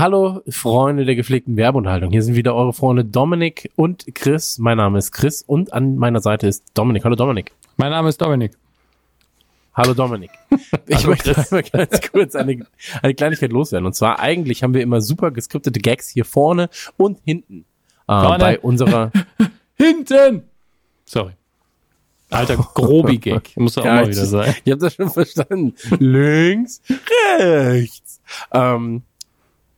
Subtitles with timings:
[0.00, 2.10] Hallo Freunde der gepflegten Werbeunterhaltung.
[2.10, 4.56] Hier sind wieder eure Freunde Dominik und Chris.
[4.56, 7.04] Mein Name ist Chris und an meiner Seite ist Dominik.
[7.04, 7.52] Hallo Dominik.
[7.76, 8.52] Mein Name ist Dominik.
[9.74, 10.30] Hallo Dominik.
[10.86, 12.66] Ich Hallo möchte einmal ganz kurz eine,
[13.02, 13.84] eine Kleinigkeit loswerden.
[13.84, 17.66] Und zwar eigentlich haben wir immer super geskriptete Gags hier vorne und hinten
[18.08, 18.38] äh, Vorne.
[18.38, 19.12] bei unserer
[19.76, 20.44] Hinten!
[21.04, 21.32] Sorry.
[22.30, 23.54] Alter Grobi-Gag.
[23.58, 24.54] Muss auch mal wieder sein.
[24.64, 25.74] Ich habe das schon verstanden.
[25.98, 26.80] Links,
[27.38, 28.22] rechts.
[28.50, 29.02] Ähm,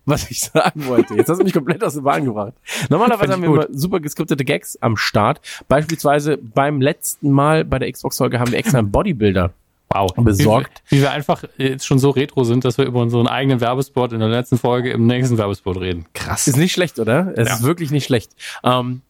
[0.04, 1.14] was ich sagen wollte.
[1.14, 2.54] Jetzt hast du mich komplett aus der Bahn gebracht.
[2.90, 5.40] Normalerweise haben wir immer super geskriptete Gags am Start.
[5.68, 9.52] Beispielsweise beim letzten Mal bei der Xbox-Folge haben wir extra einen Bodybuilder
[9.94, 10.12] Wow.
[10.16, 10.82] besorgt.
[10.88, 14.12] Wie, wie wir einfach jetzt schon so retro sind, dass wir über unseren eigenen Werbespot
[14.14, 16.06] in der letzten Folge im nächsten Werbespot reden.
[16.14, 16.48] Krass.
[16.48, 17.32] Ist nicht schlecht, oder?
[17.36, 17.54] Es Ja.
[17.56, 18.32] ist wirklich nicht schlecht.
[18.64, 19.02] Ähm,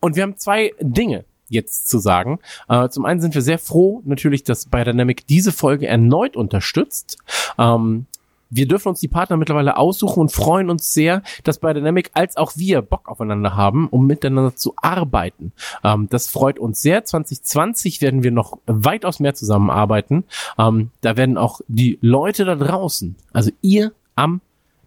[0.00, 2.40] und wir haben zwei Dinge jetzt zu sagen.
[2.68, 7.16] Äh, zum einen sind wir sehr froh, natürlich, dass Biodynamic diese Folge erneut unterstützt.
[7.58, 8.04] Ähm,
[8.52, 12.52] wir dürfen uns die Partner mittlerweile aussuchen und freuen uns sehr, dass Biodynamic als auch
[12.56, 15.52] wir Bock aufeinander haben, um miteinander zu arbeiten.
[15.82, 17.04] Ähm, das freut uns sehr.
[17.04, 20.24] 2020 werden wir noch weitaus mehr zusammenarbeiten.
[20.58, 24.42] Ähm, da werden auch die Leute da draußen, also ihr am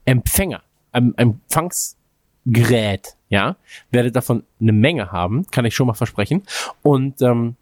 [0.06, 3.56] Empfänger, am Empfangsgerät, ja,
[3.90, 6.44] werdet davon eine Menge haben, kann ich schon mal versprechen.
[6.84, 7.56] Und ähm,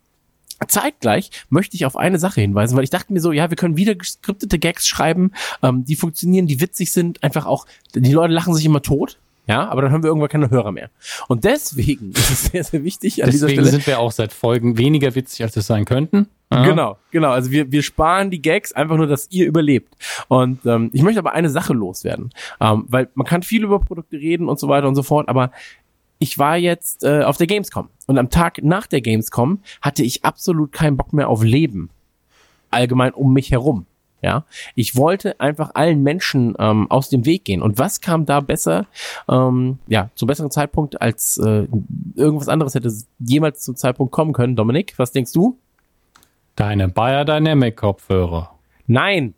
[0.68, 3.78] zeitgleich möchte ich auf eine Sache hinweisen, weil ich dachte mir so, ja, wir können
[3.78, 8.54] wieder geskriptete Gags schreiben, ähm, die funktionieren, die witzig sind, einfach auch, die Leute lachen
[8.54, 9.18] sich immer tot.
[9.46, 10.90] Ja, aber dann haben wir irgendwann keine Hörer mehr.
[11.28, 13.72] Und deswegen ist es sehr, sehr wichtig an dieser Deswegen Stelle.
[13.72, 16.28] sind wir auch seit Folgen weniger witzig, als es sein könnten.
[16.52, 16.64] Ja.
[16.66, 17.32] Genau, genau.
[17.32, 19.96] Also wir, wir sparen die Gags einfach nur, dass ihr überlebt.
[20.30, 22.30] Und ähm, ich möchte aber eine Sache loswerden,
[22.62, 25.52] ähm, weil man kann viel über Produkte reden und so weiter und so fort, aber
[26.24, 30.24] ich war jetzt äh, auf der Gamescom und am Tag nach der Gamescom hatte ich
[30.24, 31.90] absolut keinen Bock mehr auf Leben.
[32.72, 33.86] Allgemein um mich herum.
[34.22, 37.62] Ja, ich wollte einfach allen Menschen ähm, aus dem Weg gehen.
[37.62, 38.86] Und was kam da besser,
[39.30, 41.68] ähm, ja, zum besseren Zeitpunkt, als äh,
[42.16, 44.56] irgendwas anderes hätte jemals zum Zeitpunkt kommen können?
[44.56, 45.60] Dominik, was denkst du?
[46.56, 48.58] Deine Bayer Dynamic Kopfhörer.
[48.88, 49.34] Nein.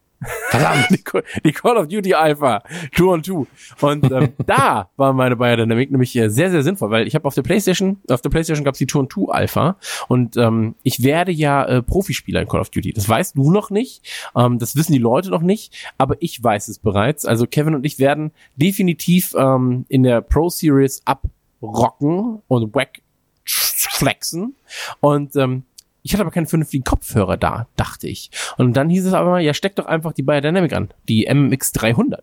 [0.50, 0.88] Verdammt.
[1.46, 2.64] Die, Call- of Duty Alpha.
[2.96, 3.48] Two on Two.
[3.82, 7.36] Und ähm, da war meine Biodynamic nämlich äh, sehr, sehr sinnvoll, weil ich habe auf
[7.36, 9.78] der Playstation, auf der Playstation gab es die Two on Two Alpha
[10.08, 12.94] und ähm, ich werde ja äh, Profispieler in Call of Duty.
[12.94, 14.04] Das weißt du noch nicht,
[14.36, 17.26] ähm, das wissen die Leute noch nicht, aber ich weiß es bereits.
[17.26, 23.02] Also Kevin und ich werden definitiv ähm, in der Pro Series abrocken und wack
[23.46, 24.56] flexen
[25.00, 25.64] und ähm,
[26.06, 28.30] ich hatte aber keinen vernünftigen Kopfhörer da, dachte ich.
[28.58, 31.98] Und dann hieß es aber mal, ja, steck doch einfach die Biodynamic an, die MX300.
[31.98, 32.22] Und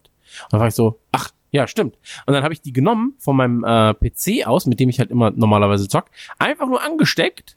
[0.53, 1.99] dann war ich so, ach, ja, stimmt.
[2.25, 5.11] Und dann habe ich die genommen von meinem äh, PC aus, mit dem ich halt
[5.11, 6.05] immer normalerweise zock,
[6.39, 7.57] einfach nur angesteckt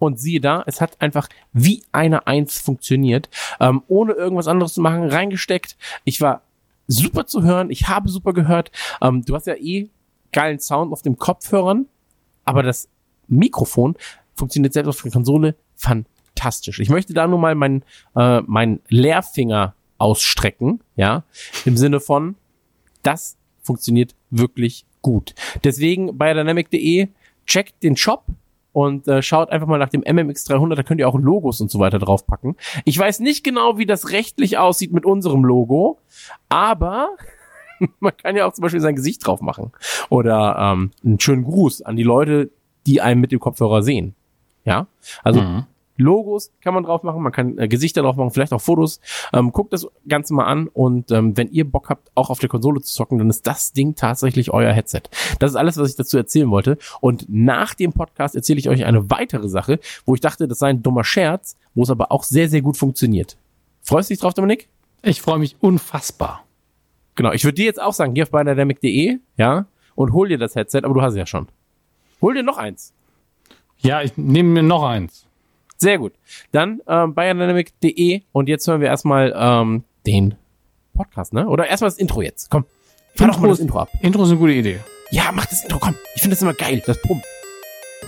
[0.00, 4.80] und siehe da, es hat einfach wie eine Eins funktioniert, ähm, ohne irgendwas anderes zu
[4.80, 5.76] machen, reingesteckt.
[6.02, 6.42] Ich war
[6.88, 8.72] super zu hören, ich habe super gehört.
[9.00, 9.88] Ähm, du hast ja eh
[10.32, 11.86] geilen Sound auf den Kopfhörern,
[12.44, 12.88] aber das
[13.28, 13.94] Mikrofon
[14.34, 16.80] funktioniert selbst auf der Konsole fantastisch.
[16.80, 17.84] Ich möchte da nur mal meinen
[18.16, 21.24] äh, mein Leerfinger ausstrecken, ja,
[21.64, 22.36] im Sinne von,
[23.02, 25.34] das funktioniert wirklich gut.
[25.62, 27.08] Deswegen bei dynamic.de
[27.46, 28.26] checkt den Shop
[28.72, 31.78] und äh, schaut einfach mal nach dem MMX300, da könnt ihr auch Logos und so
[31.78, 32.56] weiter draufpacken.
[32.84, 35.98] Ich weiß nicht genau, wie das rechtlich aussieht mit unserem Logo,
[36.48, 37.10] aber
[38.00, 39.72] man kann ja auch zum Beispiel sein Gesicht drauf machen
[40.08, 42.50] oder ähm, einen schönen Gruß an die Leute,
[42.86, 44.14] die einen mit dem Kopfhörer sehen.
[44.64, 44.86] Ja,
[45.22, 45.64] also Mhm.
[45.96, 49.00] Logos kann man drauf machen, man kann äh, Gesichter drauf machen, vielleicht auch Fotos.
[49.32, 52.48] Ähm, guckt das Ganze mal an und ähm, wenn ihr Bock habt, auch auf der
[52.48, 55.02] Konsole zu zocken, dann ist das Ding tatsächlich euer Headset.
[55.38, 56.78] Das ist alles, was ich dazu erzählen wollte.
[57.00, 60.70] Und nach dem Podcast erzähle ich euch eine weitere Sache, wo ich dachte, das sei
[60.70, 63.36] ein dummer Scherz, wo es aber auch sehr, sehr gut funktioniert.
[63.82, 64.68] Freust du dich drauf, Dominik?
[65.02, 66.44] Ich freue mich unfassbar.
[67.14, 70.56] Genau, ich würde dir jetzt auch sagen, geh auf biodynamic.de, ja, und hol dir das
[70.56, 71.46] Headset, aber du hast es ja schon.
[72.20, 72.92] Hol dir noch eins.
[73.84, 75.26] Ja, ich nehme mir noch eins.
[75.76, 76.14] Sehr gut.
[76.52, 80.36] Dann ähm, biodynamic.de und jetzt hören wir erstmal ähm, den
[80.94, 81.46] Podcast, ne?
[81.46, 82.50] Oder erstmal das Intro jetzt.
[82.50, 82.64] Komm,
[83.14, 83.90] fahr doch mal das Intro ab.
[84.00, 84.80] Intro ist eine gute Idee.
[85.10, 85.94] Ja, mach das Intro, komm.
[86.14, 87.22] Ich finde das immer geil, das Pump.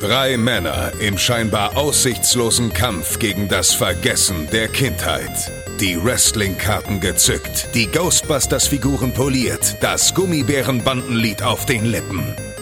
[0.00, 5.50] Drei Männer im scheinbar aussichtslosen Kampf gegen das Vergessen der Kindheit.
[5.80, 12.34] Die Wrestling-Karten gezückt, die Ghostbusters-Figuren poliert, das Gummibärenbandenlied auf den Lippen.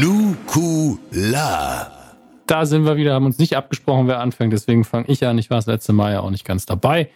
[0.00, 1.90] Nukula!
[2.46, 5.36] Da sind wir wieder, haben uns nicht abgesprochen, wer anfängt, deswegen fange ich an.
[5.36, 7.10] Ich war das letzte Mal ja auch nicht ganz dabei.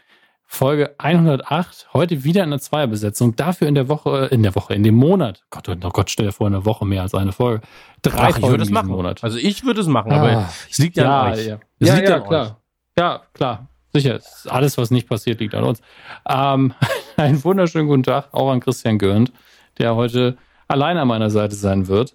[0.44, 4.82] Folge 108, heute wieder in der Zweierbesetzung, dafür in der Woche, in der Woche, in
[4.82, 5.44] dem Monat.
[5.48, 7.62] Gott, oh Gott, stell dir vor, in der Woche mehr als eine Folge.
[8.02, 8.88] Drei Ach, ich würde es machen.
[8.88, 9.25] Monat.
[9.25, 11.46] Also ich würde es machen, ah, aber es liegt ja, an euch.
[11.46, 12.46] Ja, es ja, liegt ja, an klar.
[12.46, 12.52] Euch.
[12.98, 13.69] Ja, klar.
[13.94, 14.20] Sicher.
[14.48, 15.80] Alles, was nicht passiert, liegt an uns.
[16.28, 16.75] Ähm,
[17.16, 19.32] einen wunderschönen guten Tag auch an Christian Görnd,
[19.78, 20.37] der heute
[20.69, 22.14] allein an meiner Seite sein wird.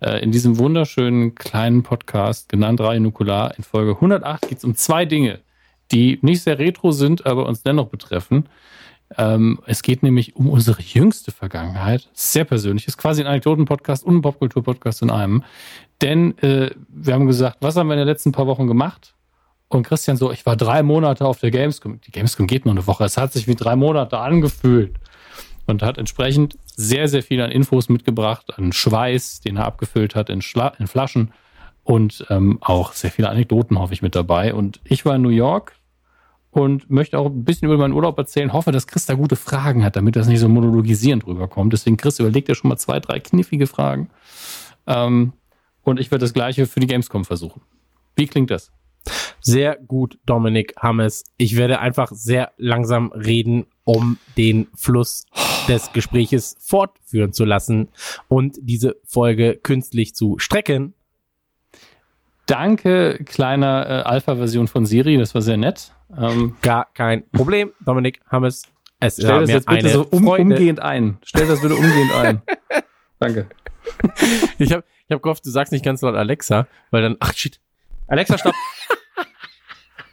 [0.00, 4.74] Äh, in diesem wunderschönen kleinen Podcast, genannt Radio Nukular, in Folge 108 geht es um
[4.76, 5.40] zwei Dinge,
[5.90, 8.48] die nicht sehr retro sind, aber uns dennoch betreffen.
[9.16, 12.08] Ähm, es geht nämlich um unsere jüngste Vergangenheit.
[12.12, 12.86] Sehr persönlich.
[12.86, 15.42] Ist quasi ein Anekdoten-Podcast und ein Popkultur-Podcast in einem.
[16.02, 19.14] Denn äh, wir haben gesagt, was haben wir in den letzten paar Wochen gemacht?
[19.68, 22.00] Und Christian so, ich war drei Monate auf der Gamescom.
[22.02, 23.04] Die Gamescom geht nur eine Woche.
[23.04, 24.94] Es hat sich wie drei Monate angefühlt.
[25.68, 30.30] Und hat entsprechend sehr, sehr viel an Infos mitgebracht, an Schweiß, den er abgefüllt hat
[30.30, 31.32] in, Schla in Flaschen.
[31.84, 34.54] Und ähm, auch sehr viele Anekdoten, hoffe ich, mit dabei.
[34.54, 35.74] Und ich war in New York
[36.50, 38.54] und möchte auch ein bisschen über meinen Urlaub erzählen.
[38.54, 41.74] Hoffe, dass Chris da gute Fragen hat, damit das nicht so monologisierend rüberkommt.
[41.74, 44.08] Deswegen, Chris, überleg dir schon mal zwei, drei knifflige Fragen.
[44.86, 45.34] Ähm,
[45.82, 47.60] und ich werde das Gleiche für die Gamescom versuchen.
[48.16, 48.72] Wie klingt das?
[49.40, 51.24] Sehr gut, Dominik Hammes.
[51.36, 55.24] Ich werde einfach sehr langsam reden, um den Fluss
[55.66, 57.88] des Gespräches fortführen zu lassen
[58.28, 60.92] und diese Folge künstlich zu strecken.
[62.44, 65.94] Danke, kleiner äh, Alpha-Version von Siri, das war sehr nett.
[66.14, 68.64] Ähm, Gar kein Problem, Dominik Hammes.
[69.00, 71.16] Es Stell das jetzt bitte so um, umgehend ein.
[71.24, 72.42] Stell das bitte umgehend ein.
[73.18, 73.48] Danke.
[74.58, 77.58] Ich habe ich hab gehofft, du sagst nicht ganz laut Alexa, weil dann, ach shit.
[78.06, 78.54] Alexa, stopp.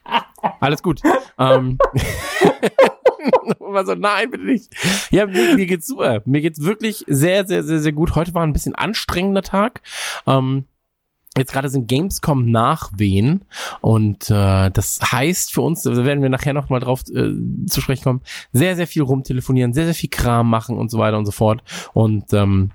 [0.62, 1.02] Alles gut.
[1.38, 1.78] ähm,
[3.86, 4.74] so, nein, bitte nicht.
[5.12, 6.22] Ja, mir, mir, geht's super.
[6.26, 8.16] Mir geht's wirklich sehr, sehr, sehr, sehr gut.
[8.16, 9.82] Heute war ein bisschen anstrengender Tag.
[10.28, 10.66] Ähm,
[11.38, 13.44] Jetzt gerade sind Gamescom Nachwehen
[13.82, 17.34] und äh, das heißt für uns, da werden wir nachher noch mal drauf äh,
[17.68, 18.22] zu sprechen kommen,
[18.54, 21.62] sehr, sehr viel rumtelefonieren, sehr, sehr viel Kram machen und so weiter und so fort.
[21.94, 22.72] Und ähm,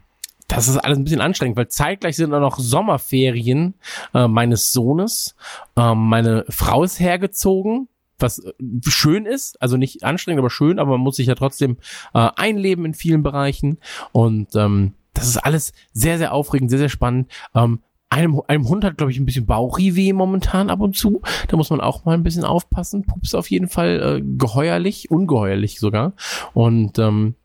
[0.47, 3.75] das ist alles ein bisschen anstrengend, weil zeitgleich sind auch noch Sommerferien
[4.12, 5.37] äh, meines Sohnes.
[5.76, 7.88] Ähm, meine Frau ist hergezogen,
[8.21, 8.53] was äh,
[8.87, 11.79] schön ist, also nicht anstrengend, aber schön, aber man muss sich ja trotzdem
[12.15, 13.79] äh, einleben in vielen Bereichen.
[14.13, 17.31] Und ähm, das ist alles sehr, sehr aufregend, sehr, sehr spannend.
[17.55, 17.81] Ähm,
[18.11, 21.23] einem, einem Hund hat, glaube ich, ein bisschen Bauchriweh momentan ab und zu.
[21.49, 23.05] Da muss man auch mal ein bisschen aufpassen.
[23.07, 26.15] Pups auf jeden Fall äh, geheuerlich, ungeheuerlich sogar.
[26.53, 27.37] Und ähm,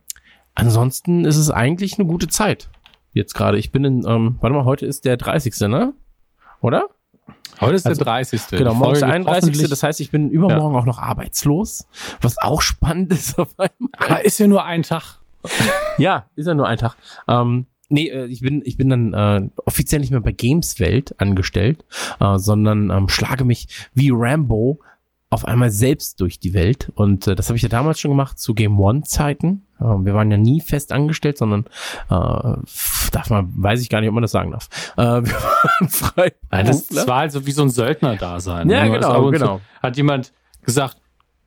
[0.56, 2.70] ansonsten ist es eigentlich eine gute Zeit
[3.14, 3.60] jetzt gerade.
[3.60, 5.68] Ich bin in, ähm, warte mal, heute ist der 30.
[5.70, 5.94] ne?
[6.62, 6.90] Oder?
[7.62, 8.48] Heute ist also, der 30.
[8.52, 9.70] Genau, morgen ist der 31.
[9.70, 10.80] Das heißt, ich bin übermorgen ja.
[10.82, 11.88] auch noch arbeitslos,
[12.22, 13.90] was auch spannend ist auf einmal.
[13.98, 15.20] Aber ist ja nur ein Tag.
[15.98, 16.96] ja, ist ja nur ein Tag.
[17.28, 21.86] Ähm, nee, äh, ich bin, ich bin dann äh, offiziell nicht mehr bei Gameswelt angestellt,
[22.20, 24.80] äh, sondern ähm, schlage mich wie Rambo
[25.36, 26.92] auf einmal selbst durch die Welt.
[26.96, 29.66] Und äh, das habe ich ja damals schon gemacht zu Game One-Zeiten.
[29.80, 31.66] Äh, wir waren ja nie fest angestellt, sondern
[32.10, 32.58] äh,
[33.12, 34.70] darf man, weiß ich gar nicht, ob man das sagen darf.
[34.96, 36.32] Äh, wir waren frei.
[36.50, 38.70] Das, das war also wie so ein Söldner-Dasein.
[38.70, 38.92] Ja, ne?
[38.92, 39.62] genau, genau.
[39.84, 40.32] Hat jemand
[40.64, 40.98] gesagt,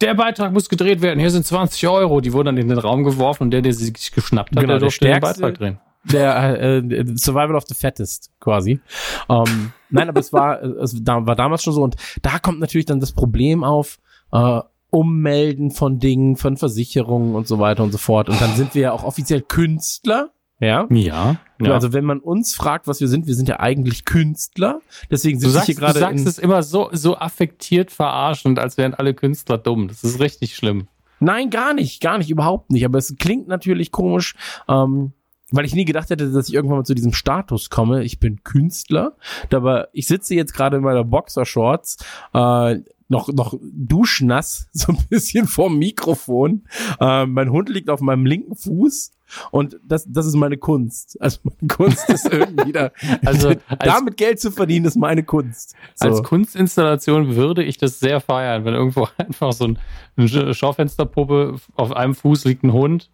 [0.02, 2.20] der Beitrag muss gedreht werden, hier sind 20 Euro.
[2.20, 4.80] Die wurden dann in den Raum geworfen und der, der sich geschnappt hat, genau, der
[4.80, 5.78] durfte den Beitrag drehen
[6.12, 8.80] der äh, Survival of the Fattest quasi.
[9.28, 13.00] Ähm, nein, aber es war, es war damals schon so und da kommt natürlich dann
[13.00, 13.98] das Problem auf,
[14.32, 14.60] äh,
[14.90, 18.30] Ummelden von Dingen, von Versicherungen und so weiter und so fort.
[18.30, 20.30] Und dann sind wir ja auch offiziell Künstler.
[20.60, 20.86] Ja.
[20.90, 21.36] Ja.
[21.60, 21.72] ja.
[21.72, 24.80] Also wenn man uns fragt, was wir sind, wir sind ja eigentlich Künstler.
[25.10, 25.94] Deswegen sind wir hier gerade.
[25.94, 29.88] Du sagst es immer so, so affektiert verarschend, als wären alle Künstler dumm.
[29.88, 30.88] Das ist richtig schlimm.
[31.20, 32.84] Nein, gar nicht, gar nicht, überhaupt nicht.
[32.84, 34.34] Aber es klingt natürlich komisch.
[34.68, 35.12] Ähm,
[35.50, 38.04] weil ich nie gedacht hätte, dass ich irgendwann mal zu diesem Status komme.
[38.04, 39.16] Ich bin Künstler,
[39.52, 41.98] aber ich sitze jetzt gerade in meiner Boxershorts,
[42.34, 42.78] äh,
[43.10, 46.64] noch noch duschnass, so ein bisschen vorm Mikrofon.
[47.00, 49.12] Äh, mein Hund liegt auf meinem linken Fuß
[49.50, 51.16] und das, das ist meine Kunst.
[51.20, 52.90] Also meine Kunst ist irgendwie da.
[53.24, 55.74] also damit Geld zu verdienen, ist meine Kunst.
[55.94, 56.08] So.
[56.08, 59.78] Als Kunstinstallation würde ich das sehr feiern, wenn irgendwo einfach so ein,
[60.16, 63.10] eine Schaufensterpuppe auf einem Fuß liegt ein Hund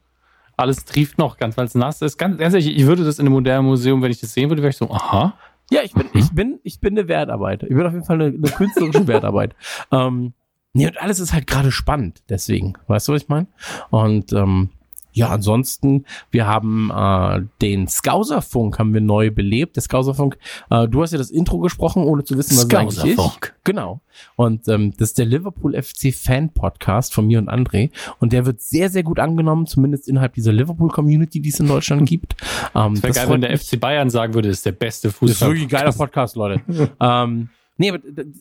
[0.56, 2.18] alles trieft noch ganz, weil es nass ist.
[2.18, 4.62] Ganz, ganz ehrlich, ich würde das in einem modernen Museum, wenn ich das sehen würde,
[4.62, 5.34] wäre ich so, aha.
[5.70, 7.62] Ja, ich bin, ich bin, ich bin eine Wertarbeit.
[7.62, 9.54] Ich bin auf jeden Fall eine, eine künstlerische Wertarbeit.
[9.90, 10.34] Ähm,
[10.74, 12.74] nee, und alles ist halt gerade spannend, deswegen.
[12.86, 13.46] Weißt du, was ich meine?
[13.90, 14.70] Und ähm,
[15.14, 19.76] ja, ansonsten, wir haben äh, den Skauserfunk haben wir neu belebt.
[19.76, 20.36] Der Skauserfunk,
[20.70, 23.54] äh, du hast ja das Intro gesprochen, ohne zu wissen, was es eigentlich ist.
[23.62, 24.00] Genau.
[24.34, 27.90] Und ähm, das ist der Liverpool FC Fan Podcast von mir und André.
[28.18, 32.08] Und der wird sehr, sehr gut angenommen, zumindest innerhalb dieser Liverpool-Community, die es in Deutschland
[32.08, 32.34] gibt.
[32.74, 35.28] Ähm, das wäre geil, wenn der FC Bayern sagen würde, das ist der beste Fußball.
[35.28, 36.60] Das ist wirklich ein geiler Podcast, Leute.
[37.00, 37.92] ähm, Nee,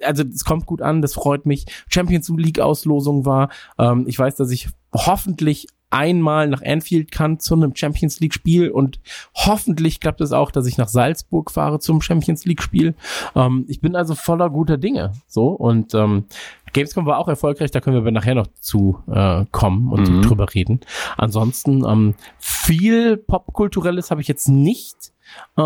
[0.03, 1.65] also es kommt gut an, das freut mich.
[1.87, 3.49] Champions League Auslosung war.
[3.79, 8.69] Ähm, ich weiß, dass ich hoffentlich einmal nach Anfield kann zu einem Champions League Spiel
[8.69, 8.99] und
[9.35, 12.95] hoffentlich klappt es auch, dass ich nach Salzburg fahre zum Champions League Spiel.
[13.35, 15.13] Ähm, ich bin also voller guter Dinge.
[15.27, 16.25] So und ähm,
[16.73, 20.21] Gamescom war auch erfolgreich, da können wir nachher noch zu äh, kommen und mhm.
[20.23, 20.79] drüber reden.
[21.17, 25.13] Ansonsten ähm, viel Popkulturelles habe ich jetzt nicht
[25.57, 25.61] äh,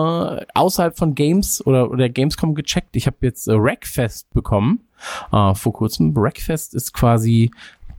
[0.53, 2.95] außerhalb von Games oder, oder Gamescom gecheckt.
[2.95, 4.81] Ich habe jetzt äh, Wreckfest bekommen
[5.31, 6.15] äh, vor kurzem.
[6.15, 7.51] Wreckfest ist quasi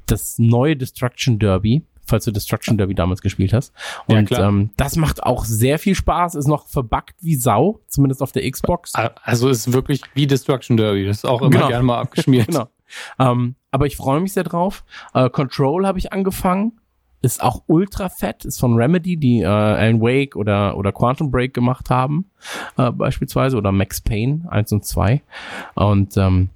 [0.06, 3.72] das neue Destruction Derby falls du Destruction Derby damals gespielt hast.
[4.06, 8.22] Und ja, ähm, das macht auch sehr viel Spaß, ist noch verbuggt wie Sau, zumindest
[8.22, 8.92] auf der Xbox.
[9.22, 11.68] Also ist wirklich wie Destruction Derby, das ist auch immer genau.
[11.68, 12.46] gerne mal abgeschmiert.
[12.48, 12.68] genau.
[13.18, 14.84] Ähm, aber ich freue mich sehr drauf.
[15.14, 16.80] Äh, Control habe ich angefangen
[17.20, 21.52] ist auch ultra fett, ist von Remedy, die äh, Alan Wake oder, oder Quantum Break
[21.52, 22.30] gemacht haben,
[22.76, 25.22] äh, beispielsweise, oder Max Payne 1 und 2.
[25.74, 26.50] Und ähm,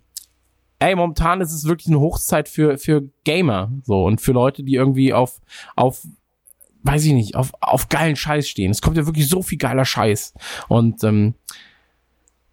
[0.83, 4.75] ey, momentan ist es wirklich eine Hochzeit für, für Gamer, so, und für Leute, die
[4.75, 5.41] irgendwie auf,
[5.77, 6.07] auf,
[6.83, 8.71] weiß ich nicht, auf, auf geilen Scheiß stehen.
[8.71, 10.35] Es kommt ja wirklich so viel geiler Scheiß.
[10.69, 11.35] Und ähm,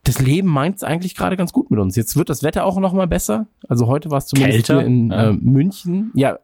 [0.03, 1.95] das Leben meint es eigentlich gerade ganz gut mit uns.
[1.95, 3.48] Jetzt wird das Wetter auch noch mal besser.
[3.67, 5.29] Also heute war es zumindest Kälter, hier in ja.
[5.29, 6.12] äh, München.
[6.13, 6.39] Ja,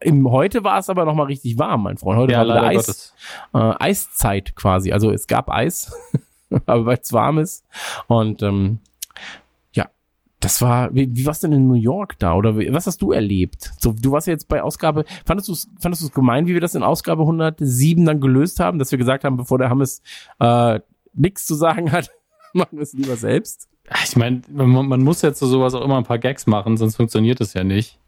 [0.00, 2.18] im, heute war es aber noch mal richtig warm, mein Freund.
[2.18, 3.14] Heute ja, war Eis,
[3.54, 4.92] äh, Eiszeit quasi.
[4.92, 5.92] Also es gab Eis,
[6.66, 7.64] aber weil es warm ist.
[8.06, 8.80] Und ähm,
[10.40, 12.34] das war, wie, wie war's denn in New York da?
[12.34, 13.72] Oder was hast du erlebt?
[13.80, 16.74] So, du warst ja jetzt bei Ausgabe, fandest du es fandest gemein, wie wir das
[16.74, 20.02] in Ausgabe 107 dann gelöst haben, dass wir gesagt haben, bevor der Hammes
[20.38, 20.80] äh,
[21.12, 22.10] nichts zu sagen hat,
[22.52, 23.68] machen wir es lieber selbst?
[24.04, 26.96] Ich meine, man, man, muss jetzt so sowas auch immer ein paar Gags machen, sonst
[26.96, 27.98] funktioniert das ja nicht.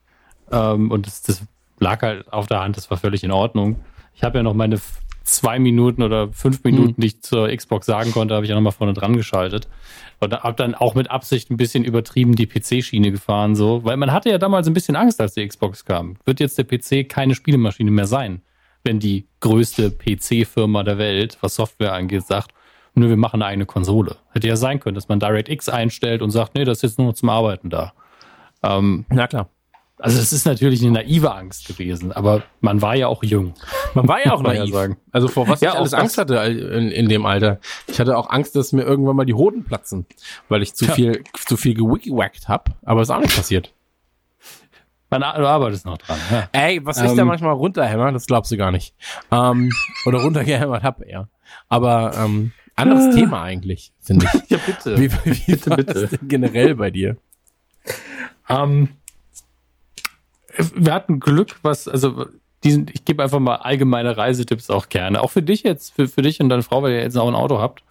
[0.53, 1.43] Ähm, und das, das
[1.79, 3.77] lag halt auf der Hand, das war völlig in Ordnung.
[4.15, 4.79] Ich habe ja noch meine
[5.25, 7.01] zwei Minuten oder fünf Minuten, mhm.
[7.01, 9.69] die ich zur Xbox sagen konnte, habe ich ja nochmal vorne dran geschaltet.
[10.19, 14.13] Und habe dann auch mit Absicht ein bisschen übertrieben die PC-Schiene gefahren, so, weil man
[14.13, 16.17] hatte ja damals ein bisschen Angst, als die Xbox kam.
[16.27, 18.43] Wird jetzt der PC keine Spielemaschine mehr sein,
[18.85, 22.53] wenn die größte PC-Firma der Welt, was Software angeht, sagt,
[22.95, 24.17] nur wir machen eine eigene Konsole.
[24.33, 27.15] Hätte ja sein können, dass man DirectX einstellt und sagt, nee, das ist jetzt nur
[27.15, 27.93] zum Arbeiten da.
[28.63, 29.49] Ähm, Na klar.
[30.01, 33.55] Also es ist natürlich eine naive Angst gewesen, aber man war ja auch jung.
[33.95, 34.75] Man war ja auch naiv.
[34.75, 37.61] Ja also vor was ja, ich alles Angst hatte in, in, dem Alter.
[37.87, 40.07] Ich hatte auch Angst, dass mir irgendwann mal die Hoden platzen,
[40.49, 40.93] weil ich zu ja.
[40.93, 43.73] viel zu viel gewickwackt hab, aber ist auch nicht passiert.
[45.11, 46.19] Man, du arbeitest noch dran.
[46.31, 46.49] Ja.
[46.53, 47.27] Ey, was ich da ähm.
[47.27, 48.95] manchmal runterhämmer, das glaubst du gar nicht.
[49.33, 49.71] Ähm,
[50.07, 51.29] oder runtergehämmert hab eher.
[51.69, 53.19] Aber ähm, anderes äh.
[53.19, 54.41] Thema eigentlich, finde ich.
[54.51, 54.99] ja, bitte.
[54.99, 56.19] Wie, wie bitte, bitte.
[56.23, 57.17] generell bei dir?
[58.49, 58.91] Ähm,
[60.75, 62.27] wir hatten Glück, was, also
[62.65, 65.23] diesen, ich gebe einfach mal allgemeine Reisetipps auch gerne.
[65.23, 67.35] Auch für dich jetzt, für, für dich und deine Frau, weil ihr jetzt auch ein
[67.35, 67.83] Auto habt.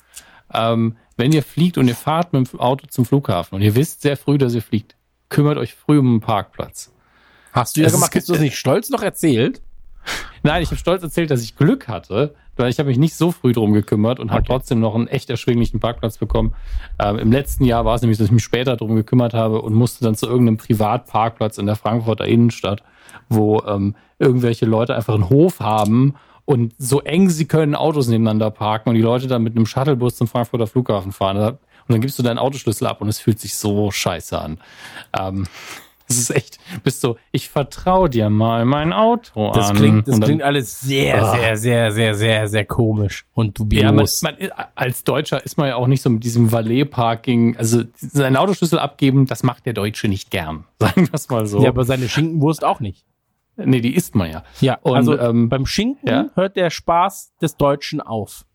[0.53, 4.01] Ähm, wenn ihr fliegt und ihr fahrt mit dem Auto zum Flughafen und ihr wisst
[4.01, 4.95] sehr früh, dass ihr fliegt,
[5.29, 6.91] kümmert euch früh um einen Parkplatz.
[7.51, 9.61] Hast du ja gemacht, hast du das nicht stolz noch erzählt?
[10.43, 13.31] Nein, ich habe stolz erzählt, dass ich Glück hatte, weil ich habe mich nicht so
[13.31, 14.35] früh drum gekümmert und okay.
[14.35, 16.53] habe trotzdem noch einen echt erschwinglichen Parkplatz bekommen.
[16.99, 19.73] Ähm, Im letzten Jahr war es nämlich, dass ich mich später drum gekümmert habe und
[19.73, 22.83] musste dann zu irgendeinem Privatparkplatz in der Frankfurter Innenstadt,
[23.29, 26.15] wo ähm, irgendwelche Leute einfach einen Hof haben
[26.49, 30.15] und so eng sie können Autos nebeneinander parken und die Leute dann mit einem Shuttlebus
[30.15, 31.37] zum Frankfurter Flughafen fahren.
[31.37, 34.59] Und dann gibst du deinen Autoschlüssel ab und es fühlt sich so scheiße an.
[35.17, 35.45] Ähm,
[36.09, 39.75] das ist echt, bist so, ich vertraue dir mal mein Auto das an.
[39.77, 41.35] Klingt, das dann, klingt alles sehr, ah.
[41.35, 43.83] sehr, sehr, sehr, sehr, sehr komisch und dubios.
[43.83, 44.07] Ja, man,
[44.39, 48.79] man, als Deutscher ist man ja auch nicht so mit diesem Valet-Parking, also seinen Autoschlüssel
[48.79, 50.65] abgeben, das macht der Deutsche nicht gern.
[50.79, 51.61] Sagen wir es mal so.
[51.61, 53.05] Ja, aber seine Schinkenwurst auch nicht.
[53.55, 54.43] Nee, die isst man ja.
[54.61, 56.29] Ja, und, also ähm, beim Schinken ja?
[56.33, 58.45] hört der Spaß des Deutschen auf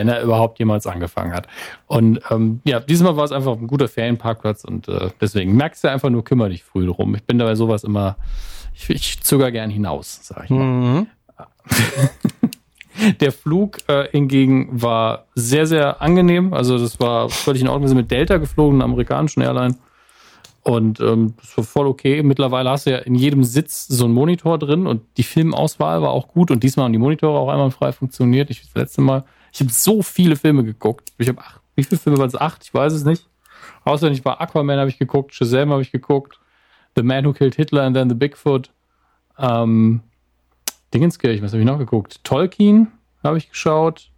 [0.00, 1.46] wenn er überhaupt jemals angefangen hat.
[1.86, 5.88] Und ähm, ja, diesmal war es einfach ein guter Ferienparkplatz und äh, deswegen merkst du
[5.88, 7.14] einfach nur, kümmere dich früh drum.
[7.14, 8.16] Ich bin dabei sowas immer,
[8.74, 10.64] ich, ich zöger gern hinaus, sag ich mal.
[10.64, 11.06] Mhm.
[13.20, 16.54] Der Flug äh, hingegen war sehr, sehr angenehm.
[16.54, 17.82] Also das war völlig in Ordnung.
[17.82, 19.76] Wir sind mit Delta geflogen, einer amerikanischen Airline.
[20.62, 22.22] Und ähm, das war voll okay.
[22.22, 26.10] Mittlerweile hast du ja in jedem Sitz so einen Monitor drin und die Filmauswahl war
[26.10, 26.50] auch gut.
[26.50, 28.50] Und diesmal haben die Monitore auch einmal frei funktioniert.
[28.50, 31.12] Ich das letzte Mal ich habe so viele Filme geguckt.
[31.18, 31.60] Ich habe acht.
[31.74, 32.34] Wie viele Filme waren es?
[32.34, 32.64] Acht?
[32.64, 33.26] Ich weiß es nicht.
[33.84, 36.38] Außerdem war Aquaman habe ich geguckt, Shazam habe ich geguckt,
[36.96, 38.70] The Man Who Killed Hitler and then The Bigfoot.
[39.38, 40.02] Ähm,
[40.92, 42.22] Dingenskirchen, was habe ich noch geguckt?
[42.24, 42.88] Tolkien
[43.22, 44.10] habe ich geschaut.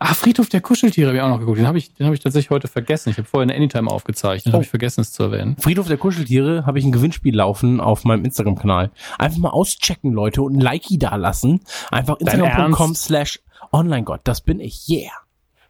[0.00, 1.58] Ah, Friedhof der Kuscheltiere habe ich auch noch geguckt.
[1.58, 3.10] Den habe ich, den habe ich tatsächlich heute vergessen.
[3.10, 4.56] Ich habe vorhin Anytime aufgezeichnet, oh.
[4.56, 5.56] habe ich vergessen, es zu erwähnen.
[5.58, 8.90] Friedhof der Kuscheltiere habe ich ein Gewinnspiel laufen auf meinem Instagram-Kanal.
[9.18, 11.60] Einfach mal auschecken, Leute, und ein Likey da lassen.
[11.90, 13.40] Einfach instagram.com slash
[13.74, 14.20] onlinegott.
[14.24, 14.88] Das bin ich.
[14.88, 15.10] Yeah.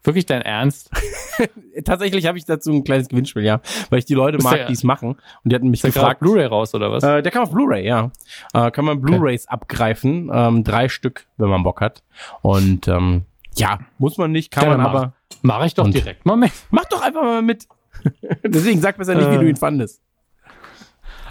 [0.03, 0.91] Wirklich dein Ernst?
[1.85, 4.85] Tatsächlich habe ich dazu ein kleines Gewinnspiel, ja, weil ich die Leute mag, die es
[4.85, 5.13] machen.
[5.13, 6.21] Und die hatten mich ist gefragt.
[6.21, 7.03] Blu-ray raus oder was?
[7.03, 8.11] Äh, der kam auf Blu-ray, ja.
[8.53, 9.55] Äh, kann man Blu-rays okay.
[9.55, 12.03] abgreifen, ähm, drei Stück, wenn man Bock hat.
[12.43, 13.23] Und ähm,
[13.57, 15.13] ja, muss man nicht, kann ja, man mach, aber.
[15.41, 16.53] Mach ich doch direkt mal mit.
[16.71, 17.67] Mach doch einfach mal mit.
[18.45, 20.03] Deswegen sag besser nicht, äh, wie du ihn fandest.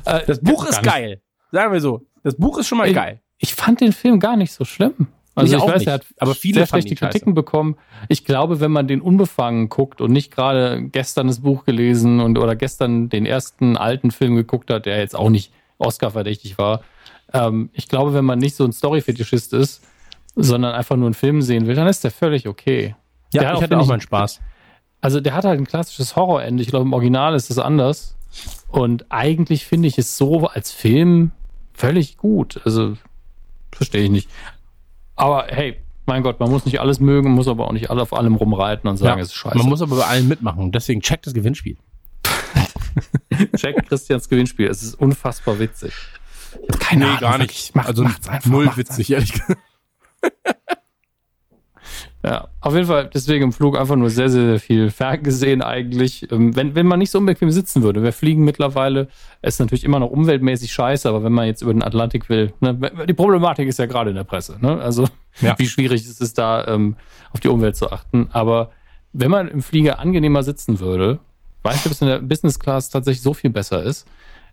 [0.06, 1.22] Äh, das Buch ist geil.
[1.52, 2.08] Sagen wir so.
[2.24, 3.22] Das Buch ist schon mal ich, geil.
[3.38, 5.10] Ich fand den Film gar nicht so schlimm.
[5.36, 5.88] Also ich, ich weiß, nicht.
[5.88, 7.76] er hat aber viele schlechte Kritiken bekommen.
[8.08, 12.38] Ich glaube, wenn man den unbefangen guckt und nicht gerade gestern das Buch gelesen und
[12.38, 16.82] oder gestern den ersten alten Film geguckt hat, der jetzt auch nicht Oscar-verdächtig war,
[17.34, 19.84] ähm, ich glaube, wenn man nicht so ein Story-Fetischist ist,
[20.36, 22.96] sondern einfach nur einen Film sehen will, dann ist der völlig okay.
[23.34, 24.40] Ja, der ich hatte auch meinen Spaß.
[25.02, 26.62] Also der hat halt ein klassisches Horrorende.
[26.62, 28.16] Ich glaube, im Original ist das anders.
[28.70, 31.32] Und eigentlich finde ich es so als Film
[31.74, 32.62] völlig gut.
[32.64, 32.98] Also
[33.72, 34.30] verstehe ich nicht.
[35.24, 38.12] Aber hey, mein Gott, man muss nicht alles mögen, muss aber auch nicht alle auf
[38.12, 39.58] allem rumreiten und sagen, ja, es ist scheiße.
[39.58, 40.74] Man muss aber bei allen mitmachen.
[40.74, 41.78] Deswegen checkt das Gewinnspiel.
[43.56, 44.68] Check Christians Gewinnspiel.
[44.68, 45.94] Es ist unfassbar witzig.
[46.78, 47.74] Keine nee, Ahnung, gar nicht.
[47.74, 49.62] Macht, also einfach, null witzig, ehrlich gesagt.
[52.26, 56.32] Ja, auf jeden Fall deswegen im Flug einfach nur sehr, sehr, sehr viel ferngesehen eigentlich.
[56.32, 59.10] Ähm, wenn, wenn man nicht so unbequem sitzen würde, wir fliegen mittlerweile,
[59.42, 62.76] ist natürlich immer noch umweltmäßig scheiße, aber wenn man jetzt über den Atlantik will, ne,
[63.08, 64.80] die Problematik ist ja gerade in der Presse, ne?
[64.80, 65.10] Also
[65.42, 65.56] ja.
[65.60, 66.96] wie schwierig ist es da, ähm,
[67.34, 68.30] auf die Umwelt zu achten.
[68.32, 68.72] Aber
[69.12, 71.20] wenn man im Flieger angenehmer sitzen würde,
[71.64, 74.08] weiß ich, ob es in der Business Class tatsächlich so viel besser ist.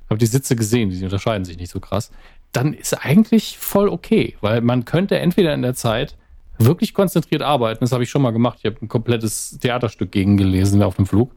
[0.08, 2.10] Habe die Sitze gesehen, die unterscheiden sich nicht so krass.
[2.50, 6.16] Dann ist eigentlich voll okay, weil man könnte entweder in der Zeit
[6.64, 7.80] wirklich konzentriert arbeiten.
[7.80, 8.58] Das habe ich schon mal gemacht.
[8.60, 11.32] Ich habe ein komplettes Theaterstück gegengelesen auf dem Flug.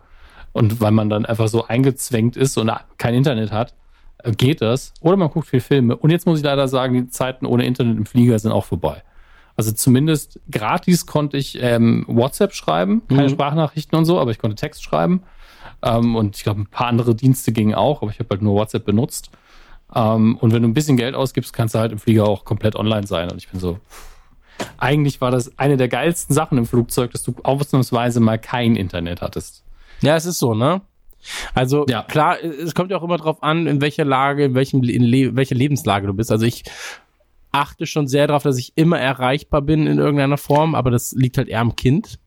[0.51, 3.73] Und weil man dann einfach so eingezwängt ist und kein Internet hat,
[4.19, 4.93] äh, geht das.
[5.01, 5.95] Oder man guckt viel Filme.
[5.95, 9.03] Und jetzt muss ich leider sagen, die Zeiten ohne Internet im Flieger sind auch vorbei.
[9.55, 13.29] Also zumindest gratis konnte ich ähm, WhatsApp schreiben, keine mhm.
[13.29, 15.23] Sprachnachrichten und so, aber ich konnte Text schreiben.
[15.83, 18.55] Ähm, und ich glaube, ein paar andere Dienste gingen auch, aber ich habe halt nur
[18.55, 19.29] WhatsApp benutzt.
[19.93, 22.75] Ähm, und wenn du ein bisschen Geld ausgibst, kannst du halt im Flieger auch komplett
[22.75, 23.29] online sein.
[23.29, 23.79] Und ich bin so,
[24.77, 29.21] eigentlich war das eine der geilsten Sachen im Flugzeug, dass du ausnahmsweise mal kein Internet
[29.21, 29.63] hattest.
[30.01, 30.81] Ja, es ist so, ne?
[31.53, 32.03] Also ja.
[32.03, 35.35] klar, es kommt ja auch immer drauf an, in welcher Lage, in welchem in le
[35.35, 36.31] welcher Lebenslage du bist.
[36.31, 36.63] Also ich
[37.51, 41.37] achte schon sehr darauf, dass ich immer erreichbar bin in irgendeiner Form, aber das liegt
[41.37, 42.19] halt eher am Kind.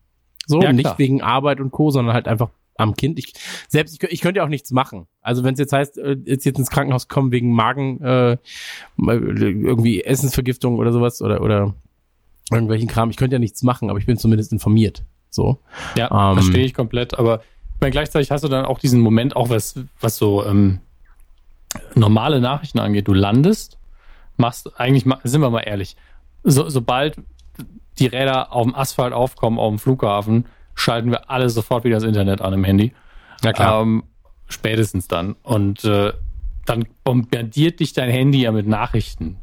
[0.47, 3.19] So, ja, nicht wegen Arbeit und Co., sondern halt einfach am Kind.
[3.19, 3.33] Ich
[3.69, 5.07] selbst ich, ich könnte ja auch nichts machen.
[5.21, 8.37] Also wenn es jetzt heißt, äh, jetzt jetzt ins Krankenhaus kommen wegen Magen äh,
[8.97, 11.75] irgendwie Essensvergiftung oder sowas oder oder
[12.51, 13.11] irgendwelchen Kram.
[13.11, 15.05] Ich könnte ja nichts machen, aber ich bin zumindest informiert.
[15.31, 15.61] So.
[15.97, 17.19] Ja, ähm, verstehe ich komplett.
[17.19, 20.81] Aber ich meine, gleichzeitig hast du dann auch diesen Moment, auch was, was so ähm,
[21.95, 23.09] normale Nachrichten angeht.
[23.09, 23.79] Du landest,
[24.37, 25.97] machst eigentlich, sind wir mal ehrlich,
[26.43, 27.17] so, sobald
[27.99, 32.05] die Räder auf dem Asphalt aufkommen, auf dem Flughafen, schalten wir alle sofort wieder das
[32.05, 32.93] Internet an im Handy.
[33.43, 33.83] Ja, klar.
[33.83, 34.05] Ähm,
[34.47, 35.35] spätestens dann.
[35.43, 36.13] Und äh,
[36.67, 39.37] dann bombardiert dich dein Handy ja mit Nachrichten.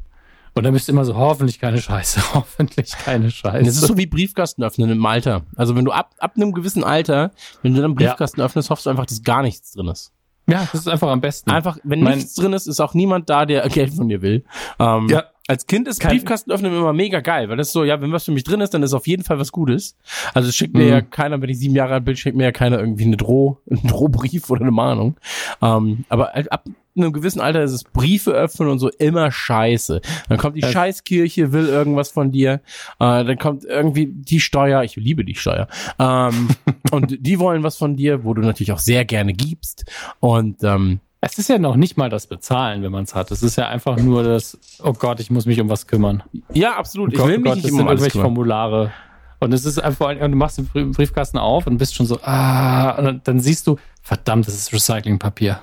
[0.56, 3.66] Und dann bist du immer so, hoffentlich keine Scheiße, hoffentlich keine Scheiße.
[3.66, 5.44] Das ist so wie Briefkasten öffnen im Alter.
[5.56, 8.46] Also wenn du ab, ab einem gewissen Alter, wenn du dann Briefkasten ja.
[8.46, 10.12] öffnest, hoffst du einfach, dass gar nichts drin ist.
[10.48, 11.52] Ja, das ist einfach am besten.
[11.52, 14.44] Einfach, wenn mein, nichts drin ist, ist auch niemand da, der Geld von dir will.
[14.80, 15.24] Ähm, ja.
[15.48, 18.24] Als Kind ist Briefkasten öffnen immer mega geil, weil das ist so, ja, wenn was
[18.24, 19.98] für mich drin ist, dann ist auf jeden Fall was Gutes.
[20.34, 20.90] Also es schickt mir mhm.
[20.90, 23.58] ja keiner, wenn ich sieben Jahre alt bin, schickt mir ja keiner irgendwie eine Droh,
[23.70, 25.18] einen Drohbrief oder eine Mahnung.
[25.62, 26.64] Ähm, aber ab
[26.96, 30.02] einem gewissen Alter ist es Briefe öffnen und so immer scheiße.
[30.30, 30.70] Dann kommt die ja.
[30.70, 32.62] Scheißkirche, will irgendwas von dir.
[33.00, 34.84] Äh, dann kommt irgendwie die Steuer.
[34.84, 35.68] Ich liebe die Steuer.
[36.00, 36.50] Ähm,
[36.92, 39.86] und die wollen was von dir, wo du natürlich auch sehr gerne gibst.
[40.20, 43.32] Und ähm, es ist ja noch nicht mal das Bezahlen, wenn man es hat.
[43.32, 46.22] Es ist ja einfach nur das, oh Gott, ich muss mich um was kümmern.
[46.52, 47.12] Ja, absolut.
[47.12, 48.92] Oh ich will oh mich Gott, nicht um irgendwelche Formulare.
[49.40, 53.28] Und es ist einfach, du machst den Briefkasten auf und bist schon so, ah, und
[53.28, 55.62] dann siehst du, verdammt, das ist Recyclingpapier.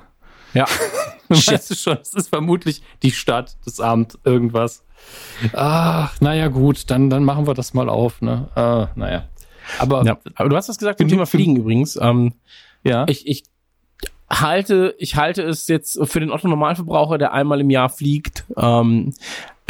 [0.55, 0.67] Ja.
[1.31, 4.85] weißt du schon, es ist vermutlich die Stadt, das Amt, irgendwas.
[5.53, 8.49] Ach, naja, gut, dann, dann machen wir das mal auf, ne?
[8.55, 9.29] Ah, naja.
[9.79, 11.97] Aber, ja, aber du hast das gesagt zum Thema Fliegen übrigens.
[12.01, 12.35] Ähm,
[12.83, 13.07] ja.
[13.09, 13.45] Ich, ich
[14.29, 19.15] halte, ich halte es jetzt für den Otto Normalverbraucher, der einmal im Jahr fliegt, ähm,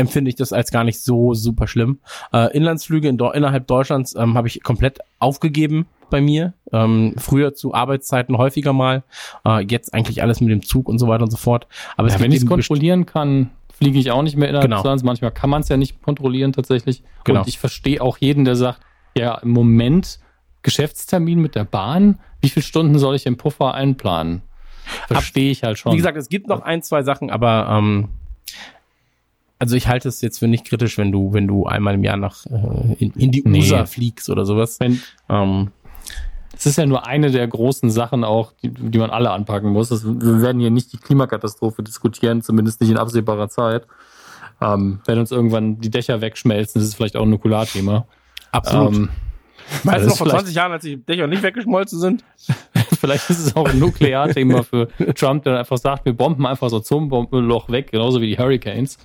[0.00, 2.00] empfinde ich das als gar nicht so super schlimm.
[2.32, 6.54] Äh, Inlandsflüge in, innerhalb Deutschlands ähm, habe ich komplett aufgegeben bei mir.
[6.72, 9.04] Ähm, früher zu Arbeitszeiten häufiger mal.
[9.46, 11.66] Äh, jetzt eigentlich alles mit dem Zug und so weiter und so fort.
[11.96, 14.78] Aber ja, wenn ich es kontrollieren kann, fliege ich auch nicht mehr innerhalb Genau.
[14.78, 15.04] des Landes.
[15.04, 17.02] Manchmal kann man es ja nicht kontrollieren tatsächlich.
[17.24, 17.40] Genau.
[17.40, 18.80] Und ich verstehe auch jeden, der sagt,
[19.16, 20.18] ja, im Moment
[20.62, 24.42] Geschäftstermin mit der Bahn, wie viele Stunden soll ich im Puffer einplanen?
[25.06, 25.92] Verstehe ich halt schon.
[25.92, 28.08] Wie gesagt, es gibt noch ein, zwei Sachen, aber ähm,
[29.60, 32.16] also ich halte es jetzt für nicht kritisch, wenn du, wenn du einmal im Jahr
[32.16, 33.60] nach äh, in, in die Nee.
[33.60, 34.80] USA fliegst oder sowas.
[34.80, 35.70] Wenn, Ähm,
[36.56, 39.90] es ist ja nur eine der großen Sachen auch, die, die man alle anpacken muss.
[39.90, 43.86] Das, wir werden hier nicht die Klimakatastrophe diskutieren, zumindest nicht in absehbarer Zeit.
[44.60, 48.06] Ähm, wenn uns irgendwann die Dächer wegschmelzen, das ist vielleicht auch ein Nukularthema.
[48.52, 48.94] absolut.
[48.94, 49.08] Ähm,
[49.84, 52.24] weißt du noch ist vor vielleicht- 20 Jahren, als die Dächer nicht weggeschmolzen sind?
[53.00, 56.84] Vielleicht ist es auch ein Nuklearthema für Trump, der einfach sagt, wir bomben einfach das
[56.84, 58.98] Atombombenloch weg, genauso wie die Hurricanes.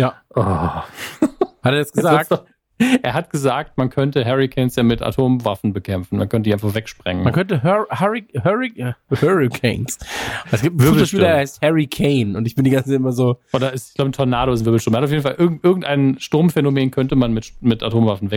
[0.00, 0.14] Ja.
[0.34, 0.42] Oh.
[0.42, 0.86] Hat
[1.62, 2.30] er Jetzt gesagt?
[3.02, 6.16] Er hat gesagt, man könnte Hurricanes ja mit Atomwaffen bekämpfen.
[6.16, 7.22] Man könnte die einfach wegsprengen.
[7.22, 9.98] Man könnte Hur Hurri Hurri äh, Hurricanes.
[10.50, 11.20] Es gibt einen Wirbelsturm.
[11.20, 13.94] Der heißt Harry Kane und ich bin die ganze Zeit immer so, Oder ist, ich
[13.96, 14.94] glaube, ein Tornado ist ein Wirbelsturm.
[14.94, 18.30] Er hat auf jeden Fall irg irgendein Sturmphänomen könnte man mit, mit Atomwaffen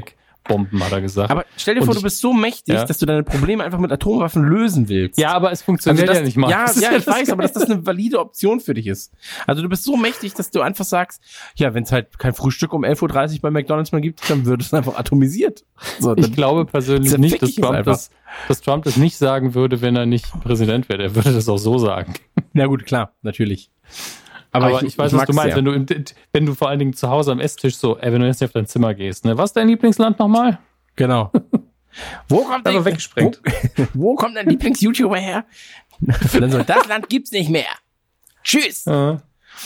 [0.43, 1.32] wegbomben, hat er gesagt.
[1.32, 2.86] aber stell dir Und vor, du bist so mächtig, Ja.
[2.86, 5.19] dass du deine Probleme einfach mit Atomwaffen lösen willst.
[5.19, 6.49] ja, aber es funktioniert Also das, ja nicht mal.
[6.49, 9.13] Ja, ja, ich weiß, aber dass das eine valide Option für dich ist.
[9.47, 11.21] Also du bist so mächtig, dass du einfach sagst,
[11.56, 14.62] ja, wenn es halt kein Frühstück um 11.30 Uhr bei McDonalds mehr gibt, dann wird
[14.62, 15.63] es einfach atomisiert.
[15.99, 18.10] So, Ich glaube persönlich nicht, dass Trump, das,
[18.47, 21.03] dass Trump das nicht sagen würde, wenn er nicht Präsident wäre.
[21.03, 22.13] Er würde das auch so sagen.
[22.53, 23.69] na gut, klar, natürlich.
[24.53, 25.65] Aber, ich, weiß, was mag's du meinst, sehr.
[25.65, 28.27] wenn du, wenn du vor allen Dingen zu Hause am Esstisch so, ey, wenn du
[28.27, 29.37] jetzt nicht auf dein Zimmer gehst, ne?
[29.37, 30.59] Was ist dein Lieblingsland nochmal?
[30.95, 31.31] Genau.
[32.29, 33.41] Wo kommt Einfach weggesprengt.
[33.75, 35.45] Wo, wo kommt dein Lieblings-YouTuber her?
[35.99, 37.69] das Land gibt's nicht mehr.
[38.43, 38.85] Tschüss.
[38.85, 39.21] Ja.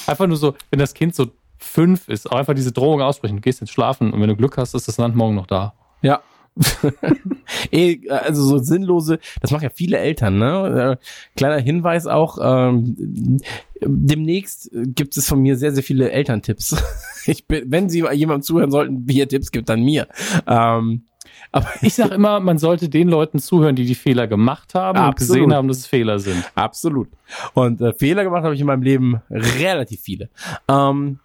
[0.06, 3.62] Einfach nur so, wenn das Kind so fünf ist, einfach diese Drohung aussprechen, du gehst
[3.62, 5.73] jetzt schlafen und wenn du Glück hast, ist das Land morgen noch da.
[6.02, 6.21] Ja.
[7.72, 10.98] Eh, also so sinnlose, das machen ja viele Eltern, ne?
[11.00, 11.06] Äh,
[11.38, 13.39] Kleiner Hinweis auch, ähm,
[13.82, 16.76] demnächst gibt es von mir sehr, sehr viele Elterntipps.
[17.30, 20.08] Ich bin, wenn Sie jemandem zuhören sollten, wie ihr Tipps gibt, dann mir.
[20.48, 21.04] Ähm,
[21.52, 25.06] aber Ich sag immer, man sollte den Leuten zuhören, die die Fehler gemacht haben und
[25.06, 25.36] Absolut.
[25.36, 26.41] gesehen haben, dass es Fehler sind.
[26.56, 27.10] Absolut.
[27.54, 30.30] Und äh, Fehler gemacht habe ich in meinem Leben relativ viele.
[30.70, 31.20] Ähm,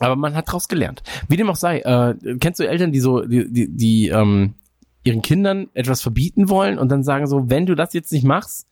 [0.00, 1.02] aber man hat daraus gelernt.
[1.28, 4.54] Wie dem auch sei, äh, kennst du Eltern, die so, die, die, die ähm,
[5.04, 8.66] ihren Kindern etwas verbieten wollen und dann sagen so, wenn du das jetzt nicht machst,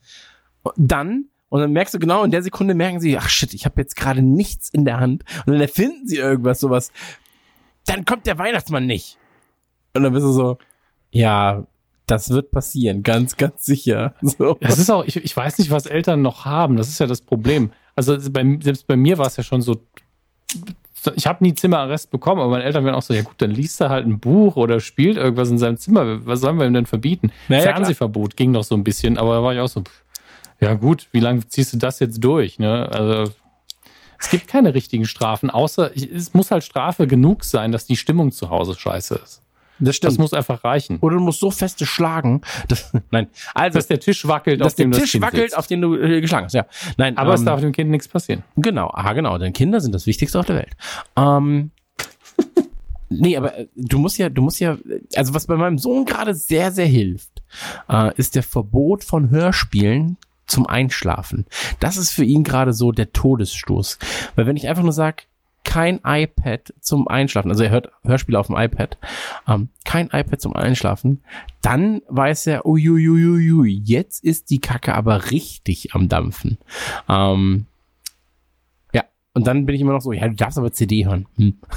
[0.75, 3.81] dann und dann merkst du genau in der Sekunde merken sie, ach shit, ich habe
[3.81, 6.91] jetzt gerade nichts in der Hand und dann erfinden sie irgendwas sowas.
[7.85, 9.17] Dann kommt der Weihnachtsmann nicht.
[9.95, 10.59] Und dann bist du so,
[11.09, 11.65] ja,
[12.05, 14.13] das wird passieren, ganz, ganz sicher.
[14.21, 14.57] So.
[14.61, 16.75] Das ist auch, ich, ich weiß nicht, was Eltern noch haben.
[16.75, 17.71] Das ist ja das Problem.
[17.95, 19.81] Also bei, selbst bei mir war es ja schon so,
[21.15, 23.79] ich habe nie Zimmerarrest bekommen, aber meine Eltern werden auch so, ja gut, dann liest
[23.81, 26.25] er halt ein Buch oder spielt irgendwas in seinem Zimmer.
[26.25, 27.31] Was sollen wir ihm denn verbieten?
[27.47, 29.83] Naja, Fernsehverbot ging noch so ein bisschen, aber da war ich auch so,
[30.59, 32.59] ja gut, wie lange ziehst du das jetzt durch?
[32.59, 32.89] Ne?
[32.91, 33.31] Also
[34.19, 38.31] es gibt keine richtigen Strafen, außer es muss halt Strafe genug sein, dass die Stimmung
[38.31, 39.41] zu Hause scheiße ist.
[39.79, 40.97] Das Das muss einfach reichen.
[41.01, 42.41] Oder du musst so feste schlagen.
[42.67, 45.57] Das, nein, also Dass der Tisch wackelt, dass auf dem der das Tisch wackelt, sitzt.
[45.57, 46.53] auf den du äh, geschlagen hast.
[46.53, 46.65] Ja,
[46.97, 48.43] nein, Aber es ähm, darf dem Kind nichts passieren.
[48.55, 50.75] genau, ah genau, denn Kinder sind das Wichtigste auf der Welt.
[51.15, 51.71] Ähm,
[53.09, 54.77] nee, aber äh, du musst ja, du musst ja,
[55.15, 57.41] also was bei meinem Sohn gerade sehr, sehr hilft,
[57.89, 61.45] äh, ist der Verbot von Hörspielen zum Einschlafen.
[61.79, 63.99] Das ist für ihn gerade so der Todesstoß,
[64.35, 65.23] weil wenn ich einfach nur sage
[65.63, 67.51] kein iPad zum Einschlafen.
[67.51, 68.97] Also er hört Hörspiele auf dem iPad.
[69.47, 71.21] Ähm, kein iPad zum Einschlafen.
[71.61, 76.57] Dann weiß er, uiuiuiui, jetzt ist die Kacke aber richtig am Dampfen.
[77.07, 77.65] Ähm,
[78.93, 81.27] ja, und dann bin ich immer noch so, ja, du darfst aber CD hören.
[81.37, 81.57] Hm.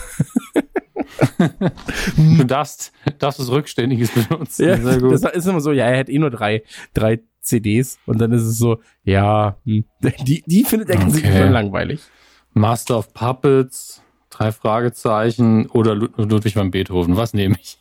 [2.16, 4.66] Du darfst, darfst was Rückständiges benutzen.
[4.66, 5.12] Ja, Sehr gut.
[5.12, 6.62] das ist immer so, ja, er hat eh nur drei,
[6.95, 9.85] drei CDs und dann ist es so, ja, hm.
[10.27, 11.18] die, die findet er okay.
[11.18, 11.49] Okay.
[11.49, 12.01] langweilig.
[12.55, 17.17] Master of Puppets, drei Fragezeichen oder Lud Ludwig van Beethoven.
[17.17, 17.79] Was nehme ich?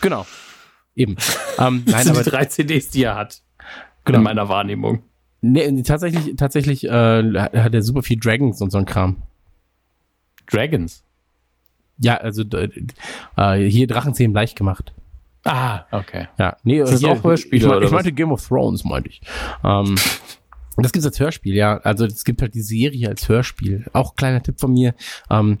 [0.00, 0.26] Genau.
[0.94, 1.16] Eben.
[1.60, 3.42] Ähm, Das nein, sind aber die drei CDs, die er hat.
[4.04, 4.18] Genau.
[4.18, 5.02] In meiner Wahrnehmung.
[5.40, 6.90] nee, tatsächlich, tatsächlich äh,
[7.34, 9.22] hat er super viel Dragons und so ein Kram.
[10.46, 11.02] Dragons.
[11.98, 14.94] Ja, also äh, hier Drachenzähmen leicht gemacht.
[15.44, 16.28] Ah, okay.
[16.38, 18.12] Ja, nee, Ist das hier, auch Hörspiele Ich, mein, ich meinte?
[18.12, 19.20] Game of Thrones, meinte ich.
[19.64, 19.96] Ähm,
[20.84, 21.78] das gibt's als Hörspiel, ja.
[21.78, 23.86] Also es gibt halt die Serie als Hörspiel.
[23.92, 24.94] Auch kleiner Tipp von mir.
[25.30, 25.58] Ähm,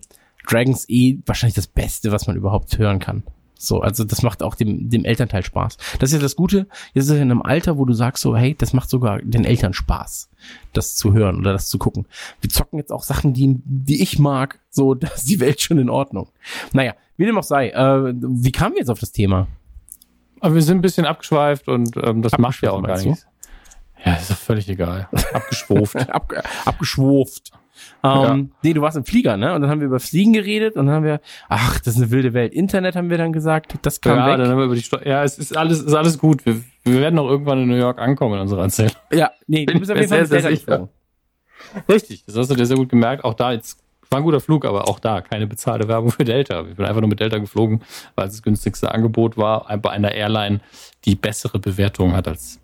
[0.48, 3.22] Dragons eh wahrscheinlich das Beste, was man überhaupt hören kann.
[3.60, 5.78] So, also das macht auch dem, dem Elternteil Spaß.
[5.98, 6.68] Das ist ja das Gute.
[6.94, 9.44] Jetzt ist er in einem Alter, wo du sagst so, hey, das macht sogar den
[9.44, 10.30] Eltern Spaß,
[10.72, 12.06] das zu hören oder das zu gucken.
[12.40, 14.60] Wir zocken jetzt auch Sachen, die, die ich mag.
[14.70, 16.28] So, da ist die Welt schon in Ordnung.
[16.72, 17.70] Naja, wie dem auch sei.
[17.70, 19.48] Äh, wie kamen wir jetzt auf das Thema?
[20.40, 23.28] Aber wir sind ein bisschen abgeschweift und ähm, das macht ja auch gar meinst du?
[24.04, 25.08] Ja, ist doch völlig egal.
[25.32, 25.96] Abgeschwuft.
[26.10, 26.32] Ab,
[26.64, 27.52] abgeschwurft.
[28.02, 28.38] Ähm, ja.
[28.62, 29.54] Nee, du warst im Flieger, ne?
[29.54, 32.10] Und dann haben wir über Fliegen geredet und dann haben wir, ach, das ist eine
[32.10, 32.52] wilde Welt.
[32.52, 34.38] Internet haben wir dann gesagt, das kam ja, weg.
[34.38, 36.44] Dann haben wir über die Sto ja, es ist alles, ist alles gut.
[36.46, 38.92] Wir, wir werden auch irgendwann in New York ankommen in unserer Erzählung.
[39.12, 40.88] Ja, nee, du bist auf jeden Fall sehr, sehr sicher.
[41.88, 43.24] Richtig, das hast du dir sehr gut gemerkt.
[43.24, 46.62] Auch da jetzt war ein guter Flug, aber auch da keine bezahlte Werbung für Delta.
[46.62, 47.82] Ich bin einfach nur mit Delta geflogen,
[48.14, 50.60] weil es das günstigste Angebot war bei einer Airline,
[51.04, 52.58] die bessere Bewertung hat als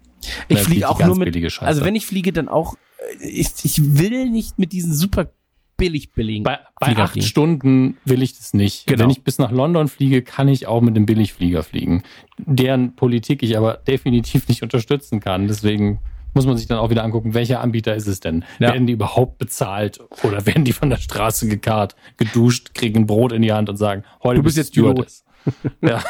[0.49, 2.75] ich fliege auch nur mit, also wenn ich fliege, dann auch,
[3.21, 5.31] äh, ich, ich will nicht mit diesen super
[5.77, 6.45] billig billigen.
[6.45, 7.27] Bei, bei acht fliegen.
[7.27, 8.87] Stunden will ich das nicht.
[8.87, 9.03] Genau.
[9.03, 12.03] Wenn ich bis nach London fliege, kann ich auch mit dem Billigflieger fliegen,
[12.39, 15.49] deren Politik ich aber definitiv nicht unterstützen kann.
[15.49, 16.01] Deswegen
[16.35, 18.45] muss man sich dann auch wieder angucken, welcher Anbieter ist es denn?
[18.59, 18.73] Ja.
[18.73, 23.33] Werden die überhaupt bezahlt oder werden die von der Straße gekarrt, geduscht, kriegen ein Brot
[23.33, 25.07] in die Hand und sagen, heute du bist jetzt Pilot.
[25.83, 26.03] ja,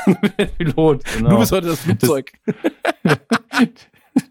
[0.58, 1.02] Pilot.
[1.16, 1.30] Genau.
[1.30, 2.32] Du bist heute das Flugzeug.
[3.02, 3.18] Das,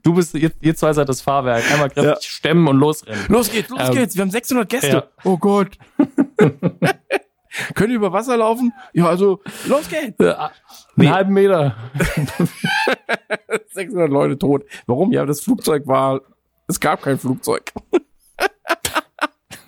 [0.04, 1.64] du bist, ihr, ihr zwei seid das Fahrwerk.
[1.72, 2.30] Einmal kräftig ja.
[2.30, 3.26] stemmen und losrennen.
[3.28, 4.16] Los geht's, los ähm, geht's.
[4.16, 4.88] Wir haben 600 Gäste.
[4.88, 5.04] Ja.
[5.24, 5.78] Oh Gott.
[7.76, 8.74] Können die über Wasser laufen?
[8.94, 10.20] Ja, also, los geht's.
[10.20, 10.50] Einen
[10.96, 11.10] nee.
[11.10, 11.76] halben Meter.
[13.74, 14.64] 600 Leute tot.
[14.88, 15.12] Warum?
[15.12, 16.22] Ja, das Flugzeug war,
[16.68, 17.72] es gab kein Flugzeug.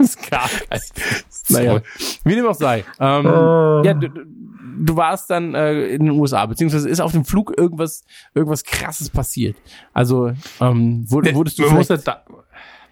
[0.05, 0.93] Es gab kein
[1.49, 1.81] Naja,
[2.23, 2.83] wie dem auch sei.
[2.99, 3.83] Ähm, uh.
[3.83, 8.03] Ja, du, du warst dann äh, in den USA, beziehungsweise ist auf dem Flug irgendwas,
[8.33, 9.55] irgendwas krasses passiert.
[9.93, 12.05] Also, ähm, wurdest du vielleicht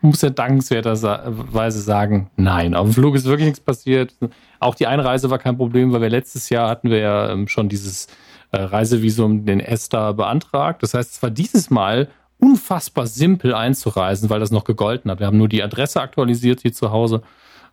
[0.04, 4.14] muss ja dankenswerterweise sagen, nein, auf dem Flug ist wirklich nichts passiert.
[4.60, 7.70] Auch die Einreise war kein Problem, weil wir letztes Jahr hatten wir ja ähm, schon
[7.70, 8.08] dieses
[8.52, 10.84] äh, Reisevisum, den ESTA, beantragt.
[10.84, 12.10] Das heißt, es war dieses Mal
[12.44, 15.20] unfassbar simpel einzureisen, weil das noch gegolten hat.
[15.20, 17.22] Wir haben nur die Adresse aktualisiert hier zu Hause.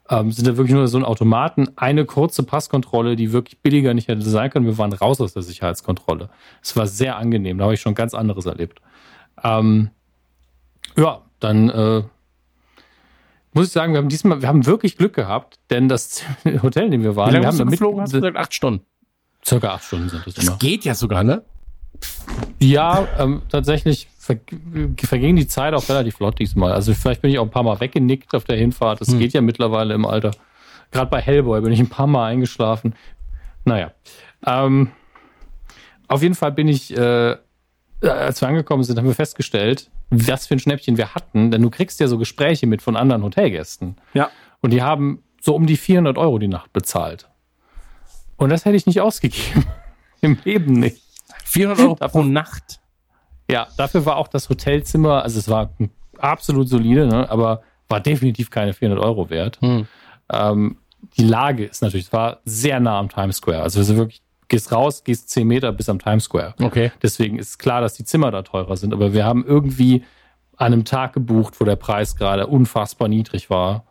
[0.09, 4.07] Ähm, sind da wirklich nur so ein Automaten, eine kurze Passkontrolle, die wirklich billiger nicht
[4.07, 4.67] hätte sein können.
[4.67, 6.31] Wir waren raus aus der Sicherheitskontrolle.
[6.63, 8.81] Es war sehr angenehm, da habe ich schon ganz anderes erlebt.
[9.43, 9.91] Ähm,
[10.97, 12.03] ja, dann äh,
[13.53, 16.23] muss ich sagen, wir haben diesmal, wir haben wirklich Glück gehabt, denn das
[16.63, 18.55] Hotel, in dem wir waren, Wie lange wir haben du geflogen, hast du gesagt, acht
[18.55, 18.85] Stunden.
[19.45, 20.53] Circa acht Stunden sind es immer.
[20.53, 21.43] Das geht ja sogar, ne?
[22.61, 26.73] Ja, ähm, tatsächlich ver verging die Zeit auch relativ flott diesmal.
[26.73, 29.01] Also vielleicht bin ich auch ein paar Mal weggenickt auf der Hinfahrt.
[29.01, 29.19] Das hm.
[29.19, 30.33] geht ja mittlerweile im Alter.
[30.91, 32.95] Gerade bei Hellboy bin ich ein paar Mal eingeschlafen.
[33.65, 33.93] Naja.
[34.47, 34.91] Ähm,
[36.09, 37.37] auf jeden Fall bin ich, äh,
[38.03, 41.71] als wir angekommen sind, haben wir festgestellt, was für ein Schnäppchen wir hatten, denn du
[41.71, 43.97] kriegst ja so Gespräche mit von anderen Hotelgästen.
[44.13, 44.31] Ja.
[44.61, 47.29] Und die haben so um die 400 Euro die Nacht bezahlt.
[48.37, 49.67] Und das hätte ich nicht ausgegeben.
[50.21, 51.03] Im Leben nicht.
[51.45, 52.80] 400 Euro pro Nacht.
[53.53, 55.71] Ja, dafür war auch das Hotelzimmer, also es war
[56.19, 59.59] absolut solide, ne, aber war definitiv keine 400 Euro wert.
[59.61, 59.87] Hm.
[60.33, 60.77] Ähm,
[61.17, 63.63] die Lage ist natürlich, es war sehr nah am Times Square.
[63.63, 66.55] Also wirklich gehst raus, gehst zehn Meter bis am Times Square.
[66.61, 66.93] Okay.
[67.03, 68.93] Deswegen ist klar, dass die Zimmer da teurer sind.
[68.93, 70.05] Aber wir haben irgendwie
[70.57, 73.85] an einem Tag gebucht, wo der Preis gerade unfassbar niedrig war.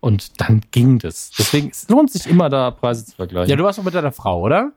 [0.00, 1.30] Und dann ging das.
[1.30, 3.50] Deswegen es lohnt sich immer da Preise zu vergleichen.
[3.50, 4.72] Ja, du warst doch mit deiner Frau, oder?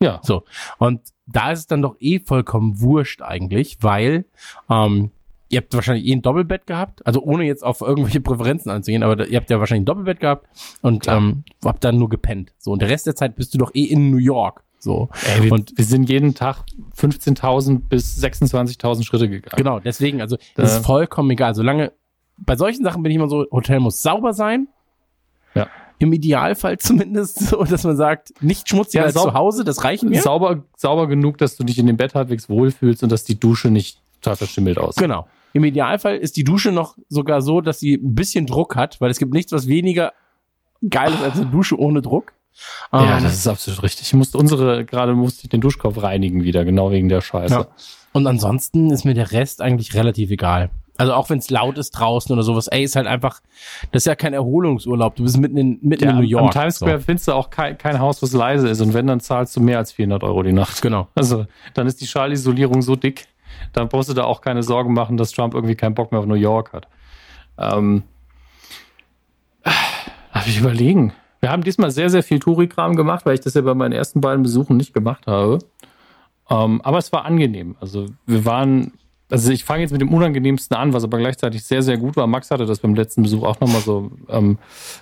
[0.00, 0.20] Ja.
[0.22, 0.44] So.
[0.78, 4.26] Und da ist es dann doch eh vollkommen wurscht eigentlich, weil
[4.70, 5.10] ähm,
[5.48, 9.26] ihr habt wahrscheinlich eh ein Doppelbett gehabt, also ohne jetzt auf irgendwelche Präferenzen anzugehen, aber
[9.26, 10.46] ihr habt ja wahrscheinlich ein Doppelbett gehabt
[10.82, 12.52] und ähm, habt dann nur gepennt.
[12.58, 14.62] So, und der Rest der Zeit bist du doch eh in New York.
[14.78, 15.08] So.
[15.34, 16.64] Ey, wir, und wir sind jeden Tag
[16.96, 19.56] 15.000 bis 26.000 Schritte gegangen.
[19.56, 21.54] Genau, deswegen, also das ist vollkommen egal.
[21.54, 21.92] Solange,
[22.38, 24.68] bei solchen Sachen bin ich immer so, Hotel muss sauber sein.
[25.54, 25.68] Ja.
[25.98, 30.02] Im Idealfall zumindest so, dass man sagt, nicht schmutziger ja, als zu Hause, das reicht
[30.02, 30.20] mir.
[30.20, 33.70] Sauber, sauber genug, dass du dich in dem Bett halbwegs wohlfühlst und dass die Dusche
[33.70, 35.02] nicht total verschimmelt aussieht.
[35.02, 35.26] Genau.
[35.52, 39.10] Im Idealfall ist die Dusche noch sogar so, dass sie ein bisschen Druck hat, weil
[39.10, 40.12] es gibt nichts, was weniger
[40.88, 42.32] geil ist als eine Dusche ohne Druck.
[42.92, 44.06] Ja, ähm, das ist absolut richtig.
[44.06, 47.54] Ich musste unsere, gerade musste ich den Duschkopf reinigen wieder, genau wegen der Scheiße.
[47.54, 47.66] Ja.
[48.12, 50.70] Und ansonsten ist mir der Rest eigentlich relativ egal.
[50.98, 53.40] Also auch wenn es laut ist draußen oder sowas, ey, ist halt einfach,
[53.92, 55.16] das ist ja kein Erholungsurlaub.
[55.16, 56.44] Du bist mitten in, mitten ja, in New York.
[56.44, 57.04] Am Times Square so.
[57.04, 58.80] findest du auch kein, kein Haus, was leise ist.
[58.80, 60.82] Und wenn, dann zahlst du mehr als 400 Euro die Nacht.
[60.82, 61.08] Genau.
[61.14, 63.26] Also dann ist die Schallisolierung so dick,
[63.72, 66.26] dann brauchst du da auch keine Sorgen machen, dass Trump irgendwie keinen Bock mehr auf
[66.26, 66.88] New York hat.
[67.58, 68.02] Ähm,
[70.32, 71.12] darf ich überlegen.
[71.40, 74.20] Wir haben diesmal sehr, sehr viel Touri-Kram gemacht, weil ich das ja bei meinen ersten
[74.20, 75.58] beiden Besuchen nicht gemacht habe.
[76.48, 77.76] Ähm, aber es war angenehm.
[77.80, 78.92] Also wir waren,
[79.30, 82.26] also ich fange jetzt mit dem Unangenehmsten an, was aber gleichzeitig sehr, sehr gut war.
[82.26, 84.58] Max hatte das beim letzten Besuch auch nochmal so ähm,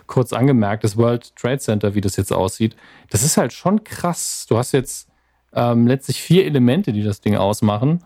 [0.06, 2.74] kurz angemerkt, das World Trade Center, wie das jetzt aussieht.
[3.10, 4.46] Das ist halt schon krass.
[4.48, 5.08] Du hast jetzt
[5.52, 8.02] ähm, letztlich vier Elemente, die das Ding ausmachen.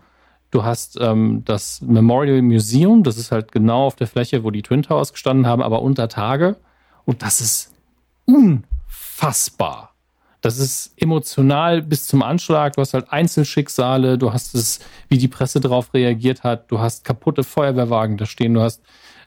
[0.51, 4.63] Du hast ähm, das Memorial Museum, das ist halt genau auf der Fläche, wo die
[4.63, 6.57] Twin Towers gestanden haben, aber unter Tage.
[7.05, 7.73] Und das ist
[8.25, 9.88] unfassbar.
[10.41, 12.73] Das ist emotional bis zum Anschlag.
[12.73, 17.03] Du hast halt Einzelschicksale, du hast es, wie die Presse darauf reagiert hat, du hast
[17.03, 18.81] kaputte Feuerwehrwagen da stehen, du hast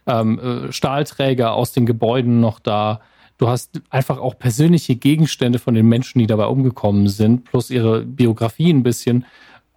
[0.07, 3.01] ähm, äh, Stahlträger aus den Gebäuden noch da.
[3.39, 8.03] Du hast einfach auch persönliche Gegenstände von den Menschen, die dabei umgekommen sind, plus ihre
[8.03, 9.27] Biografie ein bisschen.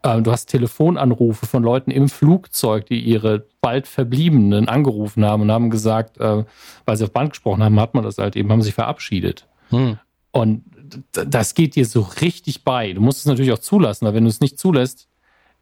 [0.04, 5.52] Ähm, du hast Telefonanrufe von Leuten im Flugzeug, die ihre bald Verbliebenen angerufen haben und
[5.52, 6.44] haben gesagt, äh,
[6.86, 9.48] weil sie auf Band gesprochen haben, hat man das halt eben, haben sich verabschiedet.
[9.70, 9.98] Hm.
[10.32, 10.64] Und
[11.12, 12.94] das geht dir so richtig bei.
[12.94, 15.08] Du musst es natürlich auch zulassen, weil wenn du es nicht zulässt,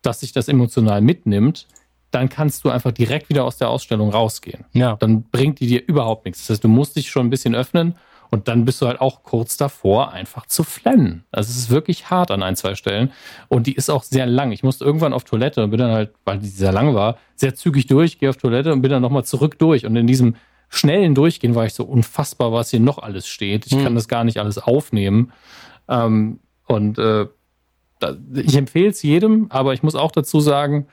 [0.02, 1.68] dass sich das emotional mitnimmt,
[2.12, 4.66] dann kannst du einfach direkt wieder aus der Ausstellung rausgehen.
[4.74, 4.96] Ja.
[4.98, 6.42] Dann bringt die dir überhaupt nichts.
[6.42, 7.96] Das heißt, du musst dich schon ein bisschen öffnen
[8.30, 11.24] und dann bist du halt auch kurz davor, einfach zu flennen.
[11.32, 13.12] Also es ist wirklich hart an ein, zwei Stellen.
[13.48, 14.52] Und die ist auch sehr lang.
[14.52, 17.56] Ich musste irgendwann auf Toilette und bin dann halt, weil die sehr lang war, sehr
[17.56, 19.86] zügig durch, gehe auf Toilette und bin dann nochmal zurück durch.
[19.86, 20.36] Und in diesem
[20.74, 23.66] schnellen Durchgehen war ich so unfassbar, was hier noch alles steht.
[23.68, 23.84] Ich hm.
[23.84, 25.32] kann das gar nicht alles aufnehmen.
[25.88, 27.28] Ähm, und äh,
[28.34, 30.88] ich empfehle es jedem, aber ich muss auch dazu sagen,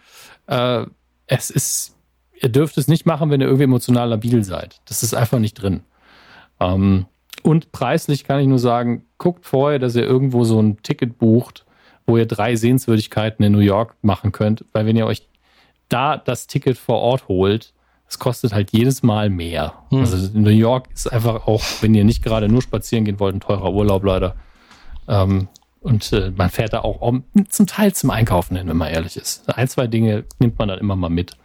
[0.47, 0.85] äh,
[1.27, 1.97] es ist,
[2.41, 4.81] ihr dürft es nicht machen, wenn ihr irgendwie emotional labil seid.
[4.85, 5.81] Das ist einfach nicht drin.
[6.61, 7.07] Ähm,
[7.43, 11.65] und preislich kann ich nur sagen, guckt vorher, dass ihr irgendwo so ein Ticket bucht,
[12.07, 15.27] wo ihr drei Sehenswürdigkeiten in New York machen könnt, weil wenn ihr euch
[15.89, 17.73] da das Ticket vor Ort holt,
[18.11, 19.75] es kostet halt jedes Mal mehr.
[19.91, 20.01] Hm.
[20.01, 23.41] Also New York ist einfach auch, wenn ihr nicht gerade nur spazieren gehen wollt, ein
[23.41, 24.35] teurer Urlaub leider.
[25.07, 25.47] Ähm,
[25.79, 29.17] und äh, man fährt da auch um, zum Teil zum Einkaufen hin, wenn man ehrlich
[29.17, 29.49] ist.
[29.49, 31.37] Ein, zwei Dinge nimmt man dann immer mal mit.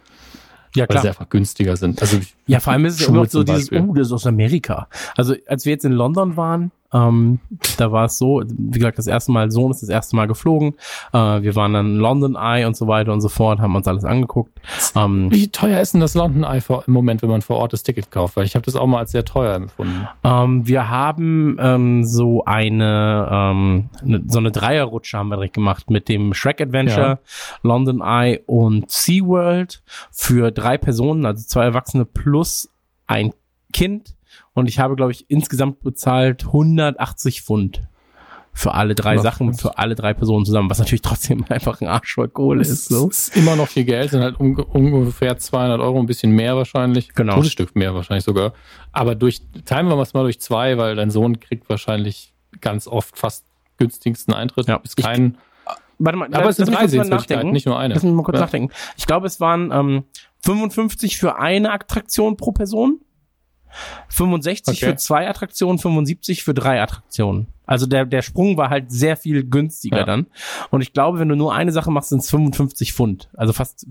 [0.74, 0.96] Ja, klar.
[0.96, 2.02] Weil sie einfach günstiger sind.
[2.02, 4.88] Also ja, vor allem ist es immer so dieses, oh, das ist aus Amerika.
[5.16, 7.40] Also als wir jetzt in London waren, ähm,
[7.76, 10.74] da war es so, wie gesagt, das erste Mal, Sohn ist das erste Mal geflogen.
[11.12, 14.04] Äh, wir waren dann London Eye und so weiter und so fort, haben uns alles
[14.04, 14.52] angeguckt.
[14.94, 17.72] Ähm, wie teuer ist denn das London Eye vor, im Moment, wenn man vor Ort
[17.72, 18.36] das Ticket kauft?
[18.36, 20.08] Weil ich habe das auch mal als sehr teuer empfunden.
[20.24, 25.90] Ähm, wir haben ähm, so eine, ähm, eine so eine Dreierrutsche haben wir direkt gemacht
[25.90, 27.18] mit dem Shrek Adventure, ja.
[27.62, 32.70] London Eye und SeaWorld für drei Personen, also zwei Erwachsene plus
[33.06, 33.32] ein
[33.72, 34.16] Kind
[34.56, 37.82] und ich habe, glaube ich, insgesamt bezahlt 180 Pfund
[38.54, 42.14] für alle drei Sachen, für alle drei Personen zusammen, was natürlich trotzdem einfach ein Arsch
[42.14, 42.86] voll Kohle ist.
[42.86, 43.10] So.
[43.10, 47.12] ist immer noch viel Geld, sind halt um, ungefähr 200 Euro, ein bisschen mehr wahrscheinlich.
[47.14, 47.36] Genau.
[47.36, 48.54] Ein Stück mehr wahrscheinlich sogar.
[48.92, 53.18] Aber durch, teilen wir es mal durch zwei, weil dein Sohn kriegt wahrscheinlich ganz oft
[53.18, 53.44] fast
[53.76, 54.68] günstigsten Eintritt.
[54.68, 54.80] Ja.
[54.82, 57.92] Ist kein, ich, warte mal, aber es sind drei Sehenswürdigkeiten, nicht nur eine.
[57.92, 58.40] Lass mich mal kurz ja.
[58.40, 58.72] nachdenken.
[58.96, 60.04] Ich glaube, es waren ähm,
[60.46, 63.00] 55 für eine Attraktion pro Person
[64.08, 64.92] 65 okay.
[64.92, 67.48] für zwei Attraktionen, 75 für drei Attraktionen.
[67.66, 70.04] Also der, der Sprung war halt sehr viel günstiger ja.
[70.04, 70.26] dann.
[70.70, 73.28] Und ich glaube, wenn du nur eine Sache machst, sind es 55 Pfund.
[73.36, 73.84] Also fast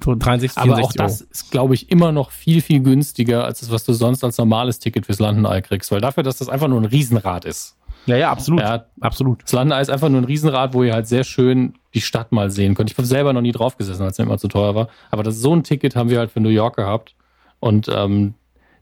[0.00, 3.70] 63, 64 Aber auch das ist, glaube ich, immer noch viel, viel günstiger als das,
[3.70, 5.92] was du sonst als normales Ticket fürs Landenei kriegst.
[5.92, 7.76] Weil dafür, dass das einfach nur ein Riesenrad ist.
[8.06, 8.60] Ja, ja, absolut.
[8.60, 9.42] Ja, absolut.
[9.42, 12.50] Das Landenei ist einfach nur ein Riesenrad, wo ihr halt sehr schön die Stadt mal
[12.50, 12.90] sehen könnt.
[12.90, 14.88] Ich habe selber noch nie drauf gesessen, als es immer zu teuer war.
[15.10, 17.14] Aber das so ein Ticket haben wir halt für New York gehabt.
[17.58, 18.34] Und ähm,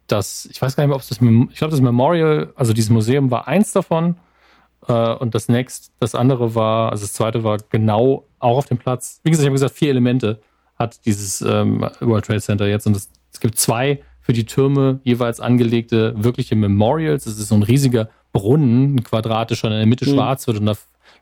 [0.06, 2.90] das, ich weiß gar nicht mehr, ob es das, ich glaube, das Memorial, also dieses
[2.90, 4.16] Museum war eins davon.
[4.86, 8.78] Äh, und das nächste, das andere war, also das zweite war genau auch auf dem
[8.78, 9.20] Platz.
[9.22, 10.40] Wie gesagt, ich habe gesagt, vier Elemente
[10.76, 12.86] hat dieses ähm, World Trade Center jetzt.
[12.86, 17.26] Und es, es gibt zwei für die Türme jeweils angelegte wirkliche Memorials.
[17.26, 20.14] Es ist so ein riesiger Brunnen, ein quadratischer, in der Mitte mhm.
[20.14, 20.74] schwarz wird und da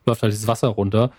[0.05, 1.11] läuft halt dieses Wasser runter.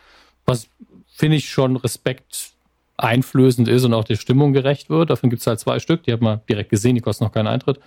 [0.45, 0.69] Was
[1.07, 2.54] finde ich schon Respekt
[2.97, 5.11] einflößend ist und auch der Stimmung gerecht wird.
[5.11, 7.49] Davon gibt es halt zwei Stück, die hat man direkt gesehen, die kosten noch keinen
[7.49, 7.81] Eintritt.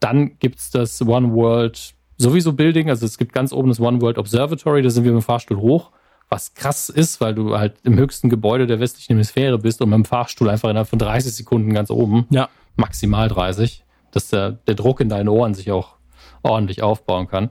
[0.00, 4.00] Dann gibt es das One World sowieso Building, also es gibt ganz oben das One
[4.00, 5.90] World Observatory, da sind wir mit dem Fahrstuhl hoch,
[6.28, 9.96] was krass ist, weil du halt im höchsten Gebäude der westlichen Hemisphäre bist und mit
[9.96, 12.48] dem Fahrstuhl einfach innerhalb von 30 Sekunden ganz oben, ja.
[12.76, 15.96] maximal 30, dass der, der Druck in deinen Ohren sich auch
[16.42, 17.50] ordentlich aufbauen kann.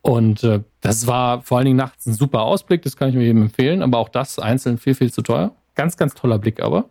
[0.00, 3.24] Und äh, das war vor allen Dingen nachts ein super Ausblick, das kann ich mir
[3.24, 5.54] jedem empfehlen, aber auch das einzeln viel, viel zu teuer.
[5.74, 6.90] Ganz, ganz toller Blick aber.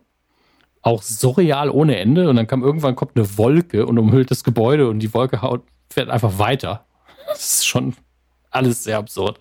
[0.81, 2.29] Auch surreal ohne Ende.
[2.29, 5.63] Und dann kam irgendwann kommt eine Wolke und umhüllt das Gebäude und die Wolke haut,
[5.89, 6.85] fährt einfach weiter.
[7.27, 7.95] Das ist schon
[8.49, 9.39] alles sehr absurd.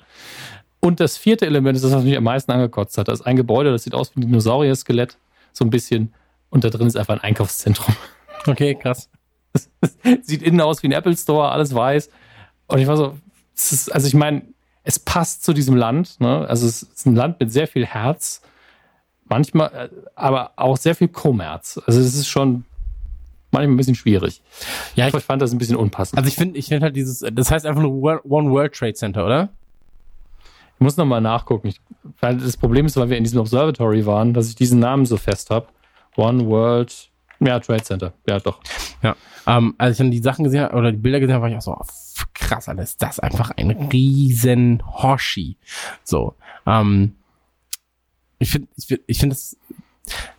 [0.80, 3.08] Und das vierte Element ist das, was mich am meisten angekotzt hat.
[3.08, 5.16] Das ist ein Gebäude, das sieht aus wie ein Dinosaurier-Skelett.
[5.52, 6.14] So ein bisschen.
[6.50, 7.94] Und da drin ist einfach ein Einkaufszentrum.
[8.46, 9.10] Okay, krass.
[10.22, 12.08] sieht innen aus wie ein Apple Store, alles weiß.
[12.68, 13.18] Und ich war so,
[13.54, 14.44] ist, also ich meine,
[14.82, 16.20] es passt zu diesem Land.
[16.20, 16.46] Ne?
[16.48, 18.40] Also es ist ein Land mit sehr viel Herz
[19.30, 21.80] manchmal, äh, aber auch sehr viel Kommerz.
[21.86, 22.64] Also es ist schon
[23.50, 24.42] manchmal ein bisschen schwierig.
[24.94, 26.18] Ja, ich, ich fand das ein bisschen unpassend.
[26.18, 29.24] Also ich finde, ich finde halt dieses, das heißt einfach nur One World Trade Center,
[29.24, 29.48] oder?
[30.74, 31.68] Ich muss nochmal nachgucken.
[31.68, 31.80] Ich,
[32.20, 35.16] weil das Problem ist, weil wir in diesem Observatory waren, dass ich diesen Namen so
[35.16, 35.66] fest habe.
[36.16, 38.12] One World, ja, Trade Center.
[38.26, 38.60] Ja, doch.
[39.02, 39.16] Ja.
[39.46, 41.56] Ähm, als ich dann die Sachen gesehen habe, oder die Bilder gesehen habe, war ich
[41.56, 45.56] auch so, oh, krass, Alter, ist das einfach ein riesen Hoshi.
[46.02, 46.34] So.
[46.66, 47.14] Ähm,
[48.40, 49.56] ich finde, ich ich finde das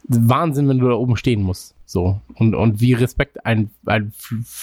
[0.08, 1.76] Wahnsinn, wenn du da oben stehen musst.
[1.86, 2.20] So.
[2.36, 4.14] Und, und wie Respekt ein, ein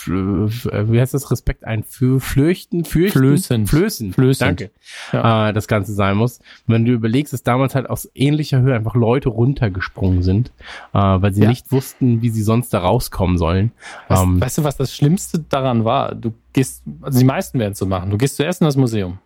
[0.07, 1.31] wie heißt das?
[1.31, 3.19] Respekt ein für Flöchten, Fürchten?
[3.19, 3.67] Flößen.
[3.67, 4.13] Flößen.
[4.13, 4.47] Flößen.
[4.47, 4.71] Danke.
[5.13, 5.49] Ja.
[5.49, 6.41] Äh, das Ganze sein muss.
[6.67, 10.53] Wenn du überlegst, dass damals halt aus ähnlicher Höhe einfach Leute runtergesprungen sind,
[10.93, 11.49] äh, weil sie ja.
[11.49, 13.73] nicht wussten, wie sie sonst da rauskommen sollen.
[14.09, 16.15] Weißt, ähm, weißt du, was das Schlimmste daran war?
[16.15, 18.11] Du gehst, also die meisten werden es so machen.
[18.11, 19.19] Du gehst zuerst in das Museum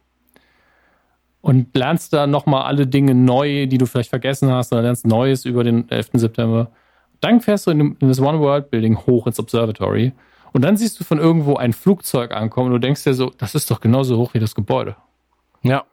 [1.42, 5.44] und lernst da nochmal alle Dinge neu, die du vielleicht vergessen hast, oder lernst Neues
[5.44, 6.10] über den 11.
[6.14, 6.70] September.
[7.20, 10.12] Dann fährst du in, das One World Building hoch ins Observatory
[10.52, 13.54] und dann siehst du von irgendwo ein Flugzeug ankommen und du denkst dir so, das
[13.54, 14.96] ist doch genauso hoch wie das Gebäude.
[15.62, 15.84] Ja.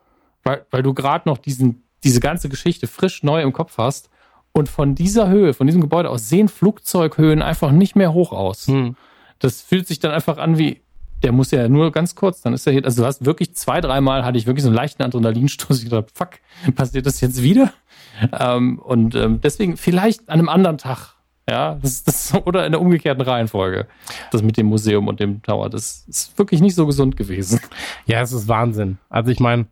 [0.43, 4.09] Weil, weil du gerade noch diesen, diese ganze Geschichte frisch neu im Kopf hast
[4.51, 8.67] und von dieser Höhe, von diesem Gebäude aus sehen Flugzeughöhen einfach nicht mehr hoch aus.
[8.67, 8.95] Hm.
[9.39, 10.81] Das fühlt sich dann einfach an wie,
[11.23, 13.81] der muss ja nur ganz kurz, dann ist er hier, also du hast wirklich zwei,
[13.81, 15.83] dreimal hatte ich wirklich so einen leichten Adrenalinstoß.
[15.83, 16.31] Ich dachte, fuck,
[16.75, 17.73] passiert das jetzt wieder?
[18.37, 21.15] Ähm, und ähm, deswegen vielleicht an einem anderen Tag
[21.49, 23.87] ja, das, das, oder in der umgekehrten Reihenfolge.
[24.31, 27.59] Das mit dem Museum und dem Tower, das ist wirklich nicht so gesund gewesen.
[28.05, 28.99] Ja, es ist Wahnsinn.
[29.09, 29.65] Also ich meine,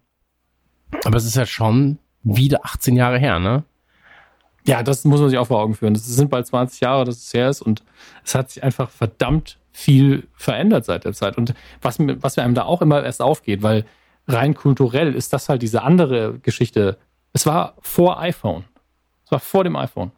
[1.06, 3.64] aber es ist ja schon wieder 18 Jahre her, ne?
[4.66, 5.94] Ja, das muss man sich auch vor Augen führen.
[5.94, 7.84] Das sind bald 20 Jahre, dass es her ist und
[8.26, 11.38] es hat sich einfach verdammt viel verändert seit der Zeit.
[11.38, 11.54] Und
[11.84, 13.86] was, was mir einem da auch immer erst aufgeht, weil
[14.28, 16.98] rein kulturell ist das halt diese andere Geschichte.
[17.32, 18.64] Es war vor iPhone.
[19.24, 20.12] Es war vor dem iPhone.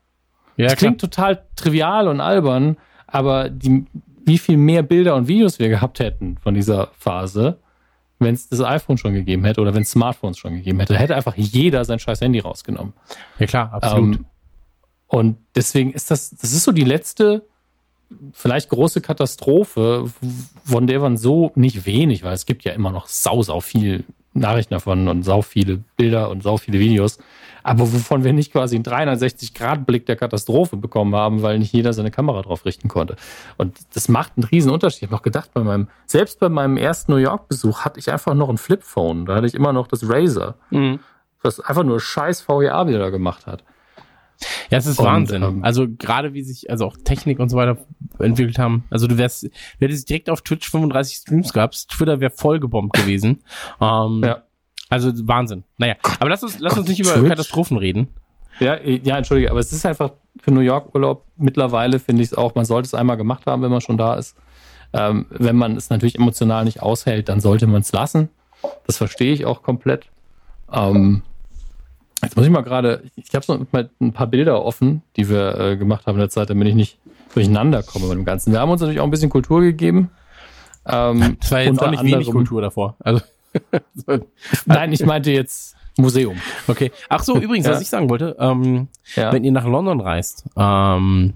[0.56, 3.86] Ja, das klingt total trivial und albern, aber die,
[4.26, 7.60] wie viel mehr Bilder und Videos wir gehabt hätten von dieser Phase,
[8.18, 11.18] wenn es das iPhone schon gegeben hätte oder wenn es Smartphones schon gegeben hätte, hätte
[11.18, 12.94] einfach jeder sein scheiß Handy rausgenommen.
[13.40, 14.16] Ja klar, absolut.
[14.16, 14.26] Ähm,
[15.08, 17.49] und deswegen ist das, das ist so die letzte,
[18.34, 20.10] vielleicht große Katastrophe,
[20.64, 24.04] von der man so nicht wenig, weil es gibt ja immer noch sau, sau viel
[24.34, 27.20] Nachrichten davon und sau viele Bilder und sau viele Videos
[27.64, 32.12] aber wovon wir nicht quasi einen 360-Grad-Blick der Katastrophe bekommen haben, weil nicht jeder seine
[32.12, 33.16] Kamera drauf richten konnte.
[33.58, 35.04] Und das macht einen riesen Unterschied.
[35.04, 38.34] Ich habe auch gedacht, bei meinem, selbst bei meinem ersten New York-Besuch hatte ich einfach
[38.34, 39.26] noch ein Flipphone.
[39.26, 41.00] Da hatte ich immer noch das Razer, mhm.
[41.42, 43.64] was einfach nur scheiß VGA-Bilder gemacht hat.
[44.70, 45.44] Ja, es ist und, Wahnsinn.
[45.44, 47.78] Ähm, also gerade wie sich also auch Technik und so weiter
[48.20, 48.84] entwickelt haben.
[48.90, 52.94] Also du wärst, du hättest direkt auf Twitch 35 Streams gehabt, Twitter wäre voll gebombt
[52.94, 53.40] gewesen.
[53.82, 54.44] ähm, ja.
[54.90, 55.64] Also Wahnsinn.
[55.78, 57.30] Naja, aber lass uns, lass uns nicht über Twitch?
[57.30, 58.08] Katastrophen reden.
[58.60, 60.12] Ja, ja, entschuldige, aber es ist einfach
[60.42, 63.62] für New York Urlaub mittlerweile finde ich es auch, man sollte es einmal gemacht haben,
[63.62, 64.36] wenn man schon da ist.
[64.92, 68.30] Ähm, wenn man es natürlich emotional nicht aushält, dann sollte man es lassen.
[68.86, 70.08] Das verstehe ich auch komplett.
[70.72, 71.22] Ähm,
[72.24, 75.58] jetzt muss ich mal gerade, ich habe so mal ein paar Bilder offen, die wir
[75.58, 76.98] äh, gemacht haben in der Zeit, damit ich nicht
[77.34, 78.52] durcheinander komme mit dem Ganzen.
[78.52, 80.10] Wir haben uns natürlich auch ein bisschen Kultur gegeben.
[80.86, 82.96] Ähm, das war jetzt auch nicht wenig Kultur davor.
[83.00, 83.22] Also
[84.66, 86.38] Nein, ich meinte jetzt Museum.
[86.68, 86.92] Okay.
[87.10, 87.74] Ach so, übrigens, ja.
[87.74, 89.32] was ich sagen wollte, ähm, ja.
[89.34, 91.34] wenn ihr nach London reist, ähm,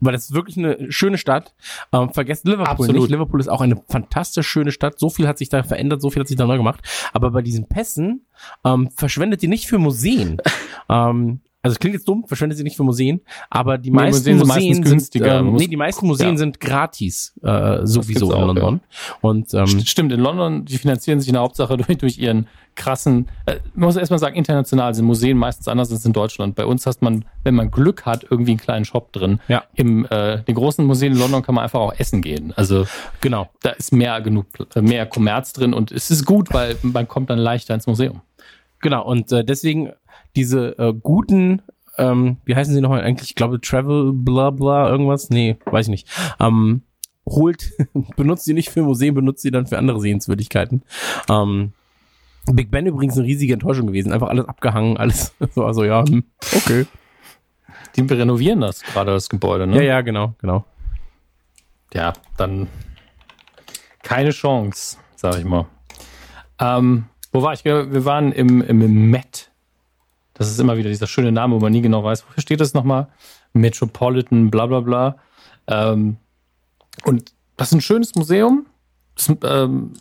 [0.00, 1.54] weil das ist wirklich eine schöne Stadt.
[1.92, 2.96] Ähm, vergesst Liverpool Absolut.
[2.96, 3.10] nicht.
[3.10, 4.98] Liverpool ist auch eine fantastisch schöne Stadt.
[4.98, 6.80] So viel hat sich da verändert, so viel hat sich da neu gemacht.
[7.12, 8.26] Aber bei diesen Pässen
[8.64, 10.40] ähm, verschwendet ihr nicht für Museen.
[10.88, 14.38] ähm, also es klingt jetzt dumm, verschwendet sie nicht für Museen, aber die meisten Museen,
[14.38, 15.40] Museen sind, günstiger.
[15.40, 16.36] Ähm, nee, die meisten Museen ja.
[16.38, 18.80] sind gratis äh, sowieso in London.
[18.82, 19.14] Ja.
[19.20, 22.46] Und ähm, stimmt, in London, die finanzieren sich in der Hauptsache durch, durch ihren
[22.76, 26.54] krassen, äh, man muss erstmal sagen, international sind Museen meistens anders als in Deutschland.
[26.54, 29.40] Bei uns hast man, wenn man Glück hat, irgendwie einen kleinen Shop drin.
[29.48, 29.64] Ja.
[29.74, 32.54] Im äh, den großen Museen in London kann man einfach auch essen gehen.
[32.56, 32.86] Also
[33.20, 34.46] genau, da ist mehr genug
[34.80, 38.22] mehr Kommerz drin und es ist gut, weil man kommt dann leichter ins Museum.
[38.80, 39.92] Genau, und äh, deswegen
[40.36, 41.62] diese äh, guten,
[41.98, 43.30] ähm, wie heißen sie nochmal eigentlich?
[43.30, 45.30] Ich glaube Travel, bla bla, irgendwas.
[45.30, 46.08] Nee, weiß ich nicht.
[46.38, 46.82] Ähm,
[47.26, 47.72] holt,
[48.16, 50.82] benutzt sie nicht für Museen, benutzt sie dann für andere Sehenswürdigkeiten.
[51.28, 51.72] Ähm,
[52.46, 54.12] Big Ben übrigens eine riesige Enttäuschung gewesen.
[54.12, 56.24] Einfach alles abgehangen, alles so, also ja, hm,
[56.56, 56.86] okay.
[57.96, 59.76] Die renovieren das gerade, das Gebäude, ne?
[59.76, 60.64] Ja, ja, genau, genau.
[61.92, 62.68] Ja, dann
[64.02, 65.66] keine Chance, sag ich mal.
[66.60, 67.64] Ähm, wo war ich?
[67.64, 69.49] Wir waren im, im Met.
[70.40, 72.72] Das ist immer wieder dieser schöne Name, wo man nie genau weiß, wofür steht das
[72.72, 73.08] nochmal?
[73.52, 75.16] Metropolitan, bla bla bla.
[75.66, 76.16] Ähm,
[77.04, 78.64] und das ist ein schönes Museum.
[79.14, 79.92] Das, ähm,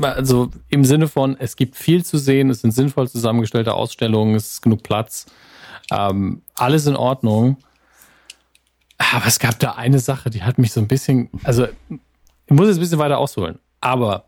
[0.00, 4.52] also im Sinne von, es gibt viel zu sehen, es sind sinnvoll zusammengestellte Ausstellungen, es
[4.52, 5.26] ist genug Platz.
[5.90, 7.56] Ähm, alles in Ordnung.
[8.96, 12.68] Aber es gab da eine Sache, die hat mich so ein bisschen, also ich muss
[12.68, 13.58] jetzt ein bisschen weiter ausholen.
[13.80, 14.26] Aber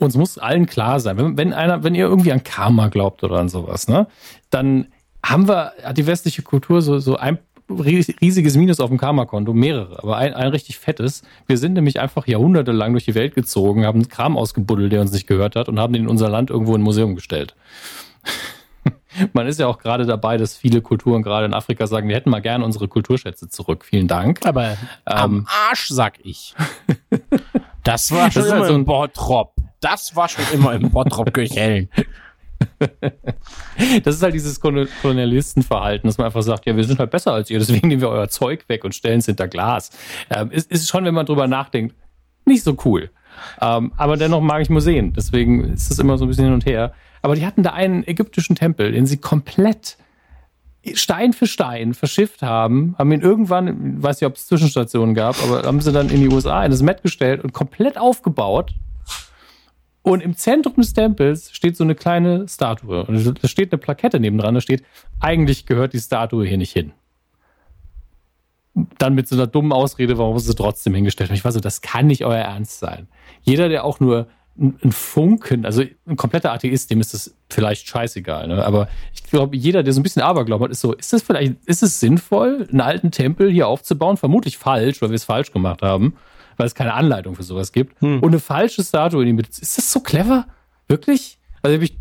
[0.00, 3.36] uns muss allen klar sein, wenn, wenn einer, wenn ihr irgendwie an Karma glaubt oder
[3.38, 4.06] an sowas, ne,
[4.50, 4.88] dann
[5.24, 7.38] haben wir, hat die westliche Kultur so, so ein
[7.70, 11.22] riesiges Minus auf dem Karma-Konto, mehrere, aber ein, ein richtig fettes.
[11.46, 15.26] Wir sind nämlich einfach jahrhundertelang durch die Welt gezogen, haben Kram ausgebuddelt, der uns nicht
[15.26, 17.54] gehört hat und haben den in unser Land irgendwo in ein Museum gestellt.
[19.32, 22.30] Man ist ja auch gerade dabei, dass viele Kulturen gerade in Afrika sagen, wir hätten
[22.30, 23.84] mal gerne unsere Kulturschätze zurück.
[23.84, 24.46] Vielen Dank.
[24.46, 26.54] Aber am Ähm, Arsch, sag ich.
[27.84, 29.54] Das war schon Das ist halt so ein- Bottrop.
[29.80, 31.88] Das war schon immer im Bottrop Kirchhellen.
[34.02, 37.32] Das ist halt dieses Kolon- Kolonialistenverhalten, dass man einfach sagt, ja, wir sind halt besser
[37.32, 39.90] als ihr, deswegen nehmen wir euer Zeug weg und stellen es hinter Glas.
[40.28, 41.94] Ähm, ist, ist schon, wenn man drüber nachdenkt,
[42.44, 43.10] nicht so cool.
[43.60, 46.66] Ähm, aber dennoch mag ich Museen, deswegen ist es immer so ein bisschen hin und
[46.66, 46.92] her.
[47.22, 49.96] Aber die hatten da einen ägyptischen Tempel, den sie komplett
[50.94, 55.40] Stein für Stein verschifft haben, haben ihn irgendwann, ich weiß nicht, ob es Zwischenstationen gab,
[55.44, 58.74] aber haben sie dann in die USA in das Met gestellt und komplett aufgebaut.
[60.08, 63.04] Und im Zentrum des Tempels steht so eine kleine Statue.
[63.04, 64.82] Und da steht eine Plakette nebendran, da steht,
[65.20, 66.92] eigentlich gehört die Statue hier nicht hin.
[68.98, 71.30] Dann mit so einer dummen Ausrede, warum sie trotzdem hingestellt.
[71.32, 73.08] Ich war so, das kann nicht euer Ernst sein.
[73.42, 74.26] Jeder, der auch nur ein
[74.58, 78.48] ein Funken, also ein kompletter Atheist, dem ist das vielleicht scheißegal.
[78.48, 78.64] Ne?
[78.64, 81.54] Aber ich glaube, jeder, der so ein bisschen Aberglauben hat, ist so, ist das vielleicht,
[81.66, 84.16] ist es sinnvoll, einen alten Tempel hier aufzubauen?
[84.16, 86.16] Vermutlich falsch, weil wir es falsch gemacht haben,
[86.58, 88.00] weil es keine Anleitung für sowas gibt.
[88.02, 89.48] Und eine falsche Statue in die Mitte.
[89.50, 90.46] Ist das so clever?
[90.88, 91.38] Wirklich?
[91.62, 91.98] Also ich habe mich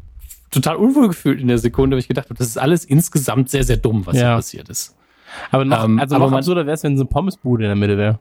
[0.52, 3.64] total unwohl gefühlt in der Sekunde, weil ich gedacht habe, das ist alles insgesamt sehr,
[3.64, 4.30] sehr dumm, was Ja.
[4.30, 4.96] hier passiert ist.
[5.52, 7.76] Aber noch, Ähm, also aber noch absurder wäre es, wenn so eine Pommesbude in der
[7.76, 8.20] Mitte wäre.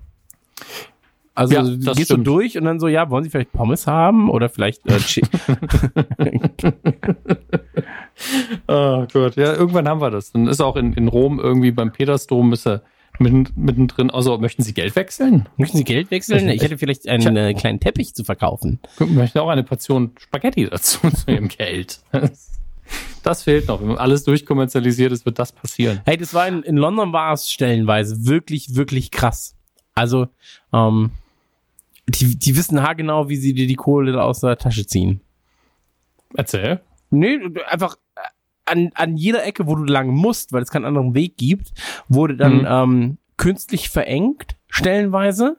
[1.34, 2.26] Also Ja, du das gehst du stimmt.
[2.26, 4.99] durch und dann so, ja, wollen Sie vielleicht Pommes haben oder vielleicht äh,
[8.68, 10.32] Oh Gott, ja, irgendwann haben wir das.
[10.32, 12.82] Dann ist auch in, in Rom irgendwie beim Petersdom ist er mitten,
[13.19, 15.49] mittendrin, also möchten Sie Geld wechseln?
[15.57, 16.49] Möchten Sie Geld wechseln?
[16.49, 18.81] Ich hätte vielleicht einen äh, kleinen Teppich zu verkaufen.
[19.01, 22.01] Ich möchte auch eine Portion Spaghetti dazu zu Ihrem Geld.
[23.23, 23.81] Das fehlt noch.
[23.81, 26.01] Wenn alles durchkommerzialisiert ist, wird das passieren.
[26.05, 29.57] Hey, das war in, in London war es stellenweise wirklich, wirklich krass.
[29.95, 30.29] Also,
[30.73, 31.11] ähm,
[32.09, 35.21] die, die wissen haargenau, wie sie dir die Kohle aus der Tasche ziehen.
[36.35, 36.81] Erzähl.
[37.11, 37.97] Nee, einfach
[38.67, 41.73] an, an jeder Ecke, wo du lang musst, weil es keinen anderen Weg gibt,
[42.09, 42.67] wurde dann Mhm.
[42.69, 45.57] ähm, künstlich verengt, stellenweise.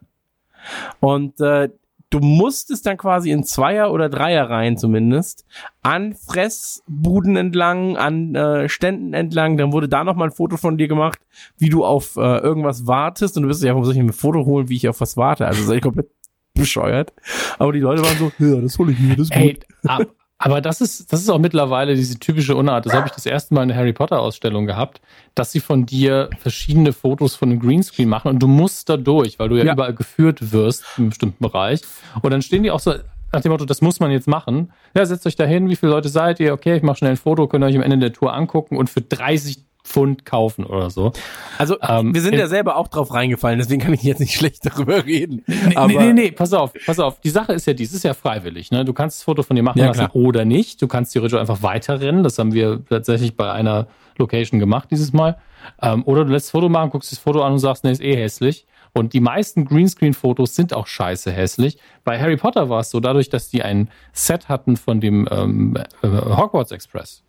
[0.99, 1.69] Und äh,
[2.09, 5.45] du musstest dann quasi in Zweier- oder Dreierreihen zumindest
[5.81, 9.57] an Fressbuden entlang, an äh, Ständen entlang.
[9.57, 11.19] Dann wurde da nochmal ein Foto von dir gemacht,
[11.57, 13.37] wie du auf äh, irgendwas wartest.
[13.37, 15.17] Und du bist ja, warum soll ich mir ein Foto holen, wie ich auf was
[15.17, 15.47] warte?
[15.47, 16.09] Also sei komplett
[16.53, 17.13] bescheuert.
[17.59, 19.65] Aber die Leute waren so, ja, das hole ich mir, das ist Ey, gut.
[19.85, 20.07] ab,
[20.39, 22.85] aber das ist, das ist auch mittlerweile diese typische Unart.
[22.85, 25.01] Das habe ich das erste Mal in der Harry Potter Ausstellung gehabt,
[25.35, 29.39] dass sie von dir verschiedene Fotos von einem Greenscreen machen und du musst da durch,
[29.39, 29.73] weil du ja, Ja.
[29.73, 31.81] überall geführt wirst in einem bestimmten Bereich.
[32.21, 32.93] Und dann stehen die auch so
[33.33, 34.71] nach dem Motto, das muss man jetzt machen.
[34.95, 36.53] Ja, setzt euch da hin, wie viele Leute seid ihr?
[36.53, 38.89] Okay, ich mache schnell ein Foto, könnt ihr euch am Ende der Tour angucken und
[38.89, 41.13] für 30 Pfund kaufen oder so.
[41.57, 44.33] Also, Ähm, wir sind in- ja selber auch drauf reingefallen, deswegen kann ich jetzt nicht
[44.37, 45.43] schlecht darüber reden.
[45.47, 47.21] Nee, Aber nee, nee, nee, pass auf, pass auf.
[47.21, 48.69] Die Sache ist ja dies, ist ja freiwillig.
[48.71, 48.83] Ne?
[48.83, 50.15] Du kannst das Foto von dir machen Ja, lassen klar.
[50.15, 50.81] oder nicht.
[50.81, 52.23] Du kannst theoretisch einfach weiterrennen.
[52.23, 55.37] Das haben wir tatsächlich bei einer Location gemacht dieses Mal.
[55.81, 58.01] Ähm, oder du lässt das Foto machen, guckst das Foto an und sagst, nee, ist
[58.01, 58.65] eh hässlich.
[58.93, 61.77] Und die meisten Greenscreen-Fotos sind auch scheiße hässlich.
[62.03, 65.75] Bei Harry Potter war es so, dadurch, dass die ein Set hatten von dem ähm,
[66.01, 67.23] äh, Hogwarts Express,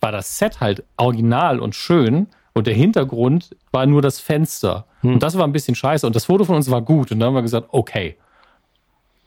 [0.00, 4.86] war das Set halt original und schön und der Hintergrund war nur das Fenster.
[5.02, 7.12] Und das war ein bisschen scheiße und das Foto von uns war gut.
[7.12, 8.16] Und dann haben wir gesagt, okay,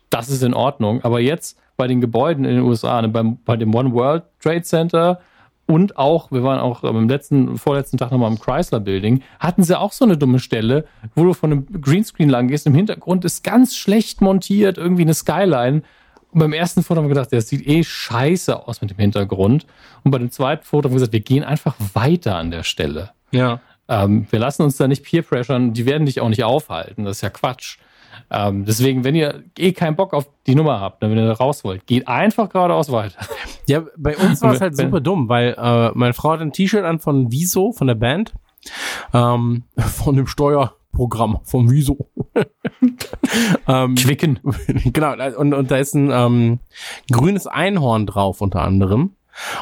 [0.10, 1.04] das ist in Ordnung.
[1.04, 4.64] Aber jetzt bei den Gebäuden in den USA, ne, beim, bei dem One World Trade
[4.64, 5.22] Center
[5.66, 9.80] und auch, wir waren auch am letzten, vorletzten Tag nochmal im Chrysler Building, hatten sie
[9.80, 12.68] auch so eine dumme Stelle, wo du von einem Greenscreen lang gehst.
[12.68, 15.84] Im Hintergrund ist ganz schlecht montiert, irgendwie eine Skyline.
[16.32, 19.66] Und beim ersten Foto haben wir gedacht, das sieht eh scheiße aus mit dem Hintergrund.
[20.04, 23.12] Und bei dem zweiten Foto haben wir gesagt, wir gehen einfach weiter an der Stelle.
[23.32, 23.60] ja.
[23.90, 27.18] Ähm, wir lassen uns da nicht peer pressuren, die werden dich auch nicht aufhalten, das
[27.18, 27.78] ist ja Quatsch.
[28.30, 31.34] Ähm, deswegen, wenn ihr eh keinen Bock auf die Nummer habt, ne, wenn ihr da
[31.34, 33.20] raus wollt, geht einfach geradeaus weiter.
[33.68, 36.84] Ja, bei uns war es halt super dumm, weil äh, meine Frau hat ein T-Shirt
[36.84, 38.34] an von Wieso, von der Band,
[39.14, 40.28] ähm, von dem
[40.92, 42.10] Steuerprogramm von Wieso.
[43.68, 44.40] ähm, Quicken.
[44.94, 46.60] genau, und, und da ist ein ähm,
[47.12, 49.16] grünes Einhorn drauf unter anderem.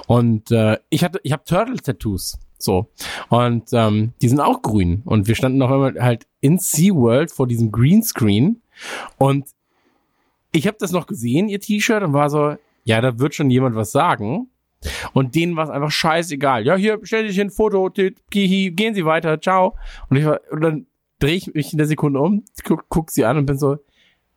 [0.08, 2.40] Und äh, ich hatte, ich habe Turtle-Tattoos.
[2.58, 2.90] So.
[3.30, 5.02] Und ähm, die sind auch grün.
[5.06, 8.62] Und wir standen noch einmal halt in SeaWorld vor diesem Greenscreen.
[9.18, 9.48] Und
[10.52, 13.76] ich habe das noch gesehen, ihr T-Shirt, und war so, ja, da wird schon jemand
[13.76, 14.50] was sagen.
[15.14, 16.66] Und denen war es einfach scheißegal.
[16.66, 17.90] Ja, hier, stell dich hin, Foto,
[18.34, 19.76] hihi, gehen Sie weiter, ciao.
[20.10, 20.88] Und ich war, und dann
[21.20, 23.78] drehe ich mich in der Sekunde um, guck, guck sie an und bin so,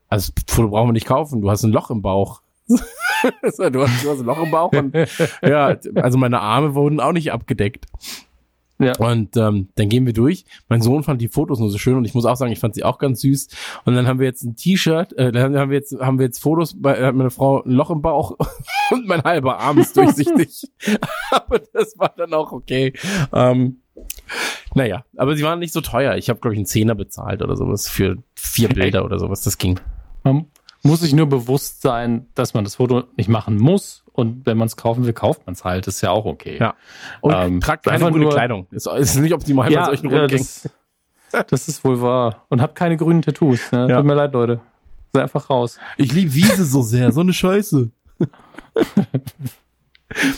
[0.08, 2.42] also das Foto brauchen wir nicht kaufen, du hast ein Loch im Bauch.
[3.22, 4.96] Du, hast, du hast ein Loch im Bauch und
[5.42, 7.86] ja, also meine Arme wurden auch nicht abgedeckt.
[8.82, 8.96] Ja.
[8.98, 10.44] Und ähm, dann gehen wir durch.
[10.68, 12.74] Mein Sohn fand die Fotos nur so schön und ich muss auch sagen, ich fand
[12.74, 13.48] sie auch ganz süß.
[13.84, 16.40] Und dann haben wir jetzt ein T-Shirt, äh, dann haben wir jetzt haben wir jetzt
[16.40, 18.36] Fotos, bei hat meine Frau ein Loch im Bauch
[18.90, 20.68] und mein halber Arm ist durchsichtig.
[21.30, 22.92] aber das war dann auch okay.
[23.32, 23.81] Ähm,
[24.74, 26.16] naja, aber sie waren nicht so teuer.
[26.16, 29.42] Ich habe glaube ich einen Zehner bezahlt oder sowas für vier Bilder oder sowas.
[29.42, 29.80] Das ging.
[30.24, 30.46] Man
[30.82, 34.04] muss sich nur bewusst sein, dass man das Foto nicht machen muss.
[34.12, 35.86] Und wenn man es kaufen will, kauft man es halt.
[35.86, 36.58] Das ist ja auch okay.
[36.58, 36.74] Ja.
[37.20, 38.66] Und ähm, tragt keine gute nur, Kleidung.
[38.70, 40.68] Ist, ist nicht optimal ja, bei solchen ja, das,
[41.48, 42.44] das, ist wohl wahr.
[42.50, 43.72] Und habt keine grünen Tattoos.
[43.72, 43.88] Ne?
[43.88, 43.96] Ja.
[43.96, 44.60] Tut mir leid, Leute.
[45.14, 45.78] Sei einfach raus.
[45.96, 47.10] Ich liebe Wiese so sehr.
[47.12, 47.90] So eine Scheiße.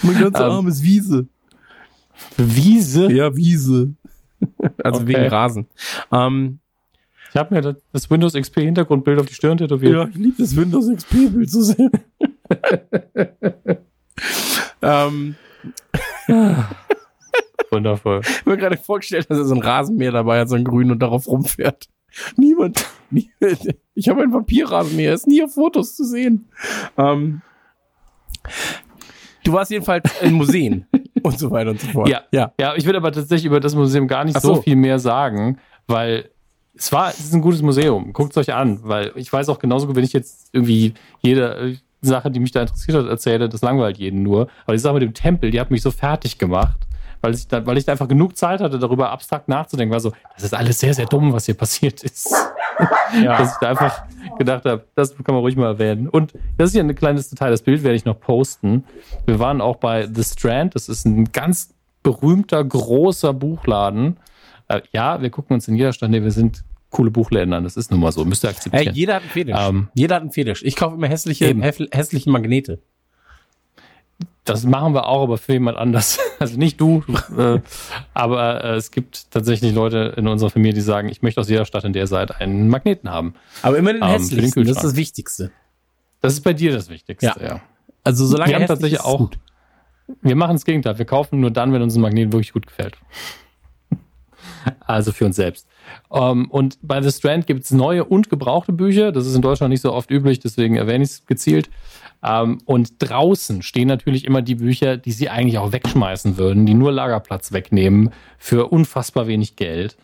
[0.02, 0.56] mein ganzer um, ähm.
[0.56, 1.26] Arm ist Wiese.
[2.36, 3.12] Wiese?
[3.12, 3.94] Ja, Wiese.
[4.82, 5.08] Also okay.
[5.08, 5.66] wegen Rasen.
[6.12, 6.58] Ähm,
[7.30, 9.92] ich habe mir das Windows XP Hintergrundbild auf die Stirn tätowiert.
[9.92, 11.90] Ja, ich liebe das Windows XP Bild so sehr.
[14.82, 15.34] ähm.
[17.70, 18.20] Wundervoll.
[18.22, 20.90] Ich habe mir gerade vorgestellt, dass er so ein Rasenmäher dabei hat, so ein grün
[20.92, 21.88] und darauf rumfährt.
[22.36, 22.86] Niemand.
[23.94, 26.48] Ich habe ein Vampirrasenmäher, ist nie auf Fotos zu sehen.
[26.96, 27.42] Ähm,
[29.44, 30.86] du warst jedenfalls in Museen
[31.22, 32.08] und so weiter und so fort.
[32.08, 32.52] Ja, ja.
[32.58, 34.56] ja ich würde aber tatsächlich über das Museum gar nicht so.
[34.56, 34.62] so.
[34.62, 36.30] viel mehr sagen, weil
[36.76, 38.12] es war, es ist ein gutes Museum.
[38.12, 41.56] Guckt es euch an, weil ich weiß auch genauso gut, wenn ich jetzt irgendwie jede
[41.56, 44.48] äh, Sache, die mich da interessiert hat, erzähle, das langweilt jeden nur.
[44.64, 46.78] Aber die Sache mit dem Tempel, die hat mich so fertig gemacht,
[47.20, 49.92] weil ich da, weil ich da einfach genug Zeit hatte, darüber abstrakt nachzudenken.
[49.92, 52.34] War so, das ist alles sehr, sehr dumm, was hier passiert ist.
[53.22, 53.38] Ja.
[53.38, 54.02] Dass ich da einfach
[54.38, 56.08] gedacht habe, das kann man ruhig mal erwähnen.
[56.08, 58.84] Und das ist ja ein kleines Detail, das Bild werde ich noch posten.
[59.26, 64.16] Wir waren auch bei The Strand, das ist ein ganz berühmter, großer Buchladen
[64.68, 67.90] äh, ja, wir gucken uns in jeder Stadt, nee, wir sind coole Buchländer, das ist
[67.90, 68.86] nun mal so, müsst ihr akzeptieren.
[68.86, 69.56] Hey, jeder hat einen Fetisch.
[69.58, 70.62] Ähm, jeder hat einen Fetisch.
[70.62, 71.54] Ich kaufe immer hässliche,
[71.90, 72.80] hässliche Magnete.
[74.44, 76.18] Das machen wir auch, aber für jemand anders.
[76.40, 77.02] Also nicht du,
[77.38, 77.60] äh,
[78.12, 81.64] aber äh, es gibt tatsächlich Leute in unserer Familie, die sagen, ich möchte aus jeder
[81.64, 83.34] Stadt, in der ihr seid, einen Magneten haben.
[83.62, 85.52] Aber immer den ähm, hässlichsten, das ist das Wichtigste.
[86.20, 87.46] Das ist bei dir das Wichtigste, ja.
[87.46, 87.60] ja.
[88.02, 89.38] Also solange wir haben tatsächlich auch, gut.
[90.20, 90.98] wir machen das Gegenteil.
[90.98, 92.98] Wir kaufen nur dann, wenn uns ein Magnet wirklich gut gefällt.
[94.80, 95.66] Also für uns selbst.
[96.08, 99.12] Um, ähm, und bei The Strand gibt es neue und gebrauchte Bücher.
[99.12, 101.68] Das ist in Deutschland nicht so oft üblich, deswegen erwähne ich es gezielt.
[102.22, 106.66] Um, ähm, und draußen stehen natürlich immer die Bücher, die sie eigentlich auch wegschmeißen würden,
[106.66, 109.96] die nur Lagerplatz wegnehmen für unfassbar wenig Geld.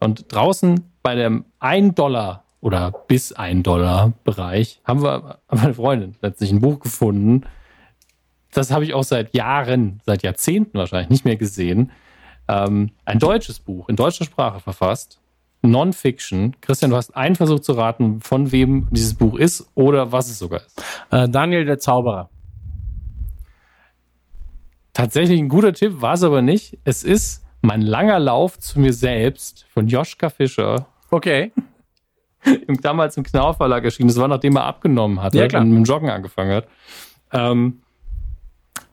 [0.00, 6.16] Und draußen bei dem 1 Dollar oder bis 1 Dollar Bereich haben wir meine Freundin
[6.22, 7.42] letztlich ein Buch gefunden.
[8.52, 11.90] Das habe ich auch seit Jahren, seit Jahrzehnten wahrscheinlich nicht mehr gesehen
[12.48, 15.20] ähm, ein deutsches Buch in deutscher Sprache verfasst.
[15.70, 16.56] Non-Fiction.
[16.60, 20.38] Christian, du hast einen Versuch zu raten, von wem dieses Buch ist oder was es
[20.38, 20.82] sogar ist.
[21.10, 22.30] Äh, Daniel der Zauberer.
[24.92, 26.78] Tatsächlich ein guter Tipp, war es aber nicht.
[26.84, 30.86] Es ist Mein langer Lauf zu mir selbst von Joschka Fischer.
[31.10, 31.52] Okay.
[32.82, 34.08] damals im Knauf Verlag erschienen.
[34.08, 35.62] Das war nachdem er abgenommen hatte ja, klar.
[35.62, 36.68] und mit dem Joggen angefangen hat.
[37.32, 37.82] Ähm,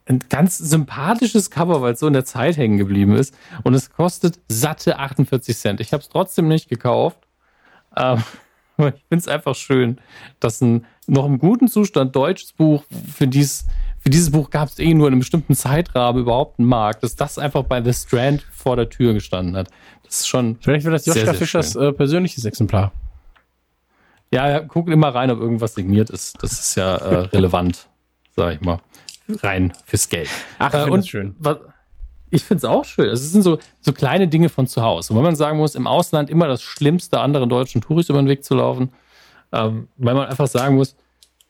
[0.06, 3.36] ein ganz sympathisches Cover, weil es so in der Zeit hängen geblieben ist.
[3.64, 5.80] Und es kostet satte 48 Cent.
[5.80, 7.18] Ich habe es trotzdem nicht gekauft.
[7.96, 8.24] Ähm,
[8.78, 10.00] ich finde es einfach schön,
[10.40, 12.84] dass ein noch im guten Zustand deutsches Buch,
[13.14, 13.66] für, dies,
[14.00, 17.16] für dieses Buch gab es eh nur in einem bestimmten Zeitrahmen überhaupt einen Markt, dass
[17.16, 19.70] das einfach bei The Strand vor der Tür gestanden hat.
[20.04, 20.58] Das ist schon.
[20.62, 22.92] Vielleicht wird das Joschka Fischers äh, persönliches Exemplar.
[24.32, 26.42] Ja, ja, guck immer rein, ob irgendwas signiert ist.
[26.42, 27.88] Das ist ja äh, relevant,
[28.36, 28.80] sag ich mal
[29.42, 30.30] rein fürs Geld.
[30.60, 31.36] Ach, äh, und schön.
[31.40, 31.58] Was,
[32.34, 33.10] ich finde es auch schön.
[33.10, 35.14] Es sind so, so kleine Dinge von zu Hause.
[35.14, 38.28] Und wenn man sagen muss, im Ausland immer das Schlimmste, anderen deutschen Touris über den
[38.28, 38.90] Weg zu laufen,
[39.52, 40.96] ähm, weil man einfach sagen muss,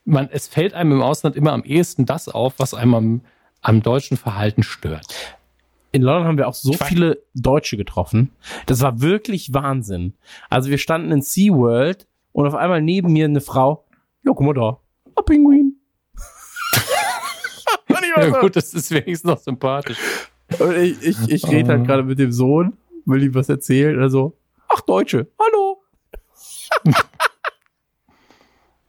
[0.03, 3.21] man, es fällt einem im Ausland immer am ehesten das auf, was einem am,
[3.61, 5.05] am deutschen Verhalten stört.
[5.93, 8.31] In London haben wir auch so viele Deutsche getroffen.
[8.65, 10.15] Das war wirklich Wahnsinn.
[10.49, 13.85] Also wir standen in SeaWorld und auf einmal neben mir eine Frau,
[14.25, 14.79] ja, guck mal da,
[15.15, 15.72] ein Pinguin
[18.17, 19.97] ja, gut, das ist wenigstens noch sympathisch.
[20.59, 24.37] Und ich, ich, ich rede halt gerade mit dem Sohn, will ihm was erzählen, also,
[24.67, 25.83] ach, Deutsche, hallo.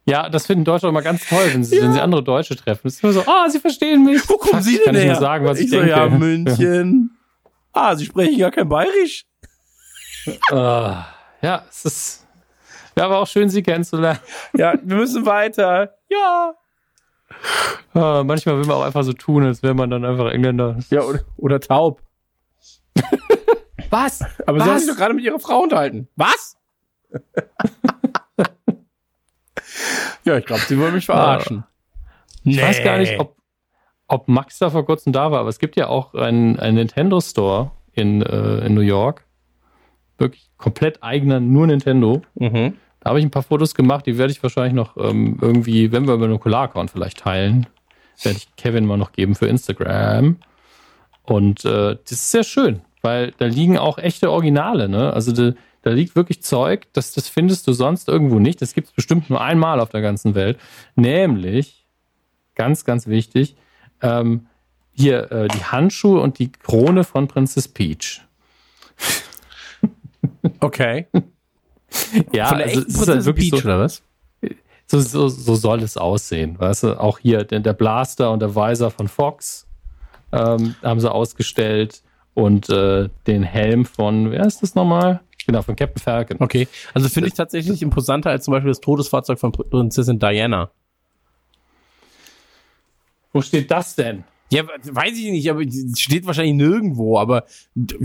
[0.07, 1.83] Ja, das finden Deutsche immer ganz toll, wenn sie, ja.
[1.83, 2.83] wenn sie andere Deutsche treffen.
[2.85, 4.29] Das ist immer so, ah, sie verstehen mich.
[4.29, 5.05] Wo kommen Sie denn kann her?
[5.05, 5.91] Ich nur sagen, was ich, ich so, denke.
[5.93, 7.17] ja, München.
[7.73, 9.25] ah, Sie sprechen gar kein Bayerisch.
[10.53, 10.95] uh,
[11.41, 12.27] ja, es ist,
[12.97, 14.21] ja, aber auch schön, Sie kennenzulernen.
[14.53, 15.95] Ja, wir müssen weiter.
[16.11, 16.55] Ja.
[17.95, 20.79] Ah, manchmal will man auch einfach so tun, als wäre man dann einfach Engländer.
[20.91, 22.03] Ja, oder, oder taub.
[23.91, 24.23] Was?
[24.47, 24.65] Aber Was?
[24.65, 26.09] Sie haben sich doch gerade mit Ihrer Frau unterhalten.
[26.17, 26.57] Was?
[30.25, 31.65] ja, ich glaube, Sie wollen mich verarschen.
[32.43, 32.63] Ich nee.
[32.63, 33.37] weiß gar nicht, ob,
[34.09, 37.21] ob Max da vor kurzem da war, aber es gibt ja auch einen, einen Nintendo
[37.21, 39.25] Store in, äh, in New York.
[40.19, 42.23] Wirklich komplett eigener, nur Nintendo.
[42.35, 42.77] Mhm.
[43.05, 46.07] Da habe ich ein paar Fotos gemacht, die werde ich wahrscheinlich noch ähm, irgendwie, wenn
[46.07, 47.67] wir über einen Okular-Account vielleicht teilen,
[48.23, 50.39] werde ich Kevin mal noch geben für Instagram.
[51.25, 55.13] Und äh, das ist sehr schön, weil da liegen auch echte Originale, ne?
[55.13, 55.53] Also da,
[55.83, 58.63] da liegt wirklich Zeug, das, das findest du sonst irgendwo nicht.
[58.63, 60.59] Das gibt es bestimmt nur einmal auf der ganzen Welt.
[60.97, 61.87] Nämlich,
[62.55, 63.55] ganz, ganz wichtig,
[64.01, 64.47] ähm,
[64.93, 68.23] hier äh, die Handschuhe und die Krone von Princess Peach.
[70.61, 71.07] Okay.
[72.33, 74.03] Ja, Von der also ist halt wirklich Peach, so, oder was?
[74.87, 76.59] so, so, so soll es aussehen.
[76.59, 79.67] Weißt du, auch hier der, der Blaster und der Weiser von Fox
[80.33, 82.03] ähm, haben sie ausgestellt
[82.35, 85.21] und äh, den Helm von, wer ist das nochmal?
[85.47, 86.37] Genau, von Captain Falcon.
[86.41, 86.69] Okay.
[86.95, 90.71] Also finde ich tatsächlich imposanter als zum Beispiel das Todesfahrzeug von Prinzessin Diana.
[93.33, 94.25] Wo steht das denn?
[94.51, 97.45] Ja, weiß ich nicht, aber es steht wahrscheinlich nirgendwo, aber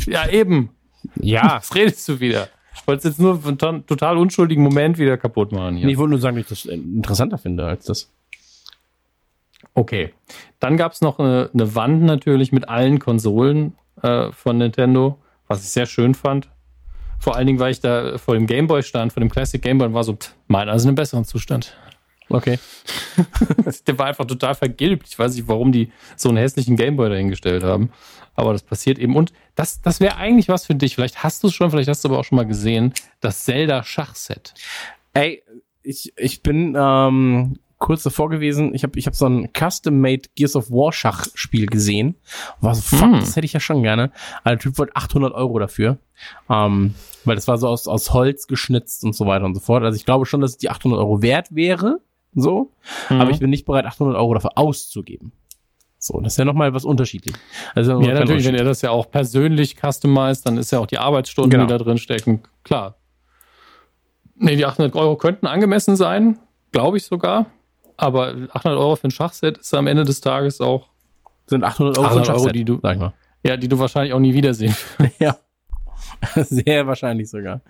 [0.07, 0.69] Ja, eben.
[1.15, 1.55] ja.
[1.59, 2.49] Was redest du wieder?
[2.89, 5.85] Ich wollte es jetzt nur einen total unschuldigen Moment wieder kaputt machen hier.
[5.85, 8.11] Nee, ich wollte nur sagen, dass ich das interessanter finde als das.
[9.75, 10.11] Okay.
[10.59, 15.61] Dann gab es noch eine, eine Wand natürlich mit allen Konsolen äh, von Nintendo, was
[15.61, 16.49] ich sehr schön fand.
[17.19, 19.93] Vor allen Dingen, weil ich da vor dem Gameboy stand, vor dem Classic Gameboy und
[19.93, 21.77] war so, pff, meiner ist in einem besseren Zustand.
[22.27, 22.57] Okay.
[23.87, 25.07] Der war einfach total vergilbt.
[25.09, 27.91] Ich weiß nicht, warum die so einen hässlichen Gameboy dahingestellt haben.
[28.39, 29.15] Aber das passiert eben.
[29.15, 30.95] Und das, das wäre eigentlich was für dich.
[30.95, 32.93] Vielleicht hast du es schon, vielleicht hast du aber auch schon mal gesehen.
[33.21, 34.53] Das Zelda-Schachset.
[35.13, 35.43] Ey,
[35.83, 40.55] ich, ich bin ähm, kurz davor gewesen, ich habe ich hab so ein Custom-Made Gears
[40.55, 42.15] of War Schachspiel gesehen.
[42.61, 43.19] War so, fuck, Hm.
[43.19, 44.11] das hätte ich ja schon gerne.
[44.43, 45.97] Aber der Typ wollte 800 Euro dafür.
[46.49, 46.93] Ähm,
[47.25, 49.83] weil das war so aus, aus Holz geschnitzt und so weiter und so fort.
[49.83, 52.01] Also ich glaube schon, dass es die 800 Euro wert wäre.
[52.35, 52.71] So.
[53.09, 53.21] Mhm.
[53.21, 55.31] Aber ich bin nicht bereit, 800 Euro dafür auszugeben.
[56.01, 57.35] So, das ist ja nochmal was unterschiedlich.
[57.75, 60.97] Also Ja, natürlich, wenn er das ja auch persönlich customized, dann ist ja auch die
[60.97, 61.65] Arbeitsstunden, Genau.
[61.65, 62.41] die da drin stecken.
[62.63, 62.95] Klar.
[64.35, 66.39] Nee, die 800 Euro könnten angemessen sein,
[66.71, 67.47] glaube ich sogar.
[67.97, 70.87] Aber 800 Euro für ein Schachset ist am Ende des Tages auch,
[71.47, 73.13] sind 800 Euro, 800 für ein Euro, die du- sag mal.
[73.43, 74.75] ja, die du wahrscheinlich auch nie wiedersehen.
[75.19, 75.35] Ja.
[76.35, 77.61] Sehr wahrscheinlich sogar.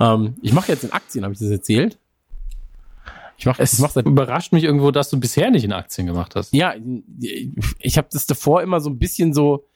[0.00, 1.98] Ähm, ich mache jetzt in Aktien, habe ich das erzählt?
[3.38, 6.34] Ich mache ich mach seit überrascht mich irgendwo, dass du bisher nicht in Aktien gemacht
[6.36, 6.52] hast.
[6.52, 6.74] ja,
[7.78, 9.66] ich habe das davor immer so ein bisschen so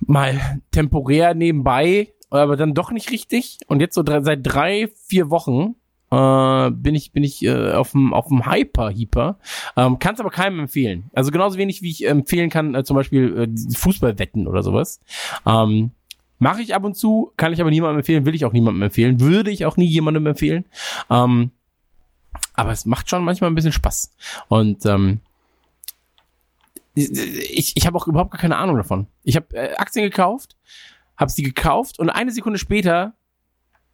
[0.00, 3.58] mal temporär nebenbei, aber dann doch nicht richtig.
[3.66, 5.76] Und jetzt so drei, seit drei, vier Wochen
[6.10, 9.38] äh, bin ich bin ich äh, auf dem auf dem Hyper Hyper.
[9.76, 11.10] Ähm, Kann es aber keinem empfehlen.
[11.14, 15.00] Also genauso wenig wie ich empfehlen kann, äh, zum Beispiel äh, Fußballwetten oder sowas.
[15.46, 15.92] Ähm,
[16.38, 19.20] Mache ich ab und zu, kann ich aber niemandem empfehlen, will ich auch niemandem empfehlen,
[19.20, 20.64] würde ich auch nie jemandem empfehlen.
[21.08, 21.52] Ähm,
[22.54, 24.10] aber es macht schon manchmal ein bisschen Spaß.
[24.48, 25.20] Und ähm,
[26.94, 29.08] ich, ich habe auch überhaupt gar keine Ahnung davon.
[29.24, 30.56] Ich habe äh, Aktien gekauft,
[31.16, 33.14] habe sie gekauft und eine Sekunde später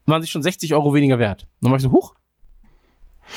[0.07, 1.47] waren sie schon 60 Euro weniger wert.
[1.61, 2.15] Dann war ich so, huch.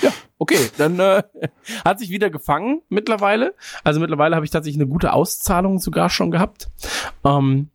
[0.02, 1.24] Ja, okay, dann äh,
[1.86, 3.56] hat sich wieder gefangen mittlerweile.
[3.84, 6.70] Also mittlerweile habe ich tatsächlich eine gute Auszahlung sogar schon gehabt.
[7.24, 7.70] Ähm,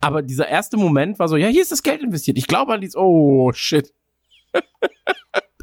[0.00, 2.36] aber dieser erste Moment war so, ja, hier ist das Geld investiert.
[2.36, 3.92] Ich glaube an dies, oh shit.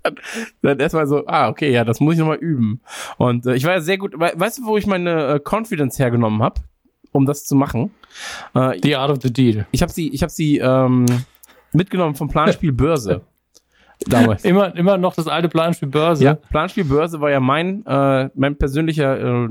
[0.04, 0.16] dann,
[0.62, 2.82] dann erstmal so, ah, okay, ja, das muss ich nochmal üben.
[3.18, 6.00] Und äh, ich war ja sehr gut, we weißt du, wo ich meine äh, Confidence
[6.00, 6.62] hergenommen habe,
[7.12, 7.92] um das zu machen?
[8.54, 9.68] Äh, The Art of the Deal.
[9.72, 11.06] ich habe sie, ich habe sie ähm,
[11.74, 13.22] mitgenommen vom Planspiel Börse.
[14.08, 14.46] Damals.
[14.46, 16.24] Immer, immer noch das alte Planspiel Börse.
[16.24, 19.50] Ja, Planspiel Börse war ja mein, äh, mein persönlicher äh,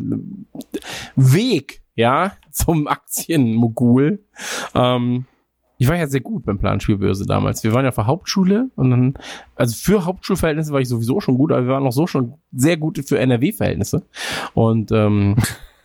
[1.17, 4.25] Weg, ja, zum Aktienmogul.
[4.75, 5.27] Ähm,
[5.79, 7.65] ich war ja sehr gut beim Planspiel Börse damals.
[7.65, 9.15] Wir waren ja auf der Hauptschule und dann,
[9.55, 12.77] also für Hauptschulverhältnisse war ich sowieso schon gut, aber wir waren auch so schon sehr
[12.77, 14.03] gut für NRW-Verhältnisse.
[14.55, 15.37] Und ähm,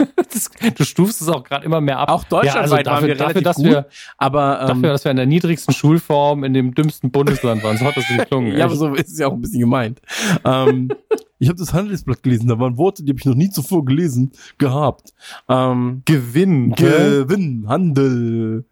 [0.33, 2.09] Das, du stufst es auch gerade immer mehr ab.
[2.09, 3.87] auch deutschlandweit Ja, also waren wir dafür, relativ dass gut, wir,
[4.17, 7.77] aber ähm, dafür, dass wir in der niedrigsten Schulform in dem dümmsten Bundesland waren.
[7.77, 8.57] So hat das geklungen.
[8.57, 10.01] Ja, aber so ist es ja auch ein bisschen gemeint.
[10.43, 10.89] ähm,
[11.39, 14.31] ich habe das Handelsblatt gelesen, da waren Worte, die habe ich noch nie zuvor gelesen
[14.57, 15.13] gehabt.
[15.47, 16.73] Ähm, Gewinn.
[16.73, 18.65] Gewinn, Handel.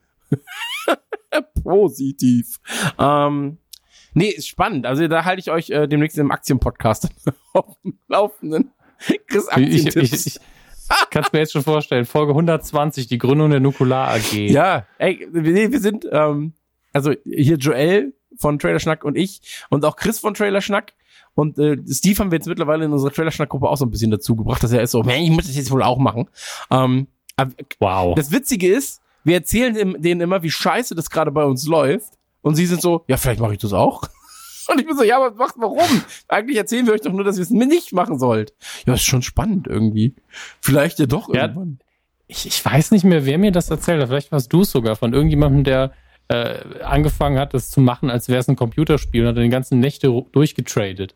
[1.64, 2.60] Positiv.
[3.00, 3.58] Ähm,
[4.14, 4.86] nee, ist spannend.
[4.86, 7.10] Also da halte ich euch äh, demnächst im Aktienpodcast
[7.54, 8.72] auf dem Laufenden.
[9.28, 10.26] Chris Ich, ich, Aktientipps.
[10.26, 12.06] ich, ich kann es mir jetzt schon vorstellen.
[12.06, 14.34] Folge 120, die Gründung der Nukular AG.
[14.34, 16.54] Ja, ey, wir, wir sind, ähm,
[16.94, 20.94] also hier Joel von Trailer Schnack und ich und auch Chris von Trailer Schnack
[21.34, 23.92] und äh, Steve haben wir jetzt mittlerweile in unserer Trailer Schnack Gruppe auch so ein
[23.92, 26.30] bisschen dazu gebracht, dass er ist so, man, ich muss das jetzt wohl auch machen.
[26.70, 27.08] Ähm,
[27.80, 28.16] Wow.
[28.16, 32.56] das Witzige ist, wir erzählen denen immer, wie scheiße das gerade bei uns läuft und
[32.56, 34.04] sie sind so, ja, vielleicht mache ich das auch.
[34.72, 35.80] Und ich bin so, ja, aber macht warum?
[36.30, 38.54] Eigentlich erzählen wir euch doch nur, dass ihr es nicht machen sollt.
[38.86, 40.16] Ja, ist schon spannend irgendwie.
[40.62, 41.80] Vielleicht ja doch Ja, irgendwann.
[42.28, 44.08] ich, ich weiß nicht mehr, wer mir das erzählt hat.
[44.10, 45.92] Vielleicht warst du es sogar von irgendjemandem, der
[46.30, 49.50] äh, angefangen hat, das zu machen, als wäre es ein Computerspiel und hat dann die
[49.50, 51.16] ganzen Nächte durchgetradet.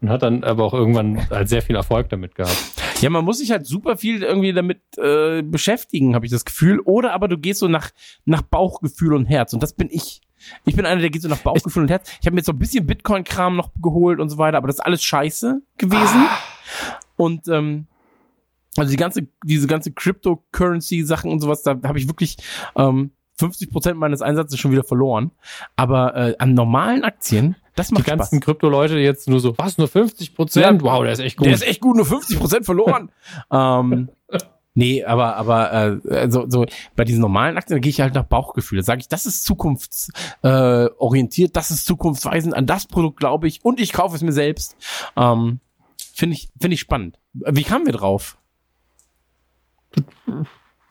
[0.00, 2.56] Und hat dann aber auch irgendwann halt sehr viel Erfolg damit gehabt.
[3.00, 6.80] Ja, man muss sich halt super viel irgendwie damit äh, beschäftigen, habe ich das Gefühl.
[6.80, 7.90] Oder aber du gehst so nach,
[8.24, 9.52] nach Bauchgefühl und Herz.
[9.52, 10.20] Und das bin ich.
[10.64, 12.10] Ich bin einer, der geht so nach Bauchgefühl und Herz.
[12.20, 14.76] Ich habe mir jetzt so ein bisschen Bitcoin-Kram noch geholt und so weiter, aber das
[14.76, 16.26] ist alles scheiße gewesen.
[16.26, 16.38] Ah.
[17.16, 17.86] Und ähm,
[18.76, 22.36] also die ganze, diese ganze Cryptocurrency-Sachen und sowas, da habe ich wirklich
[22.76, 25.30] ähm, 50 Prozent meines Einsatzes schon wieder verloren.
[25.76, 29.86] Aber äh, an normalen Aktien, das macht Die ganzen Krypto-Leute jetzt nur so, was, nur
[29.86, 30.82] 50 Prozent?
[30.82, 31.46] Ja, wow, der ist echt gut.
[31.46, 33.12] Der ist echt gut, nur 50 Prozent verloren.
[33.52, 34.08] ähm,
[34.74, 36.66] nee, aber, aber äh, so, so
[36.96, 38.78] bei diesen normalen Aktien, da gehe ich halt nach Bauchgefühl.
[38.78, 43.64] Da sage ich, das ist zukunftsorientiert, äh, das ist zukunftsweisend, an das Produkt glaube ich
[43.64, 44.76] und ich kaufe es mir selbst.
[45.16, 45.60] Ähm,
[46.14, 47.18] Finde ich, finde ich spannend.
[47.34, 48.38] Wie kamen wir drauf?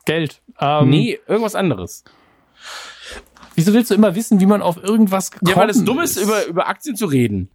[0.06, 0.44] Geld.
[0.60, 2.04] Ähm, nee, irgendwas anderes.
[3.56, 5.49] Wieso willst du immer wissen, wie man auf irgendwas kommt?
[5.49, 7.49] Ja, weil es dumm ist, über, über Aktien zu reden.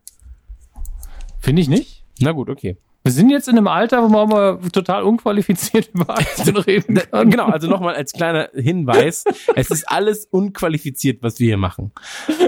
[1.39, 2.05] Finde ich nicht.
[2.19, 2.77] Na gut, okay.
[3.11, 7.29] Wir sind jetzt in einem Alter, wo man mal total unqualifiziert über Aktien reden kann.
[7.29, 9.25] Genau, also nochmal als kleiner Hinweis.
[9.57, 11.91] es ist alles unqualifiziert, was wir hier machen.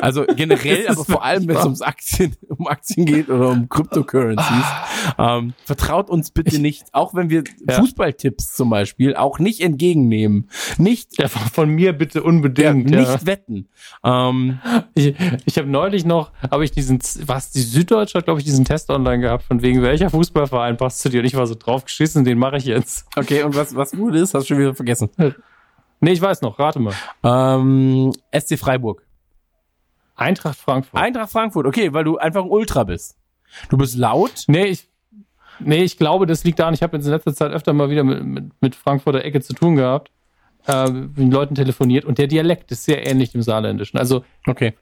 [0.01, 4.65] Also generell, aber vor allem, wenn es ums Aktien, um Aktien geht oder um Cryptocurrencies.
[5.19, 7.81] ähm, vertraut uns bitte nicht, auch wenn wir ja.
[7.81, 10.49] Fußballtipps zum Beispiel auch nicht entgegennehmen.
[10.79, 11.19] Nicht.
[11.19, 12.89] Ja, von mir bitte unbedingt.
[12.89, 13.69] Ja, nicht wetten.
[14.05, 14.61] Ähm,
[14.95, 18.65] ich ich habe neulich noch, habe ich diesen, was, die Süddeutsche hat, glaube ich, diesen
[18.65, 21.21] Test online gehabt, von wegen welcher Fußball Fußballverein passt zu dir.
[21.21, 23.07] Und ich war so drauf geschissen, den mache ich jetzt.
[23.17, 25.11] Okay, und was, was gut ist, hast du schon wieder vergessen.
[26.05, 26.95] Nee, ich weiß noch, rate mal.
[27.23, 29.07] Ähm, SC Freiburg.
[30.17, 31.01] Eintracht Frankfurt.
[31.01, 33.17] Eintracht Frankfurt, okay, weil du einfach ein Ultra bist.
[33.69, 34.43] Du bist laut.
[34.49, 34.89] Nee, ich,
[35.61, 38.25] nee, ich glaube, das liegt daran, ich habe in letzter Zeit öfter mal wieder mit,
[38.25, 40.11] mit, mit Frankfurter Ecke zu tun gehabt,
[40.67, 43.97] äh, mit Leuten telefoniert und der Dialekt ist sehr ähnlich dem Saarländischen.
[43.97, 44.75] Also, okay.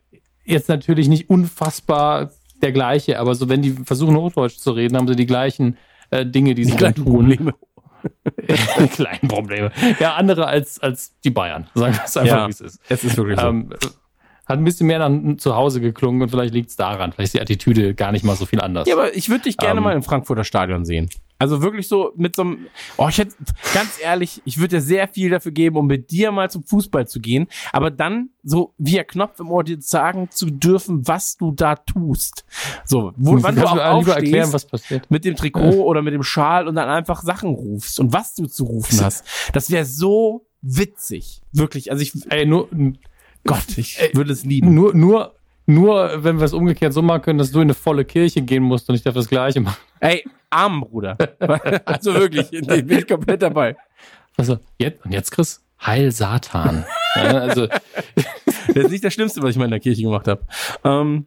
[0.46, 2.30] Jetzt natürlich nicht unfassbar
[2.62, 5.76] der gleiche, aber so wenn die versuchen Hochdeutsch zu reden, haben sie die gleichen
[6.10, 7.04] äh, Dinge, die, die sie dann tun.
[7.04, 7.54] Probleme.
[8.94, 9.72] kleinen Probleme.
[9.98, 11.68] Ja, andere als, als die Bayern.
[11.74, 12.80] Sagen wir es einfach, ja, wie es ist.
[12.88, 13.46] Es ist wirklich so.
[13.46, 13.70] Ähm,
[14.46, 17.12] hat ein bisschen mehr nach zu Hause geklungen und vielleicht liegt es daran.
[17.12, 18.88] Vielleicht ist die Attitüde gar nicht mal so viel anders.
[18.88, 21.08] Ja, aber ich würde dich gerne ähm, mal im Frankfurter Stadion sehen.
[21.40, 22.66] Also wirklich so mit so einem,
[22.98, 23.34] oh, ich hätte,
[23.72, 27.08] ganz ehrlich, ich würde dir sehr viel dafür geben, um mit dir mal zum Fußball
[27.08, 31.52] zu gehen, aber dann so via Knopf im Ohr dir sagen zu dürfen, was du
[31.52, 32.44] da tust.
[32.84, 35.10] So, wo, wann du auch aufstehst, erklären, was passiert.
[35.10, 38.44] mit dem Trikot oder mit dem Schal und dann einfach Sachen rufst und was du
[38.44, 39.24] zu rufen hast.
[39.54, 41.40] Das wäre so witzig.
[41.52, 41.90] Wirklich.
[41.90, 42.68] Also ich, ey, nur,
[43.46, 44.74] Gott, ich ey, würde es lieben.
[44.74, 48.04] Nur, nur, nur, wenn wir es umgekehrt so machen können, dass du in eine volle
[48.04, 49.78] Kirche gehen musst und ich darf das Gleiche machen.
[50.00, 51.16] Ey, arm, Bruder.
[51.84, 53.76] also wirklich, ich bin ich komplett dabei.
[54.36, 56.84] Also, jetzt, und jetzt, Chris, Heil Satan.
[57.14, 57.66] also,
[58.68, 60.46] das ist nicht das Schlimmste, was ich mal in der Kirche gemacht habe.
[60.84, 61.26] Ähm,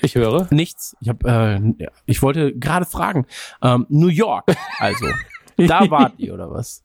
[0.00, 0.48] ich höre.
[0.50, 0.96] Nichts.
[1.00, 3.26] Ich habe, äh, ich wollte gerade fragen.
[3.62, 4.46] Ähm, New York,
[4.78, 5.06] also.
[5.56, 6.82] da wart ihr oder was?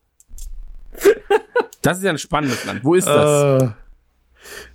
[1.81, 2.83] Das ist ja ein spannendes Land.
[2.83, 3.63] Wo ist das?
[3.63, 3.69] Uh,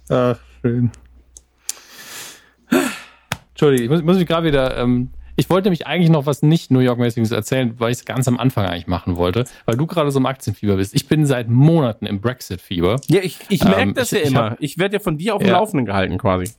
[0.09, 0.91] ach, schön.
[3.51, 6.71] Entschuldigung, ich muss, muss mich gerade wieder ähm, ich wollte nämlich eigentlich noch was nicht
[6.71, 10.11] New York-mäßiges erzählen, weil ich es ganz am Anfang eigentlich machen wollte, weil du gerade
[10.11, 10.95] so im Aktienfieber bist.
[10.95, 13.01] Ich bin seit Monaten im Brexit-Fieber.
[13.09, 14.57] Ja, ich, ich merke ähm, das ich, ja immer.
[14.59, 15.55] Ich, ich werde ja von dir auf dem ja.
[15.55, 16.53] Laufenden gehalten quasi.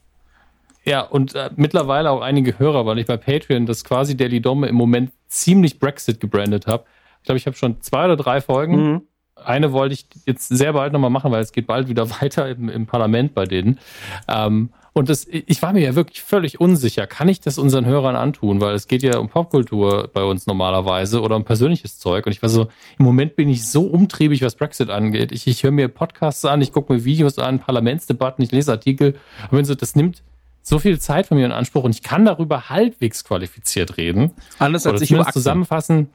[0.84, 4.68] Ja, und äh, mittlerweile auch einige Hörer, weil ich bei Patreon das quasi Daily Dome
[4.68, 6.84] im Moment ziemlich Brexit gebrandet habe.
[7.18, 8.92] Ich glaube, ich habe schon zwei oder drei Folgen.
[8.92, 9.02] Mhm.
[9.34, 12.68] Eine wollte ich jetzt sehr bald nochmal machen, weil es geht bald wieder weiter im,
[12.68, 13.80] im Parlament bei denen.
[14.28, 17.06] Ähm, und das, ich war mir ja wirklich völlig unsicher.
[17.06, 18.62] Kann ich das unseren Hörern antun?
[18.62, 22.24] Weil es geht ja um Popkultur bei uns normalerweise oder um persönliches Zeug.
[22.24, 22.68] Und ich war so,
[22.98, 25.32] im Moment bin ich so umtriebig, was Brexit angeht.
[25.32, 29.16] Ich, ich höre mir Podcasts an, ich gucke mir Videos an, Parlamentsdebatten, ich lese Artikel.
[29.50, 30.22] Und wenn so, das nimmt
[30.62, 34.32] so viel Zeit von mir in Anspruch und ich kann darüber halbwegs qualifiziert reden.
[34.58, 36.08] Anders als ich über zusammenfassen.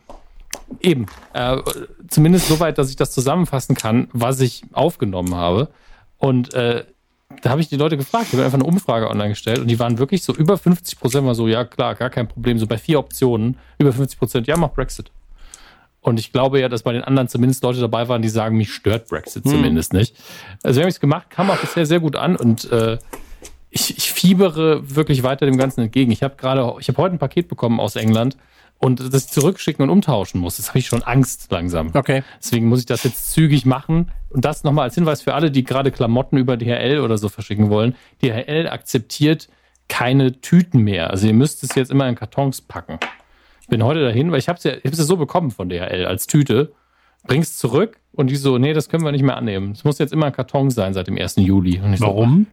[0.79, 1.05] Eben.
[1.33, 1.57] Äh,
[2.07, 5.69] zumindest so weit, dass ich das zusammenfassen kann, was ich aufgenommen habe.
[6.17, 6.83] Und äh,
[7.41, 9.79] da habe ich die Leute gefragt, ich habe einfach eine Umfrage online gestellt und die
[9.79, 12.77] waren wirklich so über 50 Prozent war so, ja klar, gar kein Problem, so bei
[12.77, 15.11] vier Optionen, über 50 Prozent, ja, mach Brexit.
[16.01, 18.73] Und ich glaube ja, dass bei den anderen zumindest Leute dabei waren, die sagen, mich
[18.73, 19.51] stört Brexit hm.
[19.51, 20.15] zumindest nicht.
[20.63, 22.97] Also wir haben es gemacht, kam auch bisher sehr gut an und äh,
[23.69, 26.11] ich, ich fiebere wirklich weiter dem Ganzen entgegen.
[26.11, 28.35] Ich habe gerade, ich habe heute ein Paket bekommen aus England
[28.81, 30.57] und das zurückschicken und umtauschen muss.
[30.57, 31.91] Das habe ich schon Angst langsam.
[31.93, 32.23] Okay.
[32.41, 34.11] Deswegen muss ich das jetzt zügig machen.
[34.29, 37.69] Und das nochmal als Hinweis für alle, die gerade Klamotten über DHL oder so verschicken
[37.69, 37.95] wollen.
[38.23, 39.49] DHL akzeptiert
[39.87, 41.11] keine Tüten mehr.
[41.11, 42.97] Also ihr müsst es jetzt immer in Kartons packen.
[43.61, 45.69] Ich bin heute dahin, weil ich habe es ja, ich hab's ja so bekommen von
[45.69, 46.73] DHL als Tüte.
[47.27, 49.73] bring's zurück und die so, nee, das können wir nicht mehr annehmen.
[49.73, 51.35] Es muss jetzt immer ein Karton sein seit dem 1.
[51.37, 51.79] Juli.
[51.79, 52.47] Und ich so, Warum?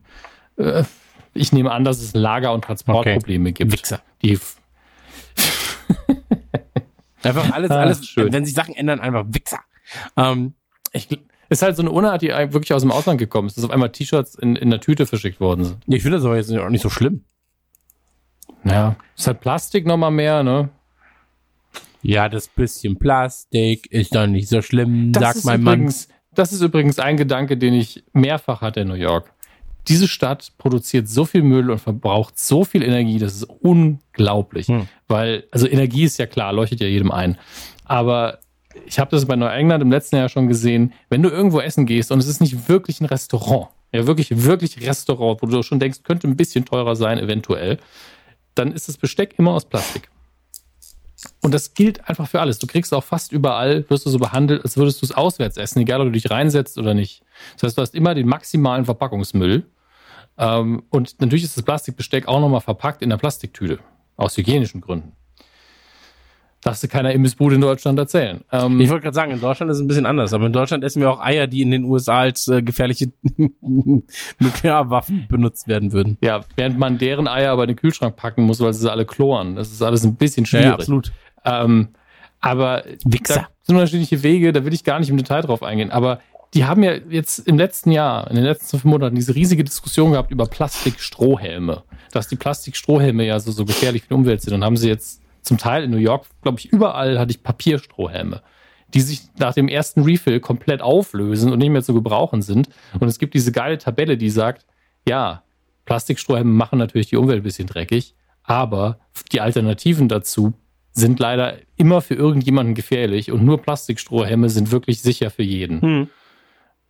[0.56, 0.84] äh,
[1.32, 3.72] ich nehme an, dass es Lager- und Transportprobleme gibt.
[3.72, 4.00] Wichser.
[4.22, 4.38] Die
[7.22, 8.32] Einfach alles, Ah, alles, schön.
[8.32, 9.60] wenn sich Sachen ändern, einfach Wichser.
[10.16, 10.54] Ähm,
[10.92, 11.08] ich,
[11.48, 13.90] ist halt so eine Unart, die wirklich aus dem Ausland gekommen ist, dass auf einmal
[13.90, 15.78] T-Shirts in, in der Tüte verschickt worden sind.
[15.86, 17.24] ich finde das aber jetzt auch nicht so schlimm.
[18.64, 20.68] Ja, ist halt Plastik nochmal mehr, ne?
[22.02, 25.94] Ja, das bisschen Plastik ist doch nicht so schlimm, Das sagt mein Mann.
[26.34, 29.32] Das ist übrigens ein Gedanke, den ich mehrfach hatte in New York.
[29.88, 34.68] Diese Stadt produziert so viel Müll und verbraucht so viel Energie, das ist unglaublich.
[34.68, 34.88] Hm.
[35.06, 37.38] Weil, also Energie ist ja klar, leuchtet ja jedem ein.
[37.84, 38.38] Aber
[38.86, 42.12] ich habe das bei Neuengland im letzten Jahr schon gesehen, wenn du irgendwo essen gehst
[42.12, 46.02] und es ist nicht wirklich ein Restaurant, ja wirklich, wirklich Restaurant, wo du schon denkst,
[46.04, 47.78] könnte ein bisschen teurer sein, eventuell,
[48.54, 50.10] dann ist das Besteck immer aus Plastik.
[51.40, 52.58] Und das gilt einfach für alles.
[52.58, 55.80] Du kriegst auch fast überall, wirst du so behandelt, als würdest du es auswärts essen,
[55.80, 57.22] egal ob du dich reinsetzt oder nicht.
[57.54, 59.66] Das heißt, du hast immer den maximalen Verpackungsmüll.
[60.38, 63.78] Ähm, und natürlich ist das Plastikbesteck auch nochmal verpackt in der Plastiktüte.
[64.16, 65.12] Aus hygienischen Gründen.
[66.60, 68.40] Darfst du keiner Imbissbude in Deutschland erzählen.
[68.50, 70.82] Ähm, Ich wollte gerade sagen, in Deutschland ist es ein bisschen anders, aber in Deutschland
[70.82, 73.12] essen wir auch Eier, die in den USA als äh, gefährliche
[74.38, 76.18] Nuklearwaffen benutzt werden würden.
[76.20, 79.54] ja, während man deren Eier aber in den Kühlschrank packen muss, weil sie alle kloren.
[79.56, 80.68] Das ist alles ein bisschen schwierig.
[80.72, 81.12] absolut.
[81.44, 81.88] Ähm,
[82.40, 83.48] aber Wichser.
[83.62, 85.90] sind unterschiedliche Wege, da will ich gar nicht im Detail drauf eingehen.
[85.90, 86.20] Aber
[86.54, 90.12] die haben ja jetzt im letzten Jahr, in den letzten fünf Monaten, diese riesige Diskussion
[90.12, 91.82] gehabt über Plastikstrohhelme.
[92.12, 94.54] Dass die Plastikstrohhelme ja so, so gefährlich für die Umwelt sind.
[94.54, 98.42] Und haben sie jetzt zum Teil in New York, glaube ich, überall hatte ich Papierstrohhelme,
[98.94, 102.68] die sich nach dem ersten Refill komplett auflösen und nicht mehr zu gebrauchen sind.
[102.98, 104.66] Und es gibt diese geile Tabelle, die sagt,
[105.06, 105.42] ja,
[105.84, 108.98] Plastikstrohhelme machen natürlich die Umwelt ein bisschen dreckig, aber
[109.32, 110.54] die Alternativen dazu
[110.92, 115.80] sind leider immer für irgendjemanden gefährlich und nur Plastikstrohhelme sind wirklich sicher für jeden.
[115.80, 116.08] Hm.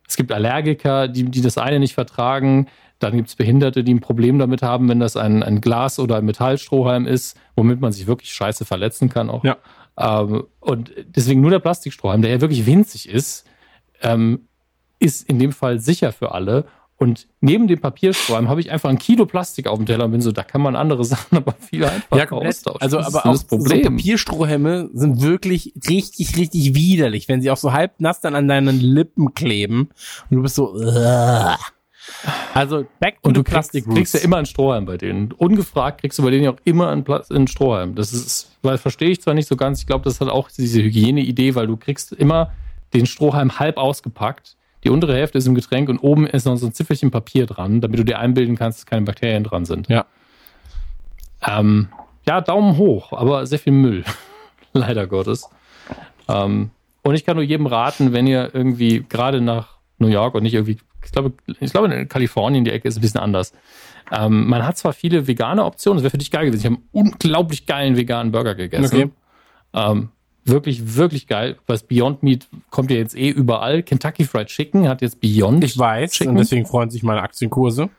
[0.09, 2.67] Es gibt Allergiker, die, die das eine nicht vertragen.
[2.97, 6.17] Dann gibt es Behinderte, die ein Problem damit haben, wenn das ein, ein Glas- oder
[6.17, 9.43] ein Metallstrohhalm ist, womit man sich wirklich scheiße verletzen kann auch.
[9.43, 9.57] Ja.
[9.97, 13.45] Ähm, und deswegen nur der Plastikstrohhalm, der ja wirklich winzig ist,
[14.01, 14.47] ähm,
[14.97, 16.65] ist in dem Fall sicher für alle.
[16.99, 20.21] Und neben dem Papierstrohhalm habe ich einfach ein Kilo Plastik auf dem Teller und bin
[20.21, 22.49] so, da kann man andere Sachen aber viel einfacher Ja, komplett.
[22.55, 22.81] austauschen.
[22.81, 23.83] Also, Das aber auch Problem.
[23.83, 28.47] so Papierstrohhelme sind wirklich richtig, richtig widerlich, wenn sie auch so halb nass dann an
[28.49, 29.89] deinen Lippen kleben
[30.29, 31.57] und du bist so, "Ugh."
[32.53, 35.31] also back to Und du kriegst, plastic kriegst ja immer einen Strohhalm bei denen.
[35.31, 37.95] Ungefragt kriegst du bei denen ja auch immer einen, Pla- einen Strohhalm.
[37.95, 40.81] Das ist, weil verstehe ich zwar nicht so ganz, ich glaube, das hat auch diese
[40.81, 42.51] Hygiene-Idee, weil du kriegst immer
[42.93, 44.55] den Strohhalm halb ausgepackt.
[44.83, 47.81] Die untere Hälfte ist im Getränk und oben ist noch so ein Ziffelchen Papier dran,
[47.81, 49.89] damit du dir einbilden kannst, dass keine Bakterien dran sind.
[49.89, 50.05] Ja.
[51.45, 51.89] Ähm,
[52.25, 54.03] ja, Daumen hoch, aber sehr viel Müll.
[54.73, 55.49] Leider Gottes.
[56.27, 56.71] Ähm,
[57.01, 60.53] und ich kann nur jedem raten, wenn ihr irgendwie gerade nach New York und nicht
[60.53, 63.53] irgendwie, ich glaube, ich glaube in Kalifornien die Ecke ist ein bisschen anders.
[64.11, 66.59] Ähm, man hat zwar viele vegane Optionen, das wäre für dich geil gewesen.
[66.59, 68.85] Ich habe einen unglaublich geilen veganen Burger gegessen.
[68.85, 69.09] Okay.
[69.73, 70.09] Ähm,
[70.45, 71.57] wirklich, wirklich geil.
[71.67, 73.83] Was Beyond Meat kommt ja jetzt eh überall.
[73.83, 75.63] Kentucky Fried Chicken hat jetzt Beyond.
[75.63, 76.31] Ich weiß, Chicken.
[76.31, 77.89] und deswegen freuen sich meine Aktienkurse.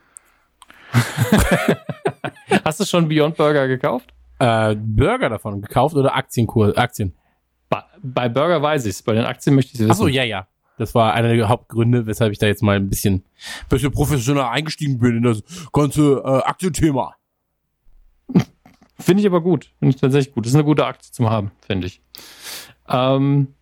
[2.65, 4.13] Hast du schon Beyond Burger gekauft?
[4.39, 7.13] Äh, Burger davon gekauft oder Aktienkurse, Aktien?
[7.69, 9.91] Bei, bei Burger weiß ich es, bei den Aktien möchte ich es wissen.
[9.91, 10.47] Achso, ja, ja.
[10.77, 13.23] Das war einer der Hauptgründe, weshalb ich da jetzt mal ein bisschen,
[13.69, 17.13] bisschen professioneller eingestiegen bin in das ganze äh, Aktienthema.
[18.99, 19.71] Finde ich aber gut.
[19.79, 20.45] Finde ich tatsächlich gut.
[20.45, 22.01] Das ist eine gute Aktie zum Haben, finde ich.
[22.89, 23.53] Ähm,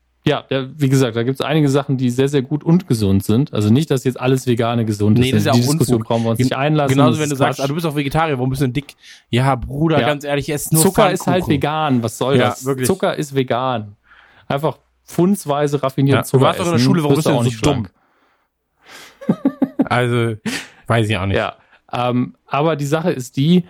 [0.49, 3.53] ja, wie gesagt, da gibt es einige Sachen, die sehr, sehr gut und gesund sind.
[3.53, 5.33] Also nicht, dass jetzt alles Vegane gesund Nee, ist.
[5.33, 6.07] das ist ja Die auch Diskussion Unfug.
[6.07, 6.95] brauchen wir uns nicht einlassen.
[6.97, 8.95] Genauso, wenn du sagst, ah, du bist auch Vegetarier, warum bist du denn dick?
[9.29, 10.07] Ja, Bruder, Ja.
[10.07, 12.01] ganz ehrlich, ich esse nur Zucker ist halt vegan.
[12.03, 12.65] Was soll Ja, das?
[12.65, 12.87] wirklich.
[12.87, 13.95] Zucker ist vegan.
[14.47, 17.37] Einfach pfundsweise raffiniert Ja, du Zucker warst doch in der Schule, warum bist du auch
[17.37, 17.87] denn nicht so dumm?
[19.85, 20.35] Also,
[20.87, 21.37] weiß ich auch nicht.
[21.37, 21.55] Ja,
[21.91, 23.63] ähm, aber die Sache ist die,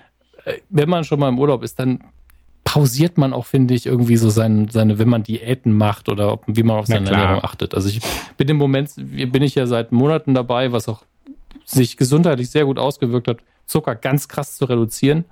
[0.45, 2.03] äh, wenn man schon mal im Urlaub ist, dann
[2.70, 6.43] pausiert man auch, finde ich, irgendwie so seine, seine, wenn man Diäten macht oder ob,
[6.45, 7.09] wie man auf seine.
[7.09, 7.74] Ernährung achtet.
[7.74, 7.99] Also ich
[8.38, 11.01] bin im Moment, bin ich ja seit Monaten dabei, was auch
[11.65, 15.26] sich gesundheitlich sehr gut ausgewirkt hat, Zucker ganz krass zu reduzieren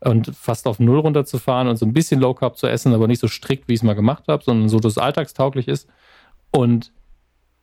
[0.00, 3.20] und fast auf Null runterzufahren und so ein bisschen Low Carb zu essen, aber nicht
[3.20, 5.88] so strikt, wie ich es mal gemacht habe, sondern so, dass es alltagstauglich ist.
[6.50, 6.90] Und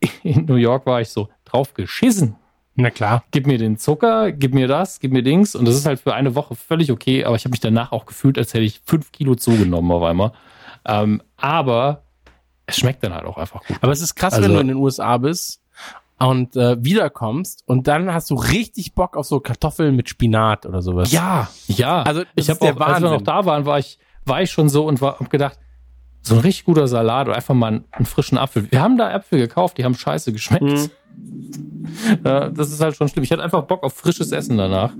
[0.23, 2.37] in New York war ich so drauf geschissen,
[2.79, 3.23] Na klar.
[3.31, 5.55] gib mir den Zucker, gib mir das, gib mir Dings.
[5.55, 8.05] Und das ist halt für eine Woche völlig okay, aber ich habe mich danach auch
[8.05, 10.31] gefühlt, als hätte ich fünf Kilo zugenommen auf einmal.
[10.85, 12.03] Ähm, aber
[12.67, 13.77] es schmeckt dann halt auch einfach gut.
[13.81, 15.61] Aber es ist krass, Also- wenn du in den USA bist
[16.19, 20.81] und äh, wiederkommst und dann hast du richtig Bock auf so Kartoffeln mit Spinat oder
[20.81, 21.11] sowas.
[21.11, 22.03] Ja, ja.
[22.03, 23.25] Also, ich habe auch, als wir noch Wahnsinn.
[23.25, 25.59] da waren, war ich, war ich schon so und war, hab gedacht,
[26.27, 28.71] so ein richtig guter Salat oder einfach mal einen, einen frischen Apfel.
[28.71, 30.63] Wir haben da Äpfel gekauft, die haben scheiße geschmeckt.
[30.63, 30.89] Mhm.
[32.13, 33.23] Das ist halt schon schlimm.
[33.23, 34.93] Ich hatte einfach Bock auf frisches Essen danach.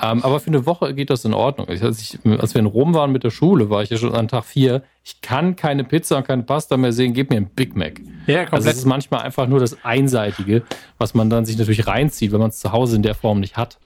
[0.00, 1.68] Ähm, aber für eine Woche geht das in Ordnung.
[1.68, 4.28] Als, ich, als wir in Rom waren mit der Schule, war ich ja schon an
[4.28, 4.82] Tag vier.
[5.04, 7.12] Ich kann keine Pizza und keine Pasta mehr sehen.
[7.12, 8.00] Gib mir ein Big Mac.
[8.26, 8.52] Ja, komplett.
[8.52, 10.62] Also es ist manchmal einfach nur das Einseitige,
[10.96, 13.56] was man dann sich natürlich reinzieht, wenn man es zu Hause in der Form nicht
[13.56, 13.78] hat.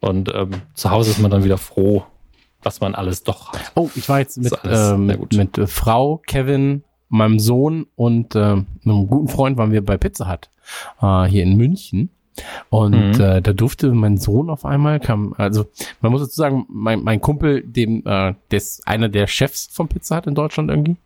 [0.00, 2.04] Und ähm, zu Hause ist man dann wieder froh,
[2.62, 3.72] was man alles doch hat.
[3.74, 8.66] Oh, ich war jetzt mit, ähm, mit äh, Frau, Kevin, meinem Sohn und äh, einem
[9.06, 10.50] guten Freund waren wir bei Pizza Hut
[11.00, 12.10] äh, hier in München.
[12.70, 13.20] Und Mhm.
[13.20, 15.66] äh, da durfte mein Sohn auf einmal kam, also
[16.00, 19.88] man muss dazu sagen, mein, mein Kumpel, dem, äh, der ist einer der Chefs von
[19.88, 20.96] Pizza Hut in Deutschland irgendwie.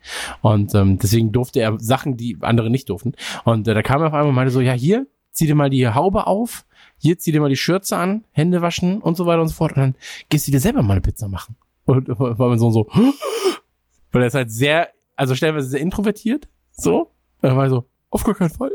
[0.43, 3.15] Und ähm, deswegen durfte er Sachen, die andere nicht durften.
[3.45, 5.71] Und äh, da kam er auf einmal und meinte so, ja hier, zieh dir mal
[5.71, 6.67] die Haube auf,
[7.03, 9.73] hier zieh dir mal die Schürze an, Hände waschen und so weiter und so fort.
[9.73, 9.95] Und dann
[10.29, 11.57] gehst du dir selber mal eine Pizza machen.
[11.85, 12.87] Und war mein Sohn so,
[14.13, 17.11] weil er ist halt sehr, also stellenweise sehr introvertiert, so.
[17.41, 18.71] Und er war so, auf gar keinen Fall.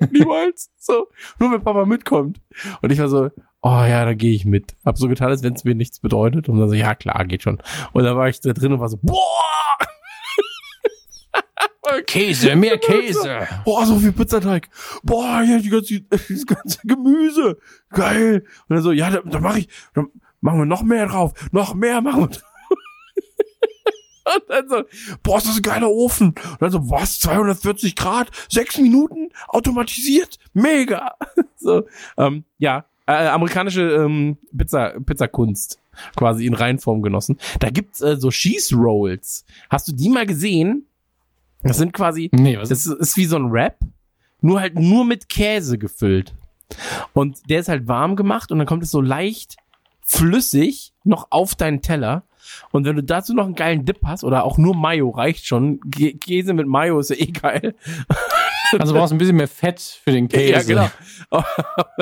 [0.10, 0.70] Niemals.
[0.76, 1.08] So.
[1.38, 2.42] Nur wenn Papa mitkommt.
[2.82, 3.30] Und ich war so,
[3.62, 4.76] oh ja, da gehe ich mit.
[4.84, 6.50] Hab so getan, als wenn es mir nichts bedeutet.
[6.50, 7.58] Und dann so, ja klar, geht schon.
[7.92, 9.16] Und dann war ich da drin und war so, boah!
[12.06, 13.46] Käse, mehr Käse.
[13.64, 14.68] Boah, so viel Pizzateig.
[15.02, 17.58] Boah, hier die ganze, das ganze Gemüse.
[17.90, 18.44] Geil.
[18.68, 20.08] Und dann so, ja, da, da mache ich, dann
[20.40, 21.32] machen wir noch mehr drauf.
[21.52, 22.28] Noch mehr machen wir.
[24.34, 24.82] Und dann so,
[25.22, 26.28] boah, ist das ein geiler Ofen.
[26.28, 31.14] Und dann so, was, 240 Grad, sechs Minuten, automatisiert, mega.
[31.60, 35.80] So, ähm, ja, äh, amerikanische ähm, Pizza, Pizzakunst
[36.14, 37.36] quasi in Reinform genossen.
[37.58, 39.44] Da gibt's äh, so Cheese Rolls.
[39.68, 40.87] Hast du die mal gesehen?
[41.62, 43.78] Das sind quasi, Nee, was das ist, ist wie so ein Wrap,
[44.40, 46.34] nur halt nur mit Käse gefüllt.
[47.14, 49.56] Und der ist halt warm gemacht und dann kommt es so leicht
[50.02, 52.22] flüssig noch auf deinen Teller.
[52.70, 55.80] Und wenn du dazu noch einen geilen Dip hast oder auch nur Mayo reicht schon.
[55.80, 57.74] Kä- Käse mit Mayo ist ja eh geil.
[58.72, 60.52] Also du brauchst ein bisschen mehr Fett für den Käse.
[60.52, 60.90] Ja, genau.
[61.30, 61.46] Aber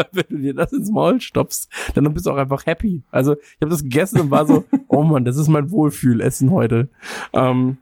[0.13, 3.05] wenn du dir das ins Maul stopfst, dann bist du auch einfach happy.
[3.13, 6.89] Also ich habe das gegessen und war so, oh Mann, das ist mein Wohlfühlessen heute.
[7.33, 7.79] Ähm,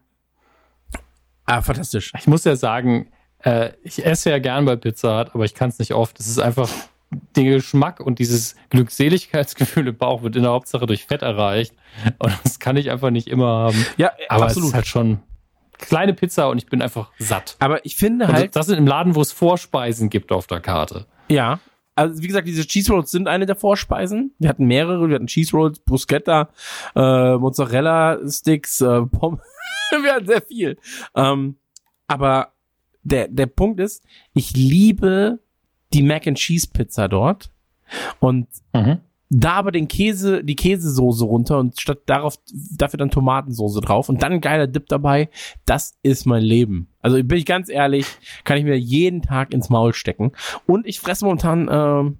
[1.47, 2.13] ah, fantastisch.
[2.19, 3.09] Ich muss ja sagen,
[3.43, 6.19] äh, ich esse ja gern bei Pizza Hut, aber ich kann es nicht oft.
[6.19, 6.69] Es ist einfach
[7.37, 11.75] der Geschmack und dieses Glückseligkeitsgefühl im Bauch wird in der Hauptsache durch Fett erreicht.
[12.19, 13.87] Und das kann ich einfach nicht immer haben.
[13.97, 14.69] Ja, Aber es absolut.
[14.71, 15.21] ist halt schon
[15.79, 17.57] kleine Pizza und ich bin einfach satt.
[17.59, 20.61] Aber ich finde Und halt, das sind im Laden, wo es Vorspeisen gibt auf der
[20.61, 21.07] Karte.
[21.29, 21.61] Ja.
[21.97, 24.35] Also wie gesagt, diese Cheese Rolls sind eine der Vorspeisen.
[24.39, 25.09] Wir hatten mehrere.
[25.09, 26.49] Wir hatten Cheese Rolls, Bruschetta,
[26.97, 29.41] äh, Mozzarella Sticks, äh, Pommes.
[30.03, 30.77] wir hatten sehr viel.
[31.15, 31.57] Ähm,
[32.07, 32.53] aber
[33.03, 35.39] der der Punkt ist, ich liebe
[35.93, 37.51] die Mac and Cheese Pizza dort
[38.19, 39.01] und Mhm.
[39.41, 42.39] Da aber den Käse, die Käsesoße runter und statt darauf
[42.76, 45.28] dafür dann Tomatensoße drauf und dann ein geiler Dip dabei.
[45.64, 46.89] Das ist mein Leben.
[47.01, 48.07] Also bin ich ganz ehrlich,
[48.45, 50.32] kann ich mir jeden Tag ins Maul stecken.
[50.66, 52.18] Und ich fresse momentan ähm,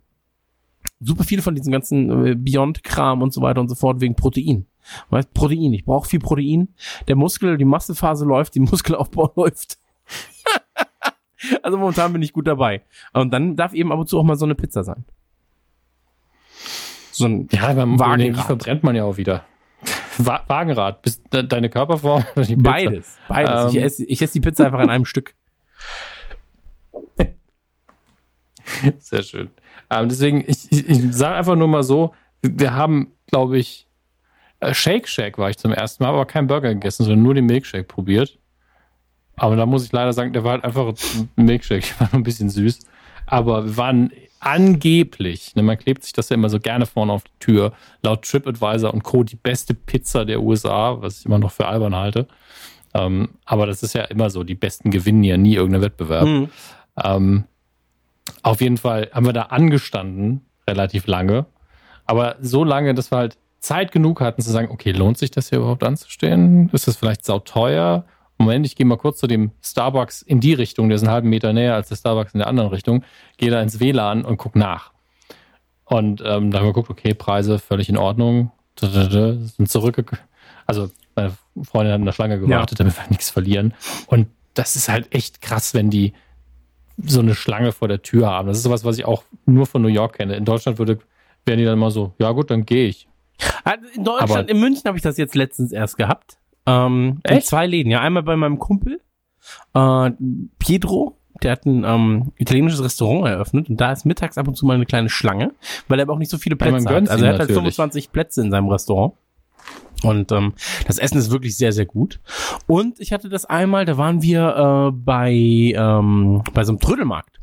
[1.01, 4.67] super viele von diesen ganzen äh, Beyond-Kram und so weiter und so fort wegen Protein.
[5.11, 5.73] Weißt, Protein.
[5.73, 6.69] Ich brauche viel Protein.
[7.09, 9.79] Der Muskel, die Massephase läuft, die Muskelaufbau läuft.
[11.63, 12.83] also momentan bin ich gut dabei.
[13.13, 15.05] Und dann darf eben ab und zu auch mal so eine Pizza sein.
[17.17, 18.21] So ein Ja, beim Wagenrad.
[18.21, 19.45] Energie verbrennt man ja auch wieder.
[20.19, 22.71] Wa Wagenrad, bist de deine Körperform oder die Pizza?
[22.71, 23.73] Beides, beides.
[23.73, 23.85] ich Ähm.
[23.85, 25.35] esse ich esse die Pizza einfach an einem Stück.
[28.99, 29.51] Sehr schön.
[29.91, 33.87] Ähm, deswegen, ich, ich, ich sage einfach nur mal so, wir haben, glaube ich,
[34.61, 37.47] äh, Shake Shack war ich zum ersten Mal, aber kein Burger gegessen, sondern nur den
[37.47, 38.39] Milkshake probiert.
[39.37, 42.21] Aber da muss ich leider sagen, der war halt einfach ein Milkshake, der war nur
[42.21, 42.81] ein bisschen süß.
[43.27, 44.11] Aber wir waren
[44.45, 47.73] angeblich, ne, man klebt sich das ja immer so gerne vorne auf die Tür,
[48.03, 49.23] laut TripAdvisor und Co.
[49.23, 52.29] die beste Pizza der USA, was ich immer noch für albern halte.
[52.93, 56.27] Ähm, aber das ist ja immer so, die Besten gewinnen ja nie irgendeinen Wettbewerb.
[56.27, 56.49] Mhm.
[57.03, 57.45] Ähm,
[58.43, 61.47] auf jeden Fall haben wir da angestanden, relativ lange.
[62.07, 65.49] Aber so lange, dass wir halt Zeit genug hatten zu sagen, okay, lohnt sich das
[65.49, 66.69] hier überhaupt anzustehen?
[66.73, 68.05] Ist das vielleicht sauteuer?
[68.39, 71.29] Moment, ich gehe mal kurz zu dem Starbucks in die Richtung, der ist einen halben
[71.29, 73.05] Meter näher als der Starbucks in der anderen Richtung,
[73.37, 74.93] gehe da ins WLAN und guck nach.
[75.85, 80.19] Und ähm, da haben wir geguckt, okay, Preise völlig in Ordnung, sind zurück,
[80.67, 81.33] also meine
[81.63, 83.73] Freundin hat in der Schlange gewartet, damit wir nichts verlieren.
[84.09, 86.13] Und das ist halt echt krass, wenn die
[87.05, 88.49] so eine Schlange vor der Tür haben.
[88.49, 90.35] Das ist sowas, was ich auch nur von New York kenne.
[90.37, 90.99] In Deutschland würde,
[91.45, 93.09] wären die dann mal so, ja gut, dann gehe ich.
[93.65, 96.39] Ah, In Deutschland, Aber- in München habe ich das jetzt letztens erst gehabt.
[96.67, 97.47] Ähm, in Echt?
[97.47, 97.91] zwei Läden.
[97.91, 99.01] Ja, einmal bei meinem Kumpel,
[99.75, 100.11] äh,
[100.59, 104.67] Pietro, der hat ein ähm, italienisches Restaurant eröffnet und da ist mittags ab und zu
[104.67, 105.53] mal eine kleine Schlange,
[105.89, 107.09] weil er aber auch nicht so viele Plätze hat.
[107.09, 107.77] Also er hat halt natürlich.
[107.77, 109.15] 25 Plätze in seinem Restaurant.
[110.03, 110.53] Und ähm,
[110.87, 112.21] das Essen ist wirklich sehr, sehr gut.
[112.67, 117.41] Und ich hatte das einmal, da waren wir äh, bei, ähm, bei so einem Trödelmarkt,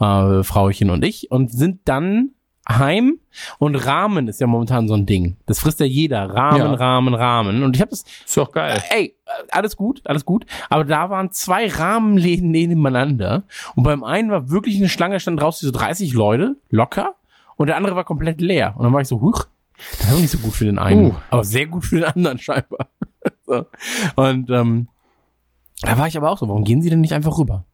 [0.00, 2.30] äh, Frauchen und ich, und sind dann
[2.68, 3.18] heim
[3.58, 5.36] und Rahmen ist ja momentan so ein Ding.
[5.46, 6.30] Das frisst ja jeder.
[6.30, 6.74] Rahmen, Ja.
[6.74, 7.62] Rahmen, Rahmen.
[7.62, 8.82] Und ich habe das, Ist doch geil.
[8.90, 9.16] ey,
[9.50, 10.46] alles gut, alles gut.
[10.70, 13.44] Aber da waren zwei Rahmenläden nebeneinander.
[13.74, 17.14] Und beim einen war wirklich eine Schlange, stand draußen so 30 Leute, locker.
[17.56, 18.74] Und der andere war komplett leer.
[18.76, 19.44] Und dann war ich so, huch,
[19.98, 21.06] das ist nicht so gut für den einen.
[21.06, 21.14] Uh.
[21.30, 22.88] Aber sehr gut für den anderen scheinbar.
[23.46, 23.66] so.
[24.16, 24.88] Und ähm,
[25.82, 27.64] da war ich aber auch so, warum gehen sie denn nicht einfach rüber?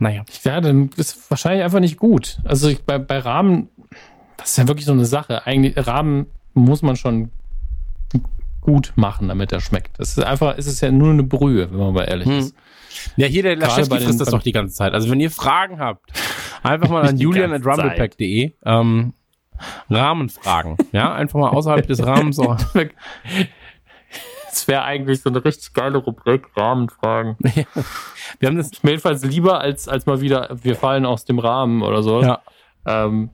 [0.00, 0.24] Naja.
[0.42, 2.38] Ja, dann ist wahrscheinlich einfach nicht gut.
[2.44, 3.68] Also ich, bei, bei Rahmen,
[4.36, 5.46] das ist ja wirklich so eine Sache.
[5.46, 7.30] Eigentlich, Rahmen muss man schon
[8.60, 9.98] gut machen, damit er schmeckt.
[10.00, 12.38] Das ist einfach, es ist ja nur eine Brühe, wenn man mal ehrlich Hm.
[12.38, 12.54] ist.
[13.16, 14.92] Ja, hier der Laschewski bei den- frisst das doch die ganze Zeit.
[14.94, 16.10] Also wenn ihr Fragen habt,
[16.62, 19.12] einfach mal an Die julian ganze at rumblepack.de ähm,
[19.90, 20.76] Rahmenfragen.
[20.92, 22.38] Ja, einfach mal außerhalb des Rahmens.
[22.40, 22.58] auch-
[24.50, 27.36] Das wäre eigentlich so eine richtig geile Rubrik, Rahmenfragen.
[28.40, 32.02] Wir haben das, jedenfalls lieber, als, als mal wieder, wir fallen aus dem Rahmen oder
[32.02, 32.22] so.
[32.22, 32.40] ja,
[32.86, 33.30] Ähm,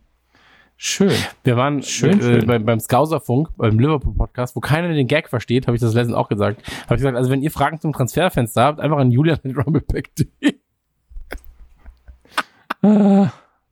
[0.76, 1.12] schön.
[1.44, 2.46] wir waren Schön, äh, schön.
[2.46, 6.28] Beim, beim Skauserfunk, beim Liverpool-Podcast, wo keiner den Gag versteht, habe ich das letztens auch
[6.28, 6.62] gesagt.
[6.84, 10.54] Habe ich gesagt, also wenn ihr Fragen zum Transferfenster habt, einfach an julian rumblepack.de.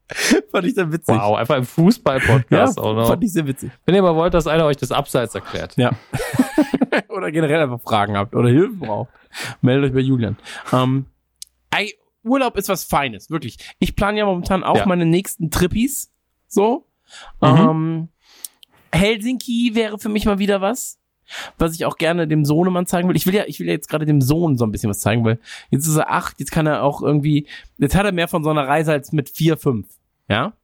[0.52, 1.14] Fand ich sehr witzig.
[1.14, 3.08] Wow, einfach im Fußball-Podcast Ja, auch noch.
[3.08, 3.70] fand ich sehr witzig.
[3.86, 5.76] Wenn ihr mal wollt, dass einer euch das Abseits erklärt.
[5.76, 5.92] Ja.
[7.08, 9.10] oder generell einfach Fragen habt oder Hilfe braucht,
[9.62, 10.36] meldet euch bei Julian.
[10.72, 11.06] Ähm,
[11.70, 13.58] ey, Urlaub ist was Feines, wirklich.
[13.78, 14.86] Ich plane ja momentan auch Ja.
[14.86, 16.12] meine nächsten Trippis.
[16.48, 16.86] So.
[17.40, 17.48] Mhm.
[17.48, 18.08] Ähm,
[18.92, 20.98] Helsinki wäre für mich mal wieder was.
[21.58, 23.16] Was ich auch gerne dem Sohnemann zeigen will.
[23.16, 25.24] Ich will ja, ich will ja jetzt gerade dem Sohn so ein bisschen was zeigen,
[25.24, 25.38] weil
[25.70, 27.46] jetzt ist er acht, jetzt kann er auch irgendwie,
[27.78, 29.86] jetzt hat er mehr von so einer Reise als mit vier, fünf.
[30.28, 30.54] Ja?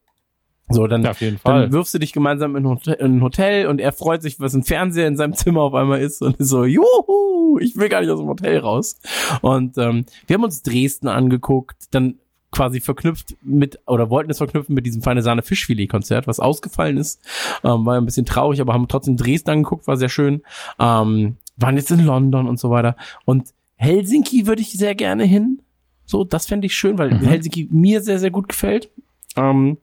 [0.69, 1.13] So, dann, Ja,
[1.43, 4.39] dann wirfst du dich gemeinsam in ein Hotel, in ein Hotel und er freut sich,
[4.39, 7.89] was ein Fernseher in seinem Zimmer auf einmal ist und ist so, juhu, ich will
[7.89, 8.97] gar nicht aus dem Hotel raus.
[9.41, 12.19] Und ähm, wir haben uns Dresden angeguckt, dann
[12.51, 17.21] quasi verknüpft mit, oder wollten es verknüpfen mit diesem Feine Sahne Fischfilet-Konzert, was ausgefallen ist.
[17.63, 20.41] Ähm, war ein bisschen traurig, aber haben trotzdem Dresden angeguckt, war sehr schön.
[20.79, 22.95] Ähm, waren jetzt in London und so weiter.
[23.25, 25.61] Und Helsinki würde ich sehr gerne hin.
[26.05, 27.21] So, das fände ich schön, weil Mhm.
[27.21, 28.89] Helsinki mir sehr, sehr gut gefällt.
[29.37, 29.77] Ähm,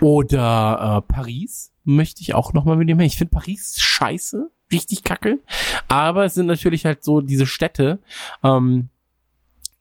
[0.00, 3.06] oder äh, Paris möchte ich auch noch mal mit dem hin.
[3.06, 5.38] Ich finde Paris scheiße, richtig kacke.
[5.88, 8.00] Aber es sind natürlich halt so diese Städte,
[8.42, 8.88] ähm,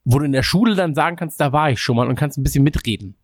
[0.05, 2.38] wo du in der Schule dann sagen kannst, da war ich schon mal und kannst
[2.38, 3.15] ein bisschen mitreden.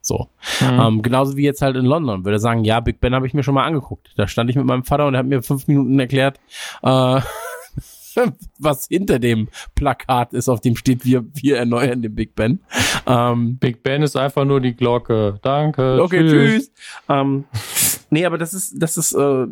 [0.00, 0.28] So.
[0.60, 0.80] Mhm.
[0.80, 2.24] Ähm, genauso wie jetzt halt in London.
[2.24, 4.12] Würde sagen, ja, Big Ben habe ich mir schon mal angeguckt.
[4.16, 6.40] Da stand ich mit meinem Vater und er hat mir fünf Minuten erklärt,
[6.82, 7.20] äh,
[8.58, 12.60] was hinter dem Plakat ist, auf dem steht, wir, wir erneuern den Big Ben.
[13.06, 15.38] Ähm, Big Ben ist einfach nur die Glocke.
[15.42, 16.02] Danke.
[16.02, 16.72] Okay, tschüss.
[17.08, 17.44] Ähm,
[18.10, 19.46] nee, aber das ist, das ist äh,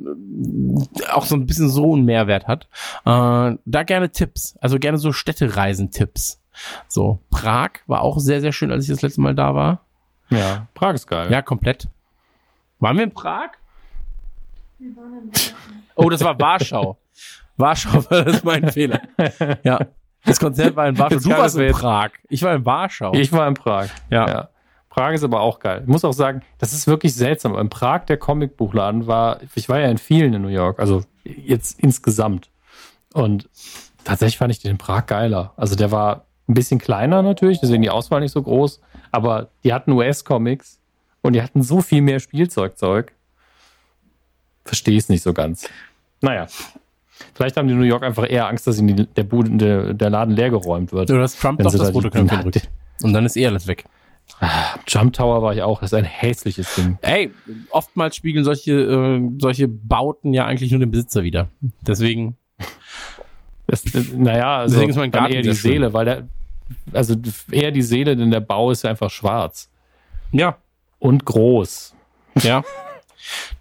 [1.12, 2.68] auch so ein bisschen so einen Mehrwert hat.
[3.05, 6.40] Äh, da gerne Tipps, also gerne so Städtereisen-Tipps.
[6.88, 9.80] So, Prag war auch sehr, sehr schön, als ich das letzte Mal da war.
[10.30, 11.30] Ja, Prag ist geil.
[11.30, 11.88] Ja, komplett.
[12.78, 13.50] Waren wir in Prag?
[15.94, 16.96] Oh, das war Warschau.
[17.56, 19.00] Warschau war das mein Fehler.
[19.62, 19.80] Ja.
[20.24, 21.14] Das Konzert war in Warschau.
[21.16, 22.10] Jetzt Du warst in Prag.
[22.28, 23.12] Ich war in Warschau.
[23.14, 23.88] Ich war in Prag.
[24.10, 24.28] ja.
[24.28, 24.48] Ja.
[24.90, 25.82] Prag ist aber auch geil.
[25.82, 27.56] Ich muss auch sagen, das ist wirklich seltsam.
[27.56, 31.78] In Prag, der Comicbuchladen war, ich war ja in vielen in New York, also jetzt
[31.78, 32.50] insgesamt.
[33.12, 33.48] Und
[34.02, 35.52] tatsächlich fand ich den in Prag geiler.
[35.56, 38.81] Also der war ein bisschen kleiner natürlich, deswegen die Auswahl nicht so groß,
[39.12, 40.78] aber die hatten US-Comics
[41.22, 43.12] und die hatten so viel mehr Spielzeugzeug.
[44.64, 45.68] Verstehe es nicht so ganz.
[46.20, 46.47] Naja.
[47.35, 50.10] Vielleicht haben die New York einfach eher Angst, dass ihnen die, der, Bude, der, der
[50.10, 51.10] Laden leergeräumt wird.
[51.10, 52.68] Du hast Trump doch das Fotoknöpfchen die- drückt.
[53.02, 53.85] Und dann ist eh alles weg.
[54.86, 55.81] Jump Tower war ich auch.
[55.81, 56.98] Das ist ein hässliches Ding.
[57.02, 57.31] Ey,
[57.70, 61.48] oftmals spiegeln solche, äh, solche Bauten ja eigentlich nur den Besitzer wieder.
[61.86, 62.36] Deswegen,
[63.66, 65.52] Das, naja, also Deswegen ist mein Garten eher die.
[65.52, 66.28] Seele, weil der,
[66.92, 67.14] also
[67.51, 69.70] eher die Seele, denn der Bau ist ja einfach schwarz
[70.32, 70.59] ja,
[70.98, 71.94] und groß.
[72.42, 72.62] ja.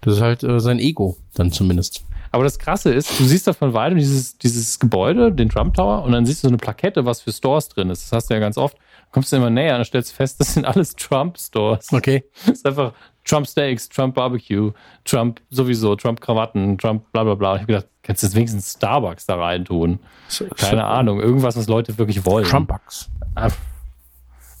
[0.00, 2.04] Das ist halt äh, sein Ego, dann zumindest.
[2.32, 6.04] Aber das Krasse ist, du siehst da von weitem dieses, dieses Gebäude, den Trump Tower,
[6.04, 8.04] und dann siehst du so eine Plakette, was für Stores drin ist.
[8.04, 8.76] Das hast du ja ganz oft.
[9.10, 11.92] Kommst du immer näher und dann stellst du fest, das sind alles Trump-Stores.
[11.92, 12.24] Okay.
[12.46, 12.94] Das ist einfach
[13.24, 14.72] Trump Steaks, Trump Barbecue,
[15.04, 17.54] Trump sowieso, Trump Krawatten, Trump bla bla bla.
[17.56, 20.00] Ich hab gedacht, kannst du jetzt wenigstens Starbucks da rein tun?
[20.56, 22.46] Keine Ahnung, irgendwas, was Leute wirklich wollen.
[22.46, 23.10] Trumpbucks.
[23.34, 23.48] Ah,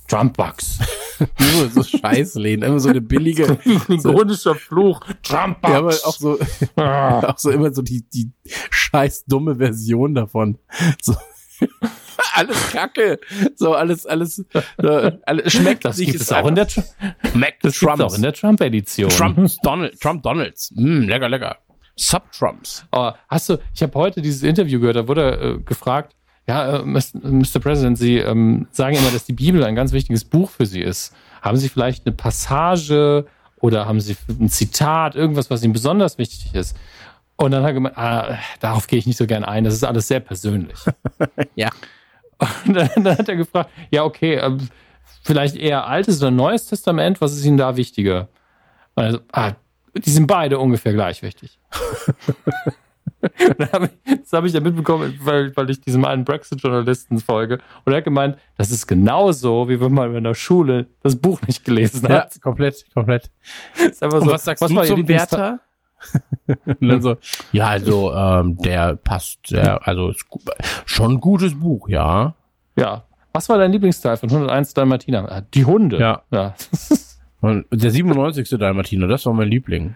[0.08, 0.78] Trumpbucks.
[1.38, 3.58] Nur so Scheißläden, immer so eine billige.
[3.88, 5.00] Ironischer Fluch.
[5.22, 5.72] Trumpbucks.
[5.72, 6.38] Ja, aber auch so,
[6.76, 7.20] Ah.
[7.28, 8.30] auch so immer so die, die
[8.70, 10.58] scheiß dumme Version davon.
[11.02, 11.14] So.
[12.34, 13.18] alles Kacke.
[13.56, 14.44] So, alles, alles,
[14.78, 16.94] äh, alles schmeckt Das sich gibt es auch in der, das
[17.60, 18.16] gibt's auch Trumps.
[18.16, 19.08] in der Trump-Edition.
[19.10, 20.72] Trump Donald, Trump Donalds.
[20.74, 21.56] Mm, lecker, lecker.
[21.96, 22.84] Subtrumps.
[22.90, 26.14] Aber hast du, ich habe heute dieses Interview gehört, da wurde äh, gefragt,
[26.46, 27.60] ja, äh, Mr.
[27.60, 31.14] President, Sie ähm, sagen immer, dass die Bibel ein ganz wichtiges Buch für Sie ist.
[31.42, 33.26] Haben Sie vielleicht eine Passage
[33.60, 36.76] oder haben Sie ein Zitat, irgendwas, was Ihnen besonders wichtig ist?
[37.36, 39.84] Und dann hat er gemeint, ah, darauf gehe ich nicht so gern ein, das ist
[39.84, 40.78] alles sehr persönlich.
[41.54, 41.70] Ja.
[42.66, 44.68] Und dann, dann hat er gefragt, ja, okay, ähm,
[45.22, 48.28] vielleicht eher Altes oder Neues Testament, was ist Ihnen da wichtiger?
[48.94, 49.52] Also, ah,
[49.94, 51.58] die sind beide ungefähr gleich wichtig.
[53.72, 53.90] Hab ich,
[54.22, 57.58] das habe ich ja mitbekommen, weil, weil ich diesem einen Brexit-Journalisten folge.
[57.84, 61.40] Und er hat gemeint, das ist genauso, wie wenn man in der Schule das Buch
[61.46, 62.40] nicht gelesen Ja, hat.
[62.40, 63.30] komplett, komplett.
[63.92, 65.60] So, was sagst was du zum Werther?
[66.66, 67.16] Und dann so,
[67.52, 70.12] ja, also, ähm, der passt, sehr, also,
[70.84, 72.34] schon ein gutes Buch, ja.
[72.76, 73.04] Ja.
[73.32, 75.30] Was war dein Lieblingsteil von 101 Dalmatiner?
[75.30, 75.98] Ah, Die Hunde.
[75.98, 76.22] Ja.
[76.30, 76.54] ja.
[77.40, 78.58] Und der 97.
[78.58, 79.94] Dalmatiner, das war mein Liebling.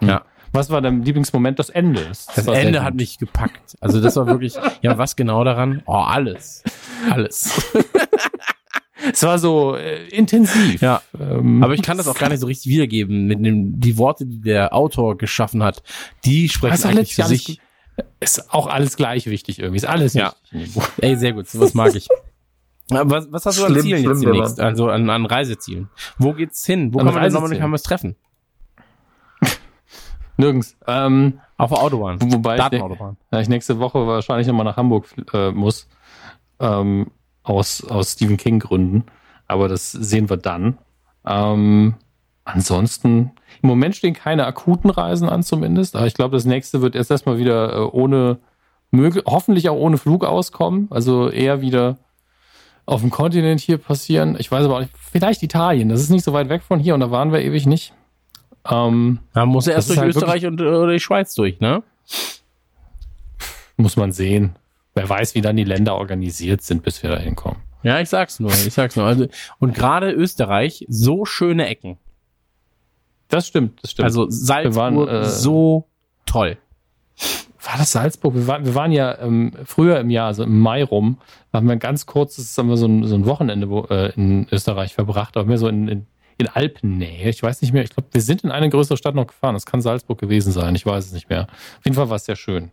[0.00, 0.22] Ja.
[0.52, 1.58] Was war dein Lieblingsmoment?
[1.58, 2.02] Das Ende.
[2.08, 3.76] Das sehr Ende hat mich gepackt.
[3.80, 5.82] Also das war wirklich, ja, was genau daran?
[5.86, 6.64] Oh, alles.
[7.10, 7.76] Alles.
[9.12, 10.80] Es war so äh, intensiv.
[10.80, 11.02] Ja.
[11.18, 13.26] Ähm, Aber ich kann das auch gar nicht so richtig wiedergeben.
[13.26, 15.82] Mit dem, die Worte, die der Autor geschaffen hat,
[16.24, 17.60] die sprechen eigentlich für sich.
[18.20, 19.76] ist auch alles gleich wichtig irgendwie.
[19.76, 20.34] Ist alles Ja.
[20.50, 20.82] wichtig.
[21.00, 22.08] Ey, sehr gut, sowas mag ich.
[22.88, 24.60] Was, was hast du an Schlimm, Zielen jetzt schlimm, demnächst?
[24.60, 25.88] Also an, an Reisezielen.
[26.18, 26.94] Wo geht's hin?
[26.94, 27.42] Wo An kann man denn Reisezielen?
[27.42, 28.14] Dominik Hammers treffen?
[30.36, 30.76] Nirgends.
[30.86, 32.18] Ähm, Auf der Autobahn.
[32.20, 35.88] wobei ich, ne- ich nächste Woche wahrscheinlich nochmal nach Hamburg äh, muss.
[36.60, 37.10] Ähm,
[37.48, 39.04] aus, aus Stephen King Gründen.
[39.46, 40.78] Aber das sehen wir dann.
[41.24, 41.94] Ähm,
[42.44, 43.32] ansonsten,
[43.62, 45.96] im Moment stehen keine akuten Reisen an zumindest.
[45.96, 48.38] Aber ich glaube, das nächste wird erst erstmal wieder äh, ohne,
[48.90, 50.88] möglich, hoffentlich auch ohne Flug auskommen.
[50.90, 51.98] Also eher wieder
[52.86, 54.36] auf dem Kontinent hier passieren.
[54.38, 55.88] Ich weiß aber auch nicht, vielleicht Italien.
[55.88, 57.92] Das ist nicht so weit weg von hier und da waren wir ewig nicht.
[58.68, 61.82] Ähm, Da muss er erst durch halt Österreich und oder die Schweiz durch, ne?
[63.76, 64.56] muss man sehen.
[64.96, 67.58] Wer weiß, wie dann die Länder organisiert sind, bis wir da hinkommen.
[67.82, 69.04] Ja, ich sag's nur, ich sag's nur.
[69.04, 69.26] Also,
[69.58, 71.98] und gerade Österreich, so schöne Ecken.
[73.28, 74.04] Das stimmt, das stimmt.
[74.04, 75.86] Also Salzburg, äh, so
[76.24, 76.56] toll.
[77.62, 78.34] war das Salzburg?
[78.34, 81.18] Wir waren, wir waren ja ähm, früher im Jahr, also im Mai rum,
[81.52, 84.94] haben wir ganz kurzes, haben wir so ein, so ein Wochenende wo, äh, in Österreich
[84.94, 86.06] verbracht, aber mehr so in, in,
[86.38, 87.28] in Alpennähe.
[87.28, 89.52] Ich weiß nicht mehr, ich glaube, wir sind in eine größere Stadt noch gefahren.
[89.52, 91.42] Das kann Salzburg gewesen sein, ich weiß es nicht mehr.
[91.42, 92.70] Auf jeden Fall war es sehr schön.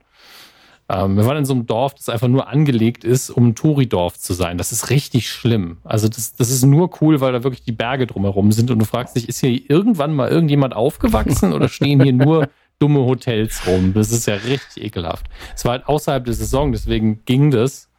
[0.90, 4.20] Ähm, wir waren in so einem Dorf, das einfach nur angelegt ist, um ein Touridorf
[4.20, 4.58] zu sein.
[4.58, 5.78] Das ist richtig schlimm.
[5.84, 8.86] Also das, das ist nur cool, weil da wirklich die Berge drumherum sind und du
[8.86, 12.50] fragst dich, ist hier irgendwann mal irgendjemand aufgewachsen oder stehen hier nur
[12.80, 13.94] dumme Hotels rum?
[13.94, 15.28] Das ist ja richtig ekelhaft.
[15.56, 17.90] Es war halt außerhalb der Saison, deswegen ging das.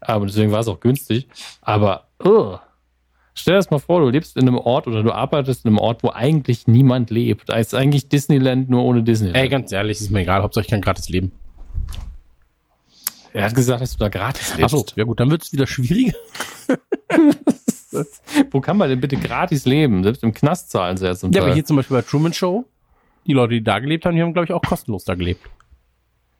[0.00, 1.26] Aber deswegen war es auch günstig.
[1.62, 2.60] Aber ugh.
[3.32, 5.78] stell dir das mal vor, du lebst in einem Ort oder du arbeitest in einem
[5.78, 7.48] Ort, wo eigentlich niemand lebt.
[7.48, 9.38] Da ist eigentlich Disneyland nur ohne Disneyland.
[9.38, 11.32] Ey, ganz ehrlich, ist mir egal, Hauptsache ich kann gratis leben.
[13.36, 14.74] Er hat gesagt, dass du da gratis lebst.
[14.74, 16.16] Achso, ja gut, dann wird's wieder schwieriger.
[18.50, 20.02] Wo kann man denn bitte gratis leben?
[20.02, 21.54] Selbst im Knast zahlen sie jetzt zum Ja, aber Teil.
[21.54, 22.64] hier zum Beispiel bei Truman Show,
[23.26, 25.40] die Leute, die da gelebt haben, die haben, glaube ich, auch kostenlos da gelebt.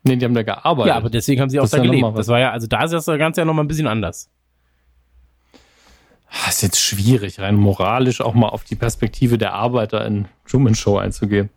[0.03, 0.89] Nee, die haben da gearbeitet.
[0.89, 2.17] Ja, aber deswegen haben sie auch Das ist da ja gelebt.
[2.17, 4.29] Das war ja, also da ist das Ganze ja nochmal ein bisschen anders.
[6.45, 10.75] Das ist jetzt schwierig, rein moralisch auch mal auf die Perspektive der Arbeiter in Truman
[10.75, 11.49] Show einzugehen.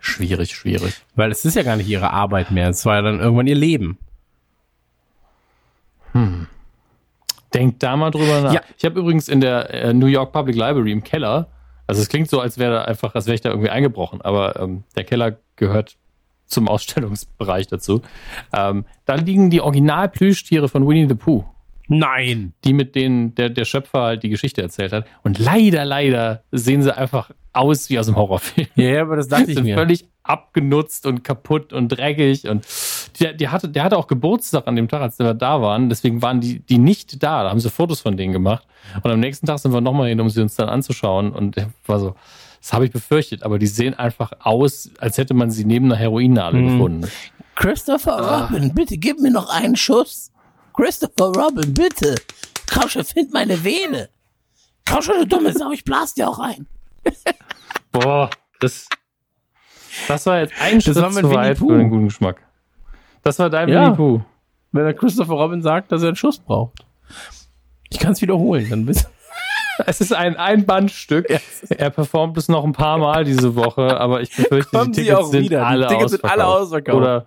[0.00, 0.94] Schwierig, schwierig.
[1.14, 2.68] Weil es ist ja gar nicht ihre Arbeit mehr.
[2.68, 3.98] Es war ja dann irgendwann ihr Leben.
[7.54, 8.52] Denkt da mal drüber nach.
[8.52, 8.62] Ja.
[8.76, 11.48] Ich habe übrigens in der äh, New York Public Library im Keller,
[11.86, 14.60] also es klingt so, als wäre da einfach, als wäre ich da irgendwie eingebrochen, aber
[14.60, 15.96] ähm, der Keller gehört
[16.46, 18.02] zum Ausstellungsbereich dazu.
[18.52, 21.44] Ähm, da liegen die Original-Plüschtiere von Winnie the Pooh.
[21.90, 22.54] Nein.
[22.64, 25.06] die mit denen der, der Schöpfer halt die Geschichte erzählt hat.
[25.22, 28.68] Und leider, leider sehen sie einfach aus wie aus einem Horrorfilm.
[28.76, 29.74] Ja, aber das dachte ich sind mir.
[29.76, 32.48] völlig abgenutzt und kaputt und dreckig.
[32.48, 32.64] Und
[33.18, 35.88] der, der, hatte, der hatte auch Geburtstag an dem Tag, als wir da waren.
[35.88, 37.42] Deswegen waren die, die nicht da.
[37.42, 38.64] Da haben sie Fotos von denen gemacht.
[39.02, 41.32] Und am nächsten Tag sind wir nochmal hin, um sie uns dann anzuschauen.
[41.32, 42.14] Und der war so,
[42.60, 43.42] das habe ich befürchtet.
[43.42, 46.68] Aber die sehen einfach aus, als hätte man sie neben einer Heroinnadel Mhm.
[46.78, 47.08] gefunden.
[47.56, 50.30] Christopher Robin, bitte gib mir noch einen Schuss.
[50.80, 52.14] Christopher Robin, bitte.
[52.88, 54.08] Schon, find meine Vene.
[54.88, 56.66] Schon, du dumme Sau, ich blas dir auch ein.
[57.92, 58.30] Boah,
[58.60, 58.88] das,
[60.08, 62.40] das war jetzt ein Schritt war mein zu weit für den guten Geschmack.
[63.22, 63.84] Das war dein Ja.
[63.86, 64.24] Winnie Pooh.
[64.72, 66.84] Wenn der Christopher Robin sagt, dass er einen Schuss braucht.
[67.90, 69.06] Ich kann es wiederholen, dann bist
[69.86, 71.26] Es ist ein Einbandstück.
[71.68, 75.18] Er performt es noch ein paar Mal diese Woche, aber ich befürchte, Kommen die Tickets
[75.18, 75.58] auch sind wieder.
[75.60, 76.96] Die alle Tickets sind alle ausverkauft.
[76.96, 77.26] Oder,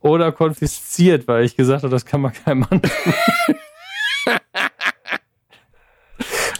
[0.00, 2.82] oder konfisziert, weil ich gesagt habe, das kann man keinem Mann.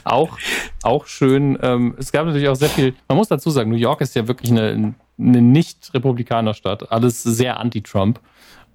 [0.04, 0.38] Auch
[0.82, 1.58] auch schön.
[1.62, 4.26] Ähm, es gab natürlich auch sehr viel, man muss dazu sagen, New York ist ja
[4.26, 6.90] wirklich eine, eine nicht-Republikaner-Stadt.
[6.90, 8.20] Alles sehr anti-Trump.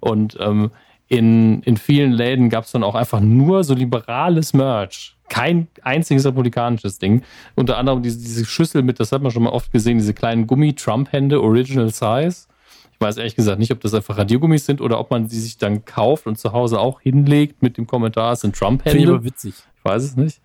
[0.00, 0.70] Und ähm,
[1.08, 5.15] in, in vielen Läden gab es dann auch einfach nur so liberales Merch.
[5.28, 7.22] Kein einziges republikanisches Ding.
[7.54, 10.46] Unter anderem diese, diese Schüssel mit, das hat man schon mal oft gesehen, diese kleinen
[10.46, 12.46] Gummi-Trump-Hände, Original Size.
[12.92, 15.58] Ich weiß ehrlich gesagt nicht, ob das einfach Radiergummis sind oder ob man sie sich
[15.58, 18.98] dann kauft und zu Hause auch hinlegt mit dem Kommentar, es sind Trump-Hände.
[18.98, 19.54] Finde ich aber witzig.
[19.76, 20.40] Ich weiß es nicht.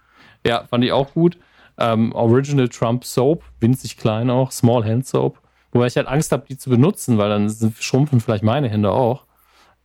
[0.45, 1.37] Ja, fand ich auch gut.
[1.77, 5.39] Ähm, Original Trump Soap, winzig klein auch, Small Hand Soap.
[5.71, 7.49] Wobei ich halt Angst habe, die zu benutzen, weil dann
[7.79, 9.23] schrumpfen vielleicht meine Hände auch.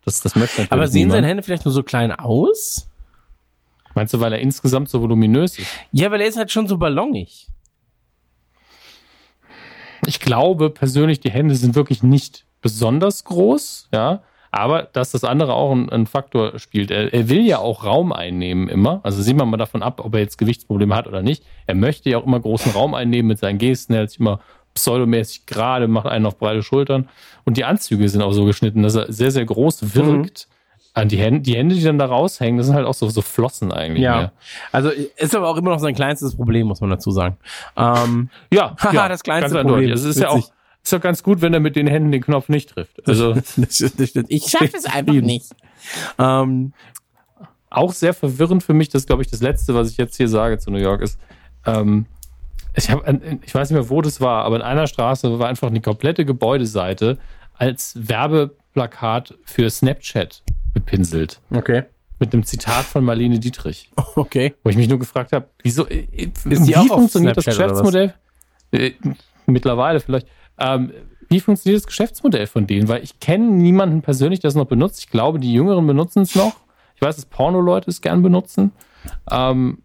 [0.05, 1.13] Das, das möchte natürlich Aber sehen niemand.
[1.19, 2.89] seine Hände vielleicht nur so klein aus?
[3.97, 5.69] Meinst du, weil er insgesamt so voluminös ist?
[5.91, 7.49] Ja, weil er ist halt schon so ballonig.
[10.07, 14.23] Ich glaube persönlich, die Hände sind wirklich nicht besonders groß, ja.
[14.53, 16.91] Aber dass das andere auch ein, ein Faktor spielt.
[16.91, 19.01] Er, er will ja auch Raum einnehmen immer.
[19.03, 21.43] Also sieht man mal davon ab, ob er jetzt Gewichtsprobleme hat oder nicht.
[21.67, 23.95] Er möchte ja auch immer großen Raum einnehmen mit seinen Gesten.
[23.95, 24.41] Er hält sich immer
[24.75, 27.09] pseudomäßig gerade, macht einen auf breite Schultern.
[27.45, 30.49] Und die Anzüge sind auch so geschnitten, dass er sehr, sehr groß wirkt.
[30.51, 30.56] An
[31.05, 33.71] die Hände, die Hände, die dann da raushängen, das sind halt auch so, so Flossen
[33.71, 34.03] eigentlich.
[34.03, 34.17] Ja.
[34.17, 34.33] mehr.
[34.73, 37.37] Also ist aber auch immer noch sein kleinstes Problem, muss man dazu sagen.
[37.77, 39.91] Ähm, Ja, Haha, ja das kleinste ganz Problem.
[39.91, 39.95] eindeutig.
[39.95, 40.51] Es ist ja auch,
[40.83, 43.07] ist ja ganz gut, wenn er mit den Händen den Knopf nicht trifft.
[43.07, 43.35] Also.
[44.29, 45.55] Ich Schaff es einfach nicht.
[46.19, 46.73] Ähm,
[47.69, 50.29] auch sehr verwirrend für mich, das ist, glaube ich, das Letzte, was ich jetzt hier
[50.29, 51.19] sage zu New York ist.
[51.67, 52.07] Ähm,
[52.75, 53.07] ich, hab,
[53.45, 56.25] ich weiß nicht mehr, wo das war, aber in einer Straße war einfach eine komplette
[56.25, 57.19] Gebäudeseite
[57.55, 60.43] als Werbeplakat für Snapchat
[60.77, 61.41] bepinselt.
[61.51, 61.85] okay.
[62.19, 63.91] Mit einem Zitat von Marlene Dietrich.
[64.17, 64.55] Okay.
[64.63, 66.07] Wo ich mich nur gefragt habe, wieso, äh,
[66.45, 67.45] wie funktioniert das?
[67.45, 68.15] Geschäftsmodell?
[68.73, 68.93] Äh,
[69.47, 70.27] mittlerweile vielleicht.
[70.59, 70.93] Ähm,
[71.29, 72.89] wie funktioniert das Geschäftsmodell von denen?
[72.89, 75.01] Weil ich kenne niemanden persönlich, der es noch benutzt.
[75.01, 76.55] Ich glaube, die Jüngeren benutzen es noch.
[76.95, 78.73] Ich weiß, dass Porno-Leute es gern benutzen.
[79.31, 79.83] Ähm,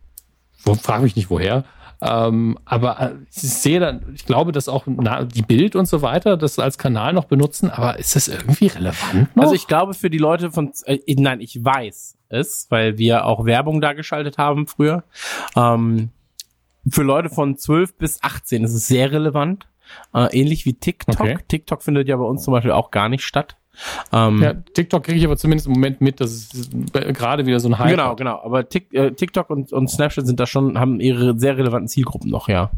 [0.63, 1.65] wo, frag mich nicht woher.
[2.02, 6.36] Ähm, aber äh, ich sehe dann, ich glaube, dass auch die Bild und so weiter
[6.36, 9.44] das als Kanal noch benutzen, aber ist das irgendwie relevant noch?
[9.44, 13.45] Also ich glaube für die Leute von, äh, nein, ich weiß es, weil wir auch
[13.45, 15.03] Werbung da geschaltet haben früher.
[15.56, 16.10] Ähm,
[16.90, 19.68] für Leute von 12 bis 18 ist es sehr relevant.
[20.14, 21.19] Äh, ähnlich wie TikTok.
[21.19, 21.38] Okay.
[21.48, 23.57] TikTok findet ja bei uns zum Beispiel auch gar nicht statt.
[24.11, 27.69] Ähm, ja, TikTok kriege ich aber zumindest im Moment mit, dass es gerade wieder so
[27.69, 28.18] ein Hype Genau, hat.
[28.18, 28.39] genau.
[28.43, 32.30] Aber Tik, äh, TikTok und, und Snapchat sind da schon, haben ihre sehr relevanten Zielgruppen
[32.30, 32.72] noch, ja.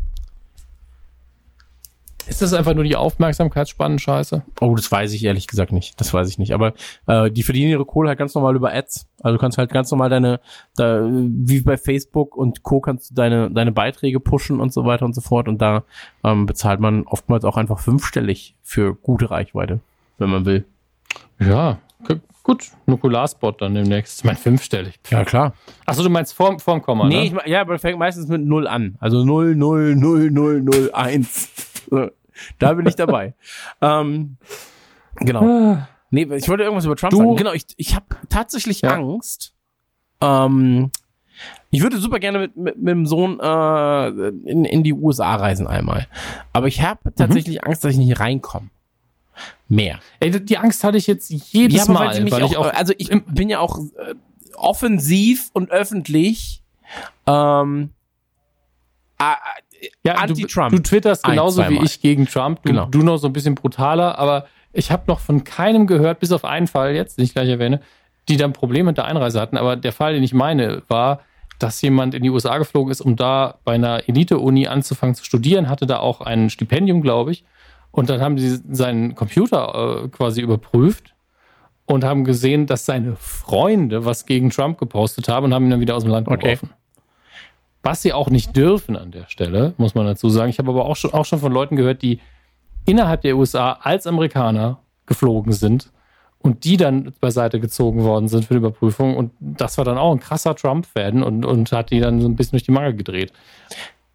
[2.26, 4.44] Ist das einfach nur die Aufmerksamkeitsspannen scheiße?
[4.62, 6.00] Oh, das weiß ich ehrlich gesagt nicht.
[6.00, 6.54] Das weiß ich nicht.
[6.54, 6.74] Aber
[7.06, 9.08] äh, die verdienen ihre Kohle halt ganz normal über Ads.
[9.22, 10.40] Also du kannst halt ganz normal deine,
[10.78, 12.80] da, wie bei Facebook und Co.
[12.80, 15.50] kannst du deine, deine Beiträge pushen und so weiter und so fort.
[15.50, 15.84] Und da
[16.24, 19.82] ähm, bezahlt man oftmals auch einfach fünfstellig für gute Reichweite,
[20.18, 20.64] wenn man will.
[21.40, 21.80] Ja,
[22.44, 22.72] gut.
[22.86, 24.20] Nukularspot dann demnächst.
[24.20, 25.00] Ich meine, fünfstellig.
[25.10, 25.54] Ja, klar.
[25.86, 27.26] Achso, du meinst vorm, vorm Komma, Nee, ne?
[27.26, 28.96] ich, mein- ja, aber fängt meistens mit null an.
[29.00, 31.50] Also null null null null null eins.
[31.90, 32.10] So,
[32.60, 33.34] da bin ich dabei.
[33.82, 34.38] ähm,
[35.18, 35.78] genau.
[36.12, 37.36] Nee, ich wollte irgendwas über Trump Du- sagen.
[37.38, 38.96] Genau, ich, ich habe tatsächlich Ja.
[38.96, 39.54] Angst.
[40.22, 40.92] Ähm,
[41.72, 44.08] ich würde super gerne mit, mit, mit dem Sohn äh,
[44.50, 46.08] in, in die USA reisen einmal.
[46.54, 48.70] Aber ich habe tatsächlich Angst, dass ich nicht reinkomme.
[49.74, 50.00] Mehr.
[50.20, 52.94] Ey, die Angst hatte ich jetzt jedes Ja, Mal, weil, weil auch, ich auch also
[52.98, 54.14] ich bin ja auch äh,
[54.56, 56.62] offensiv und öffentlich
[57.28, 57.90] ähm,
[59.20, 59.24] äh,
[60.06, 60.72] ja, Anti-Trump.
[60.72, 61.86] Du, du twitterst Ein, genauso wie zweimal.
[61.86, 62.62] ich gegen Trump.
[62.64, 62.86] Du, Genau.
[62.86, 66.46] du noch so ein bisschen brutaler, aber ich habe noch von keinem gehört, bis auf
[66.46, 67.82] einen Fall jetzt, den ich gleich erwähne,
[68.30, 69.58] die dann Probleme mit der Einreise hatten.
[69.58, 71.22] Aber der Fall, den ich meine, war,
[71.60, 75.70] dass jemand in die USA geflogen ist, um da bei einer Elite-Uni anzufangen zu studieren,
[75.70, 77.44] hatte da auch ein Stipendium, glaube ich.
[77.94, 81.14] Und dann haben sie seinen Computer äh, quasi überprüft
[81.86, 85.80] und haben gesehen, dass seine Freunde was gegen Trump gepostet haben und haben ihn dann
[85.80, 86.42] wieder aus dem Land Okay.
[86.56, 86.72] geworfen.
[87.84, 90.50] Was sie auch nicht dürfen an der Stelle, muss man dazu sagen.
[90.50, 92.20] Ich habe aber auch schon, auch schon von Leuten gehört, die
[92.86, 95.92] innerhalb der USA als Amerikaner geflogen sind
[96.40, 99.16] und die dann beiseite gezogen worden sind für die Überprüfung.
[99.16, 102.36] Und das war dann auch ein krasser Trump-Fan und, und hat die dann so ein
[102.36, 103.34] bisschen durch die Mangel gedreht.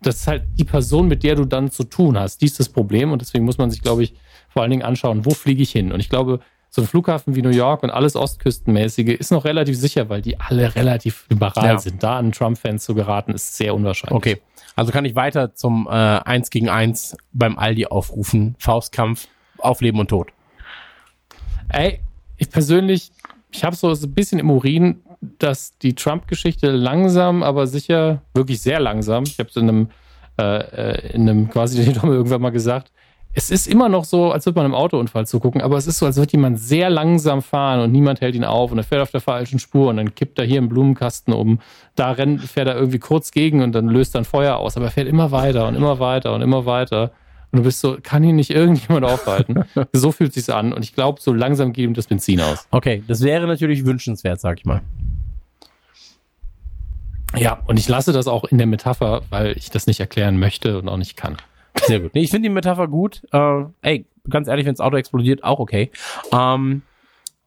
[0.01, 2.41] Das ist halt die Person, mit der du dann zu tun hast.
[2.41, 4.15] Die ist das Problem und deswegen muss man sich, glaube ich,
[4.49, 5.91] vor allen Dingen anschauen, wo fliege ich hin?
[5.93, 9.77] Und ich glaube, so ein Flughafen wie New York und alles Ostküstenmäßige ist noch relativ
[9.77, 11.79] sicher, weil die alle relativ liberal Ja.
[11.79, 12.03] sind.
[12.03, 14.17] Da an Trump-Fans zu geraten, ist sehr unwahrscheinlich.
[14.17, 14.41] Okay.
[14.77, 18.55] Also kann ich weiter zum äh, 1 gegen 1 beim Aldi aufrufen.
[18.61, 19.27] Faustkampf
[19.59, 20.29] auf Leben und Tod.
[21.71, 22.01] Ey,
[22.37, 23.11] ich persönlich,
[23.51, 28.81] ich habe so ein bisschen im Urin, dass die Trump-Geschichte langsam, aber sicher, wirklich sehr
[28.81, 29.89] langsam, ich habe es in einem,
[30.39, 32.93] äh, äh, in einem quasi irgendwann mal gesagt,
[33.35, 36.07] es ist immer noch so, als würde man im Autounfall zugucken, aber es ist so,
[36.07, 39.11] als würde jemand sehr langsam fahren und niemand hält ihn auf und er fährt auf
[39.11, 41.61] der falschen Spur und dann kippt er hier im Blumenkasten um.
[41.95, 44.93] Da rennt, fährt er irgendwie kurz gegen und dann löst dann Feuer aus, aber er
[44.93, 47.13] fährt immer weiter und immer weiter und immer weiter.
[47.51, 49.65] Und du bist so, kann ihn nicht irgendjemand aufhalten?
[49.93, 50.73] so fühlt sich's an.
[50.73, 52.67] Und ich glaube, so langsam geht ihm das Benzin aus.
[52.71, 54.83] Okay, das wäre natürlich wünschenswert, sag ich mal.
[57.37, 60.79] Ja, und ich lasse das auch in der Metapher, weil ich das nicht erklären möchte
[60.79, 61.37] und auch nicht kann.
[61.87, 62.15] Sehr gut.
[62.15, 63.23] Nee, ich finde die Metapher gut.
[63.33, 65.91] Äh, ey, ganz ehrlich, wenn das Auto explodiert, auch okay.
[66.33, 66.83] Ähm,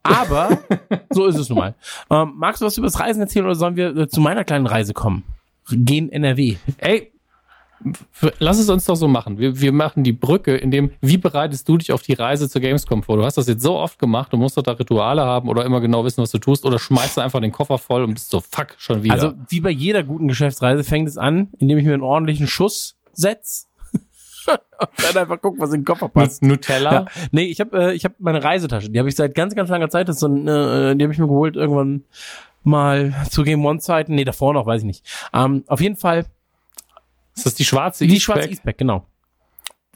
[0.04, 0.60] aber
[1.10, 1.76] so ist es nun mal.
[2.10, 4.68] Ähm, magst du was über das Reisen erzählen oder sollen wir äh, zu meiner kleinen
[4.68, 5.24] Reise kommen?
[5.70, 6.58] Gehen NRW.
[6.78, 7.11] Ey,
[8.40, 9.38] lass es uns doch so machen.
[9.38, 12.62] Wir, wir machen die Brücke, in dem, wie bereitest du dich auf die Reise zur
[12.62, 13.18] Gamescom vor?
[13.18, 15.82] Du hast das jetzt so oft gemacht, du musst doch da Rituale haben oder immer
[15.82, 18.40] genau wissen, was du tust, oder schmeißt du einfach den Koffer voll und bist so,
[18.40, 19.14] fuck, schon wieder.
[19.14, 22.98] Also wie bei jeder guten Geschäftsreise fängt es an, indem ich mir einen ordentlichen Schuss
[23.14, 23.70] setz
[24.48, 26.44] und dann einfach guck, was in den Koffer passt.
[26.44, 26.92] Nutella?
[26.92, 27.06] Ja.
[27.32, 29.90] Nee, ich habe äh, ich hab meine Reisetasche, die habe ich seit ganz, ganz langer
[29.90, 30.08] Zeit.
[30.08, 32.04] Das ist so ein, äh, die habe ich mir geholt irgendwann
[32.64, 34.16] mal zu Game One Zeiten.
[34.16, 35.06] Nee, davor noch, weiß ich nicht.
[35.34, 36.26] Ähm, auf jeden Fall
[37.42, 38.36] Ist das die schwarze die E-Spec?
[38.36, 39.06] schwarze E-Spec, genau.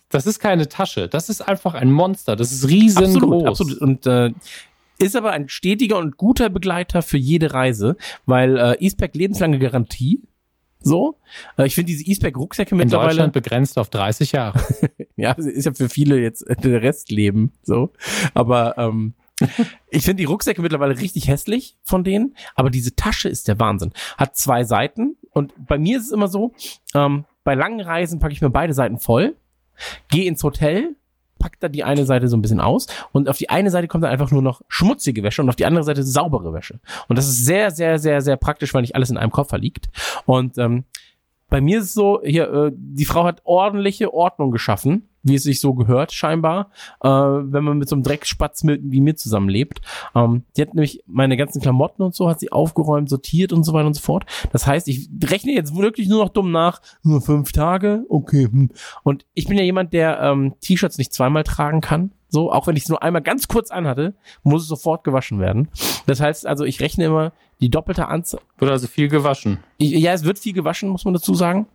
[0.09, 1.07] Das ist keine Tasche.
[1.07, 2.35] Das ist einfach ein Monster.
[2.35, 3.45] Das ist riesengroß.
[3.45, 3.81] Absolut, absolut.
[3.81, 4.31] Und äh,
[4.97, 10.21] ist aber ein stetiger und guter Begleiter für jede Reise, weil äh, E-Spec lebenslange Garantie.
[10.79, 11.17] So.
[11.57, 13.09] Äh, ich finde diese E-Spec-Rucksäcke In mittlerweile.
[13.09, 14.59] Deutschland begrenzt auf 30 Jahre.
[15.17, 17.93] Ja, ist ja für viele jetzt äh, der Restleben so.
[18.33, 19.13] Aber ähm,
[19.89, 23.93] ich finde die Rucksäcke mittlerweile richtig hässlich von denen, aber diese Tasche ist der Wahnsinn.
[24.17, 26.53] Hat zwei Seiten und bei mir ist es immer so,
[26.93, 29.35] ähm, bei langen Reisen packe ich mir beide Seiten voll,
[30.09, 30.95] gehe ins Hotel,
[31.39, 34.03] pack da die eine Seite so ein bisschen aus und auf die eine Seite kommt
[34.03, 36.79] dann einfach nur noch schmutzige Wäsche und auf die andere Seite saubere Wäsche.
[37.07, 39.89] Und das ist sehr, sehr, sehr, sehr praktisch, weil nicht alles in einem Koffer liegt.
[40.25, 40.85] Und ähm,
[41.49, 45.43] bei mir ist es so, hier, äh, die Frau hat ordentliche Ordnung geschaffen, wie es
[45.43, 46.69] sich so gehört, scheinbar,
[47.01, 49.81] äh, wenn man mit so einem Dreckspatz mit, wie mir zusammenlebt.
[50.15, 53.73] Ähm, die hat nämlich meine ganzen Klamotten und so, hat sie aufgeräumt, sortiert und so
[53.73, 54.25] weiter und so fort.
[54.51, 58.45] Das heißt, ich rechne jetzt wirklich nur noch dumm nach, nur fünf Tage, okay.
[58.45, 58.69] Hm.
[59.03, 62.11] Und ich bin ja jemand, der ähm, T-Shirts nicht zweimal tragen kann.
[62.29, 65.69] So, auch wenn ich es nur einmal ganz kurz anhatte, muss es sofort gewaschen werden.
[66.05, 69.59] Das heißt also, ich rechne immer die doppelte Anzahl, Wird also viel gewaschen.
[69.77, 71.67] ich, ja, es wird viel gewaschen, muss man dazu sagen.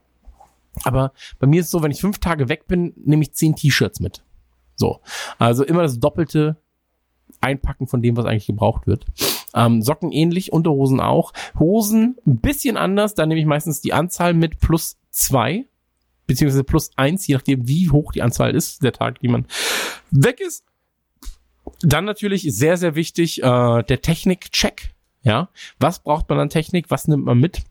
[0.85, 3.56] Aber bei mir ist es so, wenn ich fünf Tage weg bin, nehme ich zehn
[3.56, 4.22] T-Shirts mit.
[4.77, 5.01] So.
[5.39, 6.56] Also immer das doppelte
[7.40, 9.06] Einpacken von dem, was eigentlich gebraucht wird.
[9.55, 11.32] Ähm, Socken ähnlich, Unterhosen auch.
[11.59, 15.66] Hosen ein bisschen anders, da nehme ich meistens die Anzahl mit plus zwei,
[16.31, 19.47] beziehungsweise plus eins, je nachdem, wie hoch die Anzahl ist, der Tag, die man
[20.12, 20.65] weg ist.
[21.81, 24.94] Dann natürlich sehr, sehr wichtig, äh, der Technik-Check.
[25.23, 25.51] Ja,
[25.81, 26.86] was braucht man an Technik?
[26.89, 27.62] Was nimmt man mit?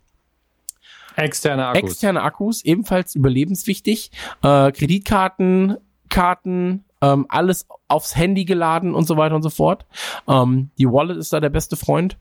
[1.15, 1.91] Externe Akkus.
[1.91, 4.11] Externe Akkus, ebenfalls überlebenswichtig.
[4.43, 5.77] Äh, Kreditkarten,
[6.09, 9.85] Karten, ähm, alles aufs Handy geladen und so weiter und so fort.
[10.27, 12.17] Ähm, die Wallet ist da der beste Freund.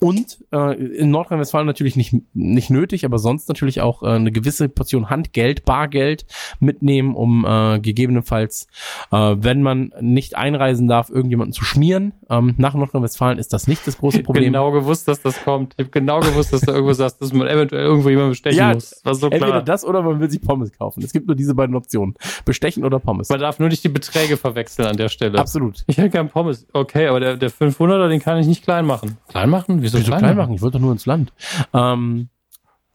[0.00, 4.70] Und äh, in Nordrhein-Westfalen natürlich nicht, nicht nötig, aber sonst natürlich auch äh, eine gewisse
[4.70, 6.24] Portion Handgeld, Bargeld
[6.58, 8.66] mitnehmen, um äh, gegebenenfalls,
[9.12, 12.14] äh, wenn man nicht einreisen darf, irgendjemanden zu schmieren.
[12.30, 14.44] Ähm, nach Nordrhein-Westfalen ist das nicht das große Problem.
[14.44, 15.74] Genau gewusst, dass das kommt.
[15.76, 18.72] Ich habe genau gewusst, dass du irgendwo sagst, dass man eventuell irgendwo jemanden bestechen Ja,
[18.72, 19.02] muss.
[19.04, 19.62] War so Entweder klar.
[19.62, 21.02] das oder man will sich Pommes kaufen.
[21.02, 22.14] Es gibt nur diese beiden Optionen.
[22.46, 23.28] Bestechen oder Pommes.
[23.28, 25.38] Man darf nur nicht die Beträge verwechseln an der Stelle.
[25.38, 25.84] Absolut.
[25.86, 26.66] Ich hätte gern Pommes.
[26.72, 29.18] Okay, aber der, der 500er, den kann ich nicht klein machen.
[29.28, 29.82] Klein machen?
[29.82, 30.54] Wieso, Wieso klein machen?
[30.54, 31.32] Ich wollte doch nur ins Land.
[31.72, 32.28] Ähm,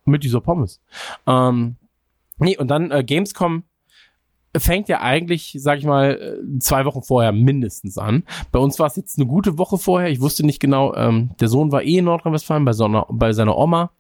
[0.06, 0.82] mit dieser Pommes.
[1.28, 1.76] Ähm,
[2.38, 3.64] nee, und dann äh, Gamescom
[4.60, 8.24] fängt ja eigentlich, sag ich mal, äh, zwei Wochen vorher mindestens an.
[8.52, 10.10] Bei uns war es jetzt eine gute Woche vorher.
[10.10, 13.34] Ich wusste nicht genau, ähm, der Sohn war eh in Nordrhein-Westfalen bei, so einer, bei
[13.34, 13.92] seiner Oma.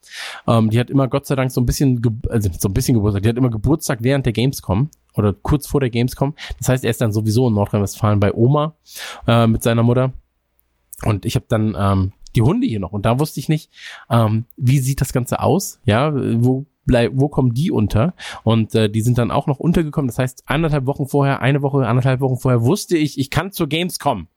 [0.47, 3.23] Ähm, die hat immer Gott sei Dank so ein bisschen, also so ein bisschen Geburtstag,
[3.23, 6.33] die hat immer Geburtstag während der Gamescom oder kurz vor der Gamescom.
[6.59, 8.75] Das heißt, er ist dann sowieso in Nordrhein-Westfalen bei Oma
[9.27, 10.13] äh, mit seiner Mutter.
[11.03, 12.91] Und ich habe dann ähm, die Hunde hier noch.
[12.91, 13.71] Und da wusste ich nicht,
[14.09, 15.79] ähm, wie sieht das Ganze aus?
[15.85, 18.13] Ja, wo bleib, wo kommen die unter?
[18.43, 20.07] Und äh, die sind dann auch noch untergekommen.
[20.07, 23.67] Das heißt, anderthalb Wochen vorher, eine Woche, anderthalb Wochen vorher wusste ich, ich kann zur
[23.67, 24.27] Gamescom.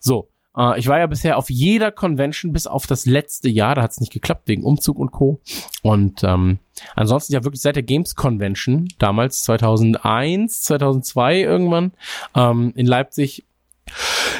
[0.00, 3.74] So, äh, ich war ja bisher auf jeder Convention bis auf das letzte Jahr.
[3.74, 5.40] Da hat es nicht geklappt wegen Umzug und Co.
[5.82, 6.58] Und ähm,
[6.94, 11.92] ansonsten ja wirklich seit der Games Convention, damals 2001, 2002 irgendwann,
[12.34, 13.46] ähm, in Leipzig,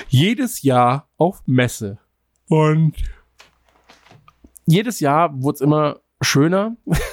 [0.09, 1.99] jedes Jahr auf Messe.
[2.49, 2.95] Und
[4.67, 6.77] jedes Jahr wurde es immer schöner.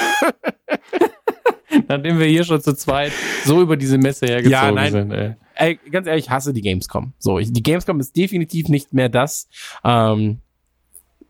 [1.88, 3.12] Nachdem wir hier schon zu zweit
[3.44, 4.92] so über diese Messe hergezogen Ja, nein.
[4.92, 5.12] sind.
[5.12, 5.34] Ey.
[5.54, 7.12] Ey, ganz ehrlich, ich hasse die Gamescom.
[7.18, 9.48] So, ich, die Gamescom ist definitiv nicht mehr das,
[9.84, 10.40] ähm,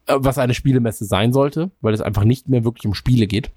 [0.07, 3.51] äh, was eine Spielemesse sein sollte, weil es einfach nicht mehr wirklich um Spiele geht.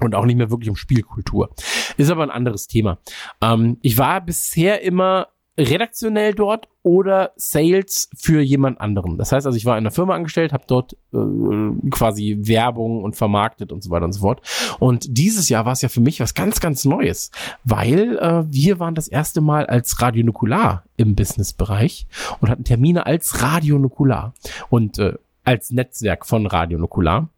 [0.00, 1.50] Und auch nicht mehr wirklich um Spielkultur.
[1.96, 2.98] Ist aber ein anderes Thema.
[3.40, 9.18] Ähm, ich war bisher immer redaktionell dort oder Sales für jemand anderen.
[9.18, 13.16] Das heißt also, ich war in einer Firma angestellt, habe dort äh, quasi Werbung und
[13.16, 14.40] vermarktet und so weiter und so fort.
[14.80, 17.30] Und dieses Jahr war es ja für mich was ganz, ganz Neues,
[17.64, 22.06] weil äh, wir waren das erste Mal als Radio Nukular im Businessbereich
[22.40, 24.34] und hatten Termine als Radio Nukular
[24.70, 25.14] und äh,
[25.44, 27.28] als Netzwerk von Radio Nukular.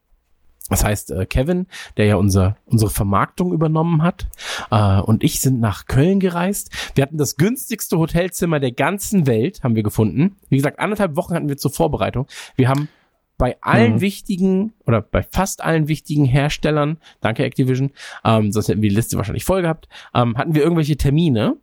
[0.70, 1.66] Das heißt, äh, Kevin,
[1.98, 4.28] der ja unser, unsere Vermarktung übernommen hat,
[4.70, 6.70] äh, und ich sind nach Köln gereist.
[6.94, 10.36] Wir hatten das günstigste Hotelzimmer der ganzen Welt, haben wir gefunden.
[10.48, 12.26] Wie gesagt, anderthalb Wochen hatten wir zur Vorbereitung.
[12.56, 12.88] Wir haben
[13.36, 14.00] bei allen Mhm.
[14.00, 17.90] wichtigen oder bei fast allen wichtigen Herstellern, danke Activision,
[18.24, 21.56] ähm, sonst hätten wir die Liste wahrscheinlich voll gehabt, ähm, hatten wir irgendwelche Termine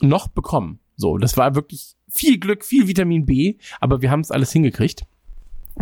[0.00, 0.78] noch bekommen.
[0.96, 5.04] So, das war wirklich viel Glück, viel Vitamin B, aber wir haben es alles hingekriegt.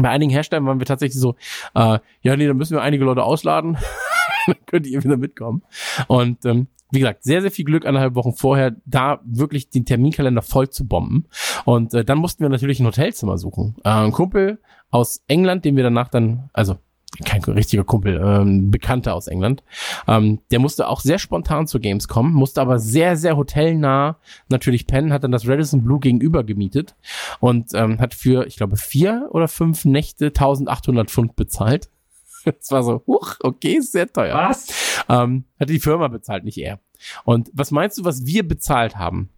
[0.01, 1.35] Bei einigen Herstellern waren wir tatsächlich so,
[1.75, 3.77] äh, ja, nee, dann müssen wir einige Leute ausladen,
[4.47, 5.63] dann könnt ihr wieder mitkommen.
[6.07, 10.43] Und ähm, wie gesagt, sehr, sehr viel Glück anderthalb Wochen vorher, da wirklich den Terminkalender
[10.43, 11.27] voll zu bomben.
[11.65, 13.77] Und äh, dann mussten wir natürlich ein Hotelzimmer suchen.
[13.85, 14.59] Äh, ein Kumpel
[14.91, 16.77] aus England, den wir danach dann, also
[17.25, 19.63] kein richtiger Kumpel, ähm, Bekannter aus England,
[20.07, 24.19] ähm, der musste auch sehr spontan zur Gamescom, musste aber sehr, sehr hotelnah
[24.49, 26.95] natürlich pennen, hat dann das Radisson Blue gegenüber gemietet
[27.41, 31.89] und ähm, hat für, ich glaube, vier oder fünf Nächte 1800 Pfund bezahlt.
[32.45, 34.35] Das war so, huch, okay, sehr teuer.
[34.35, 34.69] Was?
[35.09, 36.79] Ähm, hat die Firma bezahlt, nicht er.
[37.25, 39.29] Und was meinst du, was wir bezahlt haben?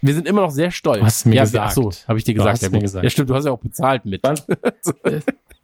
[0.00, 1.00] Wir sind immer noch sehr stolz.
[1.00, 1.66] Du hast mir ja, gesagt.
[1.66, 2.62] Ach so, habe ich dir Du gesagt.
[2.62, 3.04] ja, gesagt.
[3.04, 4.22] ja, stimmt, du hast ja auch bezahlt mit.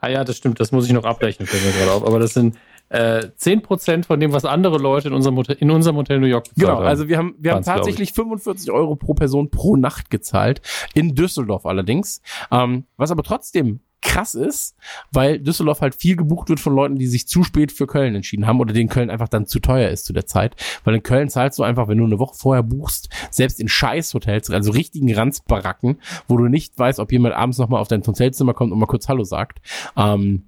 [0.00, 2.06] Ah ja, das stimmt, das muss ich noch abrechnen, fällt mir gerade auf.
[2.06, 2.56] Aber das sind
[2.88, 6.44] äh, 10% von dem, was andere Leute in unserem Hotel, in unserem Hotel New York
[6.44, 6.86] bezahlt Genau, haben.
[6.86, 10.60] also wir haben, wir haben tatsächlich 45 Euro pro Person pro Nacht gezahlt,
[10.94, 12.20] in Düsseldorf allerdings.
[12.50, 14.76] Ähm, was aber trotzdem krass ist,
[15.12, 18.46] weil Düsseldorf halt viel gebucht wird von Leuten, die sich zu spät für Köln entschieden
[18.46, 20.56] haben oder denen Köln einfach dann zu teuer ist zu der Zeit.
[20.84, 24.50] Weil in Köln zahlst du einfach, wenn du eine Woche vorher buchst, selbst in Scheißhotels,
[24.50, 25.98] also richtigen Ranzbaracken,
[26.28, 29.08] wo du nicht weißt, ob jemand abends nochmal auf dein Hotelzimmer kommt und mal kurz
[29.08, 29.60] Hallo sagt,
[29.96, 30.44] ähm,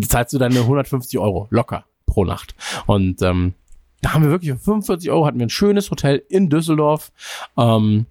[0.00, 2.54] zahlst du deine 150 Euro locker pro Nacht.
[2.86, 3.54] Und ähm,
[4.00, 7.12] da haben wir wirklich für 45 Euro hatten wir ein schönes Hotel in Düsseldorf,
[7.56, 8.06] ähm,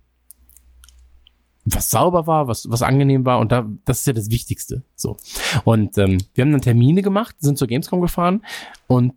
[1.65, 4.83] was sauber war, was, was angenehm war und da, das ist ja das Wichtigste.
[4.95, 5.17] So.
[5.63, 8.43] Und ähm, wir haben dann Termine gemacht, sind zur Gamescom gefahren
[8.87, 9.13] und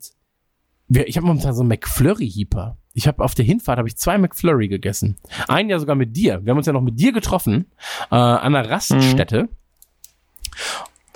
[0.89, 2.77] wir, ich habe momentan so einen McFlurry-Heeper.
[2.93, 5.17] Ich habe auf der Hinfahrt habe ich zwei McFlurry gegessen.
[5.49, 6.45] Einen ja sogar mit dir.
[6.45, 7.67] Wir haben uns ja noch mit dir getroffen
[8.11, 9.49] äh, an einer Raststätte.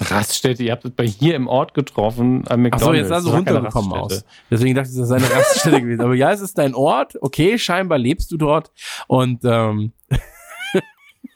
[0.00, 2.84] Raststätte, ihr habt es bei hier im Ort getroffen, am Ach McDonald's.
[2.84, 4.24] so, jetzt sah so runtergekommen aus.
[4.50, 6.00] Deswegen dachte ich, das ist eine Raststätte gewesen.
[6.00, 7.16] Aber ja, es ist dein Ort.
[7.20, 8.72] Okay, scheinbar lebst du dort.
[9.06, 9.92] Und ähm,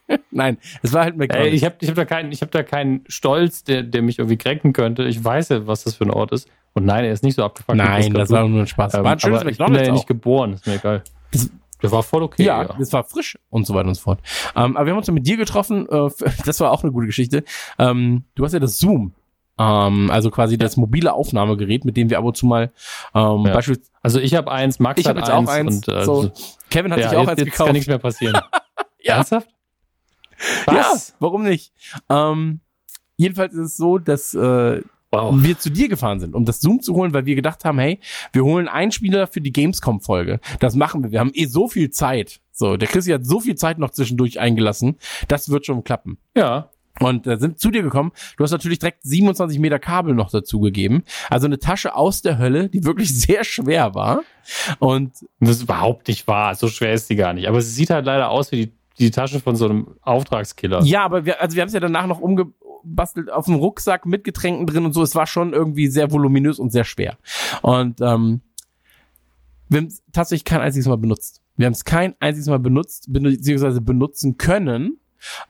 [0.31, 1.55] nein, es war halt Ey, McDonald's.
[1.55, 4.37] ich habe ich hab da keinen, ich habe da keinen Stolz, der, der mich irgendwie
[4.37, 5.05] kränken könnte.
[5.05, 6.49] Ich weiß ja, was das für ein Ort ist.
[6.75, 7.77] Und nein, er ist nicht so abgefuckt.
[7.77, 8.95] nein, Chris das war nur ein Spaß.
[8.95, 9.97] Ähm, war ein schönes aber Ich bin McDonald's ja auch.
[9.97, 11.03] nicht geboren, ist mir egal.
[11.31, 11.51] Das-
[11.83, 12.45] Der war voll okay.
[12.45, 14.21] ja, Ja, das war frisch und so weiter und so fort.
[14.57, 15.89] Ähm, aber wir haben uns mit dir getroffen.
[15.89, 16.09] Äh,
[16.47, 17.45] das war auch eine gute Geschichte.
[17.79, 19.13] Ähm, du hast ja das Zoom.
[19.59, 22.73] Ähm, also quasi das mobile Aufnahmegerät, mit dem wir ab und zu mal
[23.15, 23.53] ähm, Ja.
[23.53, 25.51] beispielsweise Also ich habe eins, Max Ich hat jetzt auch eins.
[25.51, 25.89] eins.
[25.89, 26.31] Und, äh, so,
[26.71, 27.67] Kevin hat ja, sich auch jetzt, eins jetzt gekauft.
[27.67, 28.41] kann nichts mehr passieren.
[29.05, 29.17] Ja.
[29.17, 29.49] Ernsthaft?
[30.67, 31.15] Ja, Was?
[31.19, 31.73] warum nicht?
[32.09, 32.61] Ähm,
[33.17, 34.83] jedenfalls ist es so, dass äh,
[35.15, 35.35] Wow.
[35.43, 38.01] wir zu dir gefahren sind, um das Zoom zu holen, weil wir gedacht haben, hey,
[38.33, 40.41] wir holen einen Spieler für die Gamescom-Folge.
[40.59, 41.11] Das machen wir.
[41.11, 42.41] Wir haben eh so viel Zeit.
[42.51, 44.97] So, der Chrissy hat so viel Zeit noch zwischendurch eingelassen.
[45.29, 46.17] Das wird schon klappen.
[46.35, 46.71] Ja.
[46.99, 48.13] Und äh, sind zu dir gekommen.
[48.39, 51.05] Du hast natürlich direkt 27 Meter Kabel noch dazu gegeben.
[51.29, 54.23] Also eine Tasche aus der Hölle, die wirklich sehr schwer war.
[54.79, 56.55] Und Das ist überhaupt nicht wahr.
[56.55, 57.49] So schwer ist die gar nicht.
[57.49, 60.83] Aber sie sieht halt leider aus wie die, die Tasche von so einem Auftragskiller.
[60.83, 64.25] Ja, aber wir, also wir haben es ja danach noch umgebastelt auf dem Rucksack mit
[64.25, 65.03] Getränken drin und so.
[65.03, 67.17] Es war schon irgendwie sehr voluminös und sehr schwer.
[67.63, 68.41] Und ähm,
[69.69, 71.41] wir haben es tatsächlich kein einziges Mal benutzt.
[71.57, 74.99] Wir haben es kein einziges Mal benutzt, beziehungsweise benutzen können,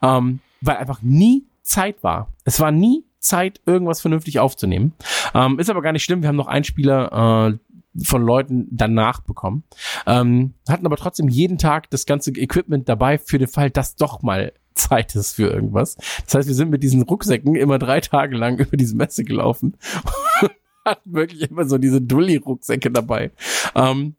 [0.01, 2.29] ähm, weil einfach nie Zeit war.
[2.43, 4.93] Es war nie Zeit, irgendwas vernünftig aufzunehmen.
[5.33, 6.21] Ähm, ist aber gar nicht schlimm.
[6.21, 7.57] Wir haben noch einen Spieler äh,
[8.01, 9.63] von Leuten danach bekommen.
[10.07, 14.21] Ähm, hatten aber trotzdem jeden Tag das ganze Equipment dabei für den Fall, dass doch
[14.21, 15.97] mal Zeit ist für irgendwas.
[16.25, 19.77] Das heißt, wir sind mit diesen Rucksäcken immer drei Tage lang über diese Messe gelaufen.
[20.85, 23.31] hatten wirklich immer so diese Dulli-Rucksäcke dabei.
[23.75, 24.15] Ähm,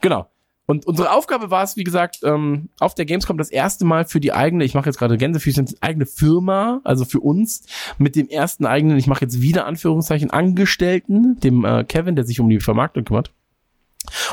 [0.00, 0.26] genau.
[0.70, 4.20] Und unsere Aufgabe war es, wie gesagt, ähm, auf der Gamescom das erste Mal für
[4.20, 7.64] die eigene, ich mache jetzt gerade Gänsefüßchen, eigene Firma, also für uns,
[7.96, 12.38] mit dem ersten eigenen, ich mache jetzt wieder Anführungszeichen, Angestellten, dem äh, Kevin, der sich
[12.38, 13.32] um die Vermarktung kümmert.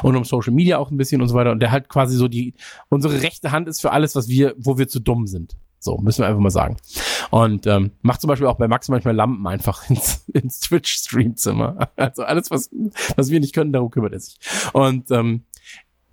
[0.03, 1.51] Und um Social Media auch ein bisschen und so weiter.
[1.51, 2.53] Und der halt quasi so die,
[2.89, 5.55] unsere rechte Hand ist für alles, was wir, wo wir zu dumm sind.
[5.79, 6.75] So, müssen wir einfach mal sagen.
[7.31, 11.91] Und ähm, macht zum Beispiel auch bei Max manchmal Lampen einfach ins, ins Twitch-Streamzimmer.
[11.95, 12.69] Also alles, was,
[13.15, 14.37] was wir nicht können, darum kümmert er sich.
[14.73, 15.45] Und ähm,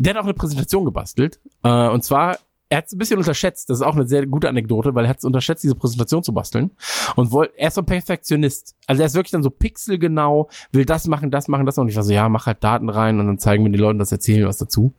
[0.03, 1.41] der hat auch eine Präsentation gebastelt.
[1.63, 2.39] Äh, und zwar
[2.73, 3.69] er hat es ein bisschen unterschätzt.
[3.69, 6.33] Das ist auch eine sehr gute Anekdote, weil er hat es unterschätzt, diese Präsentation zu
[6.33, 6.71] basteln.
[7.17, 8.77] Und wollte, er ist so ein Perfektionist.
[8.87, 11.85] Also er ist wirklich dann so pixelgenau, will das machen, das machen, das machen.
[11.85, 13.99] Und ich war so, ja, mach halt Daten rein und dann zeigen wir den Leuten
[13.99, 14.95] das, erzählen was dazu.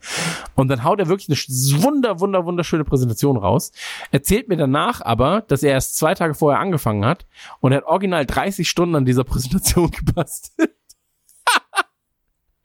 [0.53, 3.71] Und dann haut er wirklich eine wunder, wunder, wunderschöne Präsentation raus.
[4.11, 7.25] Erzählt mir danach aber, dass er erst zwei Tage vorher angefangen hat
[7.59, 10.69] und er hat original 30 Stunden an dieser Präsentation gebastelt.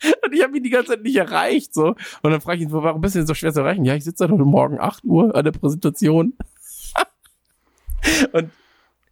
[0.24, 1.74] Und ich habe ihn die ganze Zeit nicht erreicht.
[1.74, 1.94] so.
[2.22, 3.84] Und dann frage ich ihn, warum bist du denn so schwer zu erreichen?
[3.84, 6.34] Ja, ich sitze heute Morgen 8 Uhr an der Präsentation.
[8.32, 8.50] und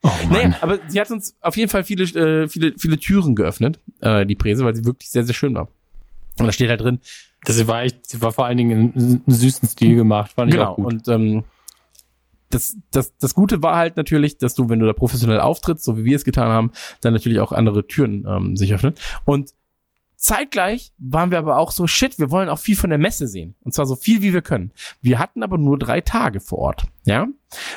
[0.02, 3.80] Oh naja, aber sie hat uns auf jeden Fall viele, äh, viele, viele Türen geöffnet,
[4.00, 5.68] äh, die Präse, weil sie wirklich sehr, sehr schön war.
[6.38, 7.00] Und da steht halt drin.
[7.42, 10.62] Das war echt, sie war vor allen Dingen in einem süßen Stil gemacht, fand genau,
[10.62, 10.86] ich auch gut.
[10.86, 11.44] Und ähm,
[12.50, 15.96] das, das, das Gute war halt natürlich, dass du, wenn du da professionell auftrittst, so
[15.96, 18.94] wie wir es getan haben, dann natürlich auch andere Türen ähm, sich öffnen.
[19.24, 19.50] Und
[20.26, 23.54] Zeitgleich waren wir aber auch so, shit, wir wollen auch viel von der Messe sehen.
[23.62, 24.72] Und zwar so viel, wie wir können.
[25.00, 26.86] Wir hatten aber nur drei Tage vor Ort.
[27.04, 27.28] Ja?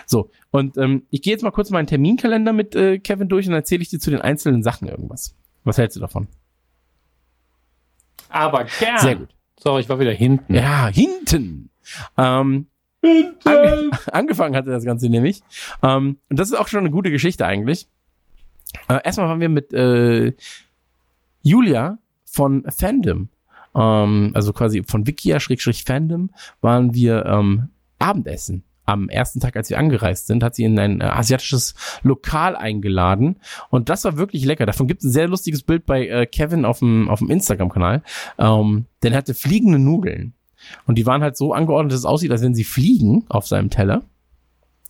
[0.07, 0.31] So.
[0.49, 3.83] Und ähm, ich gehe jetzt mal kurz meinen Terminkalender mit äh, Kevin durch und erzähle
[3.83, 5.35] ich dir zu den einzelnen Sachen irgendwas.
[5.63, 6.27] Was hältst du davon?
[8.29, 8.97] Aber gern.
[8.97, 9.29] Sehr gut.
[9.59, 10.51] Sorry, ich war wieder hinten.
[10.51, 11.69] Ja, hinten.
[12.17, 12.65] Ähm,
[13.45, 15.43] Ange angefangen hatte das Ganze nämlich.
[15.83, 17.87] Ähm, und das ist auch schon eine gute Geschichte eigentlich.
[18.87, 20.33] Äh, erstmal waren wir mit äh,
[21.43, 21.99] Julia
[22.31, 23.29] von Fandom,
[23.75, 26.31] ähm, also quasi von Wikia-Fandom,
[26.61, 27.69] waren wir ähm,
[27.99, 28.63] Abendessen.
[28.85, 33.35] Am ersten Tag, als wir angereist sind, hat sie in ein äh, asiatisches Lokal eingeladen.
[33.69, 34.65] Und das war wirklich lecker.
[34.65, 38.01] Davon gibt es ein sehr lustiges Bild bei äh, Kevin auf dem, auf dem Instagram-Kanal.
[38.39, 40.33] Ähm, denn er hatte fliegende Nudeln.
[40.87, 43.69] Und die waren halt so angeordnet, dass es aussieht, als wenn sie fliegen auf seinem
[43.69, 44.03] Teller.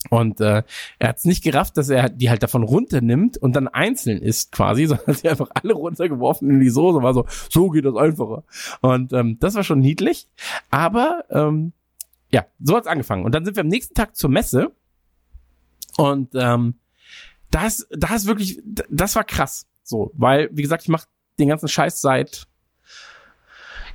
[0.10, 0.64] Und äh,
[0.98, 4.52] er hat es nicht gerafft, dass er die halt davon runternimmt und dann einzeln isst
[4.52, 7.04] quasi, sondern sie einfach alle runtergeworfen in die Soße.
[7.04, 8.44] War so, so geht das einfacher.
[8.82, 10.28] Und ähm, das war schon niedlich.
[10.72, 11.74] Aber ähm,
[12.32, 13.26] ja, so hat's angefangen.
[13.26, 14.72] Und dann sind wir am nächsten Tag zur Messe.
[15.98, 16.76] Und ähm,
[17.52, 19.68] das, das wirklich, das war krass.
[19.84, 21.08] So, weil, wie gesagt, ich mache
[21.40, 22.48] den ganzen Scheiß seit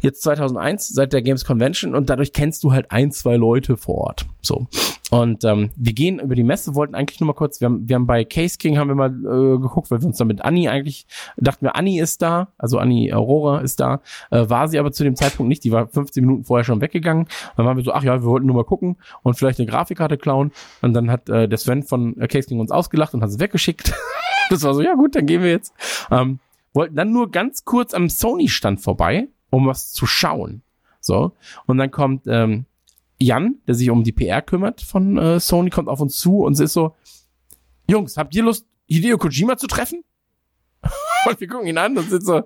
[0.00, 3.96] jetzt 2001, seit der Games Convention und dadurch kennst du halt ein, zwei Leute vor
[3.96, 4.26] Ort.
[4.42, 4.68] So.
[5.14, 7.94] Und ähm, wir gehen über die Messe, wollten eigentlich nur mal kurz, wir haben, wir
[7.94, 10.68] haben bei Case King haben wir mal äh, geguckt, weil wir uns da mit Annie
[10.68, 14.00] eigentlich, dachten wir, Annie ist da, also Annie Aurora ist da,
[14.30, 17.28] äh, war sie aber zu dem Zeitpunkt nicht, die war 15 Minuten vorher schon weggegangen.
[17.56, 20.18] Dann waren wir so, ach ja, wir wollten nur mal gucken und vielleicht eine Grafikkarte
[20.18, 20.50] klauen.
[20.82, 23.38] Und dann hat äh, der Sven von äh, Case King uns ausgelacht und hat sie
[23.38, 23.94] weggeschickt.
[24.50, 25.72] das war so, ja gut, dann gehen wir jetzt.
[26.10, 26.40] Ähm,
[26.72, 30.62] wollten dann nur ganz kurz am Sony-Stand vorbei um was zu schauen.
[31.00, 31.32] So.
[31.66, 32.66] Und dann kommt ähm,
[33.24, 36.58] Jan, der sich um die PR kümmert von äh, Sony, kommt auf uns zu und
[36.58, 36.94] ist so,
[37.88, 40.04] Jungs, habt ihr Lust, Hideo Kojima zu treffen?
[41.28, 42.42] und wir gucken ihn an und sind so,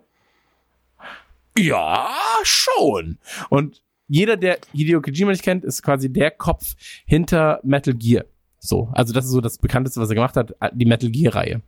[1.57, 2.09] ja,
[2.45, 3.19] schon.
[3.51, 6.75] Und jeder, der Hideo Kojima nicht kennt, ist quasi der Kopf
[7.05, 8.25] hinter Metal Gear.
[8.59, 11.63] So, also das ist so das bekannteste, was er gemacht hat, die Metal Gear Reihe.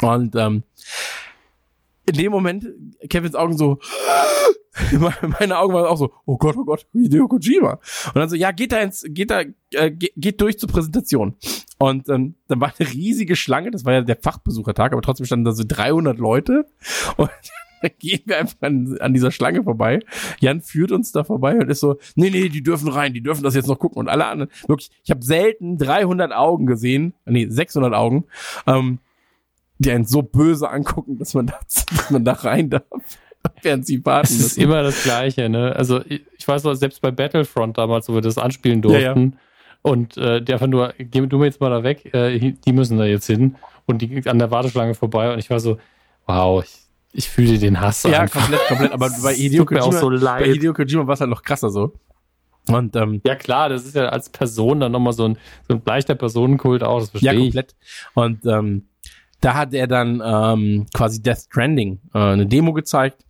[0.00, 0.64] Und ähm,
[2.06, 2.66] in dem Moment
[3.08, 3.78] Kevins Augen so,
[5.38, 7.78] meine Augen waren auch so, oh Gott, oh Gott, Hideo Kojima.
[8.06, 9.42] Und dann so, ja, geht da ins, geht da,
[9.72, 11.34] äh, geht, durch zur Präsentation.
[11.78, 15.44] Und ähm, dann war eine riesige Schlange, das war ja der Fachbesuchertag, aber trotzdem standen
[15.44, 16.66] da so 300 Leute.
[17.16, 17.30] Und
[17.82, 20.00] dann gehen wir einfach an, an dieser Schlange vorbei.
[20.40, 23.42] Jan führt uns da vorbei und ist so, nee, nee, die dürfen rein, die dürfen
[23.42, 23.98] das jetzt noch gucken.
[23.98, 28.24] Und alle anderen, wirklich, ich habe selten 300 Augen gesehen, nee, 600 Augen,
[28.66, 29.00] ähm,
[29.82, 31.58] die einen so böse angucken, dass man da,
[31.90, 32.84] dass man da rein darf.
[33.62, 34.26] Während sie warten.
[34.26, 35.74] Es ist immer das Gleiche, ne?
[35.74, 39.14] Also ich, ich weiß noch, selbst bei Battlefront damals, wo wir das anspielen durften, ja,
[39.14, 39.32] ja.
[39.82, 42.98] und äh, der einfach nur, geh du mir jetzt mal da weg, äh, die müssen
[42.98, 43.56] da jetzt hin
[43.86, 45.78] und die an der Warteschlange vorbei und ich war so,
[46.26, 46.72] wow, ich,
[47.12, 48.04] ich fühle den Hass.
[48.04, 48.42] Ja, einfach.
[48.42, 48.92] komplett, komplett.
[48.92, 51.94] Aber bei Hideo Kojima, auch so bei Hideo Kojima war es halt noch krasser so.
[52.68, 55.36] Und, ähm, ja klar, das ist ja als Person dann nochmal so ein,
[55.66, 57.74] so ein leichter Personenkult auch, das verstehe ja, komplett.
[57.80, 58.16] Ich.
[58.16, 58.86] Und ähm,
[59.42, 63.26] da hat er dann ähm, quasi Death Stranding äh, eine Demo gezeigt.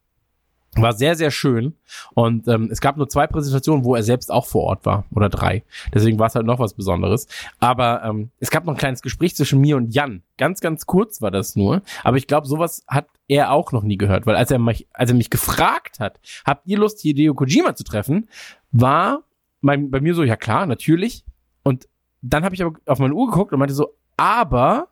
[0.74, 1.74] War sehr, sehr schön.
[2.14, 5.04] Und ähm, es gab nur zwei Präsentationen, wo er selbst auch vor Ort war.
[5.10, 5.64] Oder drei.
[5.92, 7.28] Deswegen war es halt noch was Besonderes.
[7.58, 10.22] Aber ähm, es gab noch ein kleines Gespräch zwischen mir und Jan.
[10.38, 11.82] Ganz, ganz kurz war das nur.
[12.04, 14.24] Aber ich glaube, sowas hat er auch noch nie gehört.
[14.26, 17.84] Weil als er mich, als er mich gefragt hat, habt ihr Lust, Hideo Kojima zu
[17.84, 18.28] treffen,
[18.70, 19.24] war
[19.60, 21.24] bei, bei mir so, ja klar, natürlich.
[21.62, 21.86] Und
[22.22, 24.88] dann habe ich aber auf meine Uhr geguckt und meinte so, aber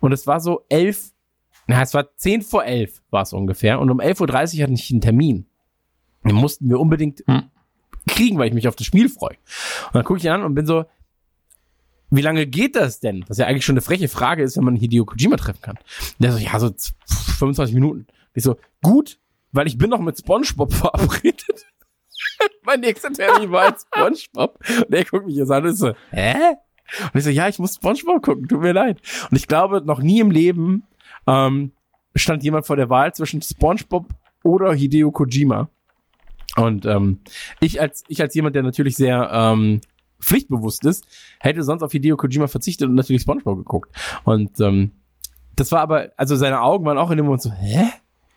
[0.00, 1.12] und es war so elf,
[1.66, 3.80] na, es war zehn vor elf war es ungefähr.
[3.80, 5.46] Und um elf Uhr dreißig hatte ich einen Termin.
[6.24, 7.50] Den mussten wir unbedingt hm.
[8.06, 9.36] kriegen, weil ich mich auf das Spiel freue.
[9.86, 10.84] Und dann gucke ich ihn an und bin so,
[12.10, 13.24] wie lange geht das denn?
[13.28, 15.78] Was ja eigentlich schon eine freche Frage ist, wenn man Hideo Kojima treffen kann.
[16.18, 16.72] Der so, ja, so
[17.38, 18.06] 25 Minuten.
[18.34, 19.18] Ich so, gut,
[19.52, 21.66] weil ich bin noch mit SpongeBob verabredet.
[22.62, 24.58] mein nächster Termin war als SpongeBob.
[24.86, 26.56] Und er guckt mich jetzt an und ist so, hä?
[27.02, 29.00] Und ich so, ja, ich muss SpongeBob gucken, tut mir leid.
[29.30, 30.84] Und ich glaube, noch nie im Leben
[31.26, 31.72] ähm,
[32.14, 34.06] stand jemand vor der Wahl zwischen SpongeBob
[34.42, 35.68] oder Hideo Kojima.
[36.56, 37.20] Und ähm,
[37.60, 39.80] ich als ich als jemand, der natürlich sehr ähm,
[40.20, 41.06] pflichtbewusst ist,
[41.38, 43.94] hätte sonst auf Hideo Kojima verzichtet und natürlich SpongeBob geguckt.
[44.24, 44.92] Und ähm,
[45.54, 47.88] das war aber, also seine Augen waren auch in dem Moment so, hä?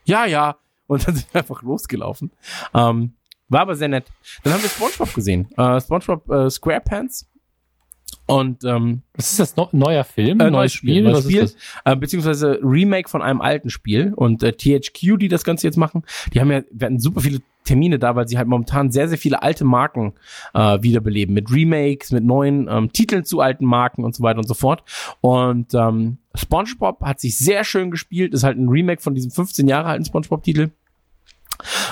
[0.05, 0.57] Ja, ja.
[0.87, 2.31] Und dann sind wir einfach losgelaufen.
[2.73, 3.13] Ähm,
[3.49, 4.05] war aber sehr nett.
[4.43, 5.49] Dann haben wir SpongeBob gesehen.
[5.57, 7.27] Äh, SpongeBob äh, SquarePants.
[8.25, 9.55] Und ähm, Was ist das?
[9.55, 10.39] No neuer Film?
[10.39, 11.01] äh, neues Spiel?
[11.01, 14.13] neues Spiel ist äh, beziehungsweise Remake von einem alten Spiel.
[14.15, 17.39] Und äh, THQ, die das Ganze jetzt machen, die haben ja, wir hatten super viele
[17.63, 20.13] Termine da, weil sie halt momentan sehr, sehr viele alte Marken
[20.53, 21.33] äh, wiederbeleben.
[21.33, 24.83] Mit Remakes, mit neuen ähm, Titeln zu alten Marken und so weiter und so fort.
[25.21, 29.67] Und ähm, SpongeBob hat sich sehr schön gespielt, ist halt ein Remake von diesem 15
[29.67, 30.71] Jahre alten SpongeBob-Titel.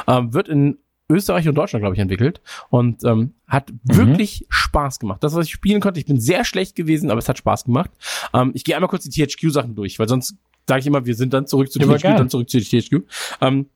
[0.07, 0.79] Ähm, wird in
[1.09, 5.23] Österreich und Deutschland, glaube ich, entwickelt und ähm, hat wirklich Spaß gemacht.
[5.23, 7.89] Das, was ich spielen konnte, ich bin sehr schlecht gewesen, aber es hat Spaß gemacht.
[8.33, 10.35] Ähm, ich gehe einmal kurz die THQ-Sachen durch, weil sonst
[10.67, 13.01] sage ich immer, wir sind dann zurück zu THQ, dann zurück zu THQ.
[13.41, 13.69] Ähm,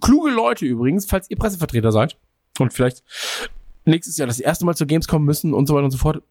[0.00, 2.16] kluge Leute übrigens, falls ihr Pressevertreter seid
[2.58, 3.04] und vielleicht
[3.84, 6.22] nächstes Jahr das erste Mal zur Gamescom müssen und so weiter und so fort.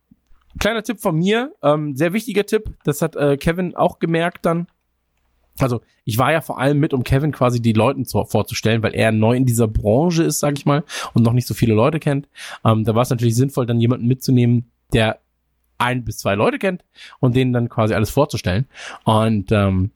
[0.59, 4.67] Kleiner Tipp von mir, ähm, sehr wichtiger Tipp, das hat äh, Kevin auch gemerkt dann.
[5.59, 8.93] Also ich war ja vor allem mit, um Kevin quasi die Leuten zu, vorzustellen, weil
[8.93, 11.99] er neu in dieser Branche ist, sag ich mal, und noch nicht so viele Leute
[11.99, 12.27] kennt.
[12.63, 15.19] Ähm, da war es natürlich sinnvoll, dann jemanden mitzunehmen, der
[15.77, 16.83] ein bis zwei Leute kennt
[17.19, 18.67] und denen dann quasi alles vorzustellen.
[19.03, 19.91] Und ähm,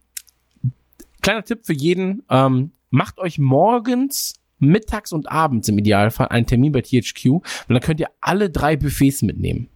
[1.22, 6.72] kleiner Tipp für jeden, ähm, macht euch morgens, mittags und abends im Idealfall einen Termin
[6.72, 9.70] bei THQ, und dann könnt ihr alle drei Buffets mitnehmen.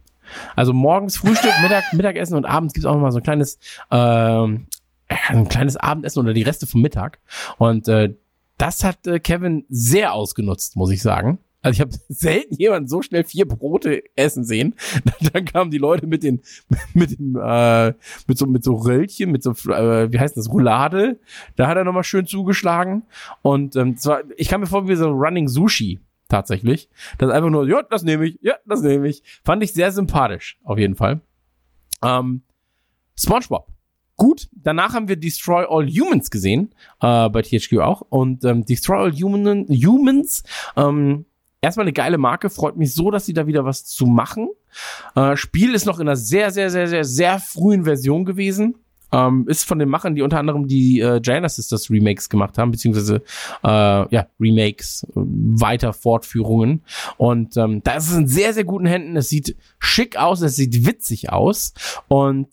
[0.54, 3.58] Also morgens Frühstück, Mittag, Mittagessen und abends gibt's auch noch mal so ein kleines,
[3.90, 4.66] ähm,
[5.08, 7.20] ein kleines Abendessen oder die Reste vom Mittag.
[7.58, 8.14] Und äh,
[8.58, 11.38] das hat äh, Kevin sehr ausgenutzt, muss ich sagen.
[11.62, 14.74] Also ich habe selten jemanden so schnell vier Brote essen sehen.
[15.32, 16.40] Dann kamen die Leute mit den
[16.94, 17.92] mit dem äh,
[18.26, 21.18] mit so mit so Röllchen, mit so äh, wie heißt das Roulade.
[21.56, 23.02] Da hat er noch mal schön zugeschlagen
[23.42, 26.88] und ähm, zwar ich kam mir vor wie so Running Sushi tatsächlich.
[27.18, 28.38] Das ist einfach nur ja, das nehme ich.
[28.42, 29.22] Ja, das nehme ich.
[29.44, 31.20] Fand ich sehr sympathisch auf jeden Fall.
[32.02, 32.42] Ähm,
[33.18, 33.75] SpongeBob
[34.16, 38.00] Gut, danach haben wir Destroy All Humans gesehen, äh, bei THQ auch.
[38.08, 40.42] Und ähm, Destroy All Human, Humans,
[40.76, 41.26] ähm,
[41.60, 44.48] erstmal eine geile Marke, freut mich so, dass sie da wieder was zu machen.
[45.14, 48.76] Äh, Spiel ist noch in einer sehr, sehr, sehr, sehr, sehr frühen Version gewesen.
[49.12, 52.72] Ähm, ist von den Machern, die unter anderem die äh, Giana Sisters Remakes gemacht haben,
[52.72, 53.22] beziehungsweise
[53.62, 56.82] äh, ja, Remakes, äh, weiter Fortführungen.
[57.16, 59.16] Und ähm, da ist es in sehr, sehr guten Händen.
[59.16, 61.72] Es sieht schick aus, es sieht witzig aus.
[62.08, 62.48] Und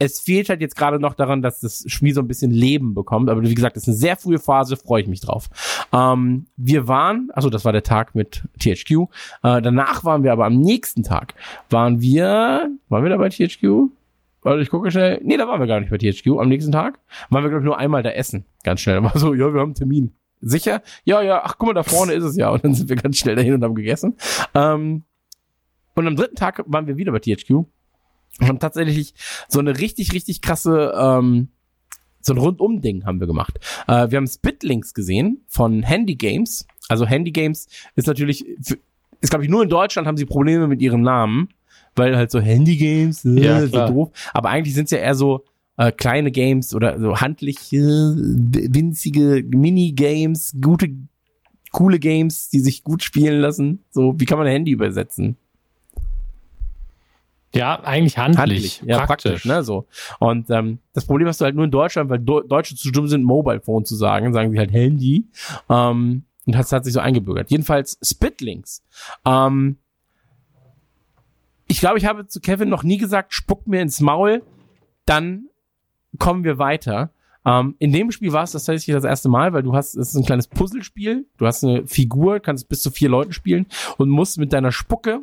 [0.00, 3.28] es fehlt halt jetzt gerade noch daran, dass das Spiel so ein bisschen Leben bekommt.
[3.28, 5.48] Aber wie gesagt, das ist eine sehr frühe Phase, freue ich mich drauf.
[5.92, 8.90] Ähm, wir waren, also das war der Tag mit THQ.
[9.42, 11.34] Äh, danach waren wir aber am nächsten Tag,
[11.68, 13.90] waren wir, waren wir da bei THQ?
[14.42, 15.20] Warte, ich gucke schnell.
[15.22, 16.38] Nee, da waren wir gar nicht bei THQ.
[16.40, 16.98] Am nächsten Tag
[17.28, 18.46] waren wir, glaube ich, nur einmal da essen.
[18.64, 19.02] Ganz schnell.
[19.04, 20.14] War so, ja, wir haben einen Termin.
[20.40, 20.80] Sicher?
[21.04, 22.48] Ja, ja, ach, guck mal, da vorne ist es ja.
[22.48, 24.16] Und dann sind wir ganz schnell dahin und haben gegessen.
[24.54, 25.02] Ähm,
[25.94, 27.66] und am dritten Tag waren wir wieder bei THQ
[28.48, 29.14] haben tatsächlich
[29.48, 31.48] so eine richtig, richtig krasse, ähm,
[32.20, 33.58] so ein Rundum-Ding haben wir gemacht.
[33.88, 36.66] Äh, wir haben Spitlinks gesehen von Handy Games.
[36.88, 40.82] Also Handy Games ist natürlich, ist glaube ich nur in Deutschland haben sie Probleme mit
[40.82, 41.48] ihrem Namen,
[41.96, 44.10] weil halt so Handy Games, äh, Ja, so doof.
[44.32, 45.44] Aber eigentlich sind es ja eher so
[45.76, 50.90] äh, kleine Games oder so handliche, winzige Minigames, gute,
[51.72, 53.84] coole Games, die sich gut spielen lassen.
[53.90, 55.36] So, wie kann man ein Handy übersetzen?
[57.52, 58.82] Ja, eigentlich handlich.
[58.86, 59.44] Ja, praktisch.
[59.44, 59.86] ne, so.
[60.20, 63.08] Und ähm, das Problem hast du halt nur in Deutschland, weil Do Deutsche zu dumm
[63.08, 65.26] sind, Mobile Phone zu sagen, sagen sie halt Handy.
[65.68, 67.50] Ähm, und das hat sich so eingebürgert.
[67.50, 68.84] Jedenfalls Spitlinks.
[69.24, 69.78] Ähm,
[71.66, 74.42] ich glaube, ich habe zu Kevin noch nie gesagt, spuck mir ins Maul,
[75.06, 75.48] dann
[76.18, 77.10] kommen wir weiter.
[77.44, 80.10] Ähm, in dem Spiel war es das tatsächlich das erste Mal, weil du hast, es
[80.10, 83.66] ist ein kleines Puzzlespiel, du hast eine Figur, kannst bis zu vier Leuten spielen
[83.96, 85.20] und musst mit deiner Spucke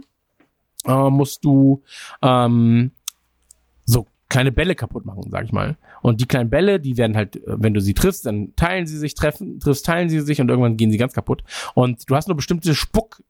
[0.87, 1.83] äh, musst du
[2.21, 2.91] ähm,
[3.85, 5.77] so kleine Bälle kaputt machen, sag ich mal.
[6.01, 8.97] Und die kleinen Bälle, die werden halt, äh, wenn du sie triffst, dann teilen sie
[8.97, 11.43] sich, treffen, triffst, teilen sie sich und irgendwann gehen sie ganz kaputt.
[11.73, 13.21] Und du hast nur bestimmte Spuck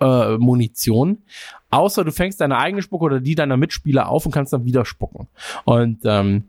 [0.00, 1.22] äh, Munition,
[1.70, 4.84] außer du fängst deine eigene Spucke oder die deiner Mitspieler auf und kannst dann wieder
[4.84, 5.28] spucken.
[5.64, 6.44] Und ähm,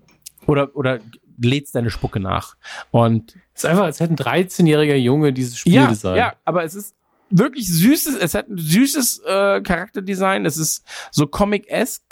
[0.48, 1.00] oder oder
[1.38, 2.56] lädst deine Spucke nach.
[2.92, 6.18] Und Es ist einfach, als hätte ein 13-jähriger Junge dieses Spiel ja, designt.
[6.18, 6.96] ja, aber es ist
[7.38, 12.04] wirklich süßes, es hat ein süßes äh, Charakterdesign, es ist so Comic-esque.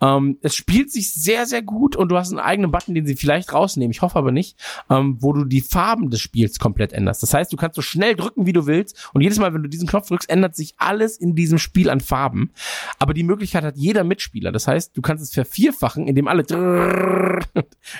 [0.00, 3.16] Ähm, es spielt sich sehr, sehr gut und du hast einen eigenen Button, den sie
[3.16, 4.58] vielleicht rausnehmen, ich hoffe aber nicht,
[4.90, 7.22] ähm, wo du die Farben des Spiels komplett änderst.
[7.22, 9.68] Das heißt, du kannst so schnell drücken, wie du willst und jedes Mal, wenn du
[9.68, 12.52] diesen Knopf drückst, ändert sich alles in diesem Spiel an Farben.
[12.98, 14.52] Aber die Möglichkeit hat jeder Mitspieler.
[14.52, 16.42] Das heißt, du kannst es vervierfachen, indem alle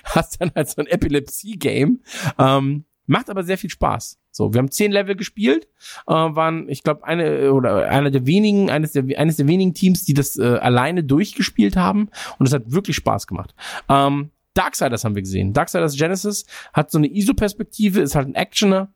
[0.04, 2.00] hast dann halt so ein Epilepsie-Game.
[2.38, 4.18] Ähm, macht aber sehr viel Spaß.
[4.30, 5.68] So, wir haben zehn Level gespielt,
[6.06, 10.04] äh, waren, ich glaube, eine oder einer der wenigen, eines der eines der wenigen Teams,
[10.04, 12.08] die das äh, alleine durchgespielt haben
[12.38, 13.54] und es hat wirklich Spaß gemacht.
[13.88, 15.52] Ähm, Darksiders haben wir gesehen.
[15.52, 18.92] Darksiders Genesis hat so eine ISO-Perspektive, ist halt ein Actioner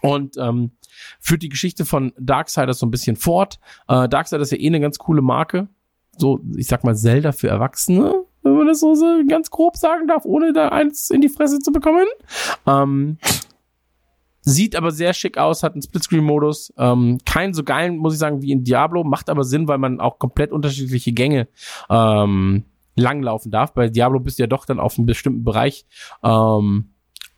[0.00, 0.72] und ähm,
[1.20, 3.58] führt die Geschichte von Darksiders so ein bisschen fort.
[3.88, 5.68] Äh, Darksiders ist ja eh eine ganz coole Marke.
[6.16, 8.94] So, ich sag mal, Zelda für Erwachsene, wenn man das so,
[9.28, 12.06] ganz grob sagen darf, ohne da eins in die Fresse zu bekommen.
[12.66, 13.18] Ähm,
[14.48, 16.72] Sieht aber sehr schick aus, hat einen Splitscreen-Modus.
[16.78, 19.98] Ähm, kein so geilen, muss ich sagen, wie in Diablo, macht aber Sinn, weil man
[19.98, 21.48] auch komplett unterschiedliche Gänge
[21.90, 22.62] ähm,
[22.94, 23.74] langlaufen darf.
[23.74, 25.84] Bei Diablo bist du ja doch dann auf einen bestimmten Bereich
[26.22, 26.90] ähm,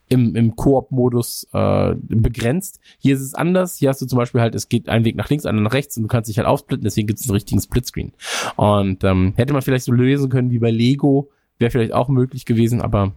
[0.09, 2.81] im, im Koop-Modus äh, begrenzt.
[2.99, 3.77] Hier ist es anders.
[3.77, 5.97] Hier hast du zum Beispiel halt, es geht ein Weg nach links, einer nach rechts
[5.97, 8.13] und du kannst dich halt aufsplitten, deswegen gibt es einen richtigen Splitscreen.
[8.57, 12.45] Und ähm, hätte man vielleicht so lösen können wie bei Lego, wäre vielleicht auch möglich
[12.45, 13.13] gewesen, aber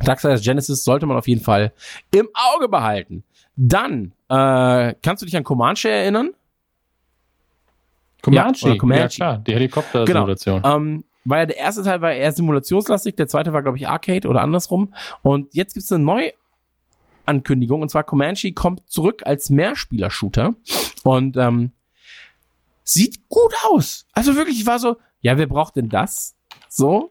[0.00, 1.72] Darksiders Genesis sollte man auf jeden Fall
[2.12, 3.24] im Auge behalten.
[3.56, 6.30] Dann, äh, kannst du dich an Comanche erinnern?
[8.22, 9.00] Comanche, ja, Comanche.
[9.00, 10.62] ja klar, die Helikopter-Simulation.
[10.62, 10.76] Genau.
[10.76, 14.28] Ähm, war ja der erste Teil war eher simulationslastig, der zweite war, glaube ich, Arcade
[14.28, 14.94] oder andersrum.
[15.22, 16.32] Und jetzt gibt's eine
[17.26, 20.54] Neuankündigung, und zwar Comanche kommt zurück als Mehrspieler-Shooter
[21.04, 21.72] und ähm,
[22.84, 24.06] sieht gut aus.
[24.12, 26.34] Also wirklich, ich war so, ja, wer braucht denn das?
[26.68, 27.10] So,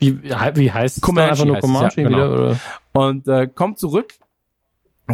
[0.00, 1.02] wie, wie heißt es?
[1.02, 2.18] Comanche einfach nur es, Comanche ja, genau.
[2.18, 2.32] wieder?
[2.32, 2.60] Oder?
[2.92, 4.14] und äh, kommt zurück.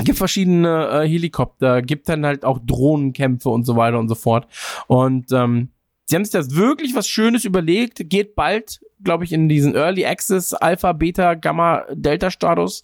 [0.04, 4.46] Gibt verschiedene äh, Helikopter, gibt dann halt auch Drohnenkämpfe und so weiter und so fort.
[4.88, 5.70] Und ähm,
[6.06, 10.06] sie haben sich das wirklich was Schönes überlegt, geht bald, glaube ich, in diesen Early
[10.06, 12.82] Access, Alpha, Beta, Gamma, Delta Status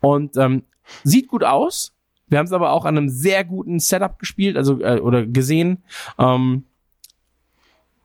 [0.00, 0.64] und ähm,
[1.02, 1.92] sieht gut aus.
[2.26, 5.84] Wir haben es aber auch an einem sehr guten Setup gespielt, also äh, oder gesehen.
[6.18, 6.64] Ähm,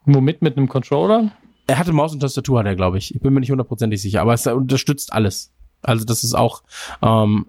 [0.06, 0.42] Womit?
[0.42, 1.32] Mit einem Controller?
[1.70, 3.14] er hatte Maus und Tastatur, hat er, glaube ich.
[3.14, 5.52] Ich bin mir nicht hundertprozentig sicher, aber es unterstützt alles.
[5.82, 6.64] Also das ist auch
[7.02, 7.46] ähm,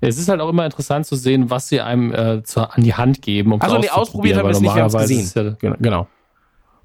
[0.00, 2.94] Es ist halt auch immer interessant zu sehen, was sie einem äh, zur, an die
[2.94, 3.52] Hand geben.
[3.52, 5.30] Um Also nee, ausprobiert haben wir es nicht, wir haben es gesehen.
[5.34, 5.76] Ja, Genau.
[5.80, 6.08] Genau,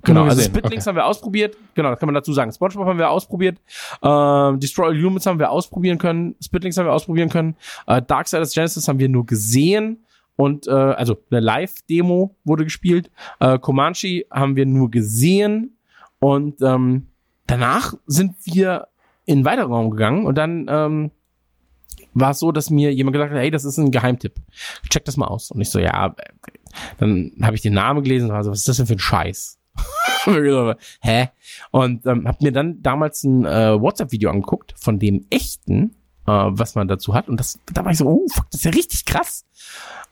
[0.03, 0.89] genau also Spitlinks okay.
[0.89, 1.57] haben wir ausprobiert.
[1.75, 2.51] Genau, das kann man dazu sagen.
[2.51, 3.59] SpongeBob haben wir ausprobiert.
[4.01, 6.35] Ähm, Destroy All Humans haben wir ausprobieren können.
[6.41, 7.55] Spitlinks haben wir ausprobieren können.
[7.87, 10.03] Äh, Darksiders Genesis haben wir nur gesehen.
[10.35, 13.09] Und äh, also eine Live-Demo wurde gespielt.
[13.39, 15.77] Äh, Comanche haben wir nur gesehen.
[16.19, 17.07] Und ähm,
[17.47, 18.87] danach sind wir
[19.25, 21.11] in einen weiteren Raum gegangen und dann ähm,
[22.13, 24.35] war es so, dass mir jemand gesagt hat, hey, das ist ein Geheimtipp.
[24.89, 25.51] Check das mal aus.
[25.51, 26.15] Und ich so, ja,
[26.97, 28.99] dann habe ich den Namen gelesen und war so, was ist das denn für ein
[28.99, 29.56] Scheiß?
[31.01, 31.29] Hä?
[31.71, 35.95] Und ähm, habe mir dann damals ein äh, WhatsApp-Video angeguckt von dem echten,
[36.25, 37.29] äh, was man dazu hat.
[37.29, 39.45] Und das, da war ich so, oh, fuck, das ist ja richtig krass.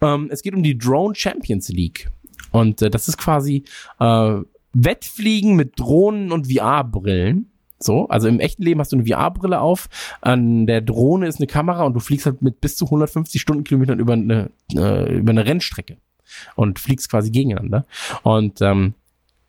[0.01, 2.09] Ähm, es geht um die Drone Champions League.
[2.51, 3.63] Und äh, das ist quasi
[3.99, 4.37] äh,
[4.73, 7.51] Wettfliegen mit Drohnen und VR-Brillen.
[7.77, 9.89] So, also im echten Leben hast du eine VR-Brille auf,
[10.21, 13.99] an der Drohne ist eine Kamera und du fliegst halt mit bis zu 150 Stundenkilometern
[13.99, 15.97] über eine, äh, über eine Rennstrecke
[16.55, 17.85] und fliegst quasi gegeneinander.
[18.23, 18.93] Und ähm,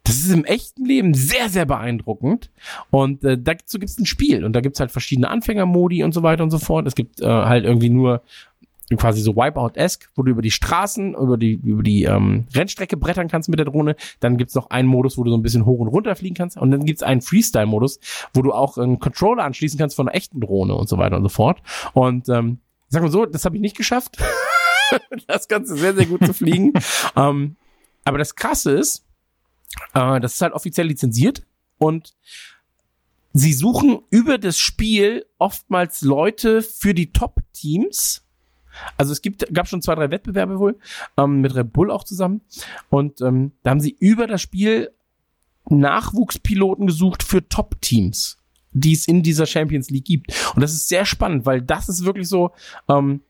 [0.07, 2.51] das ist im echten Leben sehr, sehr beeindruckend.
[2.91, 6.45] Und äh, dazu gibt's ein Spiel und da gibt's halt verschiedene Anfängermodi und so weiter
[6.45, 6.87] und so fort.
[6.87, 8.23] Es gibt äh, halt irgendwie nur
[8.97, 13.27] quasi so Wipeout-esque, wo du über die Straßen, über die, über die ähm, Rennstrecke brettern
[13.27, 13.97] kannst mit der Drohne.
[14.21, 16.57] Dann gibt's noch einen Modus, wo du so ein bisschen hoch und runter fliegen kannst.
[16.57, 17.99] Und dann gibt's einen Freestyle-Modus,
[18.33, 21.25] wo du auch einen Controller anschließen kannst von einer echten Drohne und so weiter und
[21.25, 21.63] so fort.
[21.95, 22.59] Und ähm,
[22.89, 24.19] sag mal so, das habe ich nicht geschafft.
[25.27, 26.73] das Ganze sehr, sehr gut zu fliegen.
[27.17, 27.57] ähm,
[28.05, 29.06] aber das Krasse ist,
[29.95, 31.43] äh, das ist halt offiziell lizenziert
[31.79, 32.15] und
[33.33, 38.23] sie suchen über das Spiel oftmals Leute für die Top-Teams.
[38.97, 40.79] Also es gibt, gab schon zwei, drei Wettbewerbe wohl,
[41.17, 42.43] ähm, mit Red Bull auch zusammen.
[42.91, 44.91] Und ähm, da haben sie über das Spiel
[45.69, 48.39] Nachwuchspiloten gesucht für Top-Teams,
[48.73, 50.33] die es in dieser Champions League gibt.
[50.55, 52.53] Und das ist sehr spannend, weil das ist wirklich so
[52.89, 53.23] ähm,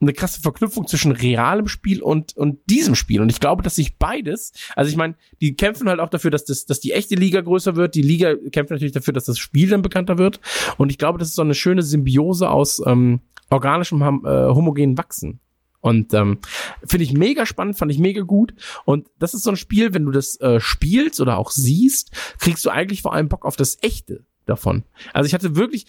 [0.00, 3.20] eine krasse Verknüpfung zwischen realem Spiel und, und diesem Spiel.
[3.20, 6.44] Und ich glaube, dass sich beides, also ich meine, die kämpfen halt auch dafür, dass,
[6.44, 7.94] das, dass die echte Liga größer wird.
[7.94, 10.40] Die Liga kämpft natürlich dafür, dass das Spiel dann bekannter wird.
[10.76, 13.20] Und ich glaube, das ist so eine schöne Symbiose aus ähm,
[13.50, 15.40] organischem, äh, homogenen Wachsen.
[15.80, 16.38] Und ähm,
[16.84, 18.54] finde ich mega spannend, fand ich mega gut.
[18.84, 22.64] Und das ist so ein Spiel, wenn du das äh, spielst oder auch siehst, kriegst
[22.64, 24.84] du eigentlich vor allem Bock auf das Echte davon.
[25.12, 25.86] Also ich hatte wirklich,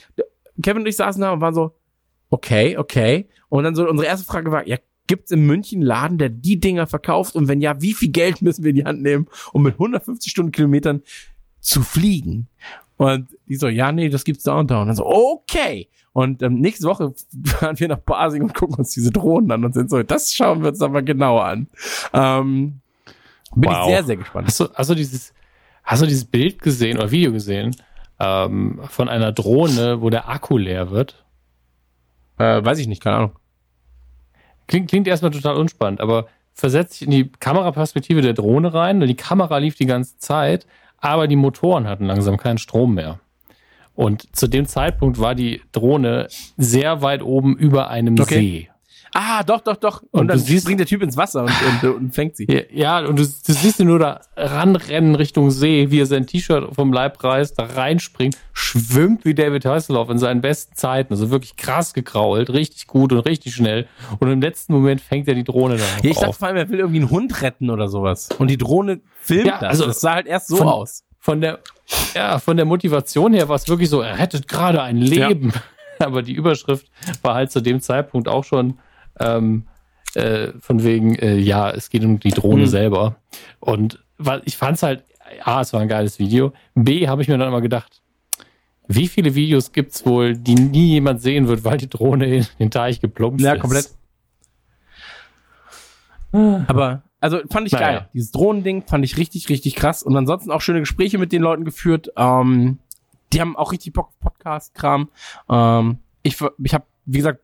[0.61, 1.75] Kevin und ich saßen da und waren so,
[2.29, 3.27] okay, okay.
[3.49, 4.77] Und dann so unsere erste Frage war, ja,
[5.07, 7.35] gibt's in München einen Laden, der die Dinger verkauft?
[7.35, 10.31] Und wenn ja, wie viel Geld müssen wir in die Hand nehmen, um mit 150
[10.31, 11.01] Stundenkilometern
[11.59, 12.47] zu fliegen.
[12.97, 14.81] Und die so, ja, nee, das gibt's da und da.
[14.81, 15.87] Und dann so, okay.
[16.11, 17.13] Und ähm, nächste Woche
[17.45, 20.61] fahren wir nach Basing und gucken uns diese Drohnen an und sind so, das schauen
[20.61, 21.67] wir uns aber genauer an.
[22.13, 22.81] Ähm,
[23.55, 23.87] bin Wow.
[23.87, 24.47] ich sehr, sehr gespannt.
[24.47, 25.33] Hast du, hast du dieses,
[25.83, 27.75] hast du dieses Bild gesehen oder Video gesehen
[28.19, 31.25] ähm, von einer Drohne, wo der Akku leer wird?
[32.39, 33.31] Äh, weiß ich nicht, keine Ahnung.
[34.67, 39.15] Klingt, klingt erstmal total unspannend, aber versetzt dich in die Kameraperspektive der Drohne rein die
[39.15, 40.65] Kamera lief die ganze Zeit,
[40.97, 43.19] aber die Motoren hatten langsam keinen Strom mehr.
[43.95, 48.35] Und zu dem Zeitpunkt war die Drohne sehr weit oben über einem Okay.
[48.35, 48.69] See.
[49.13, 50.01] Ah, doch, doch, doch.
[50.11, 52.45] Und, Und dann du siehst- springt der Typ ins Wasser und, und, und fängt sie.
[52.49, 52.61] Ja,
[52.99, 56.75] Ja, und du, du siehst ihn nur da ranrennen Richtung See, wie er sein T-Shirt
[56.75, 61.13] vom Leib reißt, da reinspringt, schwimmt wie David Hasselhoff in seinen besten Zeiten.
[61.13, 63.87] Also wirklich krass gekrault, richtig gut und richtig schnell.
[64.19, 66.37] Und im letzten Moment fängt er die Drohne dann Ja, ich dachte auf.
[66.37, 68.29] vor allem, er will irgendwie einen Hund retten oder sowas.
[68.37, 69.69] Und die Drohne filmt Ja, das.
[69.69, 71.03] also das sah halt erst so von- aus.
[71.21, 71.59] Von der,
[72.15, 75.51] ja, von der Motivation her war es wirklich so, er rettet gerade ein Leben.
[75.99, 76.87] Aber die Überschrift
[77.23, 78.79] war halt zu dem Zeitpunkt auch schon
[79.19, 79.67] ähm,
[80.15, 82.67] äh, von wegen, äh, ja, es geht um die Drohne Mhm.
[82.67, 83.15] selber.
[83.59, 85.03] Und weil ich fand es halt,
[85.43, 86.53] A, es war ein geiles Video.
[86.75, 88.01] B, habe ich mir dann immer gedacht,
[88.87, 92.71] wie viele Videos gibt's wohl, die nie jemand sehen wird, weil die Drohne in den
[92.71, 93.61] Teich geplumpst Ja, ist?
[93.61, 93.89] komplett.
[96.31, 97.87] Aber, also fand ich Naja.
[97.87, 98.09] geil.
[98.13, 100.03] Dieses Drohnending fand ich richtig, richtig krass.
[100.03, 102.11] Und ansonsten auch schöne Gespräche mit den Leuten geführt.
[102.15, 102.79] Ähm,
[103.33, 105.09] die haben auch richtig Bock auf Podcast-Kram.
[105.49, 107.41] Ähm, ich ich habe, wie gesagt,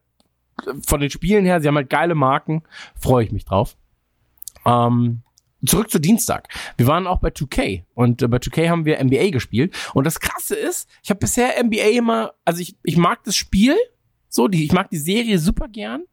[0.86, 2.64] von den Spielen her, sie haben halt geile Marken.
[3.00, 3.78] Freue ich mich drauf.
[4.66, 5.22] Ähm,
[5.66, 6.48] zurück zu Dienstag.
[6.78, 9.76] Wir waren auch bei 2K und äh, bei 2K haben wir NBA gespielt.
[9.94, 13.76] Und das Krasse ist, ich habe bisher NBA immer, also ich, ich mag das Spiel,
[14.30, 16.04] so, die, ich mag die Serie super gern.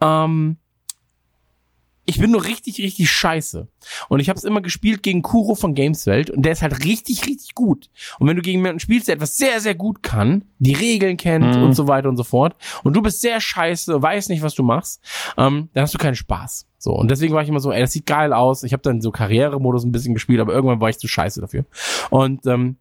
[0.00, 0.58] Ähm,
[2.06, 3.68] ich bin nur richtig, richtig scheiße.
[4.08, 7.26] Und ich habe es immer gespielt gegen Kuro von Gameswelt und der ist halt richtig,
[7.26, 7.90] richtig gut.
[8.18, 11.56] Und wenn du gegen jemanden spielst, der etwas sehr, sehr gut kann, die Regeln kennt
[11.56, 11.62] Mhm.
[11.62, 14.62] und so weiter und so fort, und du bist sehr scheiße, weißt nicht, was du
[14.62, 15.02] machst,
[15.36, 16.66] ähm, dann hast du keinen Spaß.
[16.78, 18.62] So, und deswegen war ich immer so, ey, das sieht geil aus.
[18.62, 21.64] Ich habe dann so Karrieremodus ein bisschen gespielt, aber irgendwann war ich zu scheiße dafür.
[22.10, 22.76] Und ähm,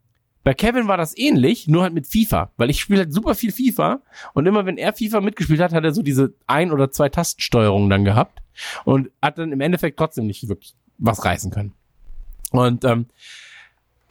[0.46, 3.52] bei Kevin war das ähnlich, nur halt mit FIFA, weil ich spiele halt super viel
[3.52, 4.04] FIFA
[4.36, 7.90] und immer wenn er FIFA mitgespielt hat, hat er so diese ein oder zwei Tastensteuerungen
[7.90, 8.44] dann gehabt
[8.84, 11.74] und hat dann im Endeffekt trotzdem nicht wirklich was reißen können.
[12.52, 13.08] Und ähm,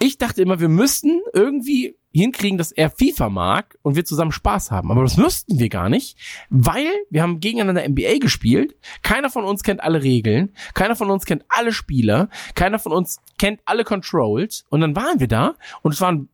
[0.01, 4.71] ich dachte immer, wir müssten irgendwie hinkriegen, dass er FIFA mag und wir zusammen Spaß
[4.71, 4.91] haben.
[4.91, 6.17] Aber das müssten wir gar nicht,
[6.49, 8.77] weil wir haben gegeneinander NBA gespielt.
[9.03, 10.55] Keiner von uns kennt alle Regeln.
[10.75, 12.29] Keiner von uns kennt alle Spieler.
[12.55, 14.65] Keiner von uns kennt alle Controls.
[14.69, 16.29] Und dann waren wir da und es waren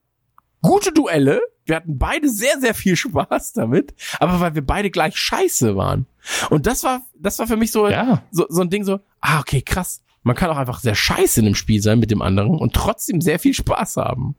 [0.62, 1.40] gute Duelle.
[1.64, 3.94] Wir hatten beide sehr, sehr viel Spaß damit.
[4.18, 6.06] Aber weil wir beide gleich scheiße waren.
[6.50, 8.22] Und das war, das war für mich so, Ja.
[8.30, 10.02] so, so ein Ding so, ah, okay, krass.
[10.22, 13.22] Man kann auch einfach sehr scheiße in einem Spiel sein mit dem anderen und trotzdem
[13.22, 14.34] sehr viel Spaß haben.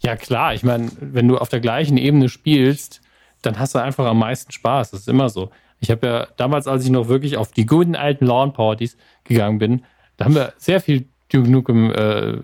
[0.00, 0.54] Ja, klar.
[0.54, 3.00] Ich meine, wenn du auf der gleichen Ebene spielst,
[3.42, 4.90] dann hast du einfach am meisten Spaß.
[4.90, 5.50] Das ist immer so.
[5.80, 9.84] Ich habe ja damals, als ich noch wirklich auf die guten alten Lawn-Partys gegangen bin,
[10.16, 12.38] da haben wir sehr viel Duke Nukem äh,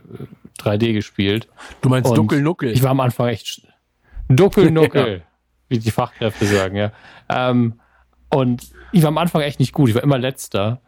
[0.59, 1.49] 3D gespielt.
[1.81, 2.71] Du meinst Duckelnuckel.
[2.71, 3.63] Ich war am Anfang echt
[4.29, 5.23] Duckelnuckel,
[5.69, 6.93] wie die Fachkräfte sagen, ja.
[7.29, 7.81] Ähm,
[8.29, 9.89] und ich war am Anfang echt nicht gut.
[9.89, 10.81] Ich war immer letzter.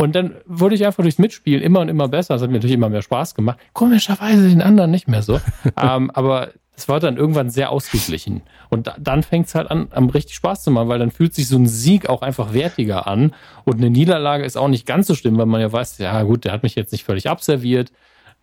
[0.00, 2.32] Und dann wurde ich einfach durchs Mitspielen immer und immer besser.
[2.32, 3.58] Das hat mir natürlich immer mehr Spaß gemacht.
[3.74, 5.38] Komischerweise den anderen nicht mehr so.
[5.76, 8.40] ähm, aber es war dann irgendwann sehr ausgeglichen.
[8.70, 11.34] Und da, dann fängt es halt an, am richtig Spaß zu machen, weil dann fühlt
[11.34, 13.34] sich so ein Sieg auch einfach wertiger an.
[13.64, 16.46] Und eine Niederlage ist auch nicht ganz so schlimm, weil man ja weiß, ja gut,
[16.46, 17.92] der hat mich jetzt nicht völlig abserviert,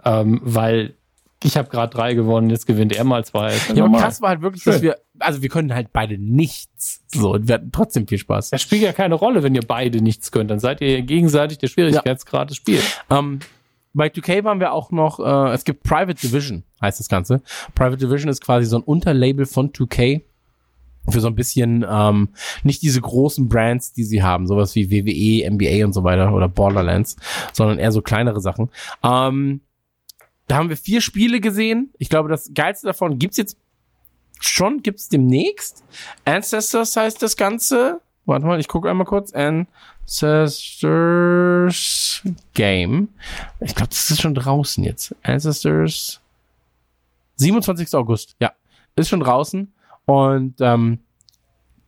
[0.06, 0.94] ähm, weil
[1.44, 3.54] ich habe gerade drei gewonnen, jetzt gewinnt er mal zwei.
[3.74, 4.84] Ja, aber krass war halt wirklich, dass Schön.
[4.84, 7.04] wir, also wir können halt beide nichts.
[7.08, 8.50] So, und wir hatten trotzdem viel Spaß.
[8.50, 10.50] Das spielt ja keine Rolle, wenn ihr beide nichts könnt.
[10.50, 12.84] Dann seid ihr gegenseitig der Schwierigkeitsgrad des Spiels.
[13.12, 13.40] Ähm,
[13.94, 17.42] bei 2K waren wir auch noch, äh, es gibt Private Division, heißt das Ganze.
[17.76, 20.22] Private Division ist quasi so ein Unterlabel von 2K
[21.10, 22.30] für so ein bisschen ähm,
[22.64, 26.50] nicht diese großen Brands, die sie haben, sowas wie WWE, NBA und so weiter oder
[26.50, 27.16] Borderlands,
[27.54, 28.70] sondern eher so kleinere Sachen.
[29.04, 29.62] Ähm,
[30.48, 31.94] da haben wir vier Spiele gesehen.
[31.98, 33.58] Ich glaube, das geilste davon gibt's jetzt
[34.40, 35.84] schon, gibt's demnächst.
[36.26, 38.02] Ancestors heißt das Ganze.
[38.26, 39.32] Warte mal, ich gucke einmal kurz.
[39.34, 40.64] Ancestors
[42.54, 43.10] Game.
[43.60, 45.16] Ich glaube, das ist schon draußen jetzt.
[45.24, 46.22] Ancestors
[47.36, 47.94] 27.
[47.96, 48.36] August.
[48.40, 48.54] Ja,
[48.96, 49.74] ist schon draußen.
[50.06, 51.00] Und ähm,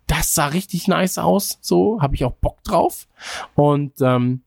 [0.07, 1.59] das sah richtig nice aus.
[1.61, 3.07] So, habe ich auch Bock drauf.
[3.55, 4.41] Und ähm,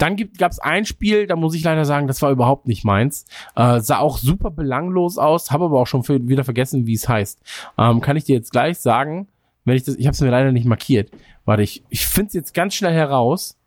[0.00, 3.26] dann gab es ein Spiel, da muss ich leider sagen, das war überhaupt nicht meins.
[3.54, 7.06] Äh, sah auch super belanglos aus, habe aber auch schon für, wieder vergessen, wie es
[7.06, 7.38] heißt.
[7.76, 9.28] Ähm, kann ich dir jetzt gleich sagen,
[9.66, 11.10] wenn ich das, ich habe es mir leider nicht markiert.
[11.44, 13.58] Warte, ich, ich finde es jetzt ganz schnell heraus.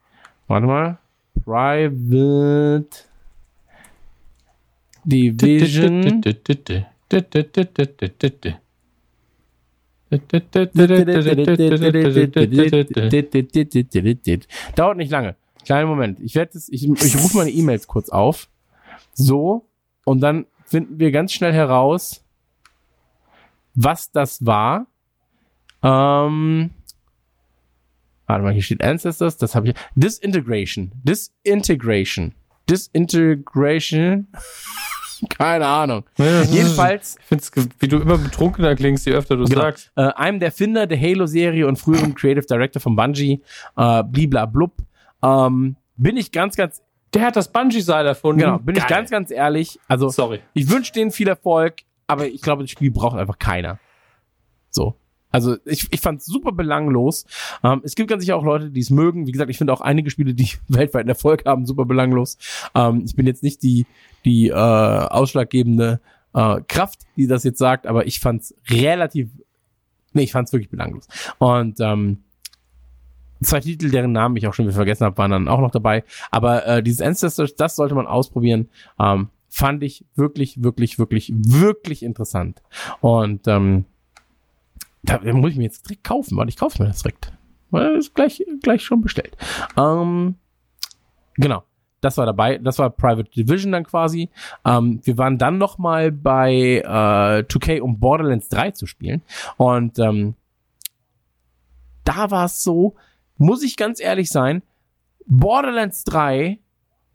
[0.48, 0.98] Warte mal.
[1.46, 2.88] Private
[5.04, 6.22] Division.
[14.76, 15.36] Dauert nicht lange.
[15.66, 16.20] Kleinen Moment.
[16.20, 18.48] Ich werde das, ich, ich rufe meine E-Mails kurz auf.
[19.14, 19.68] So.
[20.06, 22.24] Und dann finden wir ganz schnell heraus,
[23.76, 24.88] was das war.
[25.82, 26.72] Ähm,
[28.28, 29.76] warte mal, hier steht Ancestors, das habe ich.
[29.96, 30.92] Disintegration.
[31.04, 32.34] Disintegration.
[32.70, 34.28] Disintegration.
[35.30, 36.04] Keine Ahnung.
[36.18, 37.16] Jedenfalls.
[37.20, 39.62] Ich find's, wie du immer betrunkener klingst, je öfter du Genau.
[39.62, 39.92] sagst.
[39.96, 43.42] Äh, einem der Finder der Halo-Serie und früheren Creative Director von Bungie,
[43.78, 44.74] äh, bliblablub,
[45.24, 46.82] ähm, bin ich ganz, ganz,
[47.14, 48.42] Der hat das Bungee-Seil erfunden.
[48.42, 48.90] genau, bin ich Geil.
[48.90, 50.40] ganz, ganz ehrlich, also Sorry.
[50.54, 53.80] ich wünsche denen viel Erfolg, aber ich glaube, das Spiel braucht einfach keiner.
[54.70, 54.96] So.
[55.32, 57.26] Also ich, ich fand es super belanglos.
[57.64, 59.26] Ähm, es gibt ganz sicher auch Leute, die es mögen.
[59.26, 62.38] Wie gesagt, ich finde auch einige Spiele, die weltweiten Erfolg haben, super belanglos.
[62.76, 63.88] Ähm, ich bin jetzt nicht die,
[64.26, 66.02] die äh, ausschlaggebende
[66.36, 69.30] äh, Kraft, die das jetzt sagt, aber ich fand es relativ,
[70.14, 71.08] nee, ich fand es wirklich belanglos.
[71.40, 72.24] Und ähm,
[73.44, 76.04] zwei Titel, deren Namen ich auch schon wieder vergessen habe, waren dann auch noch dabei.
[76.32, 78.70] Aber äh, dieses Ancestors, das sollte man ausprobieren.
[79.00, 82.62] Ähm, fand ich wirklich, wirklich, wirklich, wirklich interessant.
[83.02, 83.86] Und ähm,
[85.04, 87.34] da muss ich mir jetzt direkt kaufen, weil ich kaufe mir das direkt.
[87.70, 89.36] Weil ist gleich, gleich schon bestellt.
[89.78, 90.36] Ähm,
[91.36, 91.64] genau.
[92.02, 94.30] Das war dabei, das war Private Division dann quasi.
[94.66, 99.22] Ähm, wir waren dann noch mal bei äh, 2K, um Borderlands 3 zu spielen.
[99.56, 100.36] Und ähm,
[102.04, 102.96] da war es so,
[103.38, 104.64] muss ich ganz ehrlich sein,
[105.26, 106.60] Borderlands 3,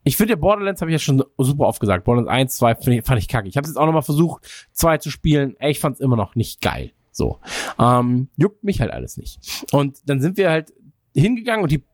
[0.04, 2.04] ich finde ja Borderlands habe ich ja schon super oft gesagt.
[2.04, 3.48] Borderlands 1, 2 find ich, fand ich kacke.
[3.48, 5.54] Ich habe jetzt auch noch mal versucht, 2 zu spielen.
[5.58, 6.92] Ey, ich fand es immer noch nicht geil.
[7.12, 7.40] So.
[7.78, 9.66] Ähm, juckt mich halt alles nicht.
[9.72, 10.72] Und dann sind wir halt
[11.14, 11.84] hingegangen und die,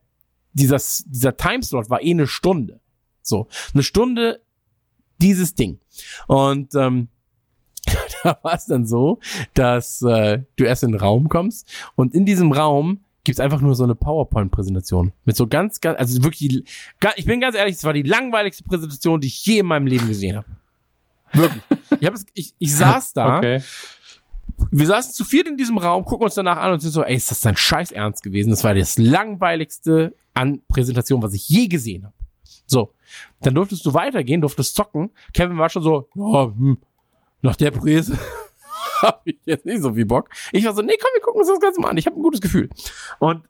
[0.53, 2.79] dieser, dieser Timeslot war eh eine Stunde.
[3.21, 3.47] So.
[3.73, 4.41] Eine Stunde
[5.19, 5.79] dieses Ding.
[6.27, 7.09] Und ähm,
[8.23, 9.19] da war es dann so,
[9.53, 13.75] dass äh, du erst in den Raum kommst und in diesem Raum gibt's einfach nur
[13.75, 15.11] so eine PowerPoint-Präsentation.
[15.25, 16.63] Mit so ganz, ganz, also wirklich,
[17.17, 20.07] ich bin ganz ehrlich, es war die langweiligste Präsentation, die ich je in meinem Leben
[20.07, 20.47] gesehen habe.
[21.33, 21.61] Wirklich.
[21.99, 23.61] Ich, hab es, ich, ich saß da, Okay.
[24.71, 27.15] wir saßen zu viert in diesem Raum, gucken uns danach an und sind so, ey,
[27.15, 28.51] ist das dein Scheiß ernst gewesen?
[28.51, 32.13] Das war das langweiligste an Präsentation, was ich je gesehen habe.
[32.67, 32.93] So,
[33.41, 35.11] dann durftest du weitergehen, durftest zocken.
[35.33, 36.77] Kevin war schon so, ja, hm,
[37.41, 38.17] nach der Präse
[39.05, 40.29] habe ich jetzt nicht so viel Bock.
[40.51, 41.97] Ich war so, nee, komm, wir gucken uns das Ganze mal an.
[41.97, 42.69] Ich habe ein gutes Gefühl.
[43.19, 43.43] Und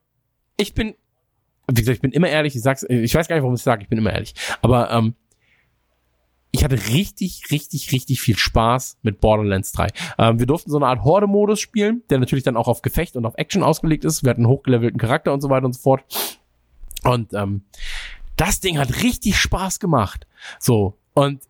[0.57, 0.95] ich bin,
[1.67, 2.55] wie gesagt, ich bin immer ehrlich.
[2.55, 4.35] Ich sag's, ich weiß gar nicht, warum ich sage, ich bin immer ehrlich.
[4.61, 5.15] Aber ähm,
[6.51, 9.87] ich hatte richtig, richtig, richtig viel Spaß mit Borderlands 3.
[10.17, 13.25] Ähm, wir durften so eine Art Horde-Modus spielen, der natürlich dann auch auf Gefecht und
[13.25, 14.23] auf Action ausgelegt ist.
[14.23, 16.03] Wir hatten einen hochgelevelten Charakter und so weiter und so fort.
[17.03, 17.63] Und ähm,
[18.37, 20.27] das Ding hat richtig Spaß gemacht.
[20.59, 20.97] So.
[21.13, 21.41] Und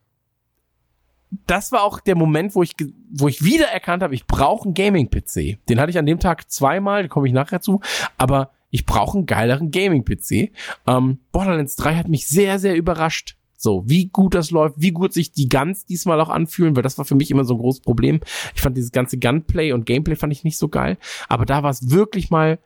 [1.48, 2.76] das war auch der Moment, wo ich,
[3.12, 5.66] wo ich wieder erkannt habe, ich brauche einen Gaming-PC.
[5.68, 7.82] Den hatte ich an dem Tag zweimal, da komme ich nachher zu,
[8.18, 10.52] aber ich brauche einen geileren Gaming-PC.
[10.88, 13.38] Ähm, Borderlands 3 hat mich sehr, sehr überrascht.
[13.58, 16.98] So, wie gut das läuft, wie gut sich die Guns diesmal auch anfühlen, weil das
[16.98, 18.20] war für mich immer so ein großes Problem.
[18.54, 20.98] Ich fand dieses ganze Gunplay und Gameplay fand ich nicht so geil,
[21.30, 22.60] aber da war es wirklich mal,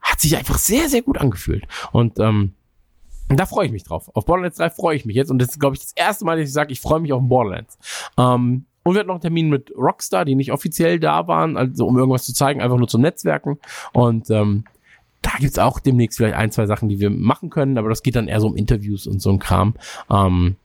[0.00, 1.66] hat sich einfach sehr, sehr gut angefühlt.
[1.92, 2.52] Und ähm,
[3.28, 4.10] da freue ich mich drauf.
[4.14, 5.30] Auf Borderlands 3 freue ich mich jetzt.
[5.30, 7.22] Und das ist, glaube ich, das erste Mal, dass ich sage, ich freue mich auf
[7.22, 7.78] Borderlands.
[8.18, 11.86] Ähm, und wir hatten noch einen Termin mit Rockstar, die nicht offiziell da waren, also
[11.86, 13.58] um irgendwas zu zeigen, einfach nur zum Netzwerken.
[13.92, 14.64] Und ähm,
[15.22, 18.14] da gibt's auch demnächst vielleicht ein, zwei Sachen, die wir machen können, aber das geht
[18.14, 19.74] dann eher so um Interviews und so ein Kram.
[20.10, 20.56] Ähm,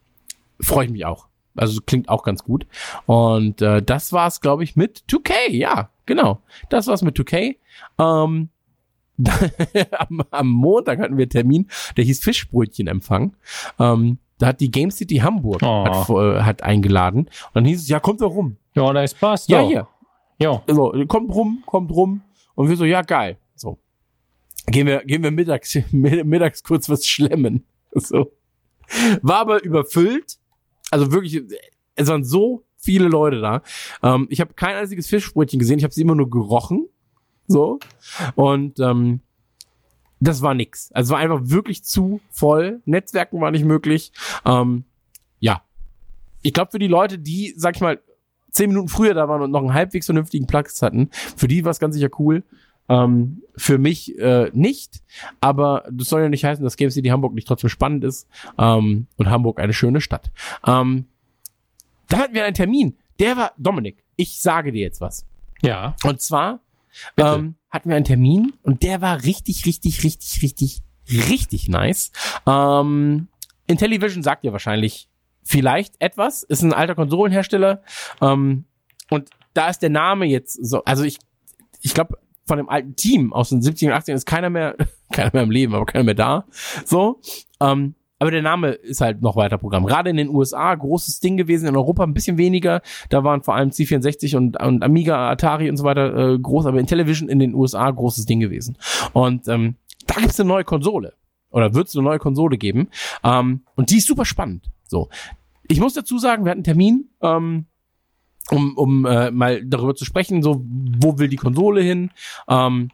[0.60, 1.28] freue ich mich auch.
[1.56, 2.68] Also klingt auch ganz gut.
[3.06, 5.52] Und äh, das war's, glaube ich, mit 2K.
[5.52, 6.42] Ja, genau.
[6.70, 7.56] Das war's mit 2K.
[7.98, 8.50] Ähm,
[9.98, 11.68] am, am Montag hatten wir einen Termin,
[11.98, 13.36] der hieß Fischbrötchenempfang.
[13.80, 15.86] Ähm, da hat die Game City Hamburg Oh.
[15.86, 17.26] hat, äh, hat eingeladen.
[17.26, 18.58] Und dann hieß es, ja, kommt doch rum.
[18.76, 19.48] Ja, da ist Spaß.
[19.50, 19.88] Ja, hier.
[20.40, 20.64] Ja.
[20.68, 22.22] So, kommt rum, kommt rum.
[22.56, 23.38] Und wir so, ja, geil.
[23.56, 23.78] So.
[24.68, 27.66] Gehen wir, gehen wir mittags, mittags kurz was schlemmen.
[27.96, 28.32] So.
[29.24, 30.38] War aber überfüllt.
[30.92, 31.42] Also wirklich,
[31.96, 33.64] es waren so viele Leute da.
[34.04, 35.80] Ähm, ich habe kein einziges Fischbrötchen gesehen.
[35.80, 36.88] Ich habe sie immer nur gerochen.
[37.50, 37.80] So.
[38.36, 39.22] Und ähm,
[40.20, 40.92] das war nix.
[40.94, 42.82] Also es war einfach wirklich zu voll.
[42.86, 44.12] Netzwerken war nicht möglich.
[44.46, 44.86] Ähm,
[45.40, 45.64] ja.
[46.42, 48.00] Ich glaube, für die Leute, die, sag ich mal,
[48.52, 51.72] zehn Minuten früher da waren und noch einen halbwegs vernünftigen Platz hatten, für die war
[51.72, 52.44] es ganz sicher cool.
[52.88, 55.04] Ähm, für mich äh, nicht,
[55.42, 58.28] aber das soll ja nicht heißen, dass Game City Hamburg nicht trotzdem spannend ist
[58.58, 60.32] ähm, und Hamburg eine schöne Stadt.
[60.66, 61.06] Ähm,
[62.08, 62.98] da hatten wir einen Termin.
[63.20, 65.26] Der war, Dominik, ich sage dir jetzt was.
[65.62, 65.96] Ja.
[66.04, 66.62] Und zwar.
[67.18, 72.12] Ähm, hatten wir einen Termin und der war richtig, richtig, richtig, richtig, richtig nice.
[72.48, 73.28] Ähm,
[73.68, 75.10] Intellivision sagt ja wahrscheinlich
[75.44, 77.84] vielleicht etwas, ist ein alter Konsolenhersteller.
[78.22, 78.66] Ähm,
[79.10, 81.18] und da ist der Name jetzt so, also ich,
[81.82, 84.76] ich glaube, von dem alten Team aus den 70er und 80ern ist keiner mehr,
[85.12, 86.46] keiner mehr im Leben, aber keiner mehr da.
[86.86, 87.22] So.
[87.62, 89.86] Ähm, aber der Name ist halt noch weiter Programm.
[89.86, 92.82] Gerade in den USA großes Ding gewesen, in Europa ein bisschen weniger.
[93.08, 96.80] Da waren vor allem C64 und, und Amiga, Atari und so weiter äh, groß, aber
[96.80, 98.78] in Television in den USA großes Ding gewesen.
[99.14, 99.76] Und ähm,
[100.06, 101.14] da gibt's eine neue Konsole.
[101.52, 102.90] Oder wird es eine neue Konsole geben.
[103.24, 104.70] Ähm, und die ist super spannend.
[104.84, 105.10] So.
[105.68, 107.66] Ich muss dazu sagen, wir hatten einen Termin, ähm,
[108.52, 112.12] um, um äh, mal darüber zu sprechen, so, wo will die Konsole hin?
[112.48, 112.90] Ähm,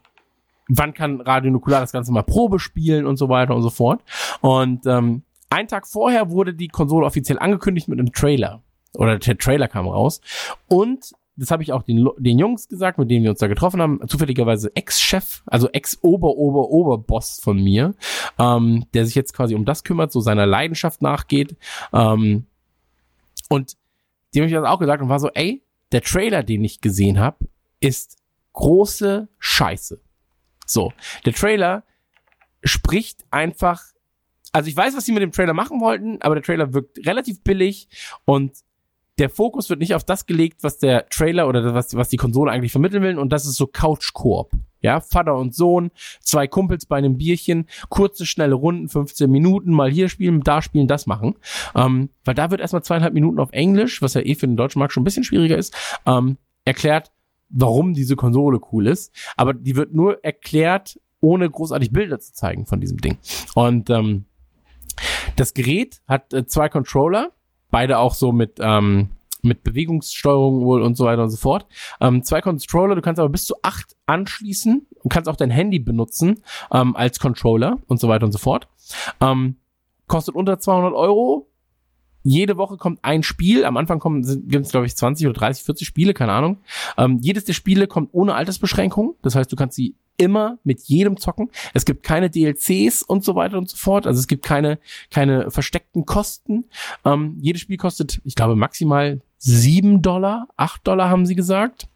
[0.68, 4.02] wann kann Radio Nukular das Ganze mal Probe spielen und so weiter und so fort.
[4.40, 8.62] Und ähm, einen Tag vorher wurde die Konsole offiziell angekündigt mit einem Trailer.
[8.94, 10.20] Oder der Trailer kam raus.
[10.68, 13.80] Und das habe ich auch den, den Jungs gesagt, mit denen wir uns da getroffen
[13.82, 17.94] haben, zufälligerweise Ex-Chef, also Ex-Ober-Ober-Ober-Boss von mir,
[18.38, 21.56] ähm, der sich jetzt quasi um das kümmert, so seiner Leidenschaft nachgeht.
[21.92, 22.46] Ähm,
[23.50, 23.76] und
[24.34, 25.62] die haben ich das auch gesagt und war so, ey,
[25.92, 27.36] der Trailer, den ich gesehen habe,
[27.80, 28.16] ist
[28.54, 30.00] große Scheiße.
[30.66, 30.92] So,
[31.24, 31.84] der Trailer
[32.62, 33.82] spricht einfach,
[34.52, 37.42] also ich weiß, was sie mit dem Trailer machen wollten, aber der Trailer wirkt relativ
[37.42, 37.88] billig
[38.24, 38.52] und
[39.18, 42.50] der Fokus wird nicht auf das gelegt, was der Trailer oder was, was die Konsole
[42.50, 44.50] eigentlich vermitteln will und das ist so Couch-Koop.
[44.80, 45.90] Ja, Vater und Sohn,
[46.20, 50.86] zwei Kumpels bei einem Bierchen, kurze, schnelle Runden, 15 Minuten, mal hier spielen, da spielen,
[50.86, 51.36] das machen.
[51.74, 54.78] Ähm, weil da wird erstmal zweieinhalb Minuten auf Englisch, was ja eh für den deutschen
[54.78, 55.74] Markt schon ein bisschen schwieriger ist,
[56.04, 57.10] ähm, erklärt,
[57.48, 59.14] warum diese Konsole cool ist.
[59.36, 63.18] Aber die wird nur erklärt, ohne großartig Bilder zu zeigen von diesem Ding.
[63.54, 64.26] Und ähm,
[65.36, 67.32] das Gerät hat äh, zwei Controller,
[67.70, 69.10] beide auch so mit ähm,
[69.46, 71.66] mit Bewegungssteuerung wohl und so weiter und so fort.
[72.00, 75.78] Ähm, zwei Controller, du kannst aber bis zu acht anschließen und kannst auch dein Handy
[75.78, 76.42] benutzen
[76.72, 78.68] ähm, als Controller und so weiter und so fort.
[79.20, 79.56] Ähm,
[80.06, 81.48] kostet unter 200 Euro,
[82.26, 83.64] jede Woche kommt ein Spiel.
[83.64, 86.58] Am Anfang kommen, gibt es, glaube ich, 20 oder 30, 40 Spiele, keine Ahnung.
[86.96, 89.14] Ähm, jedes der Spiele kommt ohne Altersbeschränkung.
[89.22, 91.50] Das heißt, du kannst sie immer mit jedem zocken.
[91.74, 94.06] Es gibt keine DLCs und so weiter und so fort.
[94.06, 94.78] Also es gibt keine,
[95.10, 96.64] keine versteckten Kosten.
[97.04, 101.88] Ähm, jedes Spiel kostet, ich glaube, maximal sieben Dollar, acht Dollar haben sie gesagt.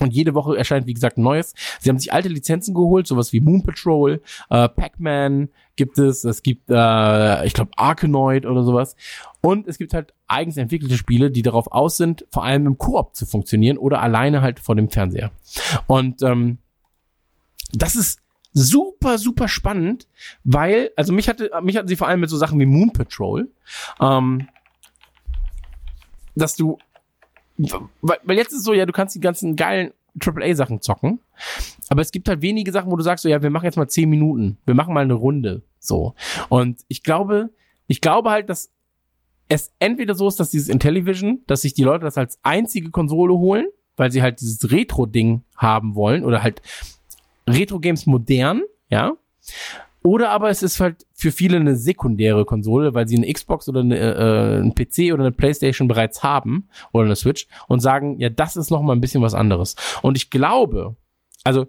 [0.00, 1.54] Und jede Woche erscheint, wie gesagt, Neues.
[1.80, 4.20] Sie haben sich alte Lizenzen geholt, sowas wie Moon Patrol,
[4.50, 8.96] äh, Pac-Man gibt es, es gibt, äh, ich glaube, Arkanoid oder sowas.
[9.40, 13.14] Und es gibt halt eigens entwickelte Spiele, die darauf aus sind, vor allem im Koop
[13.14, 15.30] zu funktionieren oder alleine halt vor dem Fernseher.
[15.86, 16.58] Und ähm,
[17.72, 18.20] das ist
[18.52, 20.08] super, super spannend,
[20.44, 23.50] weil, also mich hatte, mich hatten sie vor allem mit so Sachen wie Moon Patrol,
[24.00, 24.48] ähm,
[26.34, 26.78] dass du
[28.02, 29.92] weil, weil jetzt ist so, ja, du kannst die ganzen geilen
[30.24, 31.20] AAA-Sachen zocken,
[31.88, 33.88] aber es gibt halt wenige Sachen, wo du sagst, so, ja, wir machen jetzt mal
[33.88, 36.14] zehn Minuten, wir machen mal eine Runde, so.
[36.48, 37.50] Und ich glaube,
[37.86, 38.70] ich glaube halt, dass
[39.48, 43.34] es entweder so ist, dass dieses Intellivision, dass sich die Leute das als einzige Konsole
[43.34, 43.66] holen,
[43.96, 46.62] weil sie halt dieses Retro-Ding haben wollen oder halt
[47.48, 49.16] Retro-Games modern, ja.
[50.06, 53.80] Oder aber es ist halt für viele eine sekundäre Konsole, weil sie eine Xbox oder
[53.80, 58.28] eine, äh, ein PC oder eine Playstation bereits haben oder eine Switch und sagen, ja,
[58.28, 59.74] das ist noch mal ein bisschen was anderes.
[60.02, 60.94] Und ich glaube,
[61.42, 61.66] also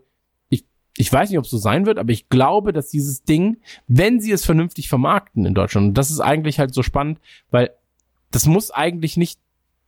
[0.49, 3.57] ich, ich weiß nicht, ob es so sein wird, aber ich glaube, dass dieses Ding,
[3.88, 7.19] wenn sie es vernünftig vermarkten in Deutschland, und das ist eigentlich halt so spannend,
[7.49, 7.72] weil
[8.30, 9.39] das muss eigentlich nicht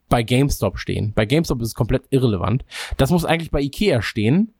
[0.07, 1.13] bei GameStop stehen.
[1.13, 2.65] Bei GameStop ist es komplett irrelevant.
[2.97, 4.55] Das muss eigentlich bei Ikea stehen,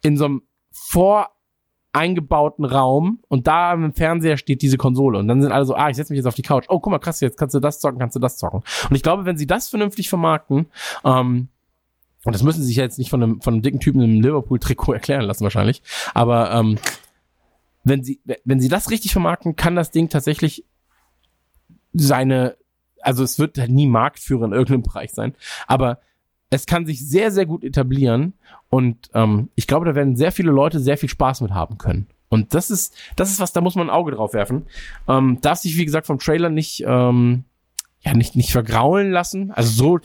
[0.00, 1.28] in so einem vor
[1.94, 5.88] eingebauten Raum und da im Fernseher steht diese Konsole und dann sind alle so, ah,
[5.88, 6.66] ich setze mich jetzt auf die Couch.
[6.68, 8.62] Oh, guck mal, krass, jetzt kannst du das zocken, kannst du das zocken.
[8.90, 10.66] Und ich glaube, wenn sie das vernünftig vermarkten,
[11.04, 11.48] ähm,
[12.24, 14.92] und das müssen sie sich jetzt nicht von einem, von einem dicken Typen im Liverpool-Trikot
[14.92, 15.82] erklären lassen wahrscheinlich,
[16.14, 16.78] aber ähm,
[17.84, 20.64] wenn sie, wenn sie das richtig vermarkten, kann das Ding tatsächlich
[21.92, 22.56] seine,
[23.02, 25.34] also es wird halt nie Marktführer in irgendeinem Bereich sein,
[25.68, 26.00] aber
[26.54, 28.34] es kann sich sehr, sehr gut etablieren
[28.70, 32.06] und ähm, ich glaube, da werden sehr viele Leute sehr viel Spaß mit haben können.
[32.28, 34.66] Und das ist, das ist was, da muss man ein Auge drauf werfen.
[35.06, 37.44] Ähm, darf sich, wie gesagt, vom Trailer nicht, ähm,
[38.00, 39.52] ja, nicht, nicht vergraulen lassen.
[39.52, 39.96] Also so,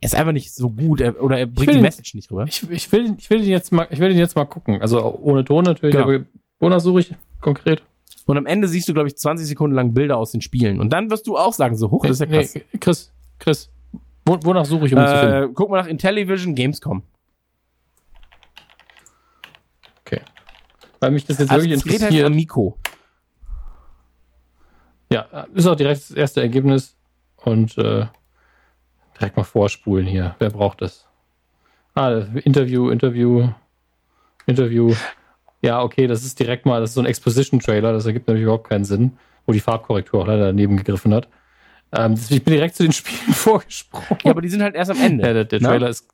[0.00, 2.44] er ist einfach nicht so gut, er, oder er bringt die den, Message nicht rüber.
[2.48, 4.80] Ich, ich, will, ich will den jetzt mal, ich will den jetzt mal gucken.
[4.80, 6.08] Also ohne Ton natürlich, Genau.
[6.08, 6.24] aber
[6.58, 7.82] wonach suche ich konkret?
[8.26, 10.80] Und am Ende siehst du, glaube ich, 20 Sekunden lang Bilder aus den Spielen.
[10.80, 12.54] Und dann wirst du auch sagen, so hoch, das ist ja krass.
[12.54, 13.70] Nee, Chris, Chris,
[14.24, 15.42] wonach suche ich, um ihn zu finden?
[15.42, 17.02] Äh, guck mal nach Intellivision Gamescom.
[20.04, 20.20] Okay.
[21.00, 22.26] Weil mich das jetzt Also wirklich heißt interessiert.
[22.26, 22.78] Amico.
[25.12, 25.22] Ja,
[25.54, 26.96] ist auch direkt das erste Ergebnis.
[27.36, 28.06] Und äh,
[29.18, 30.36] direkt mal vorspulen hier.
[30.38, 31.06] Wer braucht das?
[31.94, 33.48] Ah, Interview, Interview,
[34.46, 34.94] Interview.
[35.62, 38.68] Ja, okay, das ist direkt mal, das ist so ein Exposition-Trailer, das ergibt natürlich überhaupt
[38.68, 41.28] keinen Sinn, wo die Farbkorrektur auch leider daneben gegriffen hat.
[41.92, 44.18] Ähm, ich bin direkt zu den Spielen vorgesprungen.
[44.24, 45.26] Ja, aber die sind halt erst am Ende.
[45.26, 45.60] Ja, der, der?
[45.60, 46.08] Trailer ist.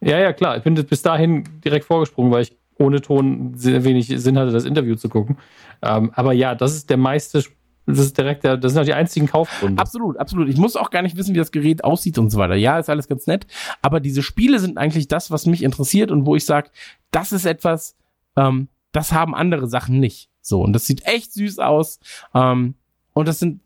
[0.00, 0.56] Ja, ja, klar.
[0.56, 4.64] Ich bin bis dahin direkt vorgesprungen, weil ich ohne Ton sehr wenig Sinn hatte, das
[4.64, 5.38] Interview zu gucken.
[5.82, 7.42] Ähm, aber ja, das ist der meiste.
[7.88, 9.80] Das ist direkt der, das sind auch die einzigen Kaufgründe.
[9.80, 10.48] Absolut, absolut.
[10.48, 12.56] Ich muss auch gar nicht wissen, wie das Gerät aussieht und so weiter.
[12.56, 13.46] Ja, ist alles ganz nett.
[13.80, 16.70] Aber diese Spiele sind eigentlich das, was mich interessiert und wo ich sage,
[17.12, 17.96] das ist etwas,
[18.36, 20.30] ähm, das haben andere Sachen nicht.
[20.40, 22.00] So, und das sieht echt süß aus.
[22.34, 22.74] Ähm,
[23.12, 23.60] und das sind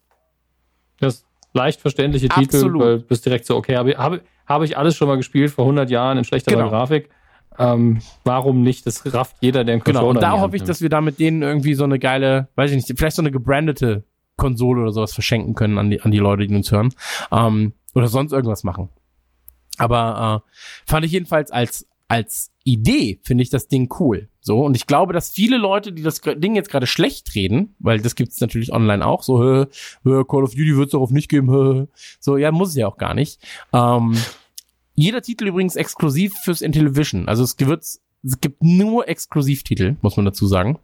[1.01, 2.83] Das leicht verständliche Titel, Absolut.
[2.83, 5.65] weil du bist direkt so, okay, habe habe habe ich alles schon mal gespielt vor
[5.65, 6.71] 100 Jahren in schlechterer Genau.
[6.71, 7.11] Grafik.
[7.59, 8.87] Ähm, warum nicht?
[8.87, 11.01] Das rafft jeder, der einen Genau, Controller und in da hoffe ich, dass wir da
[11.01, 14.05] mit denen irgendwie so eine geile, weiß ich nicht, vielleicht so eine gebrandete
[14.37, 16.95] Konsole oder sowas verschenken können an die, an die Leute, die uns hören.
[17.31, 18.89] Ähm, oder sonst irgendwas machen.
[19.79, 24.30] Aber äh, fand ich jedenfalls als, als Idee, finde ich das Ding cool.
[24.41, 28.01] So, und ich glaube, dass viele Leute, die das Ding jetzt gerade schlecht reden, weil
[28.01, 29.67] das gibt's natürlich online auch, so, hä,
[30.05, 31.87] hä, Call of Duty wird's darauf nicht geben, hä.
[32.21, 33.41] so, ja, muss es ja auch gar nicht.
[33.73, 34.17] Ähm,
[34.95, 37.29] jeder Titel übrigens exklusiv fürs Intellivision.
[37.29, 40.79] Also es wird, es gibt nur Exklusivtitel, muss man dazu sagen.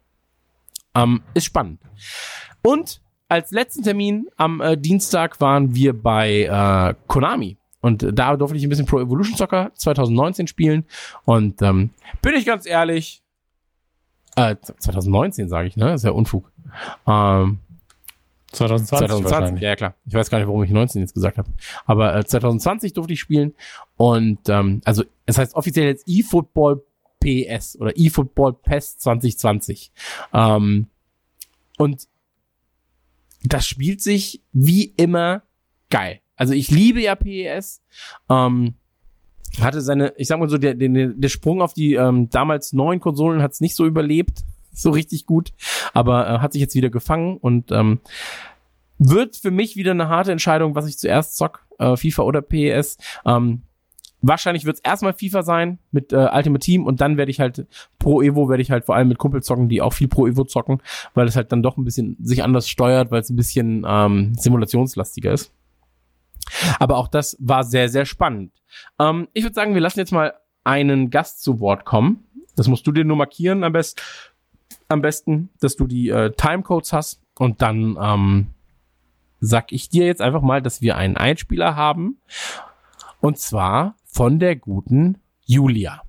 [0.95, 1.81] Ähm, ist spannend.
[2.63, 7.59] Und als letzten Termin am äh, Dienstag waren wir bei äh, Konami.
[7.81, 10.85] Und da durfte ich ein bisschen Pro Evolution Soccer 2019 spielen.
[11.25, 11.91] Und ähm,
[12.23, 13.23] bin ich ganz ehrlich,
[14.37, 15.87] äh, 2019 sage ich, ne?
[15.87, 16.51] Das ist ja Unfug.
[17.07, 17.59] Ähm,
[18.53, 19.63] 2020, 2020, wahrscheinlich.
[19.63, 19.95] ja ja, klar.
[20.07, 21.51] Ich weiß gar nicht, warum ich 19 jetzt gesagt habe.
[21.85, 23.55] Aber äh, 2020 durfte ich spielen
[23.97, 26.83] und ähm, also es heißt offiziell jetzt eFootball
[27.21, 29.91] PS oder eFootball PES 2020.
[30.33, 30.87] Ähm,
[31.79, 32.09] und
[33.43, 35.43] das spielt sich wie immer
[35.91, 36.21] geil.
[36.37, 37.83] Also ich liebe ja PES.
[38.29, 38.75] Ähm,
[39.61, 43.01] hatte seine, ich sag mal so, der, der, der Sprung auf die ähm, damals neuen
[43.01, 45.53] Konsolen hat es nicht so überlebt, so richtig gut,
[45.95, 48.01] aber äh, hat sich jetzt wieder gefangen und ähm,
[48.99, 52.99] wird für mich wieder eine harte Entscheidung, was ich zuerst zock, äh, FIFA oder PES.
[53.25, 53.63] Ähm,
[54.23, 57.67] wahrscheinlich wird es erstmal FIFA sein mit äh, Ultimate Team und dann werde ich halt
[57.99, 60.45] Pro Evo werde ich halt vor allem mit Kumpels zocken, die auch viel Pro Evo
[60.45, 60.81] zocken,
[61.15, 64.35] weil es halt dann doch ein bisschen sich anders steuert, weil es ein bisschen ähm,
[64.37, 65.53] simulationslastiger ist.
[66.79, 68.53] Aber auch das war sehr, sehr spannend.
[68.99, 70.35] Ähm, ich würde sagen, wir lassen jetzt mal
[70.65, 72.25] einen Gast zu Wort kommen.
[72.57, 74.01] Das musst du dir nur markieren am besten,
[74.89, 78.47] am besten, dass du die äh, Timecodes hast und dann ähm,
[79.41, 82.19] sag ich dir jetzt einfach mal, dass wir einen Einspieler haben
[83.21, 86.03] und zwar von der guten Julia.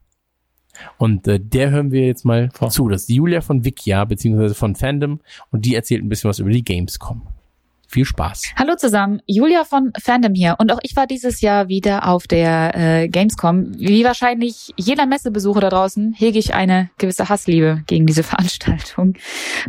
[0.98, 2.88] Und äh, der hören wir jetzt mal zu.
[2.88, 5.20] Das ist die Julia von Wikia, beziehungsweise von Fandom
[5.52, 7.28] und die erzählt ein bisschen was über die Gamescom.
[7.90, 8.52] Viel Spaß.
[8.58, 12.76] Hallo zusammen, Julia von Fandom hier und auch ich war dieses Jahr wieder auf der
[12.76, 13.80] äh, Gamescom.
[13.80, 19.14] Wie wahrscheinlich jeder Messebesucher da draußen hege ich eine gewisse Hassliebe gegen diese Veranstaltung.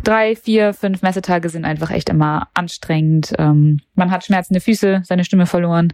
[0.03, 3.33] Drei, vier, fünf Messetage sind einfach echt immer anstrengend.
[3.37, 5.93] Ähm, man hat schmerzende Füße, seine Stimme verloren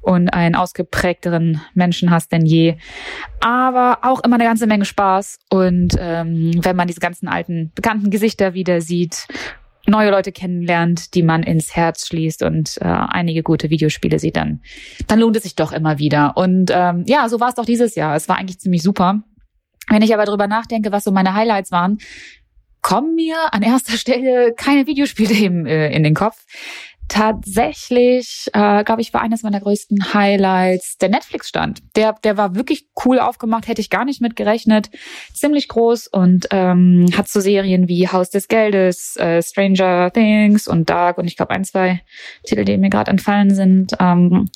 [0.00, 2.76] und einen ausgeprägteren Menschenhass denn je.
[3.40, 8.10] Aber auch immer eine ganze Menge Spaß und ähm, wenn man diese ganzen alten, bekannten
[8.10, 9.26] Gesichter wieder sieht
[9.86, 14.60] neue Leute kennenlernt, die man ins Herz schließt und äh, einige gute Videospiele sieht, dann,
[15.06, 16.36] dann lohnt es sich doch immer wieder.
[16.36, 18.16] Und ähm, ja, so war es doch dieses Jahr.
[18.16, 19.22] Es war eigentlich ziemlich super.
[19.88, 21.98] Wenn ich aber drüber nachdenke, was so meine Highlights waren,
[22.80, 26.44] kommen mir an erster Stelle keine Videospielthemen äh, in den Kopf.
[27.08, 31.82] Tatsächlich, äh, glaube ich, war eines meiner größten Highlights der Netflix-Stand.
[31.96, 34.90] Der, der war wirklich cool aufgemacht, hätte ich gar nicht mit gerechnet.
[35.32, 40.88] Ziemlich groß und ähm, hat so Serien wie Haus des Geldes, äh, Stranger Things und
[40.88, 42.00] Dark und ich glaube ein, zwei
[42.44, 43.92] Titel, die mir gerade entfallen sind.
[44.00, 44.48] Ähm,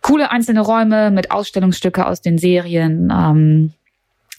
[0.00, 3.12] coole einzelne Räume mit Ausstellungsstücke aus den Serien.
[3.12, 3.72] Ähm,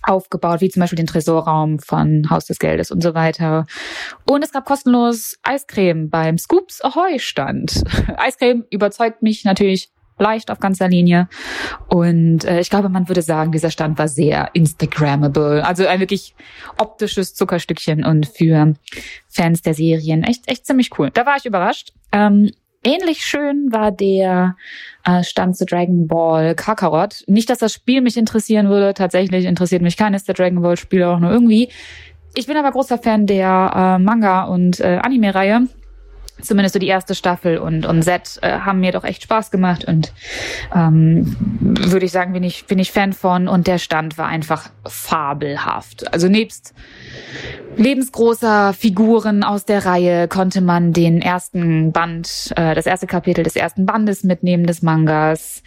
[0.10, 3.66] aufgebaut, wie zum Beispiel den Tresorraum von Haus des Geldes und so weiter.
[4.26, 7.84] Und es gab kostenlos Eiscreme beim Scoops Ahoy Stand.
[8.18, 11.30] Eiscreme überzeugt mich natürlich leicht auf ganzer Linie.
[11.88, 15.66] Und äh, ich glaube, man würde sagen, dieser Stand war sehr Instagrammable.
[15.66, 16.36] Also ein wirklich
[16.78, 18.74] optisches Zuckerstückchen und für
[19.30, 21.10] Fans der Serien echt, echt ziemlich cool.
[21.12, 21.94] Da war ich überrascht.
[22.12, 22.52] Ähm,
[22.84, 24.56] Ähnlich schön war der
[25.04, 27.24] äh, Stand zu Dragon Ball Kakarot.
[27.28, 28.94] Nicht, dass das Spiel mich interessieren würde.
[28.94, 31.70] Tatsächlich interessiert mich keines der Dragon Ball Spiele auch nur irgendwie.
[32.36, 35.68] Ich bin aber großer Fan der äh, Manga- und äh, Anime-Reihe.
[36.42, 39.86] Zumindest so die erste Staffel und, und Set äh, haben mir doch echt Spaß gemacht
[39.86, 40.14] und
[40.74, 44.70] ähm, würde ich sagen, bin ich, bin ich Fan von und der Stand war einfach
[44.86, 46.14] fabelhaft.
[46.14, 46.74] Also nebst
[47.76, 53.56] lebensgroßer Figuren aus der Reihe konnte man den ersten Band, äh, das erste Kapitel des
[53.56, 55.64] ersten Bandes mitnehmen des Mangas.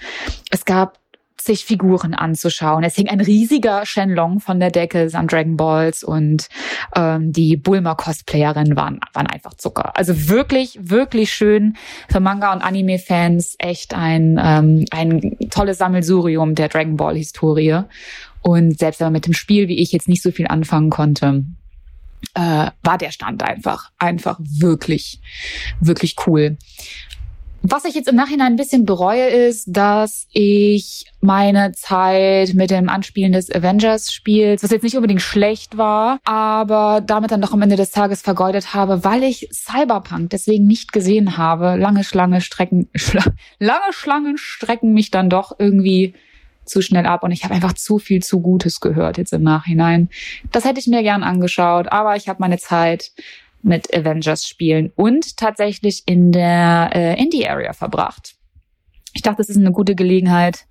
[0.51, 1.02] Es gab
[1.45, 2.85] sich Figuren anzuschauen.
[2.85, 6.49] Es hing ein riesiger Shenlong von der Decke samt Dragon Balls und
[6.95, 9.97] ähm, die Bulma-Cosplayerinnen waren, waren einfach Zucker.
[9.97, 11.77] Also wirklich, wirklich schön
[12.09, 13.57] für Manga- und Anime-Fans.
[13.59, 17.83] Echt ein, ähm, ein tolles Sammelsurium der Dragon Ball-Historie.
[18.43, 21.45] Und selbst wenn man mit dem Spiel, wie ich, jetzt nicht so viel anfangen konnte,
[22.35, 25.21] äh, war der Stand einfach, einfach wirklich,
[25.81, 26.57] wirklich cool.
[27.65, 32.89] Was ich jetzt im Nachhinein ein bisschen bereue, ist, dass ich meine Zeit mit dem
[32.89, 37.77] Anspielen des Avengers-Spiels, was jetzt nicht unbedingt schlecht war, aber damit dann doch am Ende
[37.77, 41.77] des Tages vergeudet habe, weil ich Cyberpunk deswegen nicht gesehen habe.
[41.77, 43.23] Lange Schlange strecken, schla
[43.61, 46.15] lange Schlangen strecken mich dann doch irgendwie
[46.65, 50.09] zu schnell ab und ich habe einfach zu viel zu Gutes gehört jetzt im Nachhinein.
[50.51, 53.13] Das hätte ich mir gern angeschaut, aber ich habe meine Zeit
[53.63, 58.35] mit Avengers spielen und tatsächlich in der äh, Indie-Area verbracht.
[59.15, 60.67] Ich dachte, es ist eine gute Gelegenheit,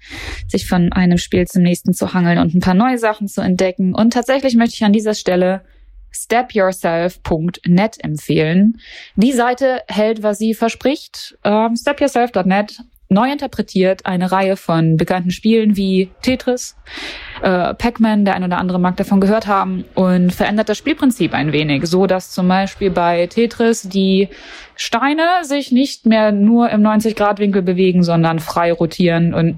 [0.48, 3.94] sich von einem Spiel zum nächsten zu hangeln und ein paar neue Sachen zu entdecken.
[3.94, 5.64] Und tatsächlich möchte ich an dieser Stelle
[6.12, 8.80] stepyourself.net empfehlen.
[9.16, 11.38] Die Seite hält, was sie verspricht.
[11.44, 12.80] Ähm, stepyourself.net
[13.12, 16.78] neu interpretiert eine Reihe von bekannten Spielen wie Tetris,
[17.42, 21.52] äh, Pac-Man, der ein oder andere mag davon gehört haben, und verändert das Spielprinzip ein
[21.52, 24.30] wenig, so dass zum Beispiel bei Tetris die
[24.76, 29.58] Steine sich nicht mehr nur im 90-Grad-Winkel bewegen, sondern frei rotieren und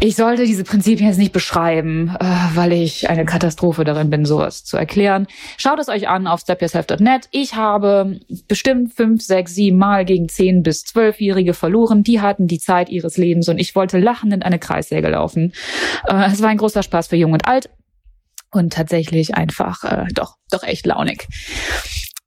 [0.00, 2.24] ich sollte diese Prinzipien jetzt nicht beschreiben, äh,
[2.54, 5.26] weil ich eine Katastrophe darin bin, sowas zu erklären.
[5.56, 7.28] Schaut es euch an auf stepyourself.net.
[7.30, 12.02] Ich habe bestimmt fünf, sechs, sieben Mal gegen zehn bis zwölfjährige verloren.
[12.02, 15.52] Die hatten die Zeit ihres Lebens und ich wollte lachend in eine Kreissäge laufen.
[16.06, 17.70] Äh, es war ein großer Spaß für Jung und Alt
[18.50, 21.26] und tatsächlich einfach äh, doch, doch echt launig.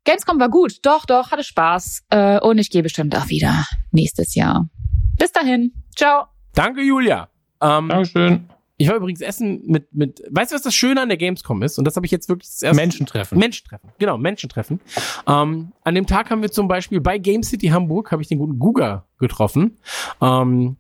[0.03, 4.36] Gamescom war gut, doch, doch, hatte Spaß äh, und ich gehe bestimmt auch wieder nächstes
[4.36, 4.69] Jahr.
[5.18, 6.36] Bis dahin, ciao.
[6.57, 7.29] Danke, Julia.
[7.61, 8.49] Ähm, Dankeschön.
[8.77, 11.77] ich war übrigens essen mit, mit, weißt du, was das Schöne an der Gamescom ist?
[11.77, 13.38] Und das habe ich jetzt wirklich das erste Menschentreffen.
[13.38, 14.81] Menschentreffen, genau, Menschentreffen.
[15.27, 18.39] Ähm, an dem Tag haben wir zum Beispiel bei Game City Hamburg habe ich den
[18.39, 19.77] guten Guga getroffen.
[20.19, 20.77] Ähm,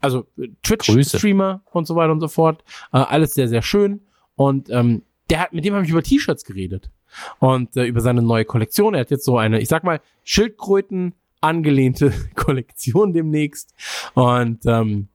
[0.00, 0.26] also.
[0.62, 2.62] Twitch-Streamer und so weiter und so fort.
[2.92, 4.02] Äh, alles sehr, sehr schön.
[4.36, 6.90] Und ähm, der hat, mit dem habe ich über T-Shirts geredet.
[7.38, 8.92] Und äh, über seine neue Kollektion.
[8.92, 13.72] Er hat jetzt so eine, ich sag mal, Schildkröten angelehnte Kollektion demnächst.
[14.12, 15.08] Und ähm,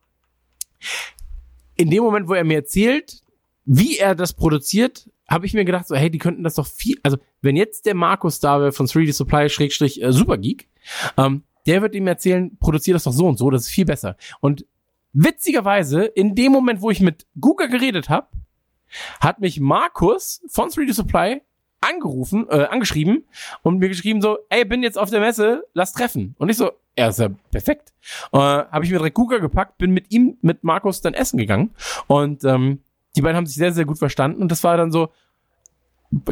[1.75, 3.21] in dem Moment, wo er mir erzählt,
[3.65, 6.97] wie er das produziert, habe ich mir gedacht, so, hey, die könnten das doch viel,
[7.03, 10.67] also wenn jetzt der Markus da wäre von 3D Supply Schrägstrich äh, Supergeek,
[11.17, 14.17] ähm, der wird ihm erzählen, produziert das doch so und so, das ist viel besser.
[14.39, 14.65] Und
[15.13, 18.27] witzigerweise, in dem Moment, wo ich mit Guga geredet habe,
[19.19, 21.41] hat mich Markus von 3D Supply
[21.81, 23.25] angerufen, äh, angeschrieben
[23.61, 26.35] und mir geschrieben so, ey, bin jetzt auf der Messe, lass treffen.
[26.37, 27.93] Und ich so, er ist ja perfekt.
[28.33, 31.71] Äh, habe ich mir direkt Guga gepackt, bin mit ihm, mit Markus dann essen gegangen
[32.07, 32.79] und ähm,
[33.15, 35.09] die beiden haben sich sehr, sehr gut verstanden und das war dann so,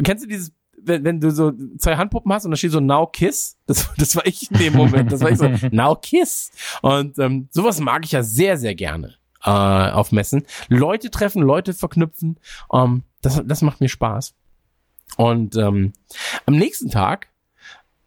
[0.02, 3.06] kennst du dieses, wenn, wenn du so zwei Handpuppen hast und da steht so Now
[3.06, 6.50] Kiss, das, das war ich in dem Moment, das war ich so, Now Kiss.
[6.82, 9.14] Und ähm, sowas mag ich ja sehr, sehr gerne
[9.44, 10.44] äh, auf Messen.
[10.68, 12.38] Leute treffen, Leute verknüpfen,
[12.72, 14.34] ähm, das, das macht mir Spaß.
[15.16, 15.92] Und ähm,
[16.46, 17.28] am nächsten Tag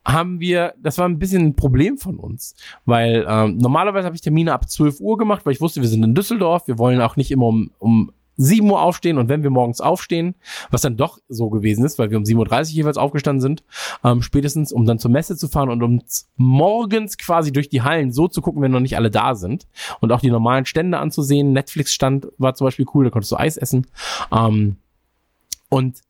[0.05, 2.55] haben wir, das war ein bisschen ein Problem von uns,
[2.85, 6.03] weil ähm, normalerweise habe ich Termine ab 12 Uhr gemacht, weil ich wusste, wir sind
[6.03, 9.51] in Düsseldorf, wir wollen auch nicht immer um, um 7 Uhr aufstehen und wenn wir
[9.51, 10.35] morgens aufstehen,
[10.71, 13.63] was dann doch so gewesen ist, weil wir um 7.30 Uhr jeweils aufgestanden sind,
[14.03, 16.01] ähm, spätestens, um dann zur Messe zu fahren und um
[16.37, 19.67] morgens quasi durch die Hallen so zu gucken, wenn noch nicht alle da sind
[19.99, 21.53] und auch die normalen Stände anzusehen.
[21.53, 23.87] Netflix-Stand war zum Beispiel cool, da konntest du Eis essen.
[24.31, 24.77] Ähm,
[25.69, 26.01] und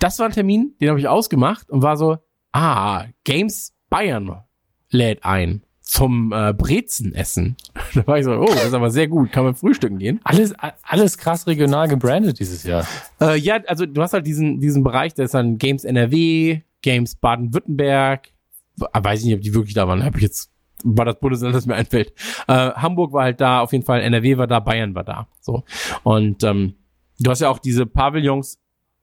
[0.00, 2.18] das war ein Termin, den habe ich ausgemacht und war so,
[2.52, 4.42] ah, Games Bayern
[4.90, 7.56] lädt ein zum äh, Brezenessen.
[7.94, 10.20] da war ich so, oh, das ist aber sehr gut, kann man frühstücken gehen.
[10.24, 12.86] Alles, alles krass regional gebrandet dieses Jahr.
[13.20, 17.16] Äh, ja, also du hast halt diesen, diesen Bereich, da ist dann Games NRW, Games
[17.16, 18.28] Baden-Württemberg,
[18.76, 20.50] weiß ich nicht, ob die wirklich da waren, habe ich jetzt
[20.82, 22.14] war das Bundesland, das mir einfällt.
[22.48, 25.28] Äh, Hamburg war halt da, auf jeden Fall NRW war da, Bayern war da.
[25.40, 25.64] So.
[26.04, 26.76] Und ähm,
[27.18, 28.58] du hast ja auch diese Pavillons,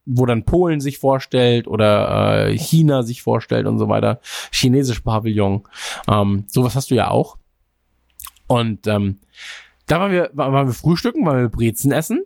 [0.07, 4.19] wo dann Polen sich vorstellt oder äh, China sich vorstellt und so weiter.
[4.51, 5.63] Chinesisch Pavillon.
[6.07, 7.37] Ähm, sowas hast du ja auch.
[8.47, 9.19] Und ähm,
[9.85, 12.23] da waren wir, waren wir frühstücken, waren wir Brezen essen,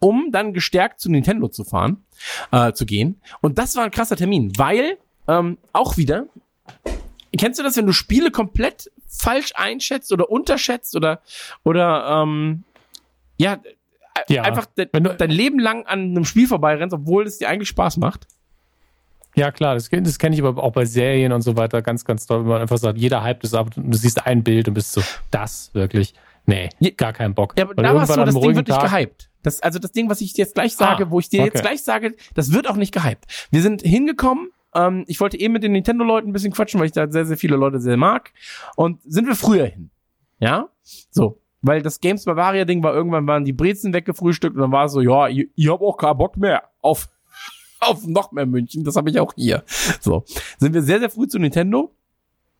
[0.00, 2.04] um dann gestärkt zu Nintendo zu fahren,
[2.50, 3.20] äh, zu gehen.
[3.40, 4.98] Und das war ein krasser Termin, weil
[5.28, 6.26] ähm, auch wieder,
[7.36, 11.20] kennst du das, wenn du Spiele komplett falsch einschätzt oder unterschätzt oder
[11.62, 12.64] oder ähm,
[13.38, 13.58] ja,
[14.28, 14.42] Ja.
[14.42, 17.68] einfach de Wenn du- dein Leben lang an einem Spiel vorbeirennst, obwohl es dir eigentlich
[17.68, 18.26] Spaß macht.
[19.36, 22.26] Ja, klar, das, das kenne ich aber auch bei Serien und so weiter ganz, ganz
[22.26, 24.74] toll, wenn man einfach sagt, jeder hypt es ab und du siehst ein Bild und
[24.74, 26.14] bist so, das wirklich.
[26.46, 26.90] Nee, Ja.
[26.96, 27.54] gar keinen Bock.
[27.56, 29.30] Ja, aber Weil da war es irgendwann so, an das Ding wird nicht gehypt.
[29.42, 31.62] Das, also das Ding, was ich jetzt gleich sage, Ah, wo ich dir jetzt okay.
[31.62, 33.26] gleich sage, das wird auch nicht gehypt.
[33.50, 36.92] Wir sind hingekommen, ähm, ich wollte eben mit den Nintendo-Leuten ein bisschen quatschen, weil ich
[36.92, 38.32] da sehr, sehr viele Leute sehr mag.
[38.76, 39.90] Und sind wir früher hin.
[40.40, 40.68] Ja?
[41.10, 41.39] So.
[41.62, 45.00] Weil das Games Bavaria-Ding war, irgendwann waren die Brezen weggefrühstückt und dann war es so,
[45.00, 47.08] ja, ihr, ihr habt auch keinen Bock mehr auf,
[47.80, 48.84] auf noch mehr München.
[48.84, 49.62] Das habe ich auch hier.
[50.00, 50.24] So.
[50.58, 51.94] Sind wir sehr, sehr früh zu Nintendo.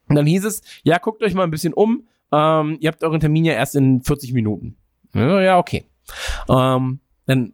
[0.09, 2.07] Und dann hieß es, ja, guckt euch mal ein bisschen um.
[2.33, 4.77] Ähm, ihr habt euren Termin ja erst in 40 Minuten.
[5.15, 5.85] Ja, okay.
[6.49, 7.53] Ähm, dann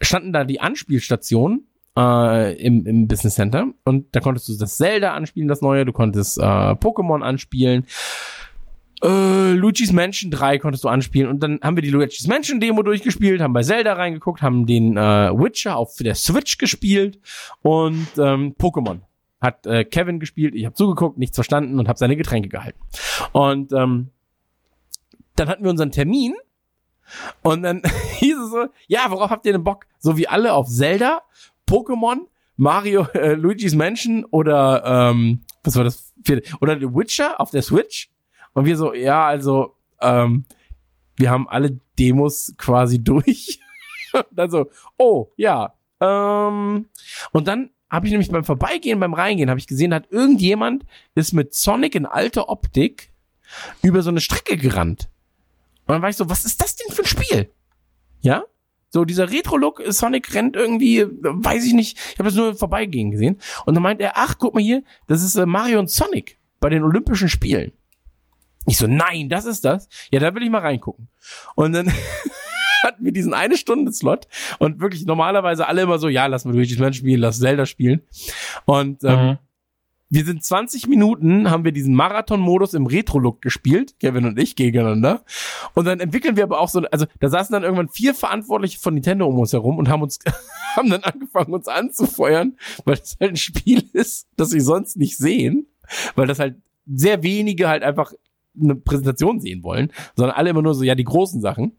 [0.00, 1.66] standen da die Anspielstationen
[1.96, 5.92] äh, im, im Business Center und da konntest du das Zelda anspielen, das neue, du
[5.92, 7.86] konntest äh, Pokémon anspielen,
[9.02, 12.82] äh, Luigi's Mansion 3 konntest du anspielen und dann haben wir die Luigi's Mansion Demo
[12.82, 17.18] durchgespielt, haben bei Zelda reingeguckt, haben den äh, Witcher auf der Switch gespielt
[17.62, 19.00] und ähm, Pokémon
[19.40, 22.80] hat äh, Kevin gespielt, ich habe zugeguckt, nichts verstanden und habe seine Getränke gehalten.
[23.32, 24.10] Und ähm,
[25.36, 26.34] dann hatten wir unseren Termin
[27.42, 27.82] und dann
[28.18, 29.86] hieß es so, ja, worauf habt ihr denn Bock?
[29.98, 31.22] So wie alle auf Zelda,
[31.68, 36.48] Pokémon, Mario, äh, Luigi's Mansion oder ähm, was war das vierte?
[36.60, 38.08] Oder The Witcher auf der Switch?
[38.56, 40.46] Und wir so, ja, also ähm,
[41.16, 43.60] wir haben alle Demos quasi durch.
[44.30, 45.74] dann so, oh, ja.
[46.00, 46.86] Ähm,
[47.32, 51.34] und dann habe ich nämlich beim Vorbeigehen, beim Reingehen, habe ich gesehen, hat irgendjemand ist
[51.34, 53.12] mit Sonic in alter Optik
[53.82, 55.10] über so eine Strecke gerannt.
[55.86, 57.50] Und dann war ich so, was ist das denn für ein Spiel?
[58.22, 58.44] Ja?
[58.88, 63.38] So, dieser Retro-Look, Sonic rennt irgendwie, weiß ich nicht, ich habe das nur vorbeigehen gesehen.
[63.66, 66.70] Und dann meint er, ach, guck mal hier, das ist äh, Mario und Sonic bei
[66.70, 67.72] den Olympischen Spielen.
[68.66, 69.88] Ich so, nein, das ist das.
[70.10, 71.08] Ja, da will ich mal reingucken.
[71.54, 71.92] Und dann
[72.82, 74.26] hatten wir diesen eine Stunde Slot
[74.58, 78.02] und wirklich normalerweise alle immer so, ja, lass mal Luigi's Mansion spielen, lass Zelda spielen.
[78.64, 79.38] Und ähm, Mhm.
[80.08, 85.24] wir sind 20 Minuten, haben wir diesen Marathon-Modus im Retro-Look gespielt, Kevin und ich gegeneinander.
[85.74, 88.94] Und dann entwickeln wir aber auch so, also da saßen dann irgendwann vier Verantwortliche von
[88.94, 90.18] Nintendo um uns herum und haben uns,
[90.76, 95.16] haben dann angefangen, uns anzufeuern, weil das halt ein Spiel ist, das sie sonst nicht
[95.16, 95.66] sehen,
[96.14, 96.56] weil das halt
[96.86, 98.12] sehr wenige halt einfach
[98.60, 101.76] eine Präsentation sehen wollen, sondern alle immer nur so, ja, die großen Sachen.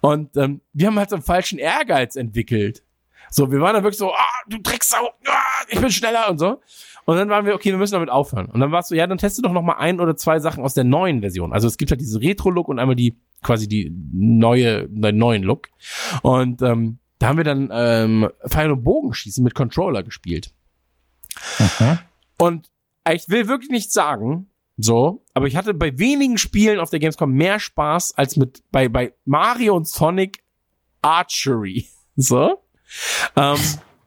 [0.00, 2.82] Und ähm, wir haben halt so einen falschen Ehrgeiz entwickelt.
[3.30, 6.60] So, wir waren dann wirklich so, ah, du Drecksau, ah, ich bin schneller und so.
[7.04, 8.46] Und dann waren wir, okay, wir müssen damit aufhören.
[8.46, 10.74] Und dann warst du, ja, dann teste doch noch mal ein oder zwei Sachen aus
[10.74, 11.52] der neuen Version.
[11.52, 15.68] Also es gibt halt diese Retro-Look und einmal die, quasi die neue, den neuen Look.
[16.22, 20.52] Und ähm, da haben wir dann ähm, Pfeil- und Bogenschießen mit Controller gespielt.
[22.38, 22.70] Und
[23.10, 24.49] ich will wirklich nicht sagen,
[24.84, 28.88] so, aber ich hatte bei wenigen Spielen auf der Gamescom mehr Spaß als mit bei,
[28.88, 30.42] bei Mario und Sonic
[31.02, 31.86] Archery.
[32.16, 32.58] So.
[33.36, 33.56] Ähm,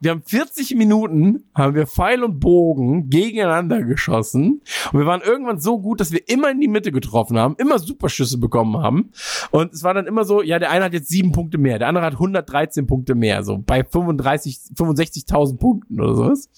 [0.03, 4.61] wir haben 40 Minuten, haben wir Pfeil und Bogen gegeneinander geschossen.
[4.91, 7.79] Und wir waren irgendwann so gut, dass wir immer in die Mitte getroffen haben, immer
[7.79, 9.13] Superschüsse bekommen haben.
[9.51, 11.87] Und es war dann immer so, ja, der eine hat jetzt sieben Punkte mehr, der
[11.87, 16.49] andere hat 113 Punkte mehr, so bei 35, 65.000 Punkten oder sowas.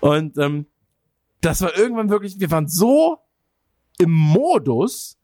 [0.00, 0.66] Und ähm,
[1.40, 3.18] das war irgendwann wirklich, wir waren so
[3.98, 5.18] im Modus,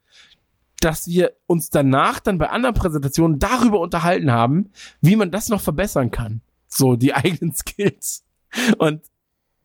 [0.81, 5.60] dass wir uns danach dann bei anderen Präsentationen darüber unterhalten haben, wie man das noch
[5.60, 6.40] verbessern kann.
[6.66, 8.24] So die eigenen Skills.
[8.78, 9.02] Und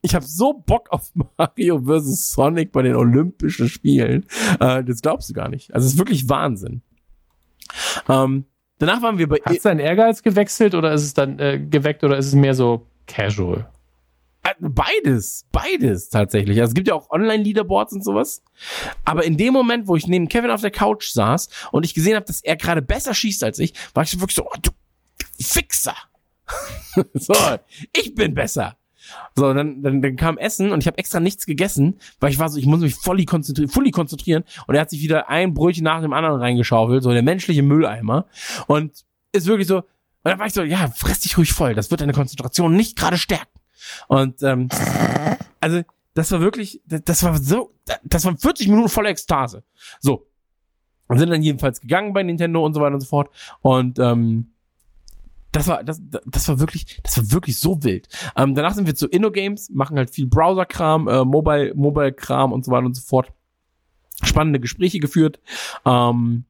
[0.02, 2.32] ich habe so Bock auf Mario vs.
[2.32, 4.26] Sonic bei den Olympischen Spielen.
[4.60, 5.74] Äh, das glaubst du gar nicht.
[5.74, 6.82] Also es ist wirklich Wahnsinn.
[8.08, 8.46] Ähm,
[8.78, 12.18] danach waren wir bei Hat dein Ehrgeiz gewechselt oder ist es dann äh, geweckt oder
[12.18, 13.68] ist es mehr so casual?
[14.46, 16.60] Äh, Beides, beides tatsächlich.
[16.62, 18.44] Also es gibt ja auch Online-Leaderboards und sowas.
[19.04, 22.16] Aber in dem Moment, wo ich neben Kevin auf der Couch saß und ich gesehen
[22.16, 24.72] habe, dass er gerade besser schießt als ich, war ich so wirklich so, oh, du
[25.42, 25.96] Fixer.
[27.14, 27.34] so,
[27.92, 28.78] ich bin besser.
[29.36, 32.50] So, dann, dann, dann kam Essen und ich habe extra nichts gegessen, weil ich war
[32.50, 34.44] so, ich muss mich voll konzentrieren, fully konzentrieren.
[34.68, 38.28] Und er hat sich wieder ein Brötchen nach dem anderen reingeschaufelt, so der menschliche Mülleimer.
[38.68, 39.86] Und ist wirklich so, und
[40.24, 43.18] dann war ich so, ja, fress dich ruhig voll, das wird deine Konzentration nicht gerade
[43.18, 43.60] stärken.
[44.08, 44.70] Und ähm,
[45.60, 45.82] also
[46.14, 47.74] das war wirklich, das, war so,
[48.04, 49.64] das waren 40 Minuten voller Ekstase.
[50.00, 50.28] So.
[51.08, 53.30] Und sind dann jedenfalls gegangen bei Nintendo und so weiter und so fort.
[53.62, 54.52] Und ähm,
[55.52, 58.08] das war, das, das war wirklich, das war wirklich so wild.
[58.36, 62.72] Ähm, danach sind wir zu InnoGames, machen halt viel Browser-Kram, äh, Mobile, Mobile-Kram und so
[62.72, 63.32] weiter und so fort.
[64.24, 65.40] Spannende Gespräche geführt.
[65.86, 66.46] Ähm,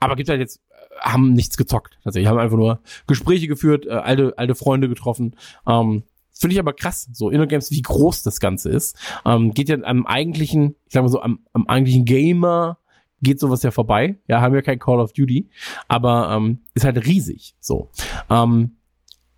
[0.00, 1.98] aber gibt halt jetzt, äh, haben nichts gezockt.
[2.04, 5.36] Also haben einfach nur Gespräche geführt, äh, alte, alte Freunde getroffen.
[5.66, 6.02] Ähm,
[6.34, 8.96] Finde ich aber krass, so InnoGames, wie groß das Ganze ist.
[9.24, 12.78] Ähm, geht ja am eigentlichen, ich sag mal so, am, am eigentlichen Gamer
[13.22, 14.18] geht sowas ja vorbei.
[14.28, 15.48] Ja, haben wir kein Call of Duty,
[15.88, 17.54] aber ähm, ist halt riesig.
[17.60, 17.90] So.
[18.28, 18.76] Ähm,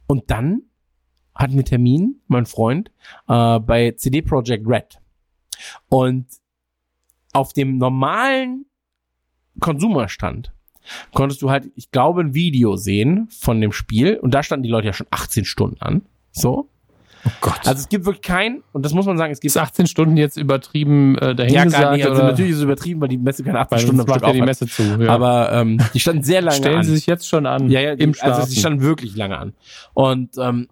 [0.07, 0.63] und dann
[1.35, 2.91] hatten wir Termin, mein Freund,
[3.29, 4.99] äh, bei CD Projekt Red.
[5.89, 6.27] Und
[7.33, 8.67] auf dem normalen
[9.61, 10.53] Konsumerstand
[11.13, 14.71] konntest du halt, ich glaube, ein Video sehen von dem Spiel und da standen die
[14.71, 16.03] Leute ja schon 18 Stunden an.
[16.33, 16.71] So.
[17.27, 17.61] Oh Gott.
[17.67, 20.17] Also es gibt wirklich kein, und das muss man sagen, es gibt ist 18 Stunden
[20.17, 21.83] jetzt übertrieben äh, ja, dahingesagt?
[21.83, 22.07] gar nicht.
[22.07, 24.33] Also natürlich ist es übertrieben, weil die Messe keine 18 Weil Stunden am Stück ja
[24.33, 24.83] die Messe zu.
[24.83, 25.11] Ja.
[25.11, 26.85] Aber ähm, die standen sehr lange Stellen an.
[26.85, 27.69] Sie sich jetzt schon an.
[27.69, 29.55] Ja, ja, im also sie standen wirklich lange an.
[29.93, 30.69] Und ähm,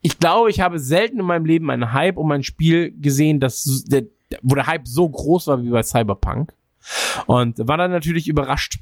[0.00, 3.84] ich glaube, ich habe selten in meinem Leben einen Hype um ein Spiel gesehen, das,
[3.86, 4.04] der,
[4.42, 6.54] wo der Hype so groß war wie bei Cyberpunk.
[7.26, 8.78] Und war dann natürlich überrascht.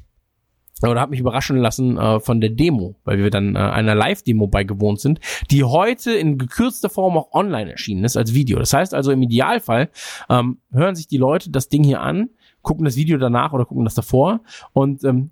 [0.81, 4.47] Oder habe mich überraschen lassen äh, von der Demo, weil wir dann äh, einer Live-Demo
[4.47, 5.19] beigewohnt sind,
[5.51, 8.59] die heute in gekürzter Form auch online erschienen ist als Video.
[8.59, 9.89] Das heißt also im Idealfall
[10.29, 12.29] ähm, hören sich die Leute das Ding hier an,
[12.61, 14.41] gucken das Video danach oder gucken das davor
[14.73, 15.31] und ähm,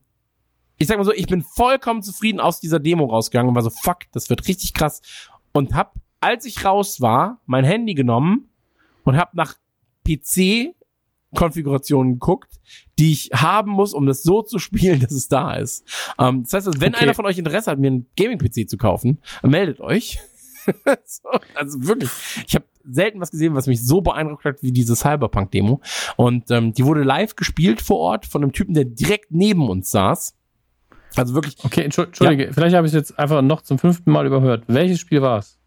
[0.78, 3.72] ich sag mal so, ich bin vollkommen zufrieden aus dieser Demo rausgegangen und war so,
[3.72, 5.02] fuck, das wird richtig krass.
[5.52, 8.50] Und hab, als ich raus war, mein Handy genommen
[9.04, 9.56] und hab nach
[11.38, 12.60] PC-Konfigurationen geguckt,
[13.00, 15.86] die ich haben muss, um das so zu spielen, dass es da ist.
[16.20, 17.04] Ähm, das heißt, wenn Okay.
[17.04, 20.20] einer von euch Interesse hat, mir einen Gaming-PC zu kaufen, meldet euch.
[21.06, 22.10] so, also wirklich,
[22.48, 25.82] ich habe selten was gesehen, was mich so beeindruckt hat wie diese Cyberpunk-Demo.
[26.18, 29.92] Und ähm, die wurde live gespielt vor Ort von einem Typen, der direkt neben uns
[29.92, 30.36] saß.
[31.16, 34.26] Also wirklich Okay, Entschu- Entschuldige, vielleicht habe ich es jetzt einfach noch zum fünften Mal
[34.28, 34.64] überhört.
[34.68, 35.58] Welches Spiel war es?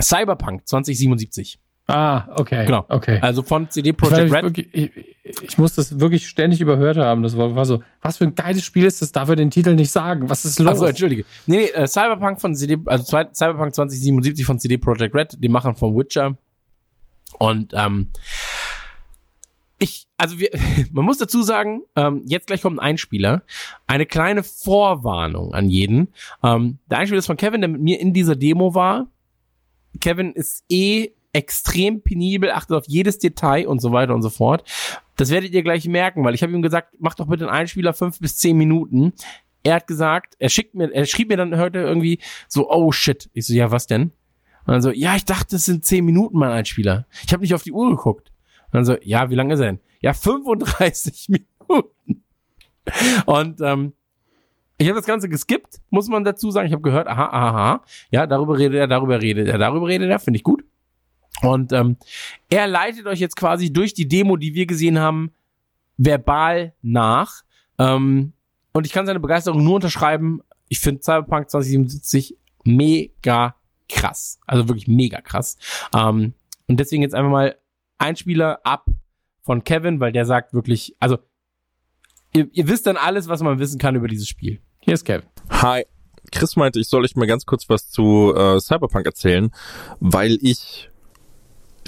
[0.00, 1.58] Cyberpunk 2077.
[1.86, 2.64] Ah, okay.
[2.64, 2.86] Genau.
[2.88, 3.18] Okay.
[3.20, 4.42] Also von CD Projekt Red.
[4.42, 4.90] wirklich, ich,
[5.42, 7.22] ich muss das wirklich ständig überhört haben.
[7.22, 9.12] Das war, war so, was für ein geiles Spiel ist das?
[9.12, 10.30] Darf er den Titel nicht sagen?
[10.30, 10.68] Was ist los?
[10.68, 11.24] Also entschuldige.
[11.46, 15.76] Nee, nee, äh, Cyberpunk von CD, also Cyberpunk 2077 von CD Projekt Red, die Machern
[15.76, 16.38] von Witcher.
[17.38, 18.08] Und ähm,
[19.78, 20.50] ich, also wir,
[20.92, 23.42] man muss dazu sagen, ähm, jetzt gleich kommt ein Einspieler.
[23.86, 26.08] Eine kleine Vorwarnung an jeden.
[26.42, 29.08] Ähm, der Einspieler ist von Kevin, der mit mir in dieser Demo war.
[30.00, 34.64] Kevin ist eh extrem penibel, achtet auf jedes Detail und so weiter und so fort.
[35.16, 37.92] Das werdet ihr gleich merken, weil ich habe ihm gesagt, mach doch bitte einen Einspieler
[37.92, 39.12] fünf bis zehn Minuten.
[39.64, 43.30] Er hat gesagt, er schickt mir, er schrieb mir dann heute irgendwie so, oh shit.
[43.32, 44.12] Ich so, ja, was denn?
[44.66, 47.06] Und dann so, ja, ich dachte, es sind zehn Minuten mein Einspieler.
[47.26, 48.32] Ich habe nicht auf die Uhr geguckt.
[48.66, 49.80] Und dann so, ja, wie lange ist er denn?
[50.00, 52.22] Ja, 35 Minuten.
[53.26, 53.92] Und ähm,
[54.78, 56.66] ich habe das Ganze geskippt, muss man dazu sagen.
[56.66, 57.84] Ich habe gehört, aha, aha, aha.
[58.10, 60.64] Ja, darüber redet er, darüber redet er, darüber redet er, finde ich gut.
[61.46, 61.96] Und ähm,
[62.50, 65.32] er leitet euch jetzt quasi durch die Demo, die wir gesehen haben,
[65.96, 67.42] verbal nach.
[67.78, 68.32] Ähm,
[68.72, 70.42] und ich kann seine Begeisterung nur unterschreiben.
[70.68, 73.54] Ich finde Cyberpunk 2077 mega
[73.88, 74.40] krass.
[74.46, 75.56] Also wirklich mega krass.
[75.94, 76.34] Ähm,
[76.66, 77.56] und deswegen jetzt einfach mal
[77.98, 78.86] ein Spieler ab
[79.42, 81.18] von Kevin, weil der sagt wirklich, also
[82.34, 84.60] ihr, ihr wisst dann alles, was man wissen kann über dieses Spiel.
[84.80, 85.26] Hier ist Kevin.
[85.50, 85.84] Hi.
[86.32, 89.50] Chris meinte, ich soll euch mal ganz kurz was zu äh, Cyberpunk erzählen,
[90.00, 90.90] weil ich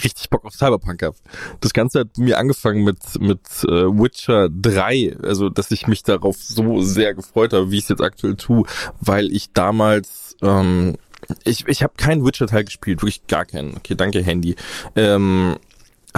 [0.02, 1.16] richtig Bock auf Cyberpunk habe.
[1.60, 6.36] Das Ganze hat mir angefangen mit mit äh, Witcher 3, also dass ich mich darauf
[6.36, 8.64] so sehr gefreut habe, wie ich es jetzt aktuell tue,
[9.00, 10.96] weil ich damals ähm,
[11.44, 13.76] ich ich habe keinen Witcher Teil gespielt, wirklich gar keinen.
[13.76, 14.56] Okay, danke Handy.
[14.94, 15.56] Ähm,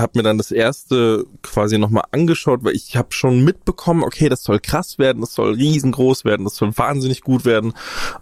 [0.01, 4.43] habe mir dann das erste quasi nochmal angeschaut, weil ich habe schon mitbekommen, okay, das
[4.43, 7.75] soll krass werden, das soll riesengroß werden, das soll wahnsinnig gut werden.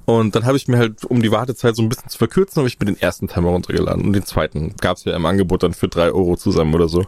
[0.05, 2.69] Und dann habe ich mir halt, um die Wartezeit so ein bisschen zu verkürzen, habe
[2.69, 4.05] ich mir den ersten mal runtergeladen.
[4.05, 7.05] Und den zweiten gab's ja im Angebot dann für drei Euro zusammen oder so.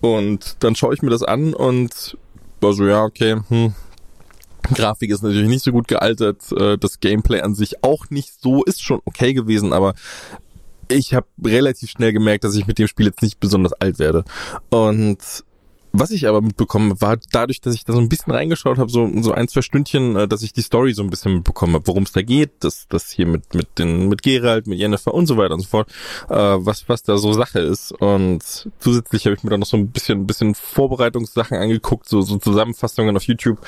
[0.00, 2.16] Und dann schaue ich mir das an und
[2.60, 3.74] war so, ja, okay, hm,
[4.74, 8.64] Grafik ist natürlich nicht so gut gealtert, äh, das Gameplay an sich auch nicht so,
[8.64, 9.94] ist schon okay gewesen, aber
[10.88, 14.24] ich habe relativ schnell gemerkt, dass ich mit dem Spiel jetzt nicht besonders alt werde.
[14.70, 15.44] Und
[15.98, 19.10] was ich aber mitbekommen war dadurch, dass ich da so ein bisschen reingeschaut habe, so,
[19.22, 22.04] so ein, zwei Stündchen, äh, dass ich die Story so ein bisschen mitbekommen habe, worum
[22.04, 25.36] es da geht, das, das hier mit, mit den, mit Geralt, mit Jennifer und so
[25.36, 25.90] weiter und so fort,
[26.28, 27.92] äh, was, was da so Sache ist.
[27.92, 28.42] Und
[28.78, 33.16] zusätzlich habe ich mir dann noch so ein bisschen, bisschen Vorbereitungssachen angeguckt, so, so Zusammenfassungen
[33.16, 33.58] auf YouTube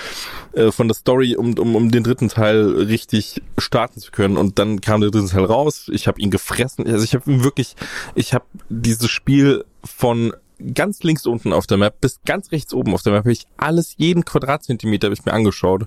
[0.53, 4.37] äh, von der Story, um, um, um den dritten Teil richtig starten zu können.
[4.37, 5.91] Und dann kam der dritte Teil raus.
[5.93, 6.87] Ich habe ihn gefressen.
[6.87, 7.77] Also ich habe wirklich,
[8.15, 10.33] ich habe dieses Spiel von
[10.75, 13.47] ganz links unten auf der Map bis ganz rechts oben auf der Map habe ich
[13.57, 15.87] alles, jeden Quadratzentimeter habe ich mir angeschaut.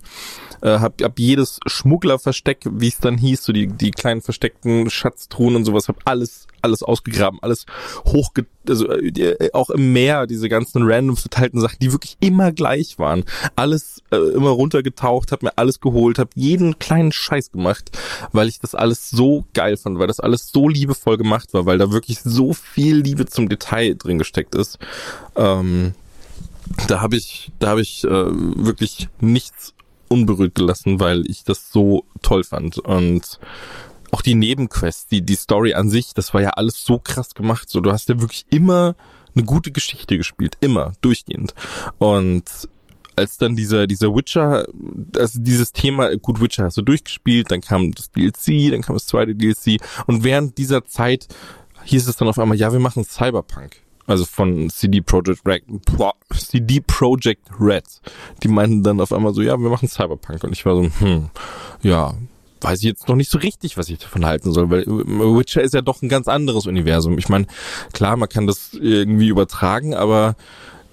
[0.61, 5.55] Äh, hab, hab jedes Schmugglerversteck, wie es dann hieß, so die, die kleinen versteckten Schatztruhen
[5.55, 7.65] und sowas, hab alles, alles ausgegraben, alles
[8.05, 8.45] hochge...
[8.67, 13.23] Also äh, auch im Meer, diese ganzen random verteilten Sachen, die wirklich immer gleich waren.
[13.55, 17.97] Alles äh, immer runtergetaucht, hab mir alles geholt, hab jeden kleinen Scheiß gemacht,
[18.31, 21.79] weil ich das alles so geil fand, weil das alles so liebevoll gemacht war, weil
[21.79, 24.77] da wirklich so viel Liebe zum Detail drin gesteckt ist.
[25.35, 25.93] Ähm,
[26.87, 29.73] da habe ich, da habe ich äh, wirklich nichts
[30.07, 33.39] unberührt gelassen, weil ich das so toll fand und
[34.11, 37.69] auch die Nebenquests, die die Story an sich, das war ja alles so krass gemacht.
[37.69, 38.95] So, du hast ja wirklich immer
[39.35, 41.53] eine gute Geschichte gespielt, immer durchgehend.
[41.97, 42.43] Und
[43.15, 44.65] als dann dieser, dieser Witcher,
[45.17, 49.05] also dieses Thema, gut, Witcher hast du durchgespielt, dann kam das DLC, dann kam das
[49.05, 51.27] zweite DLC und während dieser Zeit
[51.83, 53.77] hieß es dann auf einmal, ja, wir machen Cyberpunk.
[54.07, 55.63] Also von CD Projekt Red,
[56.35, 57.85] CD Projekt Red.
[58.43, 60.43] Die meinten dann auf einmal so, ja, wir machen Cyberpunk.
[60.43, 61.29] Und ich war so, hm,
[61.81, 62.15] ja,
[62.61, 65.73] weiß ich jetzt noch nicht so richtig, was ich davon halten soll, weil Witcher ist
[65.73, 67.17] ja doch ein ganz anderes Universum.
[67.17, 67.47] Ich meine,
[67.93, 70.35] klar, man kann das irgendwie übertragen, aber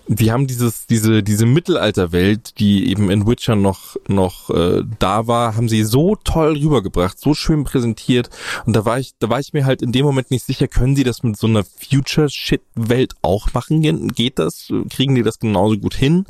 [0.09, 5.55] die haben dieses diese diese Mittelalterwelt, die eben in Witcher noch noch äh, da war,
[5.55, 8.31] haben sie so toll rübergebracht, so schön präsentiert
[8.65, 10.95] und da war ich da war ich mir halt in dem Moment nicht sicher, können
[10.95, 14.09] die das mit so einer Future Shit Welt auch machen?
[14.09, 14.73] Geht das?
[14.89, 16.25] Kriegen die das genauso gut hin?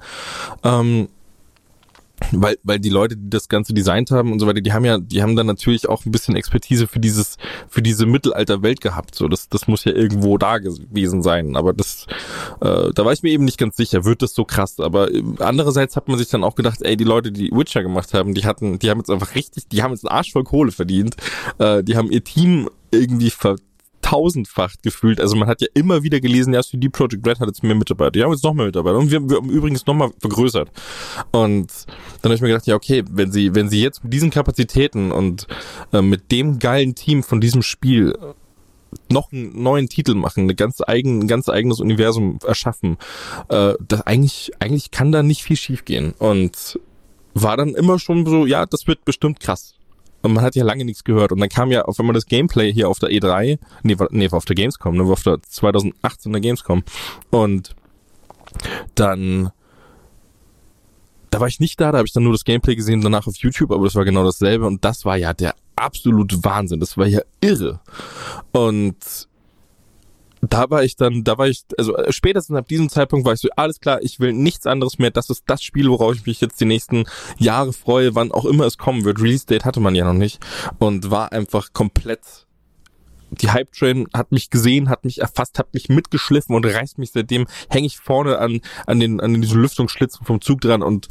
[0.65, 1.09] Ähm,
[2.33, 4.99] weil, weil die Leute, die das Ganze designt haben und so weiter, die haben ja,
[4.99, 7.37] die haben dann natürlich auch ein bisschen Expertise für dieses,
[7.69, 9.15] für diese Mittelalterwelt gehabt.
[9.15, 11.57] So, das, das muss ja irgendwo da gewesen sein.
[11.57, 12.07] Aber das,
[12.61, 14.81] äh, da war ich mir eben nicht ganz sicher, wird das so krass.
[14.81, 18.15] Aber äh, andererseits hat man sich dann auch gedacht, ey, die Leute, die Witcher gemacht
[18.15, 20.73] haben, die hatten, die haben jetzt einfach richtig, die haben jetzt einen Arsch voll Kohle
[20.73, 21.17] verdient.
[21.59, 23.57] Äh, die haben ihr Team irgendwie ver
[24.09, 25.21] tausendfach gefühlt.
[25.21, 28.13] Also man hat ja immer wieder gelesen, ja, CD Projekt Red hat jetzt mehr Mitarbeiter.
[28.13, 28.97] Die haben jetzt noch mehr Mitarbeiter.
[28.97, 30.71] Und wir, wir haben übrigens nochmal vergrößert.
[31.31, 31.71] Und
[32.23, 35.13] dann habe ich mir gedacht, ja, okay, wenn sie, wenn sie jetzt mit diesen Kapazitäten
[35.13, 35.47] und
[35.93, 38.17] äh, mit dem geilen Team von diesem Spiel
[39.11, 42.97] noch einen neuen Titel machen, eine ganz eigen, ein ganz eigenes Universum erschaffen,
[43.51, 46.13] äh, das eigentlich, eigentlich kann da nicht viel schiefgehen.
[46.19, 46.81] Und
[47.35, 49.75] war dann immer schon so, ja, das wird bestimmt krass.
[50.23, 51.33] Und man hat ja lange nichts gehört.
[51.33, 54.29] Und dann kam ja auf einmal das Gameplay hier auf der E3, nee, war, nee,
[54.31, 56.83] auf der Gamescom, ne, war auf der 2018er Gamescom.
[57.31, 57.77] Und
[58.95, 59.53] dann,
[61.31, 63.37] da war ich nicht da, da habe ich dann nur das Gameplay gesehen, danach auf
[63.37, 64.67] YouTube, aber das war genau dasselbe.
[64.67, 66.81] Und das war ja der absolute Wahnsinn.
[66.81, 67.81] Das war ja irre.
[68.53, 69.29] Und
[70.49, 73.41] da war ich dann, da war ich, also äh, spätestens ab diesem Zeitpunkt war ich
[73.41, 75.11] so, alles klar, ich will nichts anderes mehr.
[75.11, 77.05] Das ist das Spiel, worauf ich mich jetzt die nächsten
[77.39, 79.21] Jahre freue, wann auch immer es kommen wird.
[79.21, 80.41] Release Date hatte man ja noch nicht
[80.79, 82.47] und war einfach komplett.
[83.31, 87.13] Die Hype Train hat mich gesehen, hat mich erfasst, hat mich mitgeschliffen und reißt mich
[87.13, 91.09] seitdem, hänge ich vorne an, an den, an diesen Lüftungsschlitzen vom Zug dran und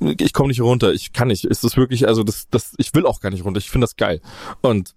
[0.00, 1.44] ich komme nicht runter, ich kann nicht.
[1.44, 3.96] Ist das wirklich, also das, das, ich will auch gar nicht runter, ich finde das
[3.96, 4.20] geil.
[4.60, 4.94] Und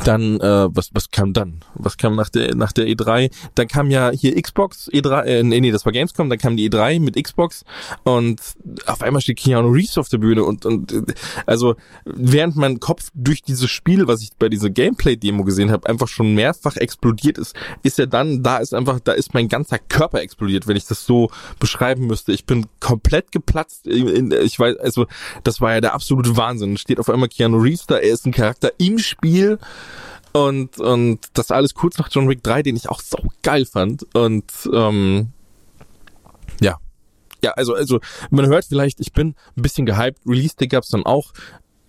[0.00, 1.60] dann, äh, was, was kam dann?
[1.74, 3.30] Was kam nach der, nach der E3?
[3.54, 6.70] Dann kam ja hier Xbox, E3, äh, nee, nee, das war Gamescom, dann kam die
[6.70, 7.64] E3 mit Xbox
[8.04, 8.40] und
[8.86, 11.14] auf einmal steht Keanu Reeves auf der Bühne und, und
[11.46, 16.08] also während mein Kopf durch dieses Spiel, was ich bei dieser Gameplay-Demo gesehen habe, einfach
[16.08, 20.20] schon mehrfach explodiert ist, ist ja dann, da ist einfach, da ist mein ganzer Körper
[20.20, 22.32] explodiert, wenn ich das so beschreiben müsste.
[22.32, 23.86] Ich bin komplett geplatzt.
[23.86, 25.06] Ich weiß, also
[25.44, 26.76] das war ja der absolute Wahnsinn.
[26.76, 29.58] Steht auf einmal Keanu Reeves da, er ist ein Charakter im Spiel
[30.32, 34.04] und, und das alles kurz nach John Wick 3, den ich auch so geil fand.
[34.14, 35.28] Und ähm,
[36.60, 36.78] ja.
[37.42, 38.00] Ja, also, also,
[38.30, 40.20] man hört vielleicht, ich bin ein bisschen gehypt.
[40.26, 41.32] Release Day gab's dann auch.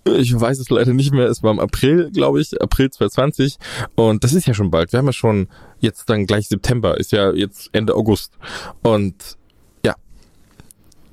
[0.05, 1.27] Ich weiß es leider nicht mehr.
[1.27, 3.57] Es war im April, glaube ich, April 2020.
[3.95, 4.91] Und das ist ja schon bald.
[4.91, 5.47] Wir haben ja schon
[5.79, 6.97] jetzt dann gleich September.
[6.97, 8.33] Ist ja jetzt Ende August.
[8.81, 9.37] Und
[9.85, 9.95] ja,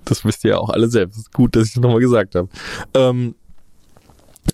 [0.05, 1.33] das wisst ihr ja auch alle selbst.
[1.33, 2.49] Gut, dass ich das nochmal gesagt habe.
[2.95, 3.35] Ähm,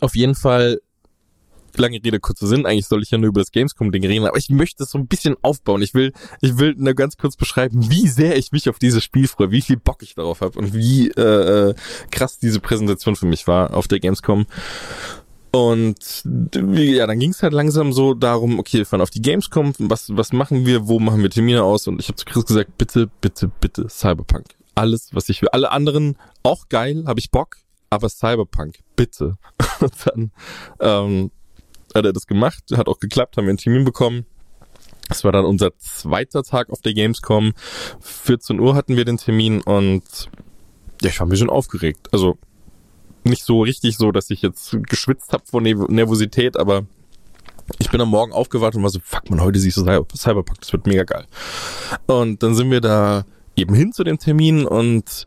[0.00, 0.80] auf jeden Fall
[1.78, 2.66] lange Rede, kurzer Sinn.
[2.66, 5.06] Eigentlich soll ich ja nur über das Gamescom-Ding reden, aber ich möchte es so ein
[5.06, 5.82] bisschen aufbauen.
[5.82, 9.28] Ich will, ich will nur ganz kurz beschreiben, wie sehr ich mich auf dieses Spiel
[9.28, 11.74] freue, wie viel Bock ich darauf habe und wie äh, äh,
[12.10, 14.46] krass diese Präsentation für mich war auf der Gamescom.
[15.54, 19.74] Und ja, dann ging es halt langsam so darum, okay, wir fahren auf die Gamescom,
[19.78, 21.86] was, was machen wir, wo machen wir Termine aus?
[21.86, 24.46] Und ich habe zu Chris gesagt, bitte, bitte, bitte Cyberpunk.
[24.74, 25.50] Alles, was ich will.
[25.50, 27.58] Alle anderen auch geil, habe ich Bock,
[27.90, 29.36] aber Cyberpunk, bitte.
[29.80, 30.32] Und dann
[30.80, 31.30] ähm,
[31.94, 34.26] hat er das gemacht, hat auch geklappt, haben wir einen Termin bekommen.
[35.08, 37.52] Es war dann unser zweiter Tag auf der Gamescom.
[38.00, 40.30] 14 Uhr hatten wir den Termin und
[41.02, 42.08] ja, ich war ein bisschen aufgeregt.
[42.12, 42.38] Also
[43.24, 46.86] nicht so richtig so, dass ich jetzt geschwitzt habe vor Nervosität, aber
[47.78, 50.72] ich bin am Morgen aufgewacht und war so, fuck man, heute siehst du Cyberpunk, das
[50.72, 51.26] wird mega geil.
[52.06, 53.24] Und dann sind wir da
[53.56, 55.26] eben hin zu dem Termin und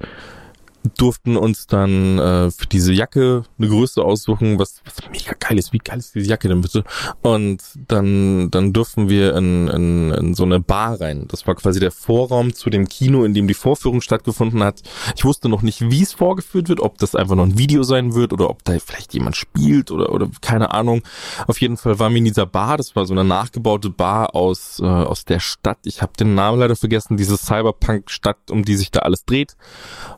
[0.98, 5.74] durften uns dann äh, für diese Jacke eine Größe aussuchen, was, was mega geil ist.
[5.74, 6.84] Wie geil ist diese Jacke denn bitte?
[7.22, 11.28] Und dann, dann durften wir in, in, in so eine Bar rein.
[11.28, 14.82] Das war quasi der Vorraum zu dem Kino, in dem die Vorführung stattgefunden hat.
[15.16, 18.14] Ich wusste noch nicht, wie es vorgeführt wird, ob das einfach noch ein Video sein
[18.14, 21.02] wird oder ob da vielleicht jemand spielt oder, oder keine Ahnung.
[21.48, 22.78] Auf jeden Fall waren wir in dieser Bar.
[22.78, 25.80] Das war so eine nachgebaute Bar aus, äh, aus der Stadt.
[25.86, 27.18] Ich habe den Namen leider vergessen.
[27.18, 29.56] Diese Cyberpunk-Stadt, um die sich da alles dreht.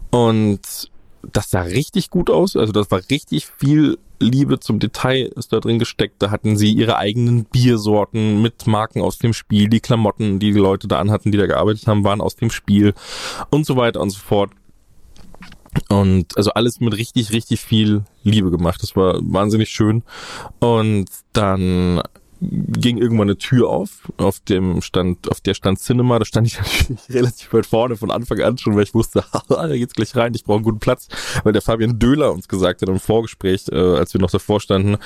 [0.10, 0.61] Und
[1.22, 2.56] das sah richtig gut aus.
[2.56, 6.16] Also das war richtig viel Liebe zum Detail ist da drin gesteckt.
[6.22, 9.69] Da hatten sie ihre eigenen Biersorten mit Marken aus dem Spiel.
[9.69, 12.94] Die Klamotten, die die Leute da anhatten, die da gearbeitet haben, waren aus dem Spiel
[13.52, 14.52] und so weiter und so fort.
[15.90, 18.82] Und also alles mit richtig, richtig viel Liebe gemacht.
[18.82, 20.03] Das war wahnsinnig schön.
[20.60, 22.02] Und dann
[22.40, 26.57] ging irgendwann eine Tür auf, auf dem stand, auf der stand Cinema, da stand ich
[26.61, 30.33] natürlich relativ weit vorne von Anfang an schon, weil ich wusste, da geht's gleich rein,
[30.35, 31.07] ich brauche einen guten Platz,
[31.43, 34.98] weil der Fabian Döhler uns gesagt hat im Vorgespräch, äh, als wir noch davor standen,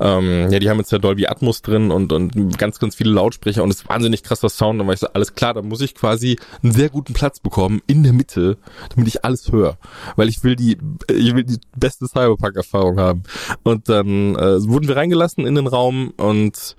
[0.00, 3.62] ähm, ja, die haben jetzt ja Dolby Atmos drin und, und ganz, ganz viele Lautsprecher
[3.62, 5.94] und es ist wahnsinnig krasser Sound, dann war ich so, alles klar, da muss ich
[5.94, 8.58] quasi einen sehr guten Platz bekommen, in der Mitte,
[8.94, 9.78] damit ich alles höre,
[10.16, 13.22] weil ich will die, ich will die beste Cyberpunk-Erfahrung haben.
[13.62, 16.73] Und dann äh, wurden wir reingelassen in den Raum und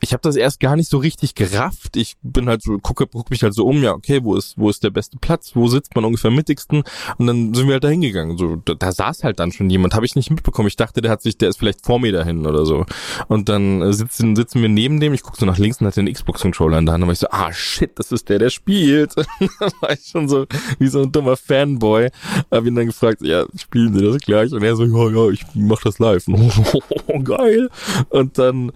[0.00, 1.96] ich habe das erst gar nicht so richtig gerafft.
[1.96, 4.68] Ich bin halt so, gucke guck mich halt so um, ja, okay, wo ist, wo
[4.68, 5.52] ist der beste Platz?
[5.54, 6.82] Wo sitzt man ungefähr mittigsten?
[7.18, 8.36] Und dann sind wir halt da hingegangen.
[8.36, 10.68] So, da, da saß halt dann schon jemand, habe ich nicht mitbekommen.
[10.68, 12.84] Ich dachte, der hat sich, der ist vielleicht vor mir dahin oder so.
[13.28, 15.96] Und dann äh, sitzen, sitzen wir neben dem, ich gucke so nach links und hat
[15.96, 17.02] den Xbox-Controller in der Hand.
[17.02, 19.16] Und war ich so, ah shit, das ist der, der spielt.
[19.16, 20.46] dann war ich schon so
[20.78, 22.10] wie so ein dummer Fanboy.
[22.50, 24.52] Hab ihn dann gefragt, ja, spielen Sie das gleich?
[24.52, 26.28] Und er so, ja, ja, ich mach das live.
[26.28, 26.52] Und,
[27.06, 27.70] oh, geil.
[28.10, 28.72] Und dann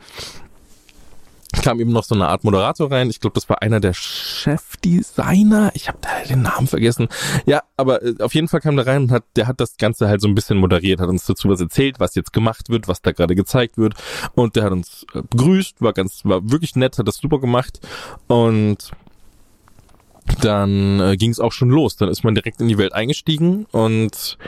[1.62, 3.10] kam eben noch so eine Art Moderator rein.
[3.10, 5.70] Ich glaube, das war einer der Chefdesigner.
[5.74, 7.08] Ich habe da den Namen vergessen.
[7.46, 10.08] Ja, aber äh, auf jeden Fall kam da rein und hat, der hat das Ganze
[10.08, 13.02] halt so ein bisschen moderiert, hat uns dazu was erzählt, was jetzt gemacht wird, was
[13.02, 13.94] da gerade gezeigt wird.
[14.34, 17.80] Und der hat uns äh, begrüßt, war ganz, war wirklich nett, hat das super gemacht.
[18.26, 18.92] Und
[20.40, 21.96] dann äh, ging es auch schon los.
[21.96, 24.38] Dann ist man direkt in die Welt eingestiegen und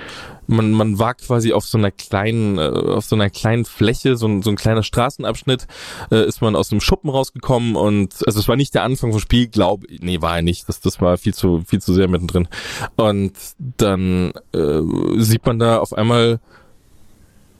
[0.46, 4.26] man, man war quasi auf so einer kleinen, äh, auf so einer kleinen Fläche, so
[4.26, 5.66] ein, so ein kleiner Straßenabschnitt,
[6.10, 9.20] äh, ist man aus dem Schuppen rausgekommen und also es war nicht der Anfang vom
[9.20, 10.68] Spiel, glaube nee, war er nicht.
[10.68, 12.48] Das, das war viel zu, viel zu sehr mittendrin.
[12.96, 14.80] Und dann äh,
[15.18, 16.40] sieht man da auf einmal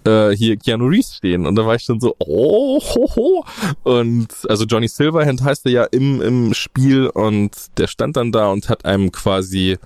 [0.05, 1.47] äh, hier Keanu Reeves stehen.
[1.47, 3.45] Und da war ich schon so, oh, ho, ho.
[3.83, 8.49] Und also Johnny Silverhand heißt er ja im, im Spiel und der stand dann da
[8.49, 9.79] und hat einem quasi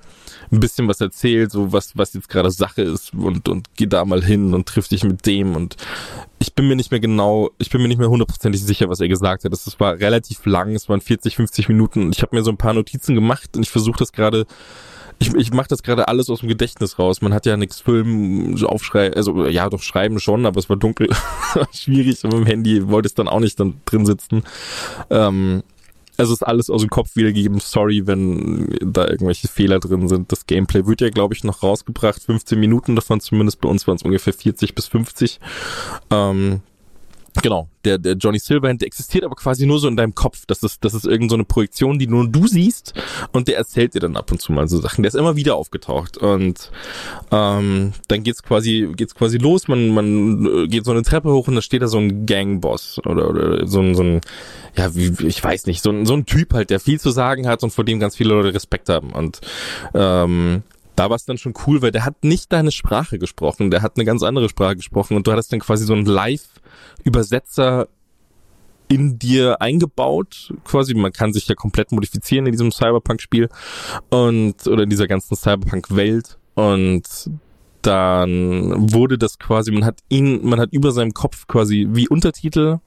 [0.53, 4.05] ein bisschen was erzählt, so was, was jetzt gerade Sache ist und, und geh da
[4.05, 5.77] mal hin und triff dich mit dem und
[6.39, 9.09] ich bin mir nicht mehr genau, ich bin mir nicht mehr hundertprozentig sicher, was er
[9.09, 9.53] gesagt hat.
[9.53, 12.57] Das, war relativ lang, es waren 40, 50 Minuten und ich habe mir so ein
[12.57, 14.47] paar Notizen gemacht und ich versuche das gerade
[15.19, 17.23] ich, ich mache das gerade alles aus dem Gedächtnis raus.
[17.23, 20.77] Man hat ja nichts filmen, so aufschreiben, also ja, doch schreiben schon, aber es war
[20.77, 21.09] dunkel,
[21.73, 24.43] schwierig und mit dem Handy wollte es dann auch nicht dann drin sitzen.
[25.11, 25.63] Ähm,
[26.19, 27.61] also ist alles aus dem Kopf wiedergegeben.
[27.61, 30.33] Sorry, wenn da irgendwelche Fehler drin sind.
[30.33, 32.23] Das Gameplay wird ja, glaube ich, noch rausgebracht.
[32.23, 33.61] 15 Minuten davon zumindest.
[33.61, 35.41] Bei uns waren es ungefähr 40 bis 50.
[36.11, 36.63] Ähm,
[37.43, 40.45] Genau, der, der Johnny Silverhand, der existiert aber quasi nur so in deinem Kopf.
[40.47, 42.95] Das ist, das ist irgend so Projektion, die nur du siehst
[43.33, 45.03] und der erzählt dir dann ab und zu mal so Sachen.
[45.03, 46.71] Der ist immer wieder aufgetaucht und
[47.31, 49.69] ähm, dann geht's quasi, geht's quasi los.
[49.69, 53.01] Man, man äh, geht so eine Treppe hoch und da steht da so ein Gangboss
[53.05, 54.21] oder, oder so ein, so ein,
[54.77, 57.47] ja, wie, ich weiß nicht, so ein, so ein Typ halt, der viel zu sagen
[57.47, 59.41] hat und vor dem ganz viele Leute Respekt haben und
[59.95, 60.63] ähm,
[60.97, 63.93] da war es dann schon cool, weil der hat nicht deine Sprache gesprochen, der hat
[63.97, 66.07] eine ganz andere Sprache gesprochen und du hattest dann quasi so ein
[67.07, 67.89] Live-Übersetzer
[68.89, 70.95] in dir eingebaut, quasi.
[70.95, 73.49] Man kann sich ja komplett modifizieren in diesem Cyberpunk-Spiel
[74.11, 77.03] und oder in dieser ganzen Cyberpunk-Welt und
[77.83, 82.79] dann wurde das quasi, man hat ihn, man hat über seinem Kopf quasi wie Untertitel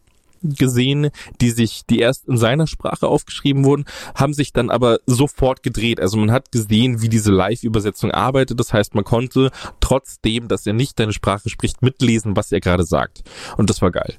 [0.41, 1.09] gesehen,
[1.41, 3.85] die sich, die erst in seiner Sprache aufgeschrieben wurden,
[4.15, 5.99] haben sich dann aber sofort gedreht.
[5.99, 8.59] Also man hat gesehen, wie diese Live-Übersetzung arbeitet.
[8.59, 12.83] Das heißt, man konnte trotzdem, dass er nicht deine Sprache spricht, mitlesen, was er gerade
[12.83, 13.23] sagt.
[13.57, 14.15] Und das war geil.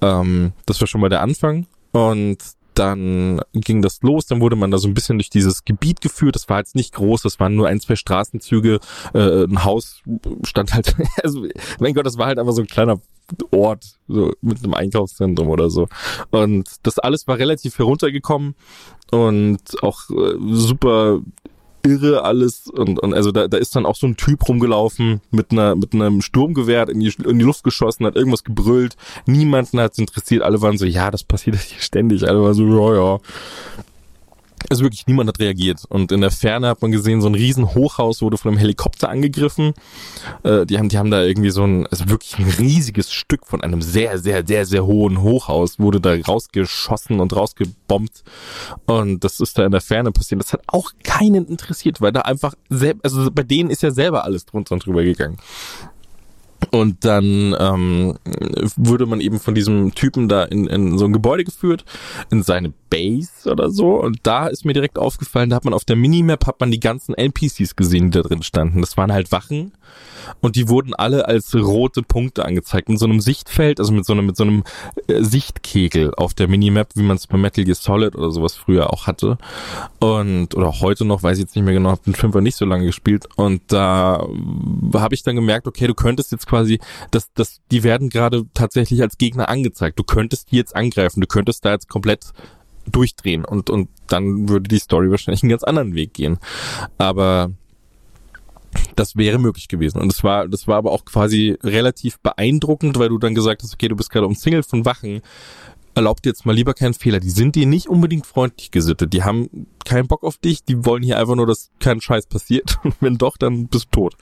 [0.00, 1.66] Ähm, das war schon mal der Anfang.
[1.92, 2.38] Und
[2.78, 6.34] dann ging das los, dann wurde man da so ein bisschen durch dieses Gebiet geführt.
[6.34, 8.80] Das war jetzt nicht groß, das waren nur ein, zwei Straßenzüge,
[9.14, 10.02] äh, ein Haus
[10.44, 11.46] stand halt, also
[11.80, 13.00] mein Gott, das war halt einfach so ein kleiner
[13.50, 15.88] Ort, so mit einem Einkaufszentrum oder so.
[16.30, 18.54] Und das alles war relativ heruntergekommen
[19.10, 21.20] und auch äh, super
[21.86, 25.52] irre alles und, und also da, da ist dann auch so ein Typ rumgelaufen mit
[25.52, 28.96] einer mit einem Sturmgewehr in die, in die Luft geschossen, hat irgendwas gebrüllt,
[29.26, 32.64] niemanden hat es interessiert, alle waren so, ja, das passiert hier ständig, alle waren so,
[32.64, 33.18] ja, ja.
[34.70, 35.84] Also wirklich niemand hat reagiert.
[35.88, 39.08] Und in der Ferne hat man gesehen, so ein riesen Hochhaus wurde von einem Helikopter
[39.08, 39.74] angegriffen.
[40.42, 43.62] Äh, die haben, die haben da irgendwie so ein, also wirklich ein riesiges Stück von
[43.62, 48.24] einem sehr, sehr, sehr, sehr hohen Hochhaus wurde da rausgeschossen und rausgebombt.
[48.86, 50.40] Und das ist da in der Ferne passiert.
[50.40, 52.54] Das hat auch keinen interessiert, weil da einfach,
[53.02, 55.38] also bei denen ist ja selber alles drunter und drüber gegangen.
[56.70, 58.18] Und dann ähm,
[58.76, 61.84] wurde man eben von diesem Typen da in, in so ein Gebäude geführt,
[62.30, 64.00] in seine Base oder so.
[64.00, 66.80] Und da ist mir direkt aufgefallen, da hat man auf der Minimap hat man die
[66.80, 68.80] ganzen NPCs gesehen, die da drin standen.
[68.80, 69.72] Das waren halt Wachen
[70.40, 74.12] und die wurden alle als rote Punkte angezeigt mit so einem Sichtfeld, also mit so
[74.12, 74.64] einem mit so einem
[75.06, 78.92] äh, Sichtkegel auf der Minimap, wie man es bei Metal Gear Solid oder sowas früher
[78.92, 79.38] auch hatte
[80.00, 82.64] und oder heute noch, weiß ich jetzt nicht mehr genau, habe den Fünfer nicht so
[82.64, 84.26] lange gespielt und da
[84.94, 86.55] habe ich dann gemerkt, okay, du könntest jetzt quasi,
[87.10, 89.98] dass das die werden gerade tatsächlich als Gegner angezeigt.
[89.98, 92.32] Du könntest die jetzt angreifen, du könntest da jetzt komplett
[92.90, 96.38] durchdrehen und und dann würde die Story wahrscheinlich einen ganz anderen Weg gehen.
[96.98, 97.50] Aber
[98.94, 100.00] das wäre möglich gewesen.
[100.00, 103.74] Und es war, das war aber auch quasi relativ beeindruckend, weil du dann gesagt hast,
[103.74, 105.22] okay, du bist gerade umzingelt von Wachen,
[105.96, 107.20] erlaub dir jetzt mal lieber keinen Fehler.
[107.20, 109.12] Die sind dir nicht unbedingt freundlich gesittet.
[109.12, 110.62] Die haben keinen Bock auf dich.
[110.62, 112.78] Die wollen hier einfach nur, dass kein Scheiß passiert.
[112.84, 114.16] Und wenn doch, dann bist du tot.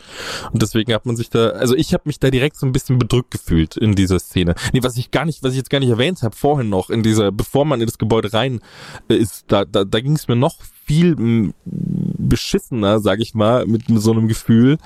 [0.53, 2.99] Und deswegen hat man sich da, also ich habe mich da direkt so ein bisschen
[2.99, 4.55] bedrückt gefühlt in dieser Szene.
[4.73, 7.03] Nee, was ich gar nicht, was ich jetzt gar nicht erwähnt habe vorhin noch, in
[7.03, 8.61] dieser, bevor man in das Gebäude rein
[9.09, 13.85] äh, ist, da, da, da ging es mir noch viel beschissener, sag ich mal, mit
[13.89, 14.79] so einem Gefühl,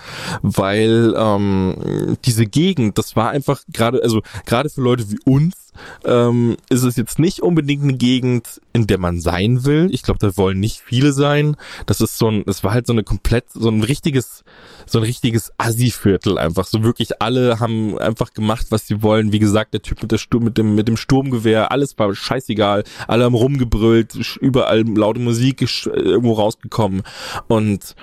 [0.43, 5.68] weil ähm, diese Gegend, das war einfach gerade, also gerade für Leute wie uns,
[6.05, 9.89] ähm, ist es jetzt nicht unbedingt eine Gegend, in der man sein will.
[9.93, 11.57] Ich glaube, da wollen nicht viele sein.
[11.87, 14.45] Das ist so ein, es war halt so eine komplett, so ein richtiges,
[14.87, 16.67] so ein richtiges Assi-Viertel einfach.
[16.67, 19.33] So wirklich alle haben einfach gemacht, was sie wollen.
[19.33, 22.85] Wie gesagt, der Typ mit der Sturm, mit dem, mit dem Sturmgewehr, alles war scheißegal.
[23.07, 27.03] Alle haben rumgebrüllt, überall laute Musik irgendwo rausgekommen.
[27.49, 27.95] Und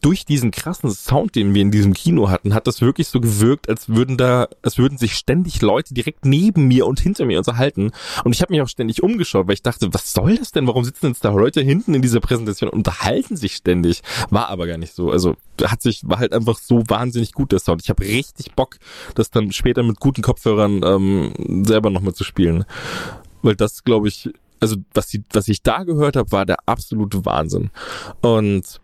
[0.00, 3.68] durch diesen krassen Sound, den wir in diesem Kino hatten, hat das wirklich so gewirkt,
[3.68, 7.92] als würden da, als würden sich ständig Leute direkt neben mir und hinter mir unterhalten.
[8.24, 10.66] Und ich habe mich auch ständig umgeschaut, weil ich dachte, was soll das denn?
[10.66, 14.02] Warum sitzen jetzt da Leute hinten in dieser Präsentation und unterhalten sich ständig?
[14.30, 15.10] War aber gar nicht so.
[15.10, 17.82] Also hat sich, war halt einfach so wahnsinnig gut der Sound.
[17.82, 18.76] Ich habe richtig Bock,
[19.14, 22.64] das dann später mit guten Kopfhörern ähm, selber nochmal zu spielen.
[23.42, 24.30] Weil das, glaube ich,
[24.60, 27.70] also was, die, was ich da gehört habe, war der absolute Wahnsinn.
[28.20, 28.80] Und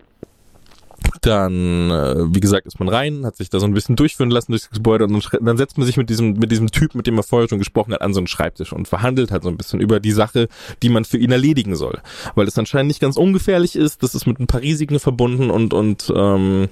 [1.20, 4.52] dann, äh, wie gesagt, ist man rein, hat sich da so ein bisschen durchführen lassen
[4.52, 7.14] durchs Gebäude und dann, dann setzt man sich mit diesem, mit diesem Typ, mit dem
[7.14, 9.80] man vorher schon gesprochen hat, an so einen Schreibtisch und verhandelt halt so ein bisschen
[9.80, 10.48] über die Sache,
[10.82, 12.00] die man für ihn erledigen soll.
[12.34, 15.74] Weil es anscheinend nicht ganz ungefährlich ist, das ist mit ein paar Risiken verbunden und,
[15.74, 16.68] und ähm,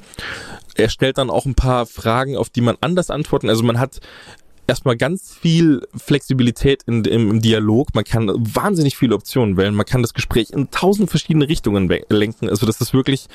[0.75, 3.49] er stellt dann auch ein paar Fragen, auf die man anders antworten.
[3.49, 4.01] Also man hat
[4.67, 7.95] erstmal ganz viel Flexibilität in, im, im, Dialog.
[7.95, 9.75] Man kann wahnsinnig viele Optionen wählen.
[9.75, 12.49] Man kann das Gespräch in tausend verschiedene Richtungen lenken.
[12.49, 13.27] Also das ist wirklich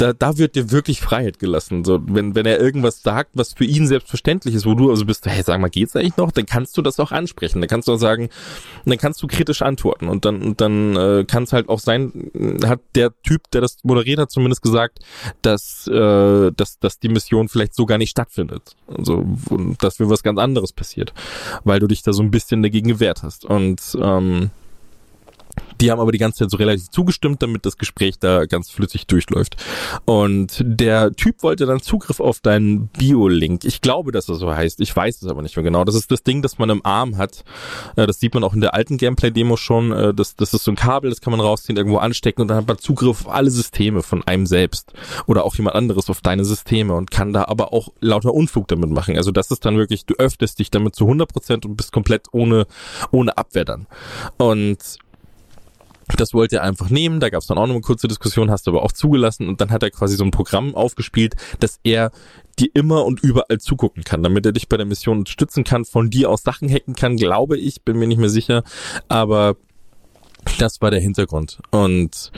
[0.00, 1.84] da, da wird dir wirklich Freiheit gelassen.
[1.84, 5.26] So, wenn, wenn er irgendwas sagt, was für ihn selbstverständlich ist, wo du also bist,
[5.26, 6.32] hey, sag mal, geht's eigentlich noch?
[6.32, 7.60] Dann kannst du das auch ansprechen.
[7.60, 8.30] Dann kannst du auch sagen,
[8.86, 10.08] dann kannst du kritisch antworten.
[10.08, 12.30] Und dann, und dann äh, kann es halt auch sein,
[12.64, 15.00] hat der Typ, der das moderiert hat, zumindest gesagt,
[15.42, 18.76] dass, äh, dass, dass die Mission vielleicht so gar nicht stattfindet.
[18.88, 19.26] Also,
[19.80, 21.12] dass mir was ganz anderes passiert.
[21.64, 23.44] Weil du dich da so ein bisschen dagegen gewehrt hast.
[23.44, 24.50] Und ähm,
[25.80, 29.06] die haben aber die ganze Zeit so relativ zugestimmt, damit das Gespräch da ganz flüssig
[29.06, 29.56] durchläuft.
[30.04, 33.64] Und der Typ wollte dann Zugriff auf deinen Bio-Link.
[33.64, 34.80] Ich glaube, dass er so heißt.
[34.80, 35.84] Ich weiß es aber nicht mehr genau.
[35.84, 37.44] Das ist das Ding, das man im Arm hat.
[37.96, 39.92] Äh, das sieht man auch in der alten Gameplay-Demo schon.
[39.92, 42.58] Äh, das, das ist so ein Kabel, das kann man rausziehen, irgendwo anstecken und dann
[42.58, 44.92] hat man Zugriff auf alle Systeme von einem selbst.
[45.26, 48.90] Oder auch jemand anderes auf deine Systeme und kann da aber auch lauter Unfug damit
[48.90, 49.16] machen.
[49.16, 52.26] Also das ist dann wirklich, du öffnest dich damit zu 100 Prozent und bist komplett
[52.32, 52.66] ohne,
[53.10, 53.86] ohne Abwehr dann.
[54.36, 54.78] Und
[56.16, 58.66] das wollte er einfach nehmen, da gab es dann auch noch eine kurze Diskussion, hast
[58.66, 62.10] du aber auch zugelassen und dann hat er quasi so ein Programm aufgespielt, dass er
[62.58, 66.10] dir immer und überall zugucken kann, damit er dich bei der Mission unterstützen kann, von
[66.10, 68.62] dir aus Sachen hacken kann, glaube ich, bin mir nicht mehr sicher,
[69.08, 69.56] aber
[70.58, 71.58] das war der Hintergrund.
[71.70, 72.32] Und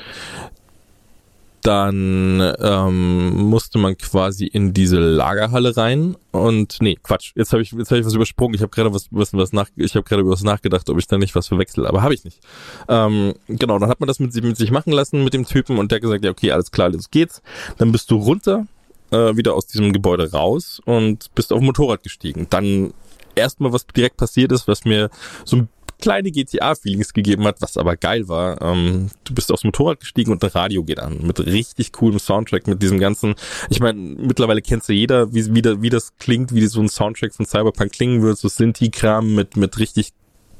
[1.62, 7.73] dann ähm, musste man quasi in diese Lagerhalle rein und nee, Quatsch, jetzt habe ich
[7.73, 8.55] jetzt habe ich was übersprungen.
[8.55, 11.07] Ich habe gerade was was was nach ich habe gerade über was nachgedacht, ob ich
[11.07, 12.41] da nicht was verwechsel, aber habe ich nicht.
[12.89, 15.92] Ähm, genau, dann hat man das mit, mit sich machen lassen mit dem Typen und
[15.92, 17.42] der gesagt, ja, okay, alles klar, jetzt geht's.
[17.78, 18.66] Dann bist du runter
[19.12, 22.49] äh, wieder aus diesem Gebäude raus und bist auf Motorrad gestiegen.
[22.50, 22.92] Dann
[23.34, 25.10] erstmal was direkt passiert ist, was mir
[25.44, 25.68] so ein
[26.02, 28.60] kleine GTA-Feelings gegeben hat, was aber geil war.
[28.60, 32.66] Ähm, du bist aufs Motorrad gestiegen und ein Radio geht an mit richtig coolem Soundtrack,
[32.66, 33.36] mit diesem ganzen,
[33.70, 37.32] ich meine, mittlerweile kennst du jeder, wie, wie, wie das klingt, wie so ein Soundtrack
[37.32, 40.12] von Cyberpunk klingen wird, so Sinti-Kram mit, mit richtig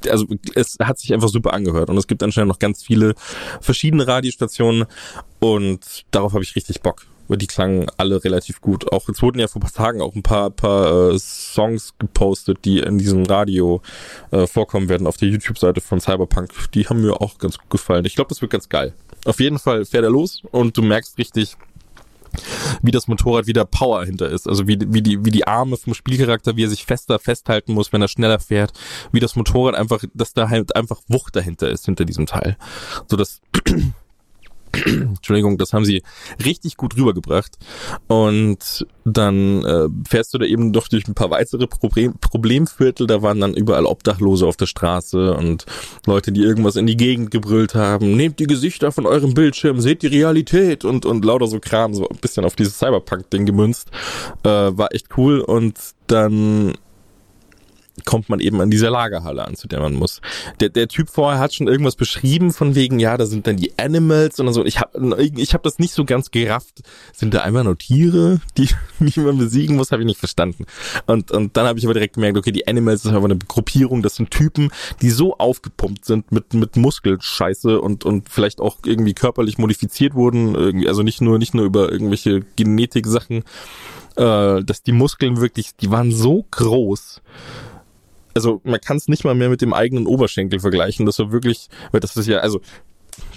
[0.08, 3.14] also es hat sich einfach super angehört und es gibt anscheinend noch ganz viele
[3.60, 4.86] verschiedene Radiostationen
[5.38, 8.90] und darauf habe ich richtig Bock die klangen alle relativ gut.
[8.92, 12.64] Auch jetzt wurden ja vor ein paar Tagen auch ein paar, paar äh, Songs gepostet,
[12.64, 13.82] die in diesem Radio
[14.30, 16.50] äh, vorkommen werden auf der YouTube-Seite von Cyberpunk.
[16.74, 18.04] Die haben mir auch ganz gut gefallen.
[18.04, 18.94] Ich glaube, das wird ganz geil.
[19.24, 21.56] Auf jeden Fall fährt er los und du merkst richtig,
[22.82, 24.48] wie das Motorrad wieder Power hinter ist.
[24.48, 27.92] Also wie, wie, die, wie die Arme vom Spielcharakter, wie er sich fester festhalten muss,
[27.92, 28.72] wenn er schneller fährt.
[29.12, 32.56] Wie das Motorrad einfach, dass da halt einfach Wucht dahinter ist, hinter diesem Teil.
[33.08, 33.40] So dass
[34.86, 36.02] Entschuldigung, das haben sie
[36.44, 37.59] richtig gut rübergebracht.
[38.09, 43.07] Und dann äh, fährst du da eben doch durch ein paar weitere Problem Problemviertel.
[43.07, 45.67] Da waren dann überall Obdachlose auf der Straße und
[46.07, 48.17] Leute, die irgendwas in die Gegend gebrüllt haben.
[48.17, 52.09] Nehmt die Gesichter von eurem Bildschirm, seht die Realität und, und lauter so Kram, so
[52.09, 53.91] ein bisschen auf dieses Cyberpunk-Ding gemünzt.
[54.42, 55.41] Äh, war echt cool.
[55.41, 56.75] Und dann
[58.05, 60.20] kommt man eben an dieser Lagerhalle an, zu der man muss.
[60.60, 63.78] Der, der Typ vorher hat schon irgendwas beschrieben von wegen, ja, da sind dann die
[63.78, 64.64] Animals und so.
[64.64, 66.82] Ich habe ich hab das nicht so ganz gerafft.
[67.12, 68.68] Sind da einfach nur Tiere, die,
[69.00, 69.92] die man besiegen muss?
[69.92, 70.66] Habe ich nicht verstanden.
[71.06, 74.02] Und, und dann habe ich aber direkt gemerkt, okay, die Animals ist aber eine Gruppierung,
[74.02, 79.14] das sind Typen, die so aufgepumpt sind mit, mit Muskelscheiße und, und vielleicht auch irgendwie
[79.14, 83.44] körperlich modifiziert wurden, irgendwie, also nicht nur, nicht nur über irgendwelche Genetik-Sachen,
[84.16, 87.22] äh, dass die Muskeln wirklich, die waren so groß
[88.34, 91.06] also man kann es nicht mal mehr mit dem eigenen Oberschenkel vergleichen.
[91.06, 92.60] Das war wirklich, weil das ist ja, also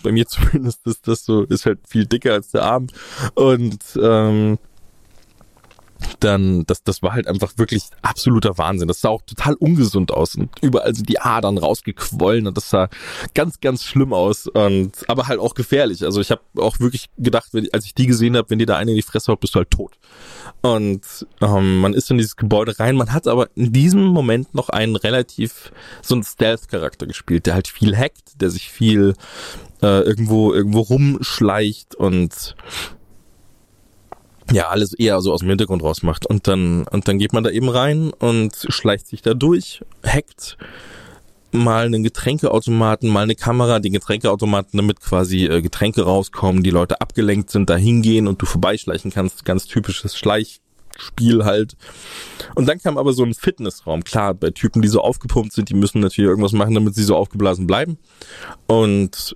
[0.03, 2.87] bei mir zumindest ist das so, ist halt viel dicker als der Arm.
[3.33, 4.57] Und ähm,
[6.19, 8.87] dann, das, das war halt einfach wirklich absoluter Wahnsinn.
[8.87, 12.89] Das sah auch total ungesund aus und überall sind die Adern rausgequollen und das sah
[13.33, 16.03] ganz, ganz schlimm aus und aber halt auch gefährlich.
[16.03, 18.77] Also ich habe auch wirklich gedacht, wenn, als ich die gesehen habe, wenn dir da
[18.77, 19.97] eine in die Fresse haut, bist du halt tot.
[20.61, 22.95] Und ähm, man ist in dieses Gebäude rein.
[22.95, 27.67] Man hat aber in diesem Moment noch einen relativ so einen Stealth-Charakter gespielt, der halt
[27.67, 29.13] viel hackt, der sich viel
[29.81, 32.55] äh, irgendwo irgendwo rumschleicht und
[34.51, 36.25] ja, alles eher so aus dem Hintergrund raus macht.
[36.25, 40.57] Und dann, und dann geht man da eben rein und schleicht sich da durch, hackt
[41.51, 47.01] mal einen Getränkeautomaten, mal eine Kamera, die Getränkeautomaten, damit quasi äh, Getränke rauskommen, die Leute
[47.01, 49.45] abgelenkt sind, da hingehen und du vorbeischleichen kannst.
[49.45, 51.75] Ganz typisches Schleichspiel halt.
[52.55, 54.03] Und dann kam aber so ein Fitnessraum.
[54.03, 57.15] Klar, bei Typen, die so aufgepumpt sind, die müssen natürlich irgendwas machen, damit sie so
[57.15, 57.97] aufgeblasen bleiben.
[58.67, 59.35] Und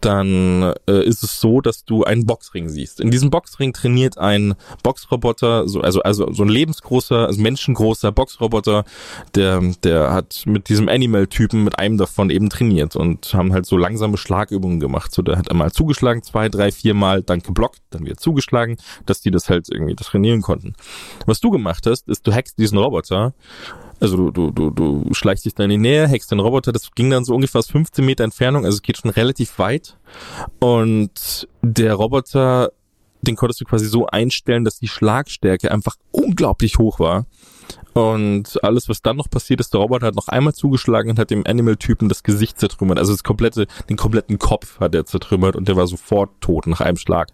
[0.00, 3.00] dann äh, ist es so, dass du einen Boxring siehst.
[3.00, 8.84] In diesem Boxring trainiert ein Boxroboter, so, also, also so ein lebensgroßer, also menschengroßer Boxroboter,
[9.34, 13.76] der, der hat mit diesem Animal-Typen, mit einem davon eben trainiert und haben halt so
[13.76, 15.12] langsame Schlagübungen gemacht.
[15.12, 18.76] So, der hat einmal zugeschlagen, zwei, drei, vier Mal, dann geblockt, dann wieder zugeschlagen,
[19.06, 20.74] dass die das halt irgendwie trainieren konnten.
[21.26, 23.34] Was du gemacht hast, ist, du hackst diesen Roboter
[24.00, 26.90] also du, du, du, du schleichst dich dann in die Nähe, hackst den Roboter, das
[26.94, 29.96] ging dann so ungefähr aus 15 Meter Entfernung, also es geht schon relativ weit.
[30.58, 32.72] Und der Roboter,
[33.20, 37.26] den konntest du quasi so einstellen, dass die Schlagstärke einfach unglaublich hoch war.
[37.92, 41.30] Und alles, was dann noch passiert ist, der Roboter hat noch einmal zugeschlagen und hat
[41.30, 42.98] dem Animal-Typen das Gesicht zertrümmert.
[42.98, 46.80] Also das komplette, den kompletten Kopf hat er zertrümmert und der war sofort tot nach
[46.80, 47.28] einem Schlag.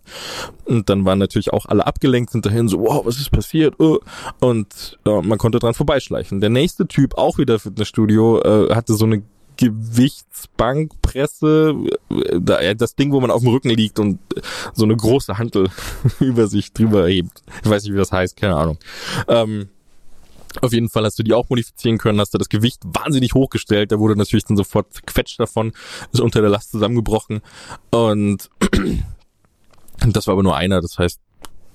[0.64, 3.74] Und dann waren natürlich auch alle abgelenkt, sind dahin so, wow, was ist passiert?
[3.78, 3.98] Oh.
[4.40, 6.40] Und äh, man konnte dran vorbeischleichen.
[6.40, 9.22] Der nächste Typ, auch wieder Fitnessstudio, äh, hatte so eine
[9.56, 11.74] Gewichtsbankpresse,
[12.10, 14.18] äh, das Ding, wo man auf dem Rücken liegt und
[14.74, 15.68] so eine große Hantel
[16.20, 17.42] über sich drüber hebt.
[17.62, 18.76] Ich weiß nicht, wie das heißt, keine Ahnung.
[19.28, 19.68] Ähm,
[20.62, 23.90] auf jeden Fall hast du die auch modifizieren können, hast du das Gewicht wahnsinnig hochgestellt,
[23.90, 25.72] der wurde natürlich dann sofort zerquetscht davon,
[26.12, 27.40] ist unter der Last zusammengebrochen
[27.90, 28.50] und
[29.98, 31.20] das war aber nur einer, das heißt,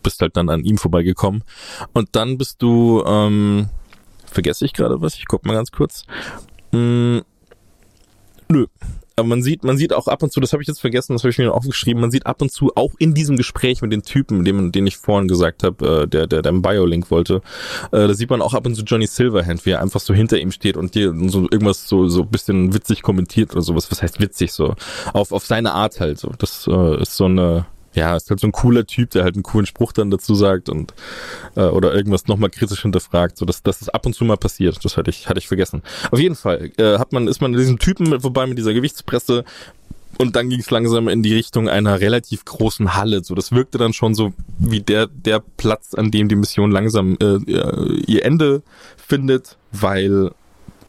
[0.03, 1.43] bist halt dann an ihm vorbeigekommen
[1.93, 3.69] und dann bist du, ähm,
[4.25, 6.05] vergesse ich gerade was, ich guck mal ganz kurz,
[6.71, 7.23] hm,
[8.49, 8.67] nö,
[9.15, 11.23] aber man sieht, man sieht auch ab und zu, das habe ich jetzt vergessen, das
[11.23, 14.03] habe ich mir aufgeschrieben, man sieht ab und zu auch in diesem Gespräch mit den
[14.03, 17.41] Typen, dem, den ich vorhin gesagt habe, äh, der, der, der Biolink wollte,
[17.91, 20.39] äh, da sieht man auch ab und zu Johnny Silverhand, wie er einfach so hinter
[20.39, 23.91] ihm steht und dir so irgendwas so so bisschen witzig kommentiert oder sowas.
[23.91, 24.75] Was heißt witzig so?
[25.13, 26.31] Auf auf seine Art halt so.
[26.37, 29.43] Das äh, ist so eine ja, ist halt so ein cooler Typ, der halt einen
[29.43, 30.93] coolen Spruch dann dazu sagt und
[31.55, 34.83] äh, oder irgendwas nochmal kritisch hinterfragt, so dass das ist ab und zu mal passiert.
[34.83, 35.83] Das hatte ich hatte ich vergessen.
[36.09, 38.73] Auf jeden Fall äh, hat man ist man in diesem Typen mit, vorbei mit dieser
[38.73, 39.43] Gewichtspresse
[40.17, 43.23] und dann ging es langsam in die Richtung einer relativ großen Halle.
[43.23, 47.17] So, das wirkte dann schon so wie der der Platz, an dem die Mission langsam
[47.21, 47.37] äh,
[48.07, 48.61] ihr Ende
[48.97, 50.31] findet, weil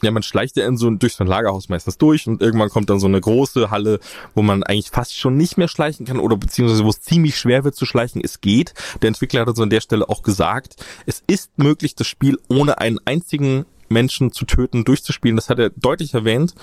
[0.02, 2.90] ja, man schleicht ja in so durch so ein Lagerhaus meistens durch und irgendwann kommt
[2.90, 4.00] dann so eine große Halle,
[4.34, 7.64] wo man eigentlich fast schon nicht mehr schleichen kann oder beziehungsweise wo es ziemlich schwer
[7.64, 8.20] wird zu schleichen.
[8.22, 8.74] Es geht.
[9.00, 12.78] Der Entwickler hat uns an der Stelle auch gesagt, es ist möglich, das Spiel ohne
[12.78, 15.36] einen einzigen Menschen zu töten durchzuspielen.
[15.36, 16.54] Das hat er deutlich erwähnt.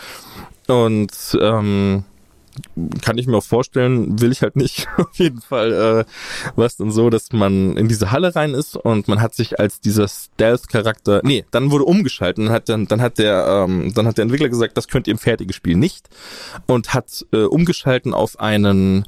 [0.67, 1.11] Und
[1.41, 2.03] ähm,
[3.01, 4.87] kann ich mir auch vorstellen, will ich halt nicht.
[4.97, 8.75] Auf jeden Fall äh, war es dann so, dass man in diese Halle rein ist
[8.75, 13.01] und man hat sich als dieser Stealth-Charakter, nee, dann wurde umgeschaltet und hat dann, dann
[13.01, 16.09] hat der, ähm, dann hat der Entwickler gesagt, das könnt ihr im fertigen Spiel nicht
[16.67, 19.05] und hat äh, umgeschalten auf einen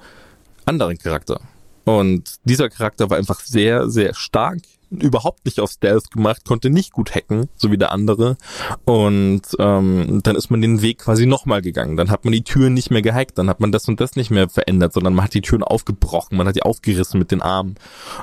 [0.65, 1.39] anderen Charakter.
[1.83, 4.59] Und dieser Charakter war einfach sehr, sehr stark,
[4.91, 8.37] überhaupt nicht auf Stealth gemacht, konnte nicht gut hacken, so wie der andere.
[8.85, 11.97] Und ähm, dann ist man den Weg quasi nochmal gegangen.
[11.97, 14.31] Dann hat man die Türen nicht mehr gehackt, dann hat man das und das nicht
[14.31, 17.75] mehr verändert, sondern man hat die Türen aufgebrochen, man hat die aufgerissen mit den Armen.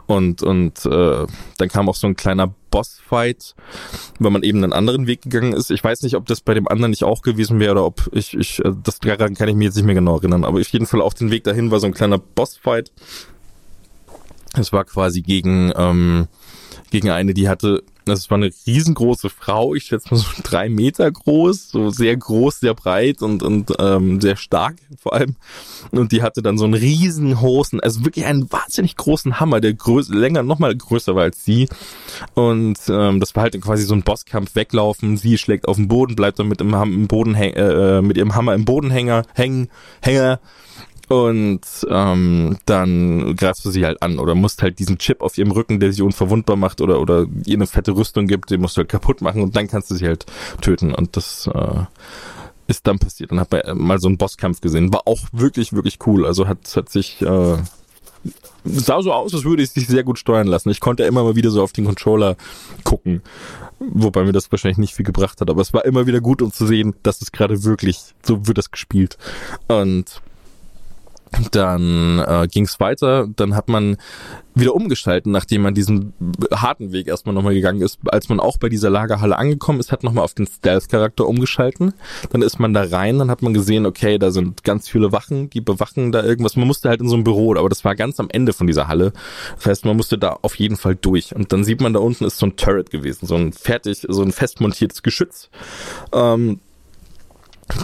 [0.07, 3.55] Und, und äh, dann kam auch so ein kleiner Bossfight,
[4.19, 5.71] weil man eben einen anderen Weg gegangen ist.
[5.71, 8.35] Ich weiß nicht, ob das bei dem anderen nicht auch gewesen wäre oder ob ich,
[8.35, 10.87] ich äh, das daran kann ich mir jetzt nicht mehr genau erinnern, aber auf jeden
[10.87, 12.93] Fall auf den Weg dahin war so ein kleiner Bossfight.
[14.55, 16.27] Es war quasi gegen, ähm,
[16.91, 21.11] gegen eine, die hatte, das war eine riesengroße Frau, ich schätze mal so drei Meter
[21.11, 25.37] groß, so sehr groß, sehr breit und, und ähm, sehr stark vor allem.
[25.91, 30.15] Und die hatte dann so einen riesengroßen, also wirklich einen wahnsinnig großen Hammer, der größer,
[30.15, 31.69] länger, nochmal größer war als sie.
[32.35, 36.17] Und ähm, das war halt quasi so ein Bosskampf, weglaufen, sie schlägt auf den Boden,
[36.17, 39.69] bleibt dann mit, dem, im Boden, äh, mit ihrem Hammer im Bodenhänger, hängen,
[40.01, 40.41] Hänger
[41.09, 45.51] und ähm, dann greifst du sie halt an oder musst halt diesen Chip auf ihrem
[45.51, 48.81] Rücken, der sie unverwundbar macht oder oder ihr eine fette Rüstung gibt, den musst du
[48.81, 50.27] halt kaputt machen und dann kannst du sie halt
[50.61, 50.95] töten.
[50.95, 51.85] Und das äh,
[52.67, 53.33] ist dann passiert.
[53.33, 54.93] Dann hat man mal so einen Bosskampf gesehen.
[54.93, 56.27] War auch wirklich, wirklich cool.
[56.27, 57.57] Also hat, hat sich äh,
[58.65, 60.71] sah so aus, als würde ich sich sehr gut steuern lassen.
[60.71, 62.37] Ich konnte immer mal wieder so auf den Controller
[62.85, 63.23] gucken,
[63.79, 65.51] wobei mir das wahrscheinlich nicht viel gebracht hat.
[65.51, 68.59] Aber es war immer wieder gut, um zu sehen, dass es gerade wirklich so wird
[68.59, 69.17] das gespielt.
[69.69, 70.21] Und
[71.53, 73.97] dann äh, ging es weiter, dann hat man
[74.55, 76.13] wieder umgeschalten, nachdem man diesen
[76.53, 77.99] harten Weg erstmal nochmal gegangen ist.
[78.07, 81.95] Als man auch bei dieser Lagerhalle angekommen ist, hat nochmal auf den Stealth-Charakter umgeschalten.
[82.31, 85.51] Dann ist man da rein, dann hat man gesehen, okay, da sind ganz viele Wachen,
[85.51, 86.57] die bewachen da irgendwas.
[86.57, 88.89] Man musste halt in so ein Büro, aber das war ganz am Ende von dieser
[88.89, 89.13] Halle.
[89.57, 91.35] Das heißt, man musste da auf jeden Fall durch.
[91.35, 94.23] Und dann sieht man da unten ist so ein Turret gewesen, so ein fertig, so
[94.23, 95.51] ein festmontiertes Geschütz.
[96.13, 96.61] Ähm,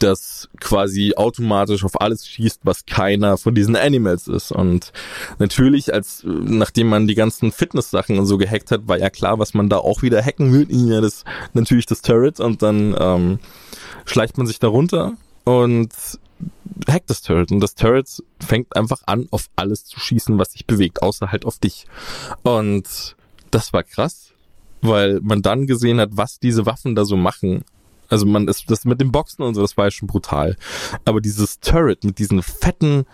[0.00, 4.52] das quasi automatisch auf alles schießt, was keiner von diesen Animals ist.
[4.52, 4.92] Und
[5.38, 9.54] natürlich, als nachdem man die ganzen Fitness-Sachen und so gehackt hat, war ja klar, was
[9.54, 10.66] man da auch wieder hacken will.
[10.70, 13.38] Ja, das natürlich das Turret und dann ähm,
[14.04, 15.14] schleicht man sich da runter
[15.44, 15.92] und
[16.88, 17.52] hackt das Turret.
[17.52, 21.44] Und das Turret fängt einfach an, auf alles zu schießen, was sich bewegt, außer halt
[21.44, 21.86] auf dich.
[22.42, 23.16] Und
[23.50, 24.32] das war krass,
[24.82, 27.64] weil man dann gesehen hat, was diese Waffen da so machen
[28.08, 30.56] also man ist das mit den Boxen und so, das war ja schon brutal.
[31.04, 33.06] Aber dieses Turret mit diesen fetten,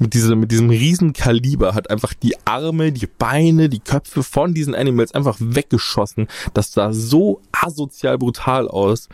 [0.00, 4.54] mit diesem, mit diesem riesen Kaliber hat einfach die Arme, die Beine, die Köpfe von
[4.54, 6.28] diesen Animals einfach weggeschossen.
[6.54, 9.08] Das sah so asozial brutal aus.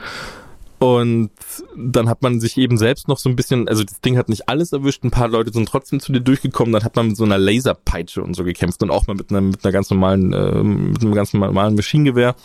[0.78, 1.31] Und
[1.76, 4.48] dann hat man sich eben selbst noch so ein bisschen, also das Ding hat nicht
[4.48, 7.24] alles erwischt, ein paar Leute sind trotzdem zu dir durchgekommen, dann hat man mit so
[7.24, 10.62] einer Laserpeitsche und so gekämpft und auch mal mit einer, mit einer ganz normalen, äh,
[10.62, 12.36] mit einem ganz normalen Maschinengewehr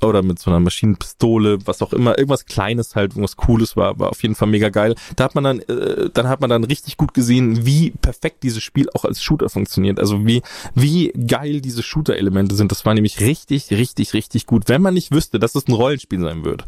[0.00, 4.10] oder mit so einer Maschinenpistole, was auch immer, irgendwas Kleines halt, irgendwas Cooles war, war
[4.10, 4.96] auf jeden Fall mega geil.
[5.14, 8.62] Da hat man dann, äh, dann hat man dann richtig gut gesehen, wie perfekt dieses
[8.62, 10.00] Spiel auch als Shooter funktioniert.
[10.00, 10.42] Also wie,
[10.74, 12.72] wie geil diese Shooter-Elemente sind.
[12.72, 14.64] Das war nämlich richtig, richtig, richtig gut.
[14.68, 16.64] Wenn man nicht wüsste, dass es ein Rollenspiel sein wird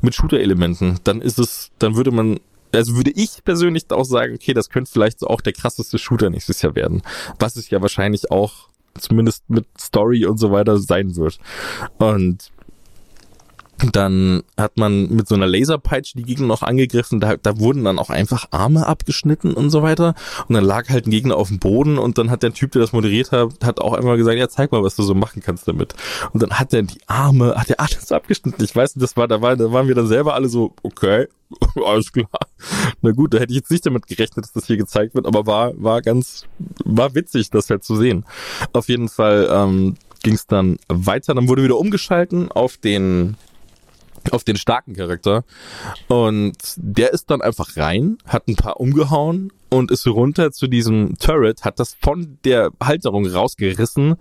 [0.00, 4.52] mit Shooter-Elementen, dann ist es, dann würde man also würde ich persönlich auch sagen, okay,
[4.52, 7.00] das könnte vielleicht auch der krasseste Shooter nächstes Jahr werden.
[7.38, 8.68] Was es ja wahrscheinlich auch
[8.98, 11.38] zumindest mit Story und so weiter sein wird.
[11.96, 12.50] Und
[13.92, 17.98] dann hat man mit so einer Laserpeitsche die Gegner noch angegriffen, da, da wurden dann
[17.98, 20.14] auch einfach Arme abgeschnitten und so weiter.
[20.48, 22.82] Und dann lag halt ein Gegner auf dem Boden und dann hat der Typ, der
[22.82, 25.68] das moderiert hat, hat auch einmal gesagt, ja, zeig mal, was du so machen kannst
[25.68, 25.94] damit.
[26.32, 28.62] Und dann hat er die Arme, hat er alles abgeschnitten.
[28.64, 31.28] Ich weiß, das war, da war, da waren wir dann selber alle so, okay,
[31.84, 32.28] alles klar.
[33.00, 35.46] Na gut, da hätte ich jetzt nicht damit gerechnet, dass das hier gezeigt wird, aber
[35.46, 36.46] war, war ganz,
[36.84, 38.24] war witzig, das halt zu sehen.
[38.72, 43.36] Auf jeden Fall, ähm, ging es dann weiter, dann wurde wieder umgeschalten auf den
[44.32, 45.44] auf den starken Charakter.
[46.08, 51.16] Und der ist dann einfach rein, hat ein paar umgehauen und ist runter zu diesem
[51.18, 54.16] Turret, hat das von der Halterung rausgerissen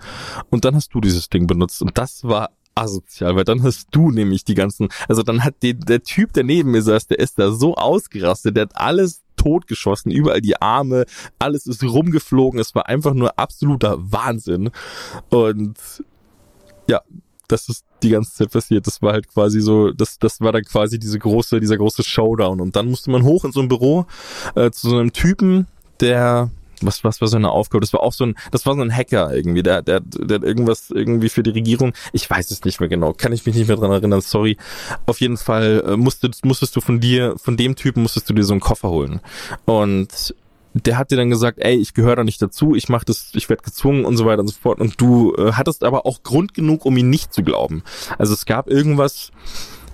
[0.50, 1.82] und dann hast du dieses Ding benutzt.
[1.82, 5.74] Und das war asozial, weil dann hast du nämlich die ganzen, also dann hat die,
[5.74, 10.12] der Typ, der neben mir saß, der ist da so ausgerastet, der hat alles totgeschossen,
[10.12, 11.06] überall die Arme,
[11.40, 14.70] alles ist rumgeflogen, es war einfach nur absoluter Wahnsinn.
[15.30, 15.78] Und
[16.90, 17.02] ja,
[17.48, 18.88] das ist die ganze Zeit passiert.
[18.88, 22.62] Das war halt quasi so, das, das war dann quasi diese große, dieser große Showdown.
[22.62, 24.06] Und dann musste man hoch in so ein Büro
[24.56, 25.68] äh, zu so einem Typen,
[26.00, 26.52] der
[26.82, 27.82] was, was war so eine Aufgabe?
[27.82, 30.44] Das war auch so ein, das war so ein Hacker irgendwie, der, der, der hat
[30.44, 31.94] irgendwas irgendwie für die Regierung.
[32.14, 34.58] Ich weiß es nicht mehr genau, kann ich mich nicht mehr dran erinnern, sorry.
[35.06, 38.44] Auf jeden Fall äh, musstest, musstest du von dir, von dem Typen musstest du dir
[38.44, 39.22] so einen Koffer holen.
[39.66, 40.36] Und
[40.74, 43.50] der hat dir dann gesagt, ey, ich gehöre da nicht dazu, ich mach das, ich
[43.50, 44.80] werde gezwungen und so weiter und so fort.
[44.80, 47.84] Und du äh, hattest aber auch Grund genug, um ihn nicht zu glauben.
[48.18, 49.32] Also es gab irgendwas,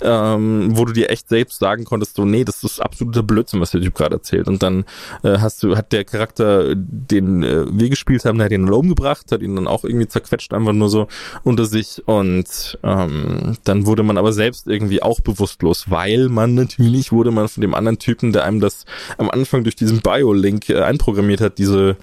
[0.03, 3.71] ähm, wo du dir echt selbst sagen konntest, so, nee, das ist absoluter Blödsinn, was
[3.71, 4.47] der Typ gerade erzählt.
[4.47, 4.85] Und dann
[5.23, 8.73] äh, hast du, hat der Charakter, den äh, wir gespielt haben, der hat ihn dann
[8.73, 11.07] umgebracht, hat ihn dann auch irgendwie zerquetscht, einfach nur so
[11.43, 12.01] unter sich.
[12.05, 17.47] Und ähm, dann wurde man aber selbst irgendwie auch bewusstlos, weil man natürlich wurde man
[17.47, 18.85] von dem anderen Typen, der einem das
[19.17, 21.97] am Anfang durch diesen Bio-Link äh, einprogrammiert hat, diese,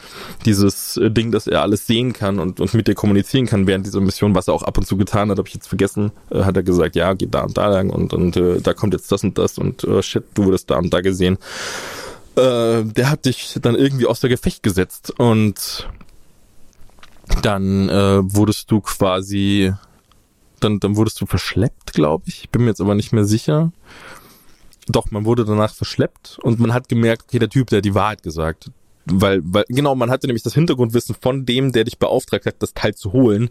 [0.45, 3.87] dieses äh, Ding, dass er alles sehen kann und, und mit dir kommunizieren kann während
[3.87, 6.43] dieser Mission, was er auch ab und zu getan hat, habe ich jetzt vergessen, äh,
[6.43, 9.11] hat er gesagt, ja, geht da und da lang und, und äh, da kommt jetzt
[9.13, 11.39] das und das und äh, shit, du wurdest da und da gesehen.
[12.37, 15.89] Äh, der hat dich dann irgendwie aus der Gefecht gesetzt und
[17.43, 19.73] dann äh, wurdest du quasi,
[20.61, 22.45] dann, dann wurdest du verschleppt, glaube ich.
[22.45, 23.73] Ich bin mir jetzt aber nicht mehr sicher.
[24.89, 27.95] Doch, man wurde danach verschleppt und man hat gemerkt, okay, der Typ, der hat die
[27.95, 28.71] Wahrheit gesagt.
[29.07, 32.75] Weil, weil, genau, man hatte nämlich das Hintergrundwissen von dem, der dich beauftragt hat, das
[32.75, 33.51] Teil zu holen.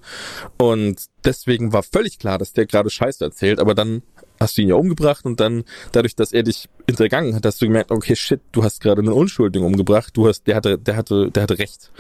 [0.57, 4.03] Und deswegen war völlig klar, dass der gerade Scheiße erzählt, aber dann
[4.39, 7.65] hast du ihn ja umgebracht und dann, dadurch, dass er dich hintergangen hat, hast du
[7.65, 11.31] gemerkt, okay, shit, du hast gerade einen Unschuldigen umgebracht, du hast, der hatte, der hatte,
[11.31, 11.91] der hatte recht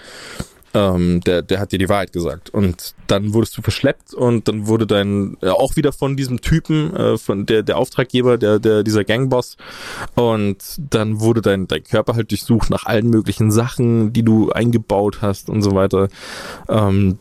[0.73, 2.49] ähm, der, der hat dir die Wahrheit gesagt.
[2.49, 6.95] Und dann wurdest du verschleppt und dann wurde dein, äh, auch wieder von diesem Typen,
[6.95, 9.57] äh, von der, der Auftraggeber, der, der, dieser Gangboss.
[10.15, 15.19] Und dann wurde dein, dein Körper halt durchsucht nach allen möglichen Sachen, die du eingebaut
[15.21, 16.09] hast und so weiter.
[16.67, 17.17] Ähm,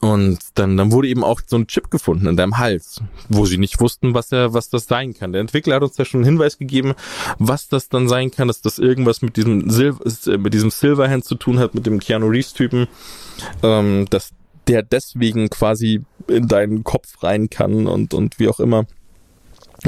[0.00, 3.58] und dann, dann wurde eben auch so ein Chip gefunden in deinem Hals, wo sie
[3.58, 5.32] nicht wussten, was er, was das sein kann.
[5.32, 6.94] Der Entwickler hat uns ja schon einen Hinweis gegeben,
[7.38, 9.94] was das dann sein kann, dass das irgendwas mit diesem, Sil
[10.26, 12.86] äh, mit diesem Silverhand zu tun hat, mit dem Keanu Reeves Typen,
[13.62, 14.30] ähm, dass
[14.68, 18.86] der deswegen quasi in deinen Kopf rein kann und, und wie auch immer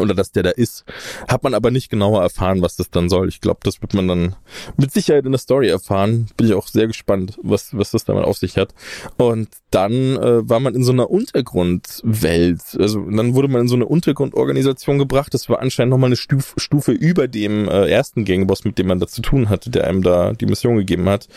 [0.00, 0.84] oder dass der da ist,
[1.28, 3.28] hat man aber nicht genauer erfahren, was das dann soll.
[3.28, 4.36] Ich glaube, das wird man dann
[4.76, 6.28] mit Sicherheit in der Story erfahren.
[6.36, 8.74] Bin ich auch sehr gespannt, was, was das damit auf sich hat.
[9.16, 12.60] Und dann äh, war man in so einer Untergrundwelt.
[12.78, 15.34] Also dann wurde man in so eine Untergrundorganisation gebracht.
[15.34, 19.00] Das war anscheinend nochmal eine Stufe, Stufe über dem äh, ersten Gangboss, mit dem man
[19.00, 21.28] da zu tun hatte, der einem da die Mission gegeben hat.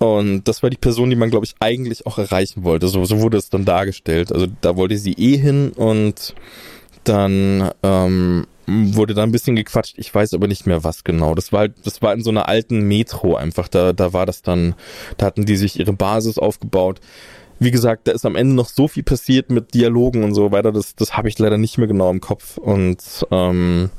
[0.00, 2.88] Und das war die Person, die man, glaube ich, eigentlich auch erreichen wollte.
[2.88, 4.32] So, so wurde es dann dargestellt.
[4.32, 6.34] Also da wollte sie eh hin und
[7.10, 9.94] dann ähm, wurde da ein bisschen gequatscht.
[9.98, 11.34] Ich weiß aber nicht mehr was genau.
[11.34, 13.68] Das war das war in so einer alten Metro einfach.
[13.68, 14.74] Da da war das dann,
[15.16, 17.00] da hatten die sich ihre Basis aufgebaut.
[17.58, 20.70] Wie gesagt, da ist am Ende noch so viel passiert mit Dialogen und so weiter.
[20.72, 22.98] Das das habe ich leider nicht mehr genau im Kopf und
[23.30, 23.90] ähm,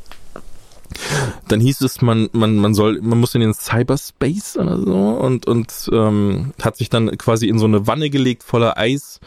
[1.48, 5.48] dann hieß es, man, man, man soll, man muss in den Cyberspace oder so und,
[5.48, 9.20] und ähm, hat sich dann quasi in so eine Wanne gelegt voller Eis.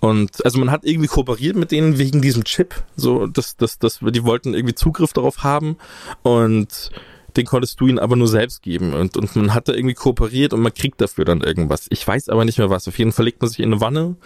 [0.00, 2.74] Und also man hat irgendwie kooperiert mit denen wegen diesem Chip.
[2.96, 5.76] So, dass, dass, dass die wollten irgendwie Zugriff darauf haben.
[6.22, 6.90] Und
[7.36, 8.94] den konntest du ihnen aber nur selbst geben.
[8.94, 11.86] Und, und man hat da irgendwie kooperiert und man kriegt dafür dann irgendwas.
[11.90, 12.88] Ich weiß aber nicht mehr was.
[12.88, 14.16] Auf jeden Fall legt man sich in eine Wanne,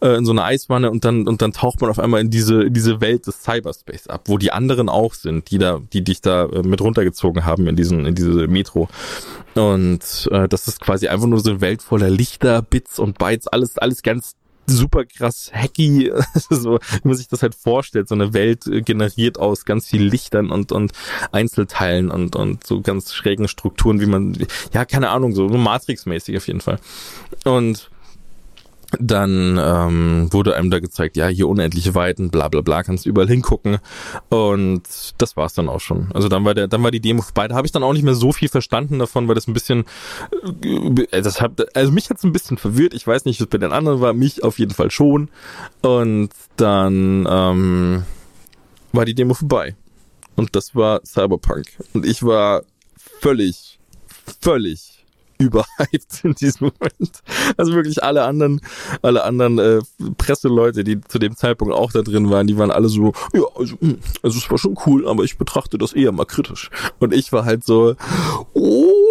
[0.00, 2.62] äh, in so eine Eiswanne und dann, und dann taucht man auf einmal in diese,
[2.64, 6.20] in diese Welt des Cyberspace ab, wo die anderen auch sind, die da, die dich
[6.20, 8.88] da äh, mit runtergezogen haben in diesen, in diese Metro.
[9.54, 13.48] Und äh, das ist quasi einfach nur so eine Welt voller Lichter, Bits und Bytes,
[13.48, 14.34] alles, alles ganz
[14.66, 16.12] super krass hacky,
[16.50, 20.02] so wie man sich das halt vorstellt, so eine Welt äh, generiert aus ganz viel
[20.02, 20.92] Lichtern und, und
[21.32, 24.36] Einzelteilen und, und so ganz schrägen Strukturen, wie man,
[24.72, 26.78] ja, keine Ahnung, so, so Matrix-mäßig auf jeden Fall.
[27.44, 27.90] Und
[29.00, 33.28] dann ähm, wurde einem da gezeigt, ja, hier unendliche Weiten, bla bla bla, kannst überall
[33.28, 33.78] hingucken.
[34.28, 34.82] Und
[35.18, 36.08] das war's dann auch schon.
[36.12, 37.48] Also dann war der, dann war die Demo vorbei.
[37.48, 39.84] Da habe ich dann auch nicht mehr so viel verstanden davon, weil das ein bisschen,
[40.62, 42.94] äh, das hat, also mich hat's ein bisschen verwirrt.
[42.94, 45.28] Ich weiß nicht, was bei den anderen war, mich auf jeden Fall schon.
[45.82, 48.04] Und dann ähm,
[48.92, 49.76] war die Demo vorbei.
[50.36, 51.66] Und das war Cyberpunk.
[51.94, 52.62] Und ich war
[53.20, 53.78] völlig,
[54.40, 54.95] völlig
[55.38, 57.22] überhyped in diesem Moment.
[57.56, 58.60] Also wirklich alle anderen,
[59.02, 59.80] alle anderen äh,
[60.18, 63.76] Presseleute, die zu dem Zeitpunkt auch da drin waren, die waren alle so, ja, also,
[63.80, 66.70] hm, also es war schon cool, aber ich betrachte das eher mal kritisch.
[66.98, 67.94] Und ich war halt so,
[68.54, 69.05] oh,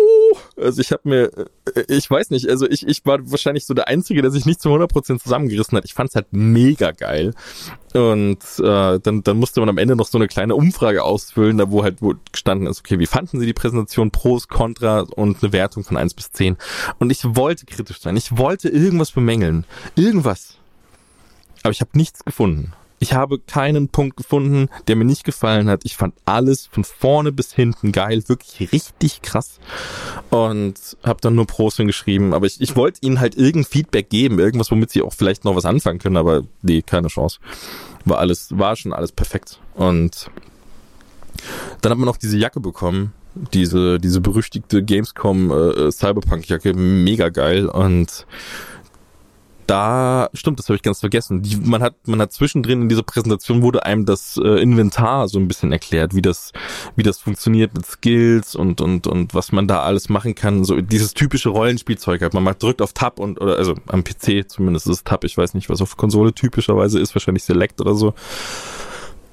[0.57, 1.31] also ich habe mir,
[1.75, 4.61] äh, ich weiß nicht, also ich, ich war wahrscheinlich so der Einzige, der sich nicht
[4.61, 5.85] zu 100% zusammengerissen hat.
[5.85, 7.33] Ich fand's halt mega geil.
[7.93, 11.71] Und äh, dann, dann musste man am Ende noch so eine kleine Umfrage ausfüllen, da
[11.71, 15.53] wo halt wo gestanden ist, okay, wie fanden Sie die Präsentation, Pros, Contra und eine
[15.53, 16.57] Wertung von eins bis zehn.
[16.99, 20.57] Und ich wollte kritisch sein, ich wollte irgendwas bemängeln, irgendwas.
[21.63, 22.73] Aber ich habe nichts gefunden.
[23.05, 25.81] Ich habe keinen Punkt gefunden, der mir nicht gefallen hat.
[25.83, 29.59] Ich fand alles von vorne bis hinten geil, wirklich richtig krass.
[30.31, 32.33] Und habe dann nur Pros hingeschrieben.
[32.33, 35.55] Aber ich, ich wollte ihnen halt irgendein Feedback geben, irgendwas, womit sie auch vielleicht noch
[35.55, 36.17] was anfangen können.
[36.17, 37.37] Aber nee, keine Chance.
[38.05, 39.59] War alles, war schon alles perfekt.
[39.75, 40.31] Und
[41.81, 43.13] dann hat man noch diese Jacke bekommen,
[43.53, 48.25] diese diese berüchtigte Gamescom äh, Cyberpunk Jacke, mega geil und
[49.67, 51.41] da, stimmt, das habe ich ganz vergessen.
[51.41, 55.39] Die, man hat, man hat zwischendrin in dieser Präsentation wurde einem das äh, Inventar so
[55.39, 56.51] ein bisschen erklärt, wie das,
[56.95, 60.63] wie das funktioniert mit Skills und und und was man da alles machen kann.
[60.63, 62.33] So dieses typische Rollenspielzeug halt.
[62.33, 65.23] Man macht, drückt auf Tab und oder also am PC zumindest ist es Tab.
[65.23, 68.13] Ich weiß nicht, was auf Konsole typischerweise ist, wahrscheinlich Select oder so.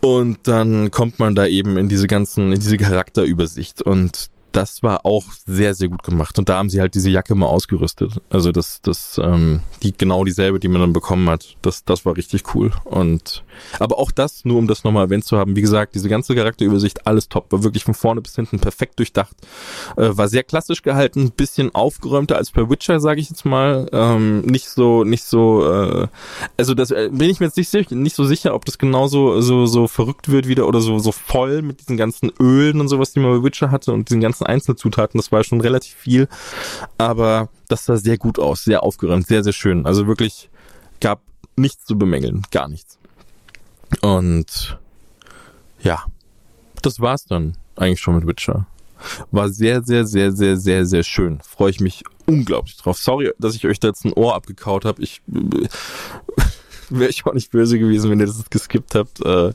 [0.01, 5.05] Und dann kommt man da eben in diese ganzen, in diese Charakterübersicht und das war
[5.05, 6.39] auch sehr, sehr gut gemacht.
[6.39, 8.21] Und da haben sie halt diese Jacke mal ausgerüstet.
[8.31, 11.57] Also das, das, ähm, die genau dieselbe, die man dann bekommen hat.
[11.63, 12.73] Das, das war richtig cool.
[12.85, 13.45] Und
[13.79, 17.07] aber auch das, nur um das nochmal erwähnt zu haben, wie gesagt, diese ganze Charakterübersicht,
[17.07, 19.37] alles top, war wirklich von vorne bis hinten perfekt durchdacht.
[19.97, 23.89] Äh, war sehr klassisch gehalten, bisschen aufgeräumter als bei Witcher, sage ich jetzt mal.
[23.93, 26.09] Ähm, nicht so, nicht so, äh,
[26.57, 29.67] also das äh, bin ich mir jetzt nicht, nicht so sicher, ob das genauso so,
[29.67, 33.21] so verrückt wird wieder oder so, so voll mit diesen ganzen Ölen und sowas, die
[33.21, 35.19] man bei Witcher hatte und diesen ganzen Einzelzutaten.
[35.19, 36.29] Das war schon relativ viel,
[36.99, 39.87] aber das sah sehr gut aus, sehr aufgeräumt, sehr, sehr schön.
[39.87, 40.51] Also wirklich
[41.01, 41.23] gab
[41.57, 42.99] nichts zu bemängeln, gar nichts.
[44.03, 44.79] Und
[45.81, 46.05] ja,
[46.83, 48.67] das war's dann eigentlich schon mit Witcher.
[49.31, 51.41] War sehr, sehr, sehr, sehr, sehr, sehr schön.
[51.41, 52.99] Freue ich mich unglaublich drauf.
[52.99, 55.03] Sorry, dass ich euch da jetzt ein Ohr abgekaut habe.
[55.03, 55.23] Ich
[56.91, 59.25] wäre ich auch nicht böse gewesen, wenn ihr das geskippt habt.
[59.25, 59.53] Äh,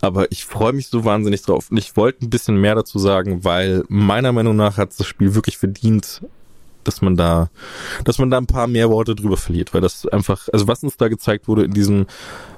[0.00, 1.70] aber ich freue mich so wahnsinnig drauf.
[1.70, 5.34] Und ich wollte ein bisschen mehr dazu sagen, weil meiner Meinung nach hat das Spiel
[5.34, 6.22] wirklich verdient,
[6.88, 7.50] dass man da,
[8.04, 10.96] dass man da ein paar mehr Worte drüber verliert, weil das einfach, also was uns
[10.96, 12.06] da gezeigt wurde in diesem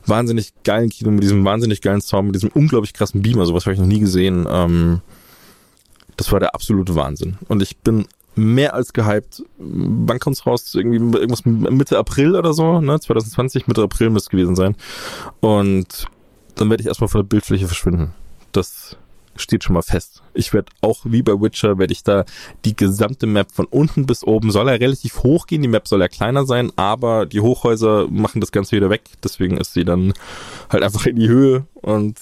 [0.06, 3.74] wahnsinnig geilen Kino, mit diesem wahnsinnig geilen Sound, mit diesem unglaublich krassen Beamer, sowas habe
[3.74, 5.00] ich noch nie gesehen, ähm,
[6.16, 7.38] das war der absolute Wahnsinn.
[7.48, 9.42] Und ich bin mehr als gehypt.
[9.58, 10.74] Wann kommt's raus?
[10.74, 13.00] Irgendwie irgendwas Mitte April oder so, ne?
[13.00, 14.76] 2020, Mitte April müsste gewesen sein.
[15.40, 16.06] Und
[16.56, 18.12] dann werde ich erstmal von der Bildfläche verschwinden.
[18.52, 18.96] Das
[19.40, 20.22] steht schon mal fest.
[20.34, 22.24] Ich werde auch wie bei Witcher, werde ich da
[22.64, 26.00] die gesamte Map von unten bis oben, soll er relativ hoch gehen, die Map soll
[26.00, 30.12] ja kleiner sein, aber die Hochhäuser machen das Ganze wieder weg, deswegen ist sie dann
[30.68, 32.18] halt einfach in die Höhe und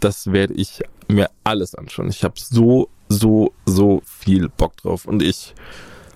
[0.00, 2.08] das werde ich mir alles anschauen.
[2.08, 5.54] Ich habe so, so, so viel Bock drauf und ich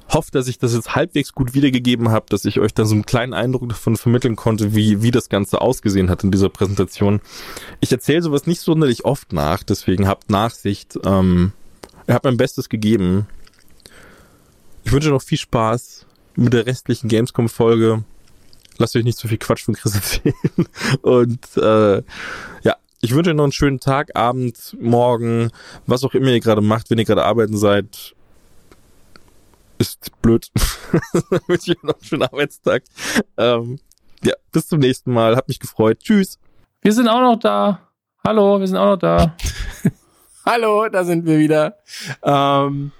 [0.08, 3.06] hoffe, dass ich das jetzt halbwegs gut wiedergegeben habe, dass ich euch da so einen
[3.06, 7.20] kleinen Eindruck davon vermitteln konnte, wie, wie das Ganze ausgesehen hat in dieser Präsentation.
[7.80, 10.98] Ich erzähle sowas nicht sonderlich oft nach, deswegen habt Nachsicht.
[11.04, 11.52] Ähm,
[12.06, 13.26] ihr habt mein Bestes gegeben.
[14.84, 18.04] Ich wünsche noch viel Spaß mit der restlichen Gamescom-Folge.
[18.78, 20.34] Lasst euch nicht zu so viel Quatsch von Chris erzählen.
[21.02, 22.02] Und äh,
[22.62, 25.50] ja, ich wünsche euch noch einen schönen Tag, Abend, Morgen,
[25.86, 28.15] was auch immer ihr gerade macht, wenn ihr gerade arbeiten seid
[29.78, 30.50] ist blöd.
[31.46, 32.82] wünsche ich noch einen schönen Arbeitstag.
[33.36, 33.78] Ähm,
[34.24, 35.36] ja, bis zum nächsten Mal.
[35.36, 35.98] Hat mich gefreut.
[36.00, 36.38] Tschüss.
[36.82, 37.80] Wir sind auch noch da.
[38.26, 39.36] Hallo, wir sind auch noch da.
[40.46, 41.78] Hallo, da sind wir wieder.
[42.22, 42.92] Ähm,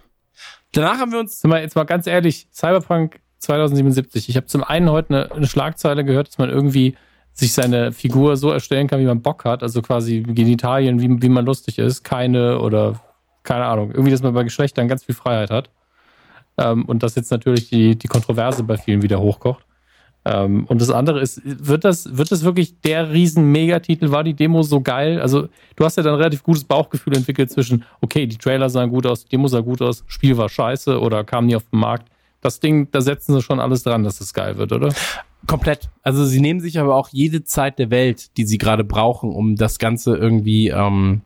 [0.73, 1.43] danach haben wir uns.
[1.45, 4.29] Mal, jetzt mal ganz ehrlich, Cyberpunk 2077.
[4.29, 6.97] Ich habe zum einen heute eine, eine Schlagzeile gehört, dass man irgendwie
[7.33, 9.63] sich seine Figur so erstellen kann, wie man Bock hat.
[9.63, 12.03] Also quasi Genitalien, wie, wie man lustig ist.
[12.03, 13.01] Keine oder
[13.43, 13.91] keine Ahnung.
[13.91, 15.71] Irgendwie, dass man bei Geschlechtern ganz viel Freiheit hat.
[16.59, 19.65] Ähm, und das jetzt natürlich die, die Kontroverse bei vielen wieder hochkocht.
[20.26, 24.10] Ähm, und das andere ist, wird das, wird das wirklich der riesen Megatitel?
[24.10, 25.20] War die Demo so geil?
[25.20, 29.07] Also, du hast ja dann relativ gutes Bauchgefühl entwickelt zwischen, okay, die Trailer sahen gut
[29.07, 32.09] aus, die Demo sah gut aus, Spiel war scheiße oder kam nie auf den Markt.
[32.41, 34.93] Das Ding, da setzen sie schon alles dran, dass es geil wird, oder?
[35.47, 35.91] Komplett.
[36.02, 39.55] Also sie nehmen sich aber auch jede Zeit der Welt, die sie gerade brauchen, um
[39.55, 41.23] das Ganze irgendwie ähm,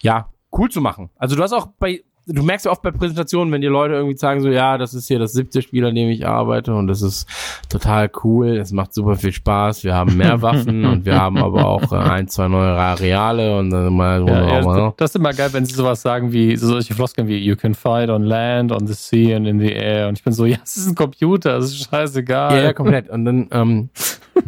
[0.00, 1.10] ja cool zu machen.
[1.16, 4.16] Also du hast auch bei du merkst ja oft bei Präsentationen, wenn die Leute irgendwie
[4.16, 7.00] sagen so, ja, das ist hier das siebte Spiel, an dem ich arbeite und das
[7.00, 7.28] ist
[7.68, 11.64] total cool, es macht super viel Spaß, wir haben mehr Waffen und wir haben aber
[11.66, 15.50] auch äh, ein, zwei neue Areale und dann mal, ja, ja, das ist immer geil,
[15.52, 18.86] wenn sie sowas sagen wie, so solche Floskeln wie, you can fight on land, on
[18.86, 21.56] the sea and in the air und ich bin so, ja, es ist ein Computer,
[21.58, 22.56] es ist scheißegal.
[22.56, 23.08] Ja, ja, komplett.
[23.08, 23.90] Und dann, ähm,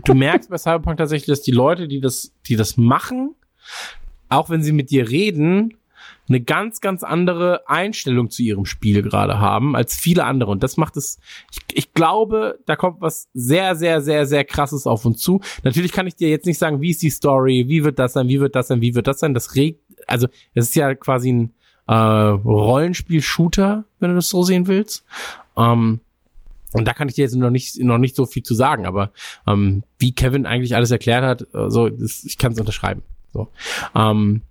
[0.05, 3.35] du merkst bei Cyberpunk tatsächlich, dass die Leute, die das, die das machen,
[4.29, 5.75] auch wenn sie mit dir reden,
[6.29, 10.51] eine ganz, ganz andere Einstellung zu ihrem Spiel gerade haben als viele andere.
[10.51, 11.19] Und das macht es,
[11.51, 15.41] ich, ich glaube, da kommt was sehr, sehr, sehr, sehr krasses auf uns zu.
[15.63, 18.29] Natürlich kann ich dir jetzt nicht sagen, wie ist die Story, wie wird das sein,
[18.29, 19.35] wie wird das sein, wie wird das sein.
[19.35, 21.53] Das regt, also es ist ja quasi ein
[21.87, 25.05] äh, Rollenspiel-Shooter, wenn du das so sehen willst.
[25.57, 26.01] Ähm,
[26.73, 29.11] und da kann ich dir jetzt noch nicht, noch nicht so viel zu sagen, aber
[29.47, 33.03] ähm, wie Kevin eigentlich alles erklärt hat, äh, so, das, ich kann es unterschreiben.
[33.33, 33.49] So.
[33.95, 34.43] Ähm,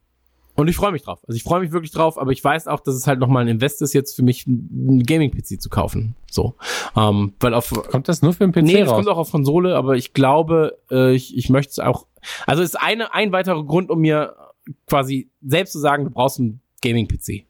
[0.57, 1.19] und ich freue mich drauf.
[1.27, 3.47] Also ich freue mich wirklich drauf, aber ich weiß auch, dass es halt nochmal ein
[3.47, 6.15] Invest ist, jetzt für mich einen Gaming-PC zu kaufen.
[6.31, 6.55] So.
[6.95, 7.71] Ähm, weil auf.
[7.89, 8.63] Kommt das nur für einen PC?
[8.63, 12.07] Nee, es kommt auch auf Konsole, aber ich glaube, äh, ich, ich möchte es auch.
[12.47, 14.35] Also es ist eine, ein weiterer Grund, um mir
[14.87, 17.45] quasi selbst zu sagen, du brauchst einen Gaming-PC.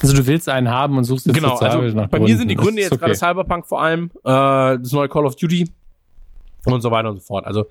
[0.00, 2.56] Also du willst einen haben und suchst jetzt Genau, also nach bei mir sind die.
[2.56, 3.18] Gründe Das jetzt ist gerade okay.
[3.18, 5.70] Cyberpunk vor allem, äh, das neue Call of Duty
[6.64, 7.44] und so weiter und so fort.
[7.44, 7.66] Also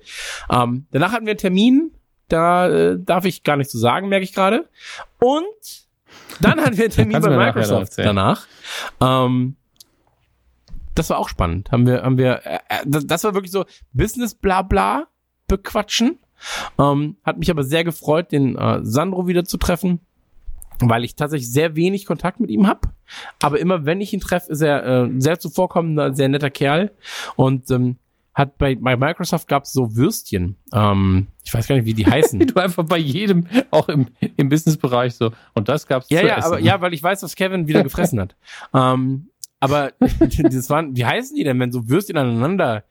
[0.48, 1.90] ähm, danach hatten wir einen Termin,
[2.28, 4.68] da äh, darf ich gar nicht zu sagen, merke ich gerade.
[5.18, 5.86] Und
[6.40, 8.46] dann hatten wir einen Termin bei Microsoft danach.
[9.00, 9.56] Ähm,
[10.94, 11.70] das war auch spannend.
[11.70, 15.06] Haben wir, haben wir, äh, äh, das, das war wirklich so Business Blabla
[15.46, 16.18] bequatschen.
[16.78, 20.00] Ähm, hat mich aber sehr gefreut, den äh, Sandro wieder zu treffen,
[20.80, 22.92] weil ich tatsächlich sehr wenig Kontakt mit ihm hab.
[23.40, 26.92] Aber immer wenn ich ihn treffe, ist er äh, sehr zuvorkommender, sehr netter Kerl.
[27.36, 27.96] Und ähm,
[28.36, 30.56] hat bei, bei Microsoft gab's so Würstchen.
[30.72, 32.38] Ähm, ich weiß gar nicht, wie die heißen.
[32.46, 35.32] Du einfach bei jedem, auch im, im Businessbereich so.
[35.54, 36.46] Und das gab's Ja, zu ja, essen.
[36.46, 38.36] aber ja, weil ich weiß, was Kevin wieder gefressen hat.
[38.74, 39.92] Ähm, aber
[40.42, 42.84] das waren, wie heißen die denn, wenn so Würstchen aneinander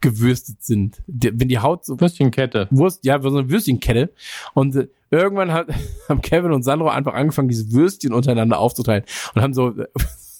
[0.00, 1.02] gewürstet sind?
[1.08, 2.68] Wenn die Haut so Würstchenkette.
[2.70, 4.12] Wurst, ja, so eine Würstchenkette.
[4.54, 5.66] Und äh, irgendwann hat,
[6.08, 9.02] haben Kevin und Sandro einfach angefangen, diese Würstchen untereinander aufzuteilen
[9.34, 9.74] und haben so,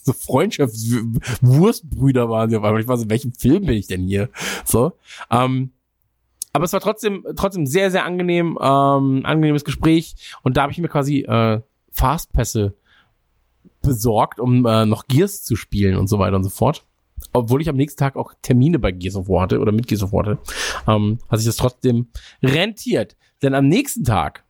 [0.07, 2.81] so Freundschaftswurstbrüder waren sie auf einmal.
[2.81, 4.31] Ich war so, in welchem Film bin ich denn hier?
[4.65, 4.93] So.
[5.31, 5.73] Ähm,
[6.52, 10.15] aber es war trotzdem, trotzdem sehr, sehr angenehm, ähm, angenehmes Gespräch.
[10.43, 11.60] Und da habe ich mir quasi äh,
[11.91, 12.75] Fastpässe
[13.83, 16.86] besorgt, um äh, noch Gears zu spielen und so weiter und so fort.
[17.33, 20.05] Obwohl ich am nächsten Tag auch Termine bei Gears of War hatte oder mit Gears
[20.05, 20.39] of War hatte,
[20.86, 22.07] ähm, hat sich das trotzdem
[22.43, 23.17] rentiert.
[23.43, 24.44] Denn am nächsten Tag,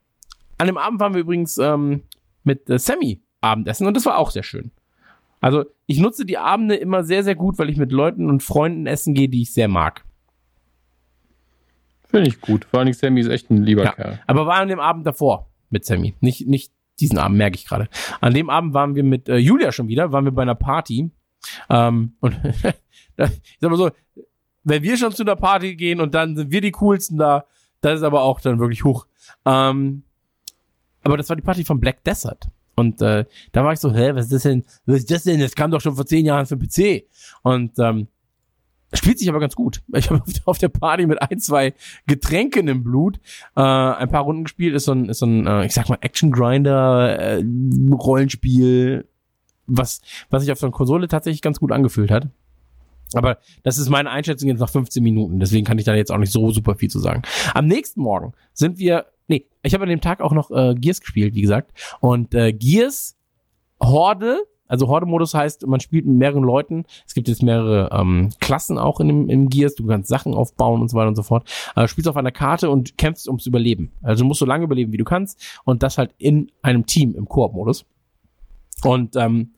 [0.59, 2.03] an dem Abend waren wir übrigens ähm,
[2.45, 4.71] mit äh, Sammy Abendessen und das war auch sehr schön.
[5.41, 8.87] Also ich nutze die Abende immer sehr, sehr gut, weil ich mit Leuten und Freunden
[8.87, 10.05] essen gehe, die ich sehr mag.
[12.09, 12.65] Finde ich gut.
[12.65, 13.93] Vor allem Sammy ist echt ein lieber Ja.
[13.93, 14.21] Kerl.
[14.27, 16.15] Aber war an dem Abend davor mit Sammy.
[16.21, 17.89] Nicht, nicht diesen Abend, merke ich gerade.
[18.21, 21.11] An dem Abend waren wir mit äh, Julia schon wieder, waren wir bei einer Party.
[21.69, 22.37] Ähm, und
[23.17, 23.91] ich sag mal so,
[24.65, 27.45] wenn wir schon zu einer Party gehen und dann sind wir die coolsten da,
[27.83, 29.07] das ist aber auch dann wirklich hoch.
[29.45, 30.03] Ähm,
[31.03, 32.49] aber das war die Party von Black Desert.
[32.77, 34.65] Und äh, da war ich so, hä, was ist das denn?
[34.85, 35.41] Was ist das denn?
[35.41, 37.07] Das kam doch schon vor zehn Jahren für PC.
[37.43, 38.09] Und ähm,
[38.93, 39.83] spielt sich aber ganz gut.
[39.95, 41.75] Ich habe auf der Party mit ein, zwei
[42.07, 43.19] Getränken im Blut
[43.57, 44.75] äh, ein paar Runden gespielt.
[44.75, 47.45] Ist so ein, ist so ein äh, ich sag mal, Action-Grinder, äh,
[47.91, 49.09] Rollenspiel,
[49.67, 52.29] was, was sich auf so einer Konsole tatsächlich ganz gut angefühlt hat.
[53.15, 56.19] Aber das ist meine Einschätzung jetzt nach 15 Minuten, deswegen kann ich da jetzt auch
[56.19, 57.23] nicht so super viel zu sagen.
[57.55, 61.01] Am nächsten Morgen sind wir, nee, ich habe an dem Tag auch noch äh, Gears
[61.01, 61.73] gespielt, wie gesagt.
[62.01, 63.17] Und äh, Gears
[63.81, 66.85] Horde, also Horde-Modus heißt, man spielt mit mehreren Leuten.
[67.07, 69.75] Es gibt jetzt mehrere ähm, Klassen auch in dem, im Gears.
[69.75, 71.49] Du kannst Sachen aufbauen und so weiter und so fort.
[71.77, 73.93] Äh, spielst auf einer Karte und kämpfst ums Überleben.
[74.03, 75.41] Also du musst so lange überleben, wie du kannst.
[75.65, 77.85] Und das halt in einem Team im Koop-Modus.
[78.83, 79.53] Und ähm,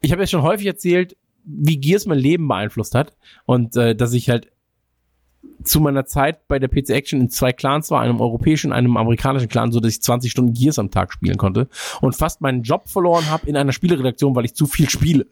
[0.00, 3.16] ich habe jetzt schon häufig erzählt, wie Gears mein Leben beeinflusst hat.
[3.46, 4.51] Und äh, dass ich halt
[5.64, 9.48] zu meiner Zeit bei der PC Action in zwei Clans war, einem europäischen einem amerikanischen
[9.48, 11.68] Clan, so dass ich 20 Stunden Gears am Tag spielen konnte
[12.00, 15.26] und fast meinen Job verloren habe in einer Spieleredaktion, weil ich zu viel spiele.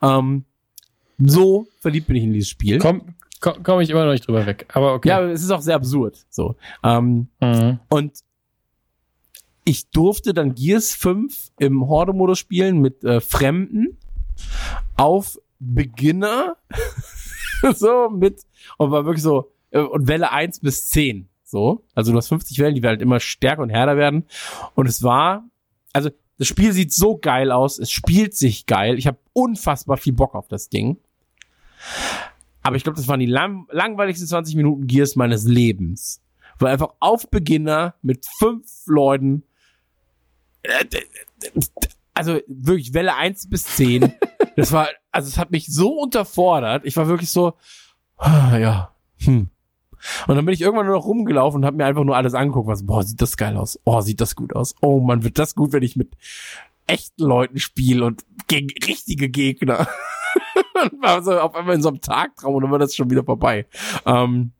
[0.00, 0.44] Ähm,
[1.18, 2.78] so verliebt bin ich in dieses Spiel.
[2.78, 3.02] Komm,
[3.40, 4.66] komm, komm ich immer noch nicht drüber weg.
[4.72, 5.08] Aber okay.
[5.08, 6.24] Ja, es ist auch sehr absurd.
[6.30, 6.56] So.
[6.82, 7.78] Ähm, Mhm.
[7.88, 8.12] und
[9.64, 13.96] ich durfte dann Gears 5 im Horde-Modus spielen mit äh, Fremden
[14.96, 16.56] auf Beginner.
[17.74, 18.42] so mit,
[18.76, 21.28] und war wirklich so, und Welle 1 bis 10.
[21.42, 21.84] So.
[21.94, 24.24] Also du hast 50 Wellen, die halt immer stärker und härter werden.
[24.74, 25.44] Und es war,
[25.92, 28.98] also das Spiel sieht so geil aus, es spielt sich geil.
[28.98, 30.98] Ich habe unfassbar viel Bock auf das Ding.
[32.62, 36.22] Aber ich glaube, das waren die lang langweiligsten 20 Minuten Gears meines Lebens.
[36.58, 39.44] Weil einfach auf Beginner mit fünf Leuten,
[40.62, 40.84] äh,
[42.14, 44.14] also wirklich Welle 1 bis 10,
[44.56, 46.84] das war, also es hat mich so unterfordert.
[46.84, 47.54] Ich war wirklich so,
[48.16, 49.50] ah, ja, hm.
[50.26, 52.68] Und dann bin ich irgendwann nur noch rumgelaufen und habe mir einfach nur alles angeguckt,
[52.68, 53.78] was, boah, sieht das geil aus.
[53.84, 54.74] Oh, sieht das gut aus.
[54.80, 56.12] Oh man, wird das gut, wenn ich mit
[56.86, 59.88] echten Leuten spiele und gegen richtige Gegner.
[60.82, 63.24] und war so auf einmal in so einem Tagtraum und dann war das schon wieder
[63.24, 63.66] vorbei.
[64.06, 64.52] Ähm,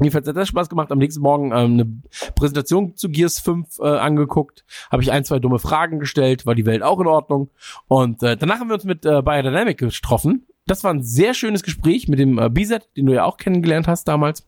[0.00, 0.92] Jedenfalls hat das Spaß gemacht.
[0.92, 4.64] Am nächsten Morgen ähm, eine Präsentation zu Gears 5 äh, angeguckt.
[4.92, 6.46] Habe ich ein, zwei dumme Fragen gestellt.
[6.46, 7.50] War die Welt auch in Ordnung?
[7.88, 10.46] Und äh, danach haben wir uns mit äh, Biodynamic getroffen.
[10.66, 13.88] Das war ein sehr schönes Gespräch mit dem äh, Bizet, den du ja auch kennengelernt
[13.88, 14.47] hast damals.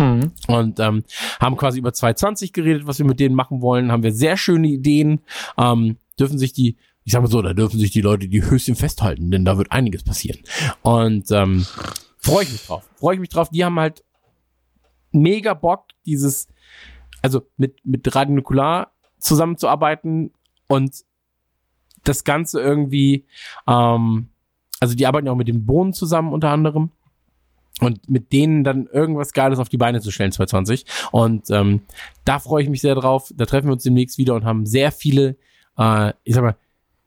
[0.00, 0.32] Mhm.
[0.48, 1.04] Und ähm,
[1.38, 3.92] haben quasi über 220 geredet, was wir mit denen machen wollen.
[3.92, 5.20] Haben wir sehr schöne Ideen.
[5.58, 8.76] Ähm, dürfen sich die, ich sag mal so, da dürfen sich die Leute die Höschen
[8.76, 10.40] festhalten, denn da wird einiges passieren.
[10.82, 11.66] Und ähm,
[12.16, 12.88] freue ich mich drauf.
[12.96, 13.50] Freue ich mich drauf.
[13.50, 14.02] Die haben halt
[15.12, 16.48] mega Bock, dieses,
[17.20, 20.32] also mit, mit Radio Nukular zusammenzuarbeiten
[20.66, 21.04] und
[22.04, 23.26] das Ganze irgendwie,
[23.66, 24.30] ähm,
[24.78, 26.90] also die arbeiten auch mit den Bohnen zusammen unter anderem
[27.80, 31.82] und mit denen dann irgendwas Geiles auf die Beine zu stellen 2020 und ähm,
[32.24, 33.32] da freue ich mich sehr drauf.
[33.34, 35.36] Da treffen wir uns demnächst wieder und haben sehr viele,
[35.78, 36.56] äh, ich sag mal,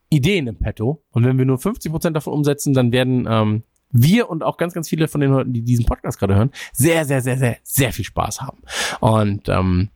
[0.10, 1.04] Ideen im Petto.
[1.12, 4.90] Und wenn wir nur 50% davon umsetzen, dann werden ähm, wir und auch ganz, ganz
[4.90, 8.06] viele von den Leuten, die diesen Podcast gerade hören, sehr, sehr, sehr, sehr, sehr viel
[8.06, 8.60] Spaß haben.
[9.00, 9.90] Und ähm,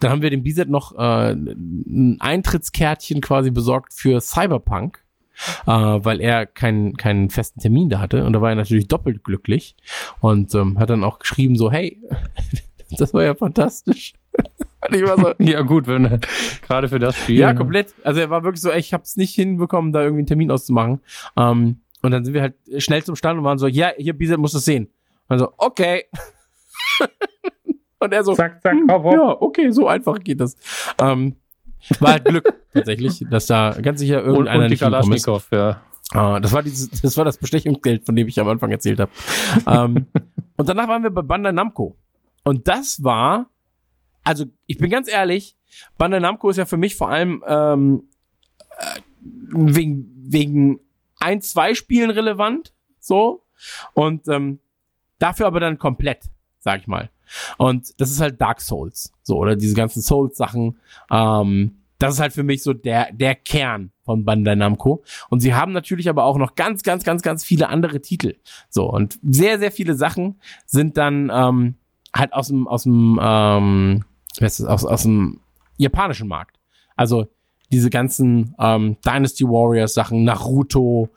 [0.00, 5.03] dann haben wir dem Bizet noch äh, ein Eintrittskärtchen quasi besorgt für Cyberpunk,
[5.66, 8.24] äh, weil er keinen keinen festen Termin da hatte.
[8.24, 9.76] Und da war er natürlich doppelt glücklich
[10.20, 12.00] und ähm, hat dann auch geschrieben so, hey,
[12.98, 14.14] das war ja fantastisch.
[14.88, 16.20] Und ich war so, Ja, gut, wenn
[16.66, 17.38] gerade für das Spiel.
[17.38, 17.94] ja, komplett.
[18.04, 20.50] Also er war wirklich so, ey, ich habe es nicht hinbekommen, da irgendwie einen Termin
[20.50, 21.00] auszumachen.
[21.36, 24.38] Ähm, und dann sind wir halt schnell zum Stand und waren so, ja, hier, Bizet
[24.38, 24.90] muss es sehen.
[25.28, 26.04] Und so, okay.
[27.98, 29.14] und er so, Zack, zack, hm, hopp, hopp.
[29.14, 30.56] ja, okay, so einfach geht das.
[31.00, 31.36] Ähm,
[32.00, 34.80] war halt Glück tatsächlich, dass da ganz sicher Und, irgendeiner und die nicht.
[34.80, 35.82] Kalaschnikow, ja.
[36.12, 39.10] Ah, das war dieses, das war das Bestechungsgeld, von dem ich am Anfang erzählt habe.
[39.66, 40.06] ähm,
[40.56, 41.96] und danach waren wir bei Bandai Namco.
[42.44, 43.50] Und das war,
[44.22, 45.56] also ich bin ganz ehrlich,
[45.98, 48.04] Bandai Namco ist ja für mich vor allem ähm,
[48.78, 49.00] äh,
[49.50, 50.80] wegen wegen
[51.20, 53.44] ein, zwei Spielen relevant, so
[53.94, 54.60] und ähm,
[55.18, 56.24] dafür aber dann komplett,
[56.58, 57.10] sag ich mal.
[57.58, 60.78] Und das ist halt Dark Souls, so oder diese ganzen Souls Sachen.
[61.10, 65.02] Ähm, das ist halt für mich so der der Kern von Bandai Namco.
[65.30, 68.34] Und sie haben natürlich aber auch noch ganz, ganz, ganz, ganz viele andere Titel.
[68.68, 71.74] So und sehr, sehr viele Sachen sind dann ähm,
[72.14, 74.04] halt aus dem aus dem ähm,
[74.40, 75.40] heißt das, aus aus dem
[75.76, 76.58] japanischen Markt.
[76.96, 77.28] Also
[77.72, 81.08] diese ganzen ähm, Dynasty Warriors Sachen, Naruto,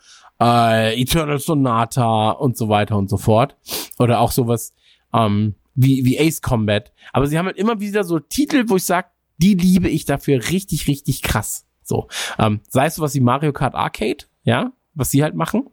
[0.42, 3.56] äh, Eternal Sonata und so weiter und so fort.
[4.00, 4.74] Oder auch sowas
[5.14, 6.92] ähm, wie, wie Ace Combat.
[7.14, 9.08] Aber sie haben halt immer wieder so Titel, wo ich sage,
[9.38, 11.66] die liebe ich dafür richtig, richtig krass.
[11.84, 15.68] So, ähm, sei es sowas wie Mario Kart Arcade, ja, was sie halt machen.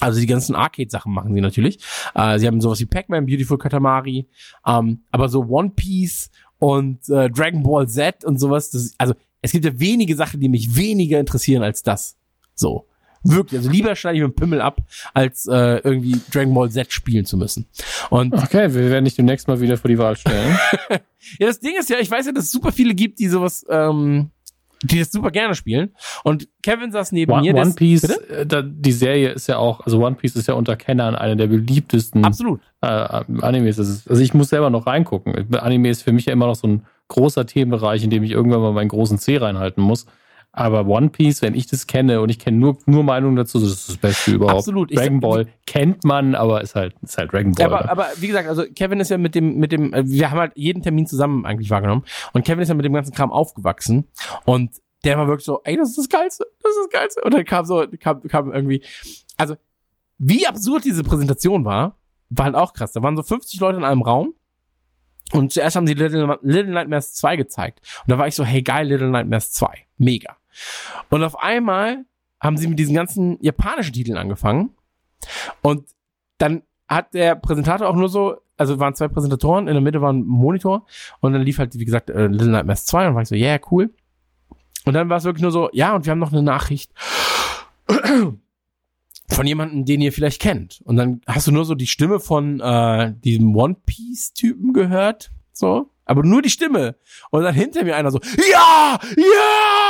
[0.00, 1.78] Also die ganzen Arcade-Sachen machen sie natürlich.
[2.14, 4.28] Äh, sie haben sowas wie Pac-Man, Beautiful Katamari,
[4.66, 8.70] ähm, aber so One Piece und äh, Dragon Ball Z und sowas.
[8.70, 12.16] Das, also es gibt ja wenige Sachen, die mich weniger interessieren als das.
[12.54, 12.86] So.
[13.24, 13.58] Wirklich.
[13.58, 14.78] Also lieber schneide ich mit dem Pimmel ab,
[15.14, 17.66] als äh, irgendwie Dragon Ball Z spielen zu müssen.
[18.10, 20.58] Und Okay, wir werden dich demnächst mal wieder vor die Wahl stellen.
[21.38, 23.66] ja, das Ding ist ja, ich weiß ja, dass es super viele gibt, die sowas,
[23.68, 24.30] ähm,
[24.82, 25.90] die das super gerne spielen.
[26.22, 27.54] Und Kevin saß neben One, mir.
[27.54, 30.54] One ist- Piece, äh, da, die Serie ist ja auch, also One Piece ist ja
[30.54, 32.60] unter Kennern einer der beliebtesten Absolut.
[32.82, 33.76] äh, Animes.
[33.76, 35.34] Das ist, also ich muss selber noch reingucken.
[35.56, 38.60] Anime ist für mich ja immer noch so ein großer Themenbereich, in dem ich irgendwann
[38.60, 40.06] mal meinen großen C reinhalten muss.
[40.58, 43.70] Aber One Piece, wenn ich das kenne und ich kenne nur, nur Meinungen dazu, das
[43.70, 44.58] ist das Beste überhaupt.
[44.58, 44.94] Absolut.
[44.94, 47.66] Dragon Ball kennt man, aber ist halt, ist halt Dragon Ball.
[47.66, 50.40] Aber, aber wie gesagt, also Kevin ist ja mit dem, mit dem, äh, wir haben
[50.40, 52.02] halt jeden Termin zusammen eigentlich wahrgenommen.
[52.32, 54.08] Und Kevin ist ja mit dem ganzen Kram aufgewachsen.
[54.46, 54.72] Und
[55.04, 57.20] der war wirklich so, ey, das ist das Geilste, das ist das Geilste.
[57.22, 58.82] Und dann kam so, kam, kam irgendwie,
[59.36, 59.54] also
[60.18, 61.96] wie absurd diese Präsentation war,
[62.30, 62.90] war halt auch krass.
[62.92, 64.34] Da waren so 50 Leute in einem Raum.
[65.32, 67.80] Und zuerst haben sie Little, Little Nightmares 2 gezeigt.
[68.02, 69.86] Und da war ich so, hey geil, Little Nightmares 2.
[69.98, 70.36] Mega.
[71.10, 72.04] Und auf einmal
[72.40, 74.70] haben sie mit diesen ganzen japanischen Titeln angefangen.
[75.62, 75.88] Und
[76.38, 80.12] dann hat der Präsentator auch nur so, also waren zwei Präsentatoren, in der Mitte war
[80.12, 80.86] ein Monitor
[81.20, 83.34] und dann lief halt, wie gesagt, äh, Little Nightmares 2 und dann war ich so,
[83.34, 83.92] yeah, cool.
[84.84, 86.92] Und dann war es wirklich nur so, ja, und wir haben noch eine Nachricht
[89.28, 90.80] von jemandem, den ihr vielleicht kennt.
[90.84, 95.90] Und dann hast du nur so die Stimme von äh, diesem One Piece-Typen gehört, so,
[96.06, 96.96] aber nur die Stimme.
[97.30, 98.20] Und dann hinter mir einer so,
[98.50, 99.87] ja, ja!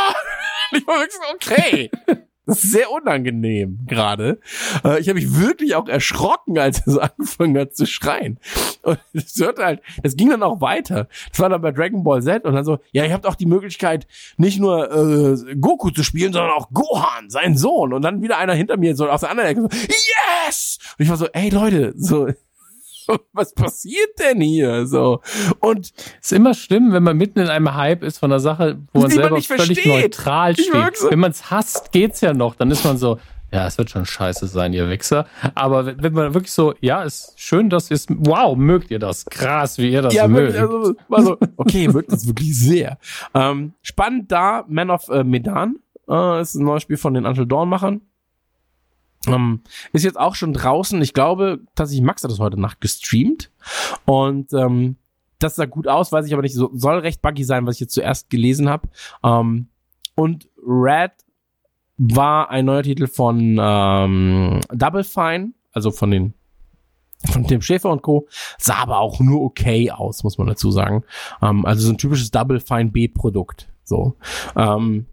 [0.78, 1.90] Ich war wirklich so, okay.
[2.48, 4.40] Das ist sehr unangenehm gerade.
[4.82, 8.38] Äh, ich habe mich wirklich auch erschrocken, als er so angefangen hat zu schreien.
[8.80, 11.08] Und das hörte halt, das ging dann auch weiter.
[11.30, 13.44] Das war dann bei Dragon Ball Z und dann so, ja, ihr habt auch die
[13.44, 14.06] Möglichkeit,
[14.38, 17.92] nicht nur äh, Goku zu spielen, sondern auch Gohan, sein Sohn.
[17.92, 20.78] Und dann wieder einer hinter mir so aus der anderen Ecke so, yes!
[20.98, 22.28] Und ich war so, ey Leute, so,
[23.32, 24.86] was passiert denn hier?
[24.86, 25.20] So.
[25.60, 29.00] Und ist immer schlimm, wenn man mitten in einem Hype ist von einer Sache, wo
[29.00, 30.02] man man selber nicht völlig versteht.
[30.02, 30.96] neutral steht.
[30.96, 31.10] so.
[31.10, 32.54] Wenn man es hasst, geht's ja noch.
[32.54, 33.18] Dann ist man so,
[33.50, 35.26] ja, es wird schon scheiße sein, ihr Wichser.
[35.54, 39.24] Aber wenn, man wirklich so, ja, ist schön, dass ihr es, wow, mögt ihr das?
[39.24, 40.56] Krass, wie ihr das ja, mögt.
[40.56, 42.98] also, war so, okay, wirkt das wirklich sehr.
[43.34, 45.76] Ähm, spannend da, Man of äh, Medan,
[46.08, 48.02] äh, ist ein neues Spiel von den Until Dawn-Machern.
[49.26, 49.60] Ähm,
[49.92, 51.00] ist jetzt auch schon draußen.
[51.02, 53.50] Ich glaube, tatsächlich Max hat das heute Nacht gestreamt.
[54.04, 54.96] Und ähm,
[55.38, 56.54] das sah gut aus, weiß ich aber nicht.
[56.54, 58.88] So, soll recht buggy sein, was ich jetzt zuerst gelesen habe.
[59.22, 59.68] Ähm,
[60.14, 61.12] und Red
[61.96, 66.34] war ein neuer Titel von ähm, Double Fine, also von den
[67.26, 68.28] von Tim Schäfer und Co.
[68.58, 71.02] Sah aber auch nur okay aus, muss man dazu sagen.
[71.42, 73.68] Ähm, also so ein typisches Double Fine B-Produkt.
[73.84, 74.16] So.
[74.56, 75.06] Ähm.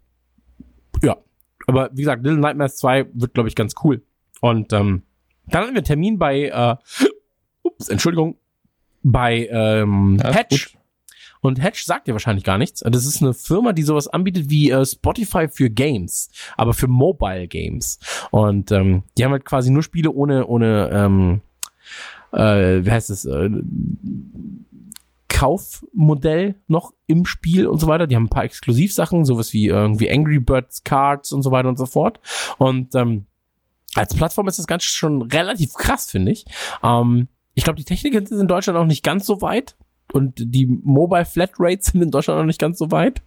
[1.67, 4.01] Aber wie gesagt, Little Nightmares 2 wird, glaube ich, ganz cool.
[4.41, 5.03] Und ähm,
[5.47, 6.75] dann hatten wir einen Termin bei, äh,
[7.63, 8.37] ups, Entschuldigung,
[9.03, 10.73] bei ähm, Ja, ist Patch.
[10.73, 10.81] gut.
[11.41, 12.79] Und Hedge sagt dir wahrscheinlich gar nichts.
[12.79, 17.47] Das ist eine Firma, die sowas anbietet wie äh, Spotify für Games, aber für Mobile
[17.47, 17.99] Games.
[18.31, 21.41] Und ähm, die haben halt quasi nur Spiele ohne, ohne ähm,
[22.31, 23.49] äh, wie heißt es, äh,
[25.35, 28.07] Kaufmodell noch im Spiel und so weiter.
[28.07, 31.77] Die haben ein paar Exklusivsachen, sowas wie irgendwie Angry Birds Cards und so weiter und
[31.77, 32.21] so fort.
[32.57, 33.25] Und ähm,
[33.95, 36.45] als Plattform ist das Ganze schon relativ krass, finde ich.
[36.81, 39.75] Ähm, ich glaube, die Technik ist in Deutschland auch nicht ganz so weit
[40.15, 43.21] und die Mobile Flat Rates sind in Deutschland noch nicht ganz so weit.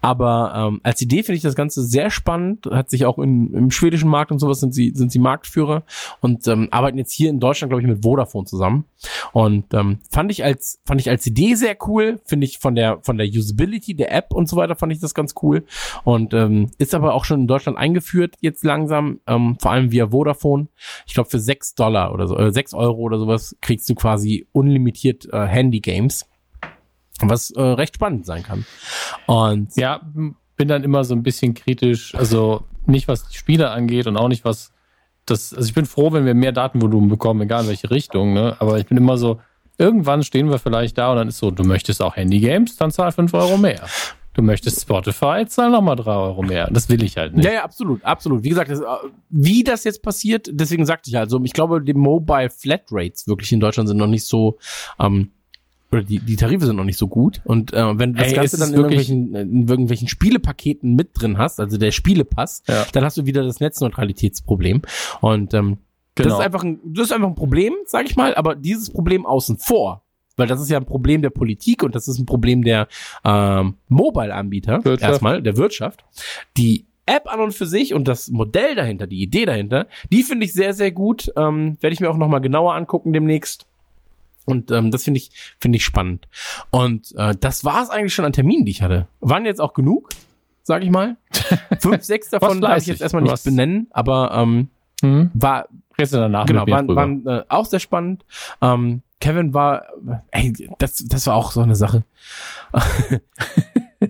[0.00, 2.66] Aber ähm, als Idee finde ich das Ganze sehr spannend.
[2.66, 5.84] Hat sich auch in, im schwedischen Markt und sowas sind sie sind sie Marktführer
[6.20, 8.86] und ähm, arbeiten jetzt hier in Deutschland glaube ich mit Vodafone zusammen.
[9.32, 12.20] Und ähm, fand ich als fand ich als Idee sehr cool.
[12.24, 15.14] Finde ich von der von der Usability der App und so weiter fand ich das
[15.14, 15.64] ganz cool.
[16.02, 20.08] Und ähm, ist aber auch schon in Deutschland eingeführt jetzt langsam, ähm, vor allem via
[20.08, 20.66] Vodafone.
[21.06, 24.46] Ich glaube für sechs Dollar oder so, äh, sechs Euro oder sowas kriegst du quasi
[24.50, 26.26] unlimitiert äh, Handy Games
[27.20, 28.64] was äh, recht spannend sein kann.
[29.26, 30.00] Und ja,
[30.56, 34.28] bin dann immer so ein bisschen kritisch, also nicht was die Spiele angeht und auch
[34.28, 34.72] nicht was
[35.26, 38.56] das, also ich bin froh, wenn wir mehr Datenvolumen bekommen, egal in welche Richtung, ne?
[38.58, 39.40] Aber ich bin immer so,
[39.78, 43.12] irgendwann stehen wir vielleicht da und dann ist so, du möchtest auch Handy-Games, dann zahl
[43.12, 43.86] fünf Euro mehr.
[44.34, 46.68] Du möchtest Spotify, zahl nochmal drei Euro mehr.
[46.70, 47.44] Das will ich halt nicht.
[47.44, 48.42] Ja, ja, absolut, absolut.
[48.42, 48.84] Wie gesagt, das, äh,
[49.28, 53.28] wie das jetzt passiert, deswegen sagte ich halt so, ich glaube, die Mobile Flat Rates
[53.28, 54.58] wirklich in Deutschland sind noch nicht so
[54.98, 55.32] ähm,
[55.92, 57.40] oder die, die Tarife sind noch nicht so gut.
[57.44, 61.36] Und äh, wenn du das Ey, Ganze dann in irgendwelchen, in irgendwelchen Spielepaketen mit drin
[61.38, 62.86] hast, also der Spielepass, Ja.
[62.92, 64.82] dann hast du wieder das Netzneutralitätsproblem.
[65.20, 65.78] Und ähm,
[66.14, 66.38] das Genau.
[66.38, 69.58] ist einfach ein, das ist einfach ein Problem, sag ich mal, aber dieses Problem außen
[69.58, 70.02] vor.
[70.36, 72.88] Weil das ist ja ein Problem der Politik und das ist ein Problem der
[73.22, 76.04] ähm, Mobile-Anbieter, erstmal, der Wirtschaft.
[76.56, 80.46] Die App an und für sich und das Modell dahinter, die Idee dahinter, die finde
[80.46, 81.30] ich sehr, sehr gut.
[81.36, 83.66] Ähm, Werde ich mir auch nochmal genauer angucken demnächst.
[84.44, 85.30] Und ähm, das finde ich,
[85.60, 86.26] finde ich spannend.
[86.70, 89.06] Und äh, das war es eigentlich schon an Terminen, die ich hatte.
[89.20, 90.08] Waren jetzt auch genug,
[90.62, 91.16] sag ich mal.
[91.80, 93.44] Fünf, sechs davon darf ich jetzt erstmal nicht Was?
[93.44, 94.68] benennen, aber ähm,
[95.02, 95.30] Hm?
[95.34, 97.00] war danach genau, waren, drüber.
[97.00, 98.24] waren äh, auch sehr spannend.
[98.60, 99.84] Ähm, Kevin war,
[100.32, 102.02] ey, das, das war auch so eine Sache.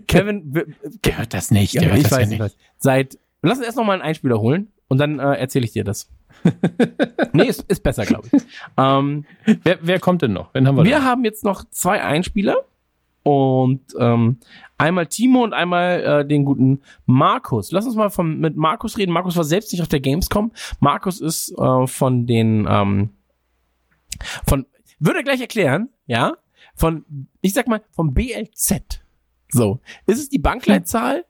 [0.07, 0.65] Kevin, w-
[1.05, 1.75] der hört das nicht.
[1.75, 2.41] Der ja, hört ich das weiß ja nicht.
[2.43, 2.57] nicht.
[2.79, 5.85] Seit, lass uns erst noch mal einen Einspieler holen und dann äh, erzähle ich dir
[5.85, 6.09] das.
[7.33, 8.43] nee, ist, ist besser, glaube ich.
[8.77, 9.25] Ähm,
[9.63, 10.55] Wer, wer kommt denn noch?
[10.55, 12.57] Wen haben wir, wir haben jetzt noch zwei Einspieler
[13.23, 14.39] und ähm,
[14.79, 17.71] einmal Timo und einmal äh, den guten Markus.
[17.71, 19.13] Lass uns mal von, mit Markus reden.
[19.13, 20.53] Markus war selbst nicht auf der Gamescom.
[20.81, 23.11] Markus ist äh, von den ähm,
[24.47, 24.67] von
[24.99, 26.37] würde er gleich erklären, ja,
[26.75, 27.05] von
[27.41, 29.01] ich sag mal vom BLZ.
[29.49, 31.25] So, ist es die Bankleitzahl?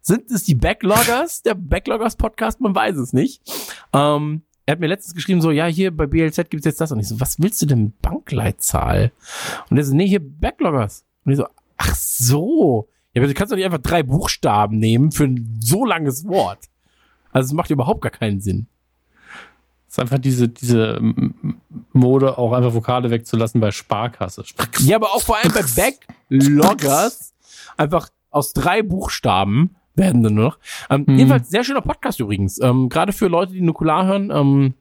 [0.00, 1.42] Sind es die Backloggers?
[1.42, 3.42] Der Backloggers Podcast, man weiß es nicht.
[3.94, 6.90] Ähm, er hat mir letztens geschrieben, so, ja, hier bei BLZ gibt's jetzt das.
[6.90, 9.12] Und ich so, was willst du denn mit Bankleitzahl?
[9.68, 11.04] Und er so, nee, hier Backloggers.
[11.24, 12.88] Und ich so, ach so.
[13.12, 16.60] Ja, aber du kannst doch nicht einfach drei Buchstaben nehmen für ein so langes Wort.
[17.30, 18.66] Also es macht überhaupt gar keinen Sinn.
[19.86, 20.98] ist einfach diese, diese
[21.92, 24.44] Mode, auch einfach Vokale wegzulassen bei Sparkasse.
[24.80, 27.34] Ja, aber auch vor allem bei Backloggers
[27.76, 30.58] einfach aus drei Buchstaben werden dann nur noch.
[30.90, 31.16] Ähm, Mhm.
[31.18, 32.60] Jedenfalls sehr schöner Podcast übrigens.
[32.60, 34.74] Ähm, Gerade für Leute, die Nukular hören, ähm,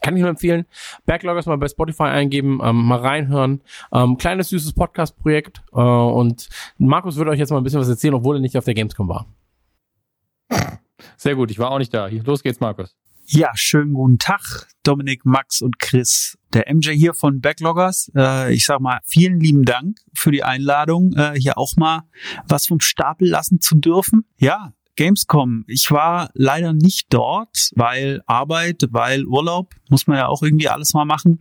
[0.00, 0.66] kann ich nur empfehlen.
[1.06, 3.60] Backloggers mal bei Spotify eingeben, ähm, mal reinhören.
[3.92, 5.62] Ähm, kleines süßes Podcast-Projekt.
[5.72, 8.64] Äh, und Markus würde euch jetzt mal ein bisschen was erzählen, obwohl er nicht auf
[8.64, 9.26] der Gamescom war.
[11.16, 12.06] Sehr gut, ich war auch nicht da.
[12.08, 12.96] Los geht's, Markus.
[13.24, 16.36] Ja, schönen guten Tag, Dominik, Max und Chris.
[16.52, 18.10] Der MJ hier von Backloggers.
[18.16, 22.02] Äh, ich sag mal, vielen lieben Dank für die Einladung, äh, hier auch mal
[22.48, 24.24] was vom Stapel lassen zu dürfen.
[24.38, 25.64] Ja, Gamescom.
[25.68, 30.92] Ich war leider nicht dort, weil Arbeit, weil Urlaub, muss man ja auch irgendwie alles
[30.92, 31.38] mal machen.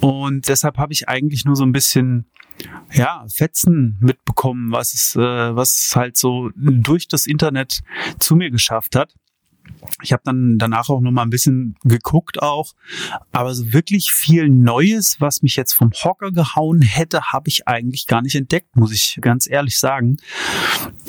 [0.00, 2.26] Und deshalb habe ich eigentlich nur so ein bisschen
[2.92, 7.80] ja, Fetzen mitbekommen, was es, äh, was halt so durch das Internet
[8.18, 9.14] zu mir geschafft hat.
[10.02, 12.74] Ich habe dann danach auch noch mal ein bisschen geguckt auch,
[13.32, 18.06] aber so wirklich viel Neues, was mich jetzt vom Hocker gehauen hätte, habe ich eigentlich
[18.06, 20.18] gar nicht entdeckt, muss ich ganz ehrlich sagen.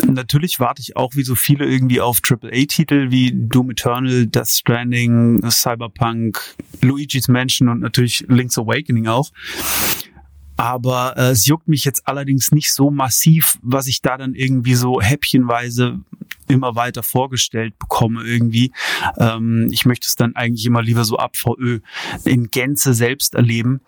[0.05, 5.41] Natürlich warte ich auch wie so viele irgendwie auf AAA-Titel wie Doom Eternal, Death Stranding,
[5.49, 9.31] Cyberpunk, Luigi's Mansion und natürlich Link's Awakening auch.
[10.57, 14.75] Aber äh, es juckt mich jetzt allerdings nicht so massiv, was ich da dann irgendwie
[14.75, 15.99] so häppchenweise
[16.47, 18.71] immer weiter vorgestellt bekomme irgendwie.
[19.17, 21.79] Ähm, ich möchte es dann eigentlich immer lieber so ab VÖ
[22.25, 23.81] in Gänze selbst erleben.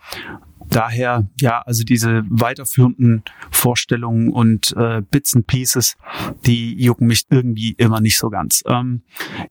[0.69, 5.97] Daher, ja, also diese weiterführenden Vorstellungen und äh, Bits and Pieces,
[6.45, 8.63] die jucken mich irgendwie immer nicht so ganz.
[8.67, 9.01] Ähm,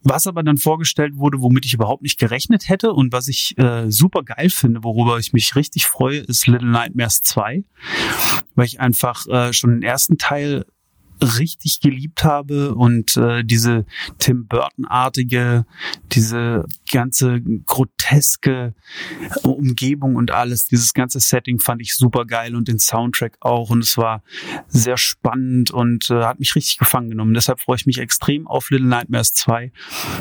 [0.02, 3.90] was aber dann vorgestellt wurde, womit ich überhaupt nicht gerechnet hätte und was ich äh,
[3.90, 7.64] super geil finde, worüber ich mich richtig freue, ist Little Nightmares 2,
[8.54, 10.64] weil ich einfach äh, schon den ersten Teil
[11.20, 13.86] richtig geliebt habe und äh, diese
[14.18, 15.66] Tim Burton-artige,
[16.12, 18.74] diese ganze groteske
[19.42, 23.82] Umgebung und alles, dieses ganze Setting fand ich super geil und den Soundtrack auch und
[23.82, 24.22] es war
[24.68, 27.34] sehr spannend und äh, hat mich richtig gefangen genommen.
[27.34, 29.72] Deshalb freue ich mich extrem auf Little Nightmares 2.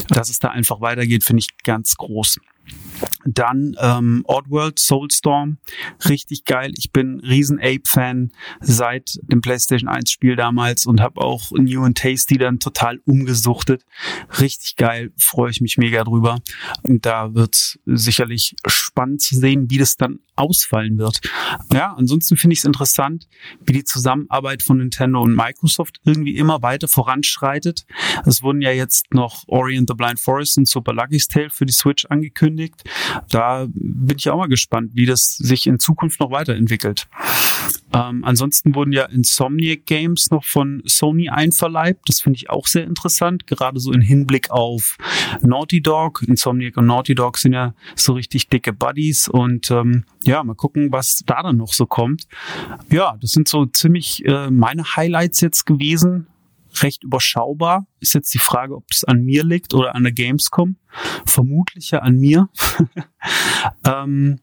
[0.09, 2.39] Dass es da einfach weitergeht, finde ich ganz groß.
[3.29, 5.57] Dann ähm, Oddworld Soulstorm,
[6.07, 6.71] richtig geil.
[6.77, 8.31] Ich bin riesen Ape-Fan
[8.61, 13.85] seit dem PlayStation 1 Spiel damals und habe auch New and Tasty dann total umgesuchtet.
[14.39, 16.39] Richtig geil, freue ich mich mega drüber.
[16.83, 21.19] Und da wird sicherlich spannend zu sehen, wie das dann ausfallen wird.
[21.73, 23.27] Ja, ansonsten finde ich es interessant,
[23.65, 27.85] wie die Zusammenarbeit von Nintendo und Microsoft irgendwie immer weiter voranschreitet.
[28.25, 31.65] Es wurden ja jetzt noch Ori and the Blind Forest und Super Lucky's Tale für
[31.65, 32.83] die Switch angekündigt.
[33.29, 37.07] Da bin ich auch mal gespannt, wie das sich in Zukunft noch weiterentwickelt.
[37.93, 42.07] Ähm, ansonsten wurden ja Insomniac Games noch von Sony einverleibt.
[42.07, 44.97] Das finde ich auch sehr interessant, gerade so in Hinblick auf
[45.41, 46.23] Naughty Dog.
[46.27, 50.91] Insomniac und Naughty Dog sind ja so richtig dicke Buddies und ähm, ja, mal gucken,
[50.91, 52.27] was da dann noch so kommt.
[52.91, 56.27] Ja, das sind so ziemlich äh, meine Highlights jetzt gewesen
[56.83, 57.87] recht überschaubar.
[57.99, 60.77] Ist jetzt die Frage, ob es an mir liegt oder an der Gamescom.
[61.25, 62.49] Vermutlich ja an mir.
[63.85, 64.39] ähm,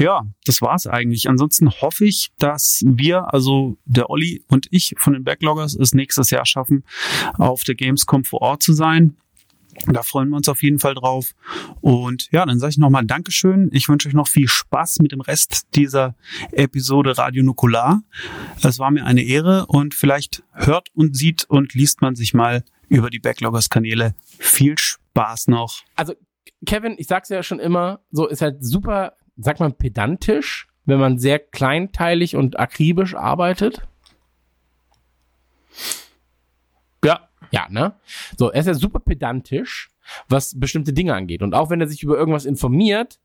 [0.00, 1.28] ja, das war's eigentlich.
[1.28, 6.30] Ansonsten hoffe ich, dass wir, also der Olli und ich von den Backloggers, es nächstes
[6.30, 6.84] Jahr schaffen,
[7.34, 9.16] auf der Gamescom vor Ort zu sein.
[9.86, 11.34] Da freuen wir uns auf jeden Fall drauf.
[11.80, 13.70] Und ja, dann sage ich nochmal Dankeschön.
[13.72, 16.14] Ich wünsche euch noch viel Spaß mit dem Rest dieser
[16.52, 18.02] Episode Radio Nukular.
[18.62, 22.64] Es war mir eine Ehre und vielleicht hört und sieht und liest man sich mal
[22.88, 24.14] über die Backloggers-Kanäle.
[24.38, 25.82] Viel Spaß noch.
[25.96, 26.14] Also,
[26.66, 31.18] Kevin, ich sag's ja schon immer, so ist halt super, sag mal, pedantisch, wenn man
[31.18, 33.82] sehr kleinteilig und akribisch arbeitet.
[37.50, 37.94] Ja, ne?
[38.38, 39.90] So, er ist ja super pedantisch,
[40.28, 41.42] was bestimmte Dinge angeht.
[41.42, 43.20] Und auch wenn er sich über irgendwas informiert,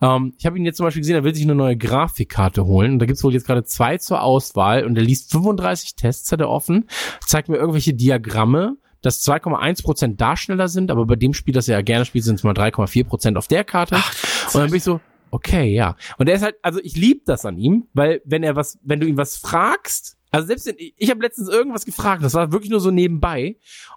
[0.00, 2.94] ähm, ich habe ihn jetzt zum Beispiel gesehen, er will sich eine neue Grafikkarte holen.
[2.94, 6.40] Und da gibt's wohl jetzt gerade zwei zur Auswahl und er liest 35 Tests, hat
[6.40, 6.88] er offen,
[7.26, 11.78] zeigt mir irgendwelche Diagramme, dass 2,1% da schneller sind, aber bei dem Spiel, das er
[11.78, 13.96] ja gerne spielt, sind es mal 3,4% auf der Karte.
[13.96, 15.96] und dann bin ich so, okay, ja.
[16.18, 19.00] Und er ist halt, also ich lieb das an ihm, weil wenn er was, wenn
[19.00, 22.70] du ihn was fragst, also selbst wenn, ich habe letztens irgendwas gefragt, das war wirklich
[22.70, 23.56] nur so nebenbei.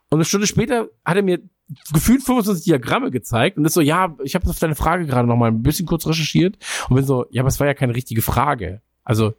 [0.10, 1.40] Und eine Stunde später hat er mir
[1.92, 5.36] gefühlt 25 Diagramme gezeigt und ist so, ja, ich habe auf deine Frage gerade noch
[5.36, 6.58] mal ein bisschen kurz recherchiert
[6.90, 8.82] und bin so, ja, aber es war ja keine richtige Frage.
[9.04, 9.34] Also,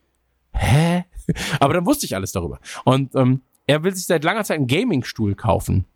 [0.53, 1.05] hä?
[1.59, 2.61] Aber dann wusste ich alles darüber.
[2.85, 5.87] Und ähm, er will sich seit langer Zeit einen Gaming-Stuhl kaufen.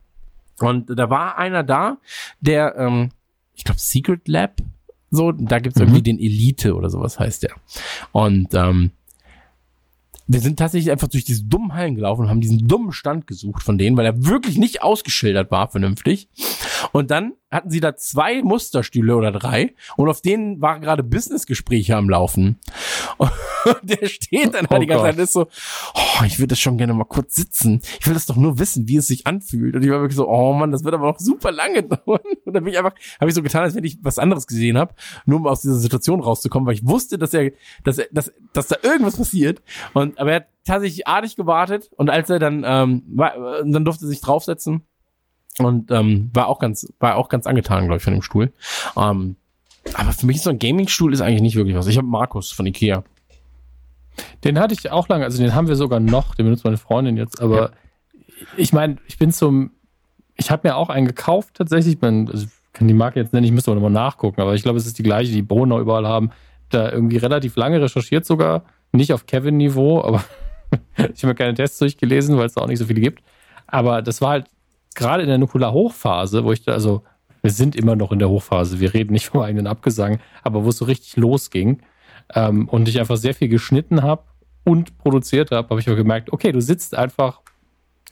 [0.58, 1.98] Und da war einer da,
[2.40, 3.10] der, ähm,
[3.54, 4.62] ich glaube, Secret Lab,
[5.10, 7.54] so, da gibt's irgendwie den Elite oder sowas heißt der.
[8.12, 8.92] Und ähm,
[10.28, 13.62] wir sind tatsächlich einfach durch diese dummen Hallen gelaufen und haben diesen dummen Stand gesucht
[13.62, 16.28] von denen, weil er wirklich nicht ausgeschildert war vernünftig.
[16.92, 21.96] Und dann hatten sie da zwei Musterstühle oder drei und auf denen waren gerade Businessgespräche
[21.96, 22.58] am Laufen.
[23.18, 23.30] Und
[23.82, 25.08] der steht dann halt Oh die ganze Gott.
[25.08, 25.46] Zeit und ist so,
[25.94, 27.80] oh, ich würde das schon gerne mal kurz sitzen.
[28.00, 29.74] Ich will das doch nur wissen, wie es sich anfühlt.
[29.74, 32.20] Und ich war wirklich so, oh Mann, das wird aber noch super lange dauern.
[32.44, 34.78] Und dann bin ich einfach, habe ich so getan, als wenn ich was anderes gesehen
[34.78, 34.94] habe,
[35.26, 37.52] nur um aus dieser Situation rauszukommen, weil ich wusste, dass er,
[37.84, 39.62] dass er, dass, dass da irgendwas passiert.
[39.94, 44.04] Und aber er hat tatsächlich artig gewartet und als er dann, ähm, war, dann durfte
[44.04, 44.86] er sich draufsetzen
[45.66, 48.52] und ähm, war auch ganz, war auch ganz angetan, glaube ich, von dem Stuhl.
[48.96, 49.36] Ähm,
[49.94, 51.86] aber für mich ist so ein Gaming-Stuhl ist eigentlich nicht wirklich was.
[51.86, 53.04] Ich habe Markus von Ikea.
[54.44, 57.16] Den hatte ich auch lange, also den haben wir sogar noch, den benutzt meine Freundin
[57.16, 57.70] jetzt, aber
[58.56, 59.70] ich meine, ich bin zum,
[60.36, 63.44] ich habe mir auch einen gekauft tatsächlich, ich mein, also kann die Marke jetzt nennen,
[63.44, 66.06] ich müsste aber nochmal nachgucken, aber ich glaube, es ist die gleiche, die Bono überall
[66.06, 66.30] haben,
[66.70, 70.24] da irgendwie relativ lange recherchiert sogar, nicht auf Kevin-Niveau, aber
[70.96, 73.22] ich habe mir keine Tests durchgelesen, weil es da auch nicht so viele gibt,
[73.66, 74.46] aber das war halt
[74.98, 77.02] gerade in der Nukular-Hochphase, wo ich da, also
[77.42, 80.68] wir sind immer noch in der Hochphase, wir reden nicht vom eigenen Abgesang, aber wo
[80.70, 81.80] es so richtig losging,
[82.34, 84.22] ähm, und ich einfach sehr viel geschnitten habe
[84.64, 87.40] und produziert habe, habe ich aber gemerkt, okay, du sitzt einfach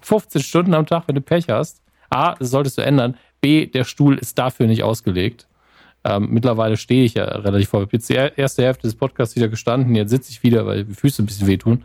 [0.00, 1.82] 15 Stunden am Tag, wenn du Pech hast.
[2.08, 3.16] A, das solltest du ändern.
[3.40, 5.48] B, der Stuhl ist dafür nicht ausgelegt.
[6.04, 7.80] Ähm, mittlerweile stehe ich ja relativ vor.
[7.80, 9.94] Ich habe jetzt die er- erste Hälfte des Podcasts wieder gestanden.
[9.96, 11.82] Jetzt sitze ich wieder, weil die Füße ein bisschen wehtun.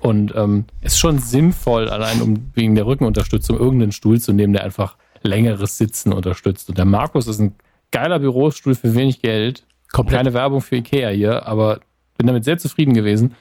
[0.00, 4.52] Und ähm, es ist schon sinnvoll, allein um wegen der Rückenunterstützung irgendeinen Stuhl zu nehmen,
[4.52, 6.68] der einfach längeres Sitzen unterstützt.
[6.68, 7.54] Und der Markus ist ein
[7.90, 9.64] geiler Bürostuhl für wenig Geld.
[9.92, 10.18] Komplett.
[10.18, 11.80] Keine Werbung für Ikea hier, aber
[12.16, 13.34] bin damit sehr zufrieden gewesen.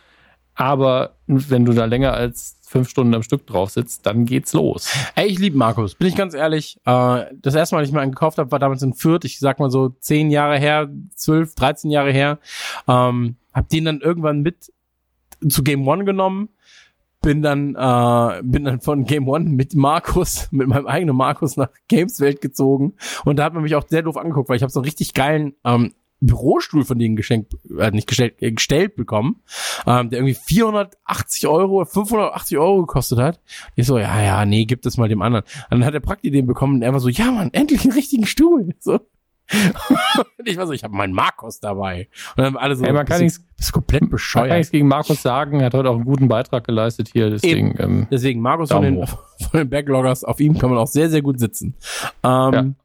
[0.56, 4.92] Aber wenn du da länger als fünf Stunden am Stück drauf sitzt, dann geht's los.
[5.16, 6.78] Ey, ich liebe Markus, bin ich ganz ehrlich.
[6.86, 9.24] Äh, das erste Mal, als ich mal einen gekauft habe, war damals in Fürth.
[9.24, 12.40] Ich sag mal so zehn Jahre her, zwölf, dreizehn Jahre her.
[12.88, 14.72] Ähm, hab den dann irgendwann mit
[15.48, 16.50] zu Game One genommen.
[17.22, 21.70] Bin dann, äh, bin dann von Game One mit Markus, mit meinem eigenen Markus nach
[21.88, 22.94] Gameswelt gezogen.
[23.26, 25.14] Und da hat man mich auch sehr doof angeguckt, weil ich habe so einen richtig
[25.14, 29.42] geilen ähm, Bürostuhl von denen geschenkt, äh, nicht gestellt, äh, gestellt bekommen,
[29.86, 33.40] ähm, der irgendwie 480 Euro, 580 Euro gekostet hat.
[33.76, 35.44] Ich so, ja, ja, nee, gib das mal dem anderen.
[35.70, 37.94] Und dann hat der Prakti den bekommen und er war so, ja, Mann, endlich einen
[37.94, 38.74] richtigen Stuhl.
[38.80, 39.00] So.
[40.38, 42.08] Und ich war so, ich habe meinen Markus dabei.
[42.36, 44.58] Und dann haben alle so, Ey, man kann nichts- bist komplett Man kann bescheuert.
[44.58, 48.08] nichts gegen Markus sagen, er hat heute auch einen guten Beitrag geleistet hier, deswegen, ähm,
[48.12, 51.40] Deswegen, Markus von den, von den Backloggers, auf ihm kann man auch sehr, sehr gut
[51.40, 51.76] sitzen.
[52.24, 52.76] Ähm,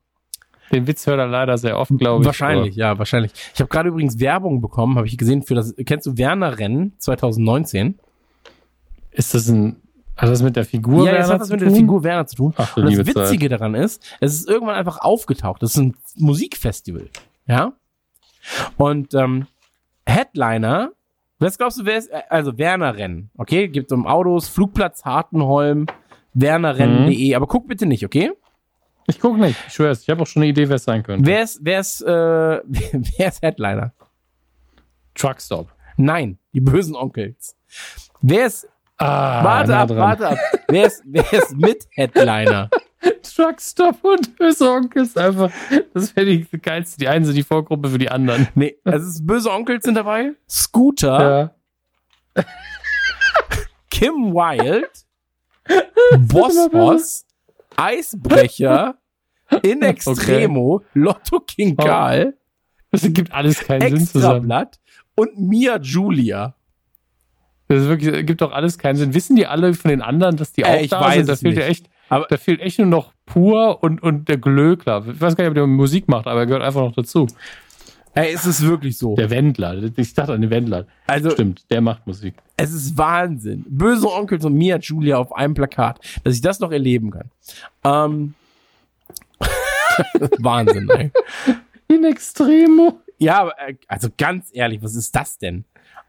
[0.70, 2.26] den Witz hört er leider sehr oft, glaube ich.
[2.26, 3.32] Wahrscheinlich, ja, wahrscheinlich.
[3.55, 6.94] Ich habe gerade übrigens Werbung bekommen, habe ich gesehen, für das, kennst du Werner Rennen
[6.99, 7.99] 2019?
[7.99, 9.82] Aber Ist das ein,
[10.16, 11.70] hat das mit der Figur ja, das Werner hat zu mit der?
[11.70, 12.55] Figur Werner zu tun.
[12.57, 15.62] Ach, Und das Witzige daran ist, es ist irgendwann einfach aufgetaucht.
[15.62, 17.08] Das ist ein Musikfestival.
[17.47, 17.73] Ja?
[18.76, 19.47] Und ähm,
[20.07, 20.92] Headliner,
[21.39, 23.68] was glaubst du, wer ist, äh, also Werner Rennen, okay?
[23.68, 25.86] Gibt um Autos, Flugplatz Hartenholm,
[26.34, 28.32] wernerrennen.de, aber guck bitte nicht, okay?
[29.08, 31.26] Ich guck nicht, ich schwör's, ich habe auch schon eine Idee, wer es sein könnte.
[31.26, 33.92] Wer ist, wer ist, äh, wer ist Headliner?
[35.15, 35.73] Truckstop.
[35.97, 37.57] Nein, die bösen Onkels.
[38.20, 38.68] Wer ist,
[38.99, 39.99] Ah, warte ab, dran.
[39.99, 40.39] warte ab,
[40.69, 42.71] wer ist, wer ist mit Headliner?
[43.23, 45.51] Truckstop und böse Onkel ist einfach,
[45.93, 48.47] das wäre die geilste, die eine sind die Vorgruppe für die anderen.
[48.55, 51.51] Nee, also es ist böse Onkels sind dabei, Scooter,
[52.37, 52.45] Ja.
[53.91, 54.89] Kim Wilde,
[56.19, 57.27] Boss Boss,
[57.77, 58.97] Eisbrecher,
[59.62, 61.85] In Extremo, Lotto King Oh.
[61.85, 62.35] Karl,
[62.91, 64.37] Das gibt alles keinen Sinn zusammen.
[64.51, 64.81] Extrablatt
[65.15, 66.55] und Mia Julia.
[67.73, 69.15] Das ist wirklich, gibt doch alles keinen Sinn.
[69.15, 71.28] Wissen die alle von den anderen, dass die Äh, auch ich da weiß sind?
[71.28, 74.36] Da es fehlt ja echt, Aber- da fehlt echt nur noch pur und, und der
[74.39, 75.05] Glöckler.
[75.10, 77.26] Ich weiß gar nicht, ob der Musik macht, aber er gehört einfach noch dazu.
[78.15, 79.15] Ey, es ist wirklich so.
[79.17, 79.83] Der Wendler.
[79.97, 80.86] Ich dachte an den Wendler.
[81.07, 82.34] Also, Stimmt, der macht Musik.
[82.59, 83.65] es ist Wahnsinn.
[83.67, 87.31] Böse Onkels und Mia Julia auf einem Plakat, dass ich das noch erleben kann.
[87.84, 88.34] Ähm,
[90.41, 91.10] Wahnsinn, ey.
[91.89, 93.01] In Extremo.
[93.18, 95.65] Ja, aber, äh, also ganz ehrlich, was ist das denn?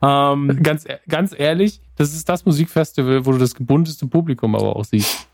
[0.06, 4.76] Ähm, Ganz, e- ganz ehrlich, das ist das Musikfestival, wo du das gebunteste Publikum aber
[4.76, 5.28] auch siehst.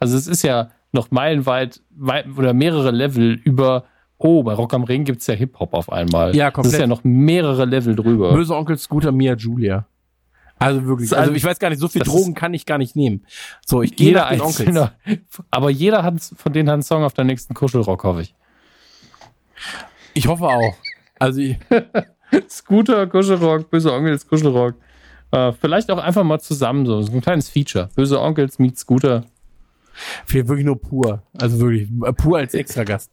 [0.00, 3.84] Also es ist ja noch meilenweit weit, oder mehrere Level über,
[4.18, 6.34] oh, bei Rock am Ring gibt's ja Hip-Hop auf einmal.
[6.34, 6.74] Ja, Das komplett.
[6.74, 8.32] ist ja noch mehrere Level drüber.
[8.32, 9.86] Böse Onkel Scooter Mia Julia.
[10.58, 12.64] Also wirklich, Das also ein- ich weiß gar nicht, so viel das Drogen kann ich
[12.66, 13.26] gar nicht nehmen.
[13.64, 14.90] So, ich gehe jeder nach den Onkels.
[15.50, 18.34] Aber jeder hat von denen hat einen Song auf der nächsten Kuschelrock, hoffe ich.
[20.14, 20.74] Ich hoffe auch.
[21.18, 21.56] Also ich,
[22.48, 24.74] Scooter, Kuschelrock, böse Onkels, Kuschelrock.
[25.30, 27.88] Äh, vielleicht auch einfach mal zusammen so, so ein kleines Feature.
[27.94, 29.24] Böse Onkels meet Scooter.
[30.26, 31.22] fehlt wirklich nur pur.
[31.38, 33.12] Also wirklich, äh, pur als Extragast.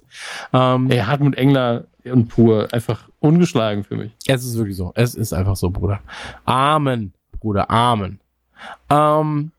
[0.51, 4.11] Ähm, Ey, Hartmut Engler und pur einfach ungeschlagen für mich.
[4.27, 4.92] Es ist wirklich so.
[4.95, 6.01] Es ist einfach so, Bruder.
[6.45, 8.19] Amen, Bruder, Amen.
[8.90, 9.51] Ähm,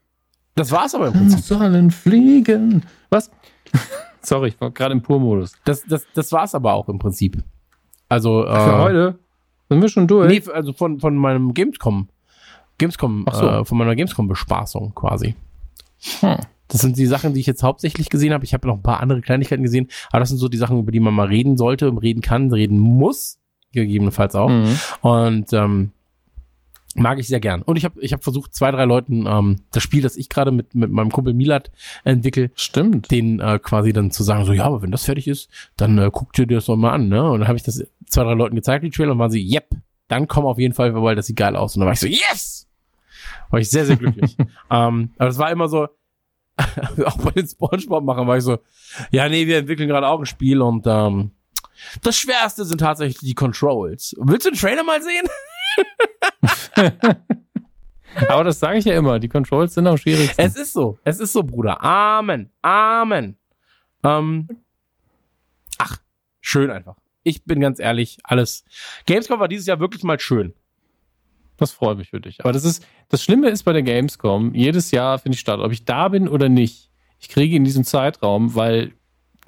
[0.55, 1.41] das war's aber im Prinzip.
[1.41, 2.85] sollen fliegen.
[3.11, 3.31] Was?
[4.23, 5.55] Sorry, ich war gerade im Pur-Modus.
[5.65, 7.43] Das, das, das war's aber auch im Prinzip.
[8.09, 9.19] Also, äh, Für heute
[9.69, 10.29] sind wir schon durch.
[10.29, 12.09] Nee, also von, von meinem Gamescom.
[12.79, 13.47] Gamescom, so.
[13.47, 15.35] äh, von meiner Gamescom-Bespaßung quasi.
[16.21, 16.39] Hm.
[16.69, 18.45] Das sind die Sachen, die ich jetzt hauptsächlich gesehen habe.
[18.45, 20.93] Ich habe noch ein paar andere Kleinigkeiten gesehen, aber das sind so die Sachen, über
[20.93, 23.39] die man mal reden sollte, reden kann, reden muss,
[23.73, 24.49] gegebenenfalls auch.
[24.49, 24.79] Mhm.
[25.03, 25.93] Und ähm,
[26.95, 27.63] mag ich sehr gern.
[27.63, 30.51] Und ich habe ich hab versucht, zwei, drei Leuten ähm, das Spiel, das ich gerade
[30.51, 31.71] mit, mit meinem Kumpel Milat
[32.05, 33.11] entwickle, Stimmt.
[33.11, 36.11] den äh, quasi dann zu sagen, so, ja, aber wenn das fertig ist, dann äh,
[36.13, 37.31] guck dir das doch mal an, ne?
[37.31, 39.71] Und dann habe ich das zwei, drei Leuten gezeigt, die Trailer, und waren sie, yep,
[40.09, 41.75] dann komm auf jeden Fall, weil das sieht geil aus.
[41.75, 42.69] Und dann war ich so, yes!
[43.51, 44.37] War ich sehr, sehr glücklich.
[44.71, 45.89] ähm, aber das war immer so,
[47.05, 48.59] auch bei den Spongebob-Machern war ich so,
[49.11, 51.33] ja, nee, wir entwickeln gerade auch ein Spiel und ähm,
[52.03, 54.15] das Schwerste sind tatsächlich die Controls.
[54.19, 55.27] Willst du den Trailer mal sehen?
[58.29, 59.19] Aber das sage ich ja immer.
[59.19, 60.41] Die Controls sind am schwierigsten.
[60.41, 61.83] Es ist so, es ist so, Bruder.
[61.83, 63.37] Amen, Amen.
[64.05, 64.49] Ähm,
[65.79, 65.99] ach,
[66.41, 66.97] schön einfach.
[67.23, 68.65] Ich bin ganz ehrlich, alles.
[69.07, 70.55] Gamescom war dieses Jahr wirklich mal schön.
[71.57, 72.41] Das freut mich für dich.
[72.41, 75.73] Aber das ist, das Schlimme ist bei der Gamescom, jedes Jahr finde ich statt, ob
[75.73, 76.91] ich da bin oder nicht.
[77.21, 78.93] Ich kriege in diesem Zeitraum, weil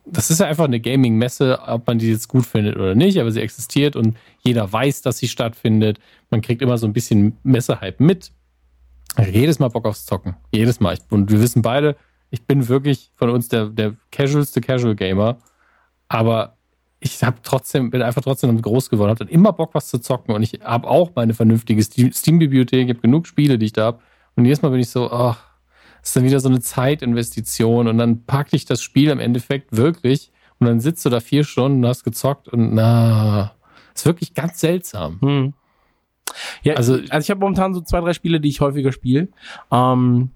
[0.06, 3.30] das ist ja einfach eine Gaming-Messe, ob man die jetzt gut findet oder nicht, aber
[3.30, 5.98] sie existiert und jeder weiß, dass sie stattfindet.
[6.30, 8.32] Man kriegt immer so ein bisschen Messehype mit.
[9.30, 10.36] Jedes Mal Bock aufs Zocken.
[10.52, 10.98] Jedes Mal.
[11.10, 11.96] Und wir wissen beide,
[12.30, 15.38] ich bin wirklich von uns der, der casualste Casual Gamer.
[16.08, 16.56] Aber
[17.00, 20.34] ich habe trotzdem, bin einfach trotzdem groß geworden, habe dann immer Bock, was zu zocken
[20.34, 23.86] und ich habe auch meine vernünftige Steam- Steam-Bibliothek, ich habe genug Spiele, die ich da
[23.86, 24.02] habe.
[24.34, 25.38] Und jedes Mal bin ich so, ach,
[26.06, 30.30] ist dann wieder so eine Zeitinvestition und dann packe ich das Spiel im Endeffekt wirklich
[30.60, 33.52] und dann sitzt du da vier Stunden und hast gezockt und na,
[33.94, 35.18] ist wirklich ganz seltsam.
[35.20, 35.52] Hm.
[36.62, 39.28] Ja, also, Also- also ich habe momentan so zwei, drei Spiele, die ich häufiger spiele.
[39.72, 40.30] Ähm,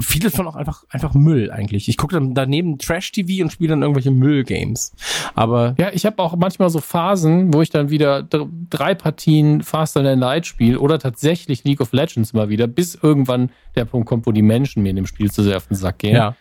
[0.00, 1.88] vieles von auch einfach, einfach Müll eigentlich.
[1.88, 4.92] Ich gucke dann daneben Trash-TV und spiele dann irgendwelche Müll-Games.
[5.34, 9.62] Aber Ja, ich habe auch manchmal so Phasen, wo ich dann wieder dr- drei Partien
[9.62, 14.08] Faster Than Light spiele oder tatsächlich League of Legends mal wieder, bis irgendwann der Punkt
[14.08, 16.16] kommt, wo die Menschen mir in dem Spiel zu sehr auf den Sack gehen.
[16.16, 16.34] ja,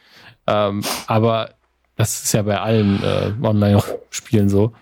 [0.47, 1.51] Ähm, aber
[1.95, 4.73] das ist ja bei allen äh, Online-Spielen so.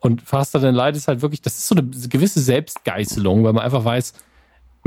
[0.00, 3.64] Und Faster Than Light ist halt wirklich, das ist so eine gewisse Selbstgeißelung, weil man
[3.64, 4.14] einfach weiß,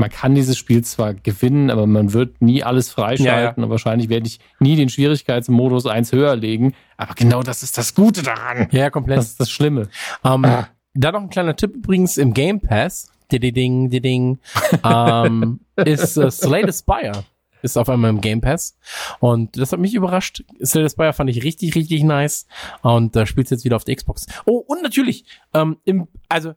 [0.00, 4.08] man kann dieses Spiel zwar gewinnen, aber man wird nie alles freischalten Ja, und wahrscheinlich
[4.08, 6.74] werde ich nie den Schwierigkeitsmodus eins höher legen.
[6.96, 8.68] Aber genau das ist das Gute daran.
[8.72, 9.18] ja, komplett.
[9.18, 9.88] Das ist das Schlimme.
[10.24, 10.68] Ähm, Ah.
[10.94, 13.12] Da noch ein kleiner Tipp übrigens im Game Pass.
[13.30, 14.40] Ding, ding,
[14.84, 17.24] ähm, ist äh, Slay the Spire.
[17.62, 18.76] Ist auf einmal im Game Pass.
[19.20, 20.42] Und das hat mich überrascht.
[20.64, 22.46] Slay the Spire fand ich richtig, richtig nice.
[22.82, 24.26] Und da äh, spielt's jetzt wieder auf der Xbox.
[24.46, 26.54] Oh, und natürlich, ähm, im, also,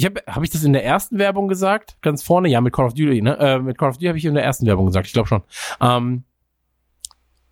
[0.00, 1.98] ich habe habe ich das in der ersten Werbung gesagt?
[2.00, 2.48] Ganz vorne?
[2.48, 3.38] Ja, mit Call of Duty, ne?
[3.38, 5.42] Äh, mit Call of Duty habe ich in der ersten Werbung gesagt, ich glaube schon.
[5.80, 6.24] Ähm,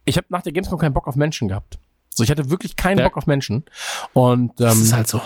[0.07, 1.79] ich habe nach der Gamescom keinen Bock auf Menschen gehabt.
[2.09, 3.05] So, ich hatte wirklich keinen Ja.
[3.05, 3.67] Bock auf Menschen.
[4.15, 5.21] Und ähm, Das ist halt so.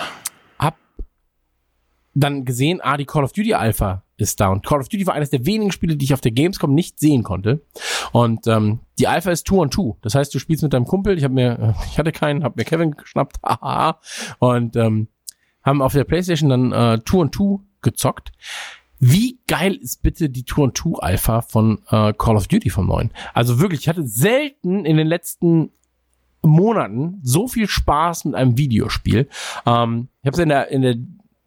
[2.15, 4.49] dann gesehen, ah, die Call of Duty Alpha ist da.
[4.49, 6.99] Und Call of Duty war eines der wenigen Spiele, die ich auf der Gamescom nicht
[7.01, 7.65] sehen konnte.
[8.13, 9.97] Und ähm, die Alpha ist Two on Two.
[10.03, 11.17] Das heißt, du spielst mit deinem Kumpel.
[11.17, 13.37] Ich habe mir, ich hatte keinen, habe mir Kevin geschnappt.
[13.47, 13.99] haha,
[14.41, 15.09] und ähm,
[15.63, 18.33] haben auf der PlayStation dann äh, Two on Two gezockt.
[18.99, 22.87] Wie geil ist bitte die Two on Two Alpha von äh, Call of Duty vom
[22.87, 23.11] neuen?
[23.35, 25.73] Also wirklich, ich hatte selten in den letzten
[26.43, 29.29] Monaten so viel Spaß mit einem Videospiel.
[29.67, 30.97] Ähm, ich habe es in der in der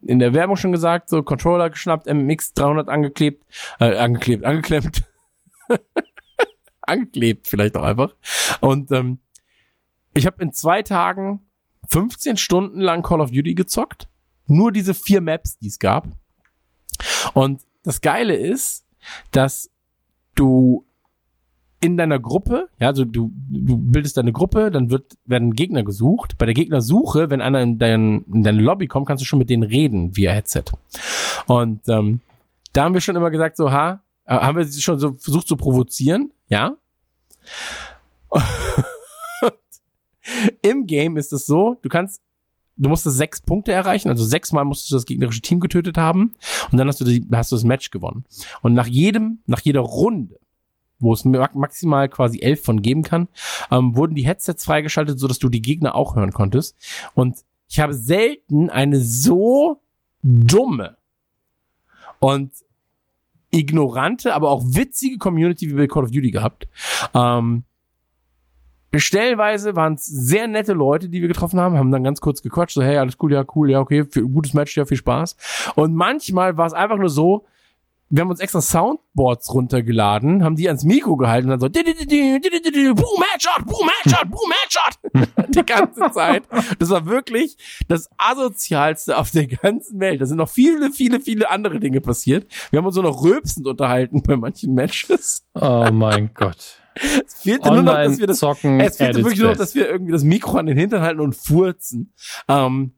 [0.02, 3.44] in der Werbung schon gesagt, so Controller geschnappt, MMX 300 angeklebt,
[3.80, 5.04] äh, angeklebt, angeklemmt,
[6.82, 8.14] angeklebt vielleicht auch einfach.
[8.60, 9.18] Und ähm,
[10.14, 11.45] ich habe in zwei Tagen
[11.88, 14.08] 15 Stunden lang Call of Duty gezockt.
[14.46, 16.08] Nur diese vier Maps, die es gab.
[17.34, 18.84] Und das Geile ist,
[19.30, 19.70] dass
[20.34, 20.84] du
[21.80, 26.38] in deiner Gruppe, ja, also du, du bildest deine Gruppe, dann wird, werden Gegner gesucht.
[26.38, 29.50] Bei der Gegnersuche, wenn einer in, dein, in deine Lobby kommt, kannst du schon mit
[29.50, 30.64] denen reden via Headset.
[31.46, 32.20] Und ähm,
[32.72, 35.46] da haben wir schon immer gesagt, so, ha, äh, haben wir sie schon so versucht
[35.46, 36.76] zu provozieren, ja.
[40.62, 42.22] Im Game ist es so, du kannst,
[42.76, 46.34] du musstest sechs Punkte erreichen, also sechsmal musstest du das gegnerische Team getötet haben
[46.70, 48.24] und dann hast du, die, hast du das Match gewonnen.
[48.62, 50.38] Und nach jedem, nach jeder Runde
[50.98, 53.28] wo es ma- maximal quasi elf von geben kann,
[53.70, 56.74] ähm, wurden die Headsets freigeschaltet, so dass du die Gegner auch hören konntest.
[57.14, 59.82] Und ich habe selten eine so
[60.22, 60.96] dumme
[62.18, 62.52] und
[63.50, 66.66] ignorante, aber auch witzige Community wie bei Call of Duty gehabt.
[67.14, 67.64] Ähm,
[69.00, 72.74] Stellenweise waren es sehr nette Leute, die wir getroffen haben, haben dann ganz kurz gequatscht,
[72.74, 75.36] so hey, alles cool, ja, cool, ja, okay, für, gutes Match, ja, viel Spaß.
[75.74, 77.46] Und manchmal war es einfach nur so,
[78.08, 83.24] wir haben uns extra Soundboards runtergeladen, haben die ans Mikro gehalten und dann so Boom
[83.32, 86.44] Headshot, Boom Headshot, Boom Headshot die ganze Zeit.
[86.78, 87.56] Das war wirklich
[87.88, 90.20] das asozialste auf der ganzen Welt.
[90.20, 92.46] Da sind noch viele, viele, viele andere Dinge passiert.
[92.70, 95.44] Wir haben uns so noch rülpsend unterhalten bei manchen Matches.
[95.54, 96.78] Oh mein Gott.
[97.26, 98.80] Es fehlte nur noch, dass wir das zocken.
[98.80, 101.34] es fehlte wirklich nur noch, dass wir irgendwie das Mikro an den Hintern halten und
[101.36, 102.12] furzen.
[102.48, 102.92] Ähm,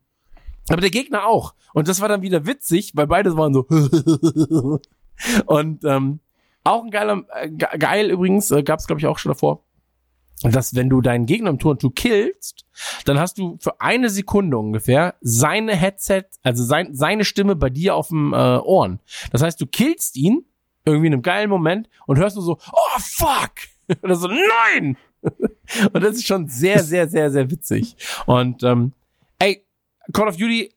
[0.69, 1.53] aber der Gegner auch.
[1.73, 3.65] Und das war dann wieder witzig, weil beide waren so.
[5.45, 6.19] und ähm,
[6.63, 9.63] auch ein geiler, äh, ge- geil übrigens, äh, gab es glaube ich auch schon davor,
[10.43, 12.65] dass wenn du deinen Gegner im Turn to killst,
[13.05, 17.95] dann hast du für eine Sekunde ungefähr seine Headset, also sein, seine Stimme bei dir
[17.95, 18.99] auf dem äh, Ohren.
[19.31, 20.45] Das heißt, du killst ihn
[20.85, 23.51] irgendwie in einem geilen Moment und hörst nur so, oh fuck!
[24.01, 24.97] Oder so, nein!
[25.21, 27.95] und das ist schon sehr, sehr, sehr, sehr witzig.
[28.25, 28.93] Und ähm,
[29.39, 29.65] ey,
[30.13, 30.73] Call of Duty,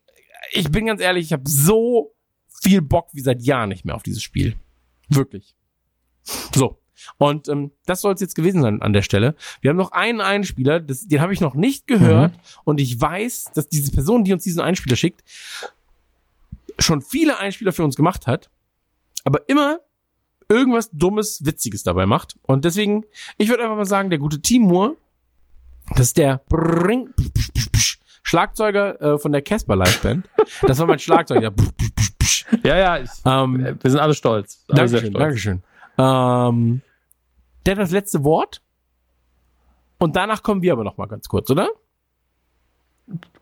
[0.53, 2.15] ich bin ganz ehrlich, ich habe so
[2.63, 4.57] viel Bock wie seit Jahren nicht mehr auf dieses Spiel.
[5.09, 5.55] Wirklich.
[6.55, 6.79] So.
[7.19, 9.35] Und ähm, das soll es jetzt gewesen sein an der Stelle.
[9.61, 12.33] Wir haben noch einen Einspieler, das, den habe ich noch nicht gehört.
[12.65, 15.23] Und ich weiß, dass diese Person, die uns diesen Einspieler schickt,
[16.79, 18.51] schon viele Einspieler für uns gemacht hat,
[19.25, 19.81] aber immer
[20.53, 22.37] irgendwas Dummes, Witziges dabei macht.
[22.43, 23.05] Und deswegen,
[23.39, 24.97] ich würde einfach mal sagen, der gute Timur,
[25.91, 27.13] das ist der Bring,
[28.23, 30.29] Schlagzeuger äh, von der Casper Live Band.
[30.63, 31.53] Das war mein Schlagzeuger.
[32.65, 34.65] Ja, ja, ich, ähm, wir sind alle stolz.
[34.69, 35.19] Alle Dankeschön, stolz.
[35.19, 35.63] Dankeschön.
[35.97, 36.83] Ähm,
[37.65, 38.61] der hat das letzte Wort.
[39.99, 41.71] Und danach kommen wir aber noch mal ganz kurz, oder?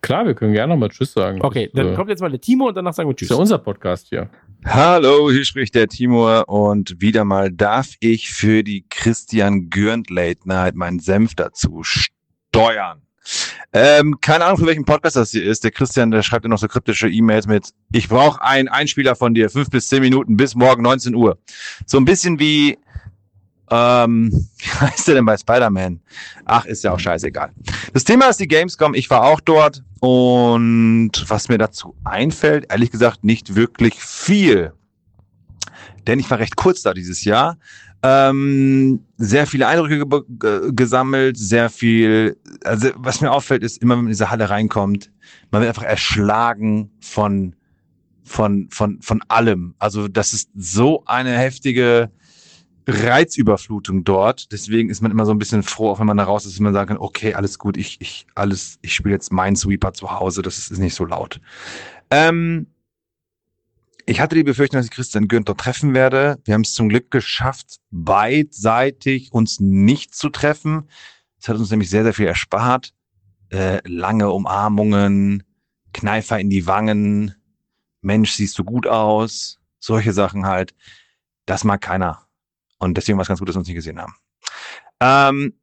[0.00, 1.42] Klar, wir können gerne nochmal Tschüss sagen.
[1.42, 3.28] Okay, das, dann äh, kommt jetzt mal der Timo und danach sagen wir ist ja
[3.28, 3.38] Tschüss.
[3.38, 4.30] unser Podcast hier.
[4.66, 10.46] Hallo, hier spricht der Timur und wieder mal darf ich für die Christian Gürnt Late
[10.46, 13.00] Night meinen Senf dazu steuern.
[13.72, 15.64] Ähm, keine Ahnung, für welchen Podcast das hier ist.
[15.64, 19.32] Der Christian, der schreibt ja noch so kryptische E-Mails mit, ich brauche einen Einspieler von
[19.32, 21.38] dir, fünf bis zehn Minuten bis morgen 19 Uhr.
[21.86, 22.78] So ein bisschen wie,
[23.70, 26.00] ähm, wie heißt der denn bei Spider-Man?
[26.44, 27.50] Ach, ist ja auch scheißegal.
[27.92, 28.94] Das Thema ist die Gamescom.
[28.94, 34.72] Ich war auch dort und was mir dazu einfällt, ehrlich gesagt, nicht wirklich viel.
[36.06, 37.58] Denn ich war recht kurz da dieses Jahr.
[38.02, 43.92] Ähm, sehr viele Eindrücke ge ge gesammelt, sehr viel, also was mir auffällt, ist immer,
[43.92, 45.10] wenn man in diese Halle reinkommt,
[45.50, 47.54] man wird einfach erschlagen von,
[48.24, 49.74] von, von, von allem.
[49.78, 52.10] Also das ist so eine heftige
[52.86, 54.52] Reizüberflutung dort.
[54.52, 56.64] Deswegen ist man immer so ein bisschen froh, auch wenn man da raus ist, wenn
[56.64, 60.42] man sagen kann, okay, alles gut, ich, ich, alles, ich spiele jetzt Minesweeper zu Hause,
[60.42, 61.40] das ist, ist nicht so laut.
[62.10, 62.66] Ähm,
[64.06, 66.40] ich hatte die Befürchtung, dass ich Christian Gürnt dort treffen werde.
[66.44, 70.88] Wir haben es zum Glück geschafft, beidseitig uns nicht zu treffen.
[71.38, 72.92] Das hat uns nämlich sehr, sehr viel erspart.
[73.50, 75.44] Äh, lange Umarmungen,
[75.92, 77.34] Kneifer in die Wangen,
[78.00, 80.74] Mensch, siehst du gut aus, solche Sachen halt.
[81.46, 82.26] Das mag keiner.
[82.80, 84.14] Und deswegen war es ganz gut, dass wir uns nicht gesehen haben.
[85.00, 85.54] Ähm,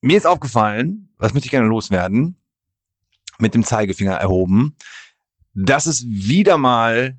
[0.00, 2.36] mir ist aufgefallen, was möchte ich gerne loswerden,
[3.38, 4.76] mit dem Zeigefinger erhoben,
[5.54, 7.18] dass es wieder mal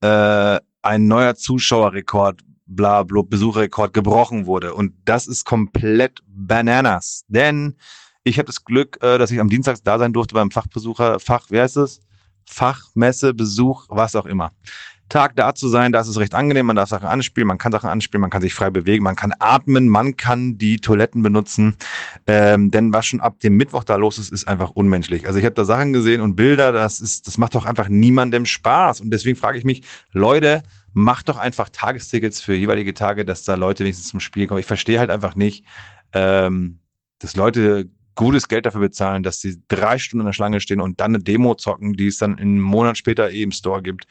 [0.00, 4.74] äh, ein neuer Zuschauerrekord, bla, bla, Besucherrekord gebrochen wurde.
[4.74, 7.24] Und das ist komplett bananas.
[7.28, 7.76] Denn
[8.22, 11.46] ich habe das Glück, äh, dass ich am Dienstag da sein durfte beim Fachbesucher, Fach,
[11.48, 12.00] wer ist es?
[12.44, 14.52] Fachmesse, Besuch, was auch immer.
[15.08, 17.72] Tag da zu sein, da ist es recht angenehm, man darf Sachen anspielen, man kann
[17.72, 21.76] Sachen anspielen, man kann sich frei bewegen, man kann atmen, man kann die Toiletten benutzen.
[22.26, 25.26] Ähm, denn was schon ab dem Mittwoch da los ist, ist einfach unmenschlich.
[25.26, 28.46] Also ich habe da Sachen gesehen und Bilder, das ist, das macht doch einfach niemandem
[28.46, 29.00] Spaß.
[29.00, 30.62] Und deswegen frage ich mich, Leute,
[30.92, 34.60] macht doch einfach Tagestickets für jeweilige Tage, dass da Leute wenigstens zum Spiel kommen.
[34.60, 35.64] Ich verstehe halt einfach nicht,
[36.14, 36.80] ähm,
[37.18, 41.00] dass Leute gutes Geld dafür bezahlen, dass sie drei Stunden in der Schlange stehen und
[41.00, 44.06] dann eine Demo zocken, die es dann einen Monat später eh im Store gibt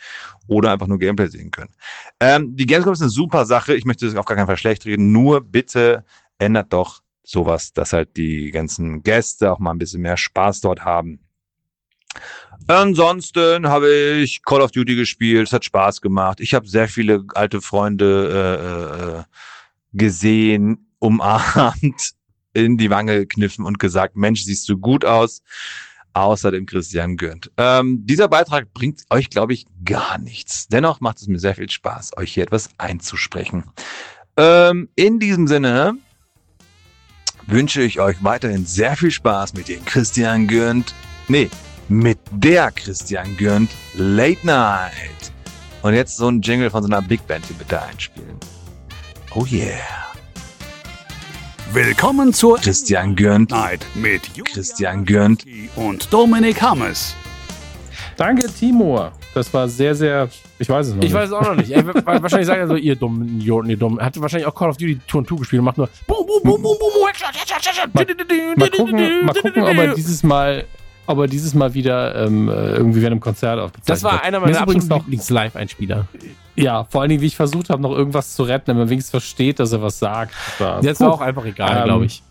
[0.47, 1.71] oder einfach nur Gameplay sehen können.
[2.19, 3.75] Ähm, die Gamescom ist eine super Sache.
[3.75, 5.11] Ich möchte das auf gar keinen Fall schlecht reden.
[5.11, 6.05] Nur bitte
[6.37, 10.85] ändert doch sowas, dass halt die ganzen Gäste auch mal ein bisschen mehr Spaß dort
[10.85, 11.19] haben.
[12.67, 16.39] Ansonsten habe ich Call of Duty gespielt, es hat Spaß gemacht.
[16.39, 19.23] Ich habe sehr viele alte Freunde äh, äh,
[19.93, 22.14] gesehen, umarmt,
[22.55, 25.43] in die Wange gekniffen und gesagt, Mensch, siehst du gut aus.
[26.13, 27.51] Außer dem Christian Gürnt.
[27.57, 30.69] Ähm, dieser Beitrag bringt euch, glaube ich, gar nichts.
[30.69, 33.65] Dennoch macht es mir sehr viel Spaß, euch hier etwas einzusprechen.
[34.37, 35.97] Ähm, in diesem Sinne
[37.47, 40.95] wünsche ich euch weiterhin sehr viel Spaß mit dem Christian Gürnt.
[41.27, 41.49] Nee,
[41.89, 45.33] mit der Christian Gürnt Late Night.
[45.81, 48.39] Und jetzt so ein Jingle von so einer Big Band hier bitte einspielen.
[49.33, 50.04] Oh yeah.
[51.73, 53.51] Willkommen zur Christian Gürnt.
[53.51, 55.45] Night mit Christian Gürnt.
[55.75, 57.15] und Dominik Hammes.
[58.17, 59.11] Danke, Timur.
[59.33, 61.13] Das war sehr, sehr, ich weiß es noch Ich nicht.
[61.13, 61.71] weiß es auch noch nicht.
[61.71, 63.99] Er wird wahrscheinlich sagen so, ihr dummen Idioten, ihr dummen.
[63.99, 66.41] Er hat wahrscheinlich auch Call of Duty Tour 2 gespielt und macht nur boom, boom,
[66.43, 68.57] boom, boom, boom, Headshot, Headshot, Headshot.
[68.57, 70.65] Mal gucken, mal gucken ob er dieses Mal,
[71.07, 74.39] ob er dieses Mal wieder ähm, äh, irgendwie während einem Konzert aufgezeichnet Das war einer
[74.39, 76.07] meiner übrigens absoluten noch, Lieblings-Live-Einspieler.
[76.55, 79.11] Ja, vor allen Dingen, wie ich versucht habe, noch irgendwas zu retten, damit man wenigstens
[79.11, 80.33] versteht, dass er was sagt.
[80.59, 82.23] Das Das war auch einfach egal, Ähm, glaube ich.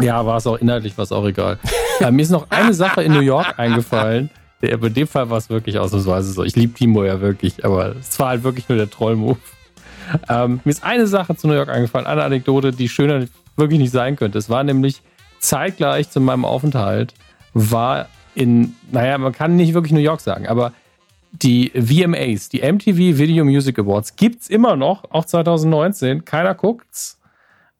[0.00, 1.58] Ja, war es auch inhaltlich, war es auch egal.
[2.00, 4.30] äh, mir ist noch eine Sache in New York eingefallen.
[4.62, 6.42] Der, aber in dem Fall war es wirklich ausnahmsweise so.
[6.42, 9.38] Ich liebe Timo ja wirklich, aber es war halt wirklich nur der Troll-Move.
[10.28, 13.26] Ähm, mir ist eine Sache zu New York eingefallen, eine Anekdote, die schöner
[13.56, 14.38] wirklich nicht sein könnte.
[14.38, 15.02] Es war nämlich
[15.38, 17.14] zeitgleich zu meinem Aufenthalt,
[17.54, 20.72] war in, naja, man kann nicht wirklich New York sagen, aber
[21.32, 26.24] die VMAs, die MTV Video Music Awards, gibt's immer noch, auch 2019.
[26.24, 27.20] Keiner guckt's.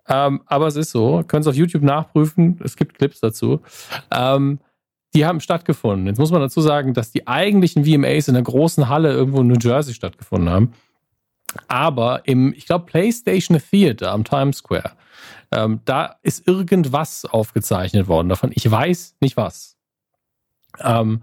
[0.08, 3.60] Ähm, aber es ist so, könnt es auf YouTube nachprüfen, es gibt Clips dazu.
[4.10, 4.58] Ähm,
[5.14, 6.06] die haben stattgefunden.
[6.06, 9.48] Jetzt muss man dazu sagen, dass die eigentlichen VMAs in einer großen Halle irgendwo in
[9.48, 10.72] New Jersey stattgefunden haben.
[11.66, 14.92] Aber im, ich glaube, PlayStation Theater am Times Square,
[15.50, 18.50] ähm, da ist irgendwas aufgezeichnet worden davon.
[18.54, 19.76] Ich weiß nicht was.
[20.80, 21.22] Ähm,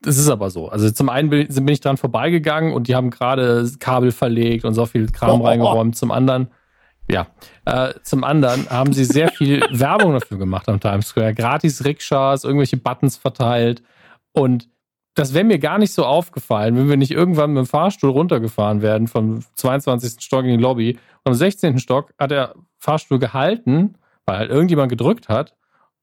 [0.00, 0.68] das ist aber so.
[0.68, 4.74] Also zum einen bin, bin ich dran vorbeigegangen und die haben gerade Kabel verlegt und
[4.74, 5.96] so viel Kram reingeräumt.
[5.96, 6.48] Zum anderen,
[7.10, 7.26] ja,
[7.64, 11.34] äh, zum anderen haben sie sehr viel Werbung dafür gemacht am Times Square.
[11.34, 13.82] Gratis Rikschas, irgendwelche Buttons verteilt.
[14.32, 14.68] Und
[15.14, 18.82] das wäre mir gar nicht so aufgefallen, wenn wir nicht irgendwann mit dem Fahrstuhl runtergefahren
[18.82, 20.22] werden vom 22.
[20.22, 20.92] Stock in die Lobby.
[21.24, 21.80] Und am 16.
[21.80, 23.94] Stock hat der Fahrstuhl gehalten,
[24.26, 25.56] weil halt irgendjemand gedrückt hat.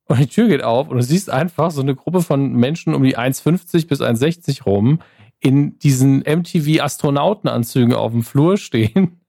[0.08, 3.04] Und die Tür geht auf und du siehst einfach so eine Gruppe von Menschen um
[3.04, 5.00] die 1,50 bis 1,60 rum
[5.40, 9.20] in diesen MTV-Astronautenanzügen auf dem Flur stehen.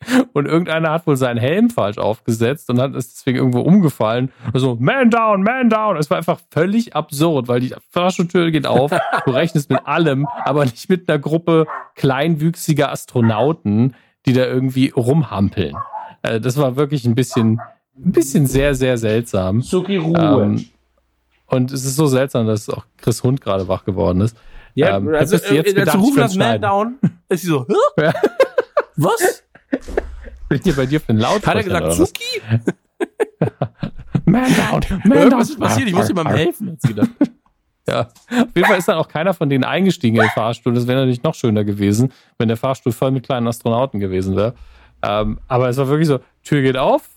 [0.32, 4.30] Und irgendeiner hat wohl seinen Helm falsch aufgesetzt und hat ist deswegen irgendwo umgefallen.
[4.52, 5.96] Also, man down, man down.
[5.96, 8.92] Es war einfach völlig absurd, weil die Fahrstuhltür geht auf.
[9.24, 11.66] Du rechnest mit allem, aber nicht mit einer Gruppe
[11.96, 15.76] kleinwüchsiger Astronauten, die da irgendwie rumhampeln.
[16.22, 17.60] Äh, das war wirklich ein bisschen,
[18.04, 19.62] ein bisschen sehr, sehr seltsam.
[19.62, 20.42] Zucki Ruhe.
[20.42, 20.64] Ähm,
[21.46, 24.36] und es ist so seltsam, dass auch Chris Hund gerade wach geworden ist.
[24.74, 26.98] ja, ähm, also, jetzt äh, gedacht, dazu ich rufen das Man down.
[27.28, 28.04] Ist sie so, Hä?
[28.04, 28.12] Ja.
[28.96, 29.44] was?
[30.48, 31.50] Bin hier bei dir für den Lautsprecher.
[31.50, 31.96] Hat er gesagt, was?
[31.96, 32.42] Zuki?
[34.24, 35.40] Man down, man down.
[35.40, 36.72] ist passiert, ich muss mal helfen.
[36.72, 37.10] Hat sie gedacht.
[37.88, 38.00] Ja.
[38.00, 40.74] Auf jeden Fall ist dann auch keiner von denen eingestiegen in den Fahrstuhl.
[40.74, 44.54] Das wäre natürlich noch schöner gewesen, wenn der Fahrstuhl voll mit kleinen Astronauten gewesen wäre.
[45.02, 47.08] Ähm, aber es war wirklich so, Tür geht auf,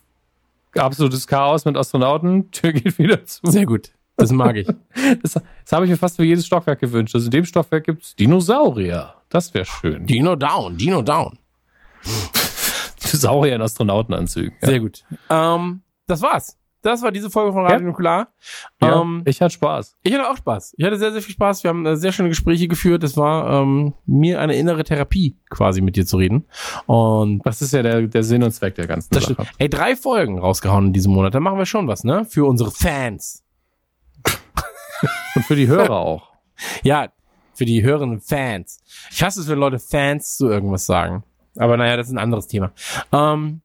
[0.75, 3.41] absolutes Chaos mit Astronauten, Tür geht wieder zu.
[3.43, 3.91] Sehr gut.
[4.17, 4.67] Das mag ich.
[5.23, 7.15] Das, das habe ich mir fast für jedes Stockwerk gewünscht.
[7.15, 9.15] Also in dem Stockwerk gibt es Dinosaurier.
[9.29, 10.05] Das wäre schön.
[10.05, 11.39] Dino down, Dino down.
[13.03, 14.53] Dinosaurier in Astronautenanzügen.
[14.61, 14.67] Ja.
[14.67, 15.03] Sehr gut.
[15.29, 16.57] Ähm, das war's.
[16.83, 17.85] Das war diese Folge von Radio Ja.
[17.85, 18.27] Nukular.
[18.81, 19.97] Ja, Ähm, ich hatte Spaß.
[20.01, 20.73] ich hatte auch Spaß.
[20.77, 21.63] Ich hatte sehr, sehr viel Spaß.
[21.63, 23.03] Wir haben äh, sehr schöne Gespräche geführt.
[23.03, 26.45] Es war ähm, mir eine innere Therapie, quasi mit dir zu reden.
[26.87, 29.33] Und Das ist ja der, der Sinn und Zweck der ganzen das Sache.
[29.33, 29.49] stimmt.
[29.59, 31.35] Ey, drei Folgen rausgehauen in diesem Monat.
[31.35, 32.25] Da machen wir schon was, ne?
[32.25, 33.43] Für unsere Fans.
[35.35, 36.31] Und für die Hörer auch.
[36.83, 37.07] Ja,
[37.55, 38.79] für die hörenden Fans.
[39.09, 41.23] Ich hasse es, wenn Leute Fans zu irgendwas sagen.
[41.57, 42.71] Aber naja, das ist ein anderes Thema.
[43.11, 43.61] Ähm,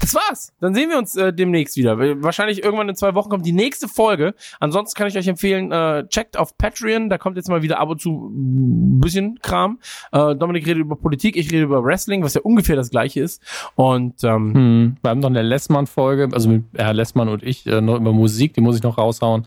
[0.00, 0.52] das war's.
[0.60, 1.98] Dann sehen wir uns äh, demnächst wieder.
[2.22, 4.34] Wahrscheinlich irgendwann in zwei Wochen kommt die nächste Folge.
[4.60, 7.10] Ansonsten kann ich euch empfehlen, äh, checkt auf Patreon.
[7.10, 9.78] Da kommt jetzt mal wieder ab und zu ein bisschen Kram.
[10.12, 13.42] Äh, Dominik redet über Politik, ich rede über Wrestling, was ja ungefähr das gleiche ist.
[13.74, 14.96] Und ähm, Hm.
[15.02, 18.54] Wir haben noch eine Lessmann-Folge, also mit Herr Lessmann und ich, äh, noch über Musik,
[18.54, 19.46] die muss ich noch raushauen.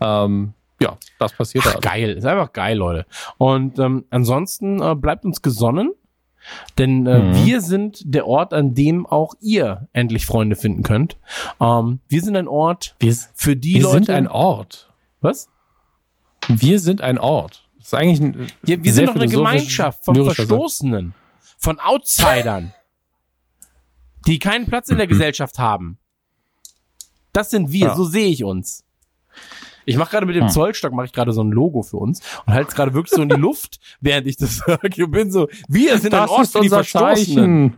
[0.00, 1.64] Ähm, ja, das passiert.
[1.66, 3.06] Ach, geil, ist einfach geil, Leute.
[3.36, 5.92] Und ähm, ansonsten äh, bleibt uns gesonnen,
[6.78, 7.44] denn äh, Mhm.
[7.46, 11.16] wir sind der Ort, an dem auch ihr endlich Freunde finden könnt.
[11.60, 13.94] Ähm, wir sind ein Ort Wir, für die wir Leute.
[14.04, 14.90] sind ein Ort.
[15.20, 15.48] was?
[16.48, 17.68] Wir sind ein Ort.
[17.78, 20.14] Das ist eigentlich ein Wir, wir sehr sind doch eine Gemeinschaft von.
[20.14, 21.14] Verstoßenen,
[21.58, 22.72] von Outsidern,
[24.26, 25.98] die keinen Platz in der Gesellschaft haben.
[27.32, 27.96] Das sind wir, Ja.
[27.96, 28.84] so sehe ich uns.
[29.88, 30.50] Ich mache gerade mit dem Hm.
[30.50, 33.22] Zollstock mache ich gerade so ein Logo für uns und halte es gerade wirklich so
[33.22, 34.88] in die Luft, während ich das sage.
[34.94, 37.74] Ich bin so, wir sind ein Das Ort ist für die Verstoßenen.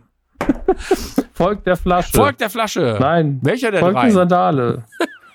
[1.33, 2.11] Folgt der Flasche.
[2.13, 2.97] Folgt der Flasche.
[2.99, 3.39] Nein.
[3.41, 4.05] Welcher der Folgt drei?
[4.07, 4.83] die Sandale.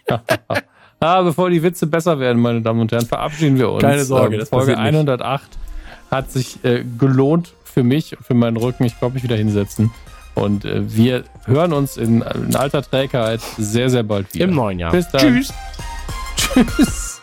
[1.01, 3.83] ah, bevor die Witze besser werden, meine Damen und Herren, verabschieden wir uns.
[3.83, 4.99] Keine Sorge, Ähm, das Folge passiert nicht.
[4.99, 5.59] 108
[6.11, 8.85] hat sich äh, gelohnt für mich, für meinen Rücken.
[8.85, 9.91] Ich glaube, mich wieder hinsetzen.
[10.35, 14.45] Und äh, wir hören uns in, in alter Trägheit sehr, sehr bald wieder.
[14.45, 14.93] Im neuen Jahr.
[14.93, 15.21] Bis dann.
[15.21, 15.53] Tschüss.
[16.55, 17.21] Tschüss.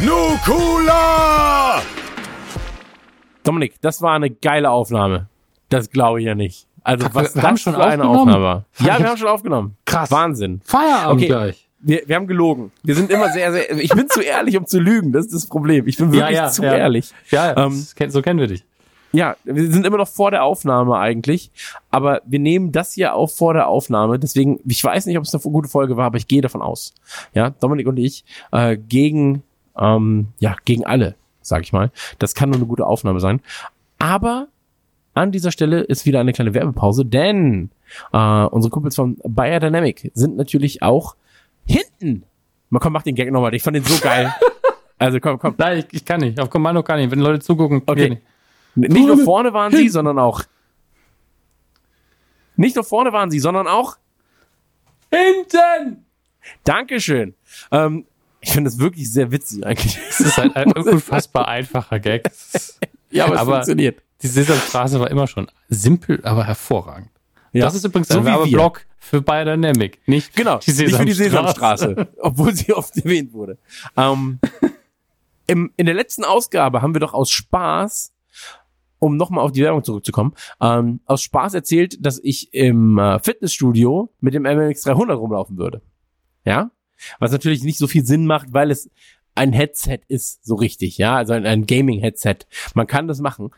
[0.00, 1.82] Nukula!
[3.44, 5.28] Dominik, das war eine geile Aufnahme.
[5.68, 6.66] Das glaube ich ja nicht.
[6.82, 8.04] Also Ach, was wir haben das schon für eine?
[8.04, 8.64] Aufnahme war.
[8.78, 9.76] Ja, wir haben schon aufgenommen.
[9.84, 10.10] Krass.
[10.10, 10.60] Wahnsinn.
[10.64, 11.26] Feierabend Okay.
[11.26, 11.66] gleich.
[11.82, 12.72] Wir, wir haben gelogen.
[12.82, 13.70] Wir sind immer sehr, sehr.
[13.78, 15.12] Ich bin zu ehrlich, um zu lügen.
[15.12, 15.86] Das ist das Problem.
[15.86, 16.74] Ich bin wirklich Ja, ja, zu ja.
[16.74, 17.12] ehrlich.
[17.30, 17.72] Ja, Ähm,
[18.08, 18.64] so kennen wir dich.
[19.12, 21.50] Ja, wir sind immer noch vor der Aufnahme eigentlich,
[21.90, 24.18] aber wir nehmen das hier auf vor der Aufnahme.
[24.18, 26.94] Deswegen, ich weiß nicht, ob es eine gute Folge war, aber ich gehe davon aus.
[27.34, 29.42] Ja, Dominik und ich äh, gegen,
[29.76, 31.90] ähm, ja, gegen alle, sag ich mal.
[32.18, 33.40] Das kann nur eine gute Aufnahme sein.
[33.98, 34.46] Aber
[35.14, 37.70] an dieser Stelle ist wieder eine kleine Werbepause, denn
[38.12, 41.16] äh, unsere Kumpels von Bayer Dynamic sind natürlich auch
[41.66, 42.22] hinten.
[42.68, 43.52] Mal komm, mach den Gag nochmal.
[43.54, 44.32] Ich fand den so geil.
[45.02, 45.54] Also komm, komm.
[45.56, 46.38] Nein, ich, ich kann nicht.
[46.38, 47.10] Auf Kommando kann ich.
[47.10, 48.18] Wenn Leute zugucken, Okay.
[48.74, 48.92] Nicht.
[48.92, 50.42] Nicht nur vorne waren sie, sondern auch.
[52.56, 53.96] Nicht nur vorne waren sie, sondern auch.
[55.12, 56.04] Hinten!
[56.64, 57.34] Dankeschön.
[57.70, 58.06] Ähm,
[58.40, 59.98] ich finde das wirklich sehr witzig eigentlich.
[60.08, 62.30] Das ist ein, ein unfassbar einfacher Gag.
[63.10, 64.02] ja, aber es aber- funktioniert.
[64.22, 67.08] Die Sesamstraße war immer schon simpel, aber hervorragend.
[67.52, 67.64] Ja.
[67.64, 68.26] Das ist übrigens So ein.
[68.26, 71.88] Werbeblock für Biodynamic, nicht Genau, die nicht für die Sesamstraße.
[71.88, 73.56] Sesamstraße, obwohl sie oft erwähnt wurde.
[73.96, 74.38] Ähm,
[75.46, 78.12] im, in der letzten Ausgabe haben wir doch aus Spaß,
[79.00, 84.12] um nochmal auf die Werbung zurückzukommen, ähm, aus Spaß erzählt, dass ich im äh, Fitnessstudio
[84.20, 85.82] mit dem MMX 300 rumlaufen würde.
[86.44, 86.70] Ja?
[87.18, 88.90] Was natürlich nicht so viel Sinn macht, weil es
[89.34, 92.36] ein Headset ist, so richtig, ja, also ein, ein Gaming-Headset.
[92.74, 93.50] Man kann das machen.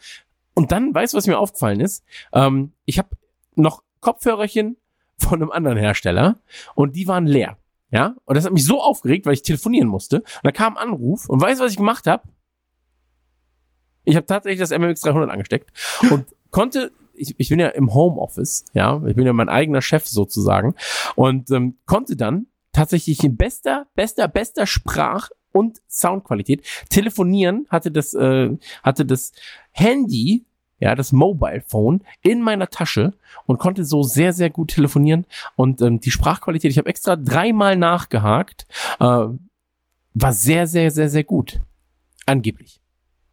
[0.55, 2.05] Und dann, weißt du, was mir aufgefallen ist?
[2.33, 3.09] Ähm, ich habe
[3.57, 4.77] noch Kopfhörerchen
[5.19, 6.39] von einem anderen Hersteller
[6.75, 7.59] und die waren leer.
[7.91, 10.21] Ja, und das hat mich so aufgeregt, weil ich telefonieren musste.
[10.21, 12.23] Und da kam ein Anruf und weißt du, was ich gemacht habe?
[14.05, 15.71] Ich habe tatsächlich das MMX 300 angesteckt
[16.11, 20.07] und konnte, ich, ich bin ja im Homeoffice, ja, ich bin ja mein eigener Chef
[20.07, 20.75] sozusagen
[21.15, 26.67] und ähm, konnte dann tatsächlich in bester, bester, bester Sprach- und Soundqualität.
[26.89, 28.51] Telefonieren hatte das, äh,
[28.83, 29.33] hatte das
[29.71, 30.47] Handy,
[30.79, 33.13] ja, das Mobile Phone in meiner Tasche
[33.47, 35.27] und konnte so sehr, sehr gut telefonieren.
[35.55, 38.67] Und ähm, die Sprachqualität, ich habe extra dreimal nachgehakt,
[38.99, 39.27] äh,
[40.15, 41.61] war sehr, sehr, sehr, sehr gut.
[42.27, 42.82] Angeblich.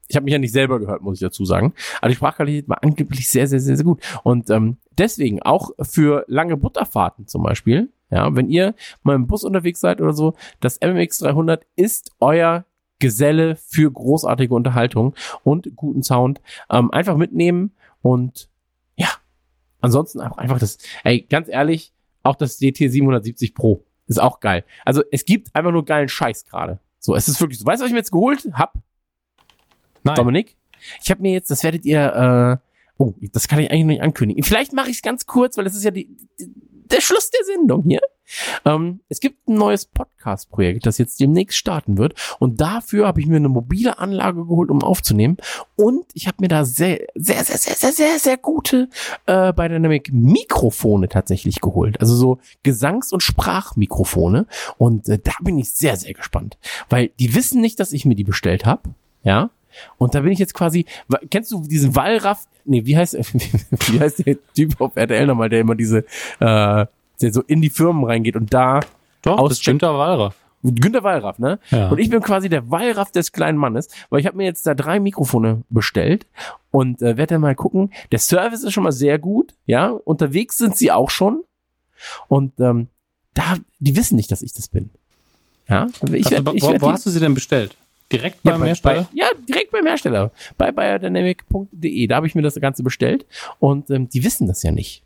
[0.10, 1.74] Ich habe mich ja nicht selber gehört, muss ich dazu sagen.
[2.02, 4.02] Aber die Sprachqualität war angeblich sehr, sehr, sehr, sehr gut.
[4.24, 8.74] Und ähm, deswegen auch für lange Butterfahrten zum Beispiel, ja, wenn ihr
[9.04, 12.66] mal im Bus unterwegs seid oder so, das MMX 300 ist euer
[12.98, 16.42] Geselle für großartige Unterhaltung und guten Sound.
[16.70, 17.72] Ähm, einfach mitnehmen
[18.02, 18.50] und
[18.98, 19.10] ja,
[19.80, 24.66] ansonsten einfach, einfach das, ey, ganz ehrlich, auch das DT 770 Pro ist auch geil.
[24.86, 26.80] Also es gibt einfach nur geilen Scheiß gerade.
[27.00, 27.66] So, es ist wirklich so.
[27.66, 28.74] Weißt du, was ich mir jetzt geholt hab?
[30.04, 30.16] Nein.
[30.16, 30.56] Dominik?
[31.04, 34.02] Ich habe mir jetzt, das werdet ihr, äh, oh, das kann ich eigentlich noch nicht
[34.02, 34.44] ankündigen.
[34.44, 36.50] Vielleicht mache ich es ganz kurz, weil das ist ja die, die,
[36.86, 38.02] der Schluss der Sendung hier.
[38.66, 42.14] Ähm, es gibt ein neues Podcast-Projekt, das jetzt demnächst starten wird.
[42.40, 45.38] Und dafür habe ich mir eine mobile Anlage geholt, um aufzunehmen.
[45.76, 48.90] Und ich habe mir da sehr, sehr, sehr, sehr, sehr, sehr, sehr gute
[49.26, 52.00] äh, bei Dynamic Mikrofone tatsächlich geholt.
[52.00, 54.46] Also so Gesangs- und Sprachmikrofone.
[54.78, 56.58] Und äh, da bin ich sehr, sehr gespannt.
[56.90, 58.90] Weil die wissen nicht, dass ich mir die bestellt habe.
[59.24, 59.50] Ja.
[59.98, 60.86] Und da bin ich jetzt quasi,
[61.30, 63.14] kennst du diesen Wallraff, nee, wie heißt,
[63.92, 66.00] wie heißt der Typ auf RTL nochmal, der immer diese,
[66.40, 66.86] äh,
[67.22, 68.80] der so in die Firmen reingeht und da
[69.22, 69.60] Doch, das auscheckt.
[69.60, 70.36] ist Günther Wallraff.
[70.62, 71.58] Günter Wallraff, ne?
[71.72, 71.88] Ja.
[71.88, 74.74] Und ich bin quasi der Wallraff des kleinen Mannes, weil ich habe mir jetzt da
[74.76, 76.26] drei Mikrofone bestellt
[76.72, 77.94] und äh, werde dann mal gucken.
[78.12, 79.88] Der Service ist schon mal sehr gut, ja.
[79.90, 81.44] Unterwegs sind sie auch schon
[82.28, 82.88] und ähm,
[83.36, 84.90] da, die wissen nicht, dass ich das bin.
[85.70, 87.78] Ja, ich Also, werd, wo, ich wo, werd wo die- hast du sie denn bestellt?
[88.12, 89.04] Direkt ja, beim bei, Hersteller?
[89.04, 90.32] bei, ja, direkt beim Hersteller.
[90.58, 92.08] Bei biodynamic.de.
[92.08, 93.26] Da habe ich mir das Ganze bestellt
[93.60, 95.04] und ähm, die wissen das ja nicht.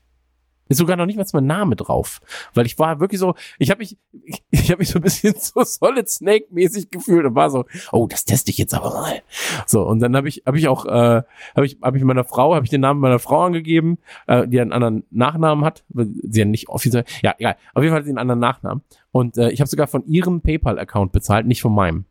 [0.69, 2.21] Ist sogar noch nicht mal mein Name drauf,
[2.53, 5.35] weil ich war wirklich so, ich habe mich, ich, ich habe mich so ein bisschen
[5.37, 9.21] so Solid Snake mäßig gefühlt und war so, oh, das teste ich jetzt aber mal.
[9.67, 11.23] So und dann habe ich, habe ich auch, äh,
[11.55, 14.61] habe ich, habe ich meiner Frau, habe ich den Namen meiner Frau angegeben, äh, die
[14.61, 18.05] einen anderen Nachnamen hat, weil sie ja nicht offiziell, ja egal, auf jeden Fall hat
[18.05, 21.75] sie einen anderen Nachnamen und äh, ich habe sogar von ihrem PayPal-Account bezahlt, nicht von
[21.75, 22.05] meinem.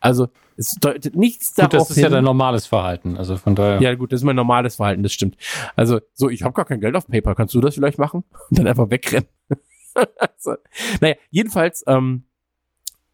[0.00, 2.12] Also es deutet nichts Gut, darauf das ist ja hin.
[2.14, 3.16] dein normales Verhalten.
[3.16, 3.80] Also von daher.
[3.80, 5.36] Ja, gut, das ist mein normales Verhalten, das stimmt.
[5.76, 7.34] Also, so, ich habe gar kein Geld auf PayPal.
[7.34, 8.24] Kannst du das vielleicht machen?
[8.50, 9.28] Und dann einfach wegrennen.
[10.16, 10.56] also,
[11.00, 12.24] naja, jedenfalls ähm,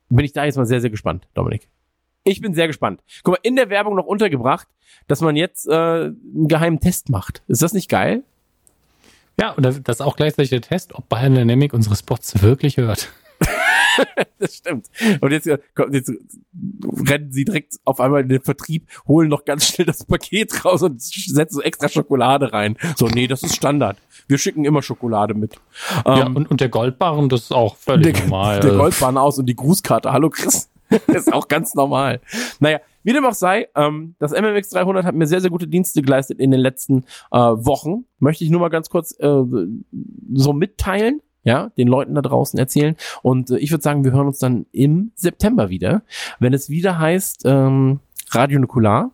[0.08, 1.68] bin ich da jetzt mal sehr, sehr gespannt, Dominik.
[2.24, 3.02] Ich bin sehr gespannt.
[3.22, 4.66] Guck mal, in der Werbung noch untergebracht,
[5.06, 7.42] dass man jetzt äh, einen geheimen Test macht.
[7.48, 8.22] Ist das nicht geil?
[9.38, 13.10] Ja, und das ist auch gleichzeitig der Test, ob Biodynamic unsere Spots wirklich hört.
[14.38, 14.86] das stimmt.
[15.20, 15.58] Und jetzt, äh,
[15.90, 16.12] jetzt
[17.08, 20.82] rennen sie direkt auf einmal in den Vertrieb, holen noch ganz schnell das Paket raus
[20.82, 22.76] und setzen so extra Schokolade rein.
[22.96, 23.98] So, nee, das ist Standard.
[24.28, 25.56] Wir schicken immer Schokolade mit.
[26.06, 28.60] ja, Ähm, und, und der Goldbarren, das ist auch völlig der, normal.
[28.60, 30.12] der Goldbahn aus und die Grußkarte.
[30.12, 30.70] Hallo Chris.
[31.06, 32.20] das ist auch ganz normal.
[32.60, 36.02] Naja, wie dem auch sei, ähm, das MMX 300 hat mir sehr, sehr gute Dienste
[36.02, 38.04] geleistet in den letzten äh, Wochen.
[38.18, 39.42] Möchte ich nur mal ganz kurz äh,
[40.32, 41.20] so mitteilen.
[41.44, 42.96] Ja, den Leuten da draußen erzählen.
[43.22, 46.02] Und äh, ich würde sagen, wir hören uns dann im September wieder,
[46.38, 48.00] wenn es wieder heißt ähm,
[48.30, 49.10] Radio Nukular.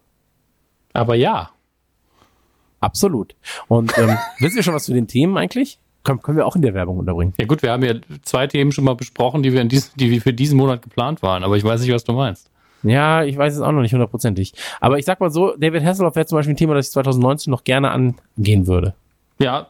[0.93, 1.51] aber ja.
[2.81, 3.37] Absolut.
[3.69, 5.79] Und ähm, wisst ihr schon was zu den Themen eigentlich?
[6.03, 7.35] Können, können wir auch in der Werbung unterbringen.
[7.39, 10.11] Ja gut, wir haben ja zwei Themen schon mal besprochen, die wir, in dies, die
[10.11, 12.51] wir für diesen Monat geplant waren, aber ich weiß nicht, was du meinst.
[12.83, 14.55] Ja, ich weiß es auch noch nicht hundertprozentig.
[14.81, 17.51] Aber ich sag mal so, David Hasselhoff wäre zum Beispiel ein Thema, das ich 2019
[17.51, 18.95] noch gerne angehen würde.
[19.39, 19.69] Ja,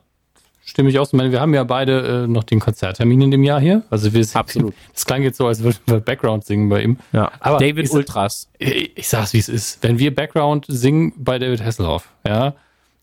[0.70, 1.08] stimme ich aus.
[1.08, 3.82] Ich meine, wir haben ja beide äh, noch den Konzerttermin in dem Jahr hier.
[3.90, 4.74] Also wir Absolut.
[4.94, 6.97] Das klang jetzt so, als würden wir Background singen bei ihm.
[7.12, 7.32] Ja.
[7.40, 8.49] Aber David ich- Ultras.
[8.58, 9.82] Ich, ich sag's, wie es ist.
[9.82, 12.55] Wenn wir Background singen bei David Hasselhoff, ja,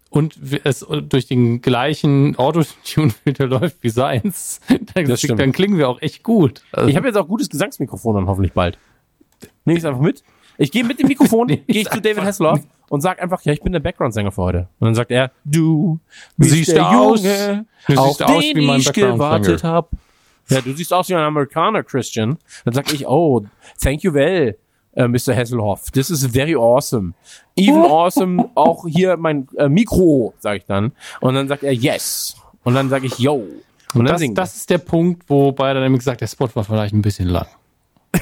[0.10, 4.62] und es durch den gleichen Autotune-Filter läuft wie seins,
[4.94, 5.06] dann,
[5.38, 6.62] dann klingen wir auch echt gut.
[6.72, 8.78] Also, Ich habe jetzt auch gutes Gesangsmikrofon dann hoffentlich bald.
[9.66, 10.24] Nehme ich einfach mit.
[10.58, 13.62] Ich gehe mit dem Mikrofon, gehe ich zu David Hasselhoff und sag einfach, ja, ich
[13.62, 14.60] bin der Background-Sänger für heute.
[14.80, 16.00] Und dann sagt er, du
[16.38, 19.14] bist Siehst der du aus- Junge, du auf siehst aus den wie mein ich Background-Sänger.
[19.14, 19.88] gewartet habe.
[20.50, 22.38] Ja, du siehst aus wie ein Amerikaner, Christian.
[22.64, 23.44] Dann sag ich, oh,
[23.82, 24.58] thank you well,
[24.96, 25.36] äh, Mr.
[25.36, 25.92] Hasselhoff.
[25.92, 27.14] This is very awesome.
[27.58, 30.94] Even awesome, auch hier mein äh, Mikro, sag ich dann.
[31.20, 32.38] Und dann sagt er, yes.
[32.64, 33.44] Und dann sag ich, yo.
[33.94, 37.02] Und dann das, das ist der Punkt, wo Biodynamic sagt, der Spot war vielleicht ein
[37.02, 37.48] bisschen lang.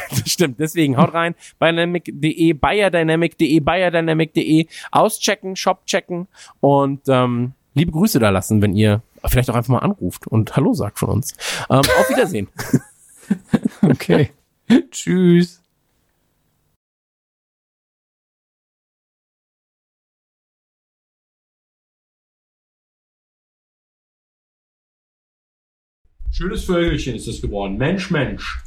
[0.09, 6.27] Das stimmt, deswegen haut rein, biodynamic.de, biodynamic.de, biodynamic.de, auschecken, Shop checken
[6.59, 10.73] und ähm, liebe Grüße da lassen, wenn ihr vielleicht auch einfach mal anruft und Hallo
[10.73, 11.35] sagt von uns.
[11.69, 12.47] Ähm, auf Wiedersehen.
[13.81, 14.31] Okay.
[14.91, 15.61] Tschüss.
[26.31, 27.77] Schönes Vögelchen ist das geworden.
[27.77, 28.59] Mensch, Mensch.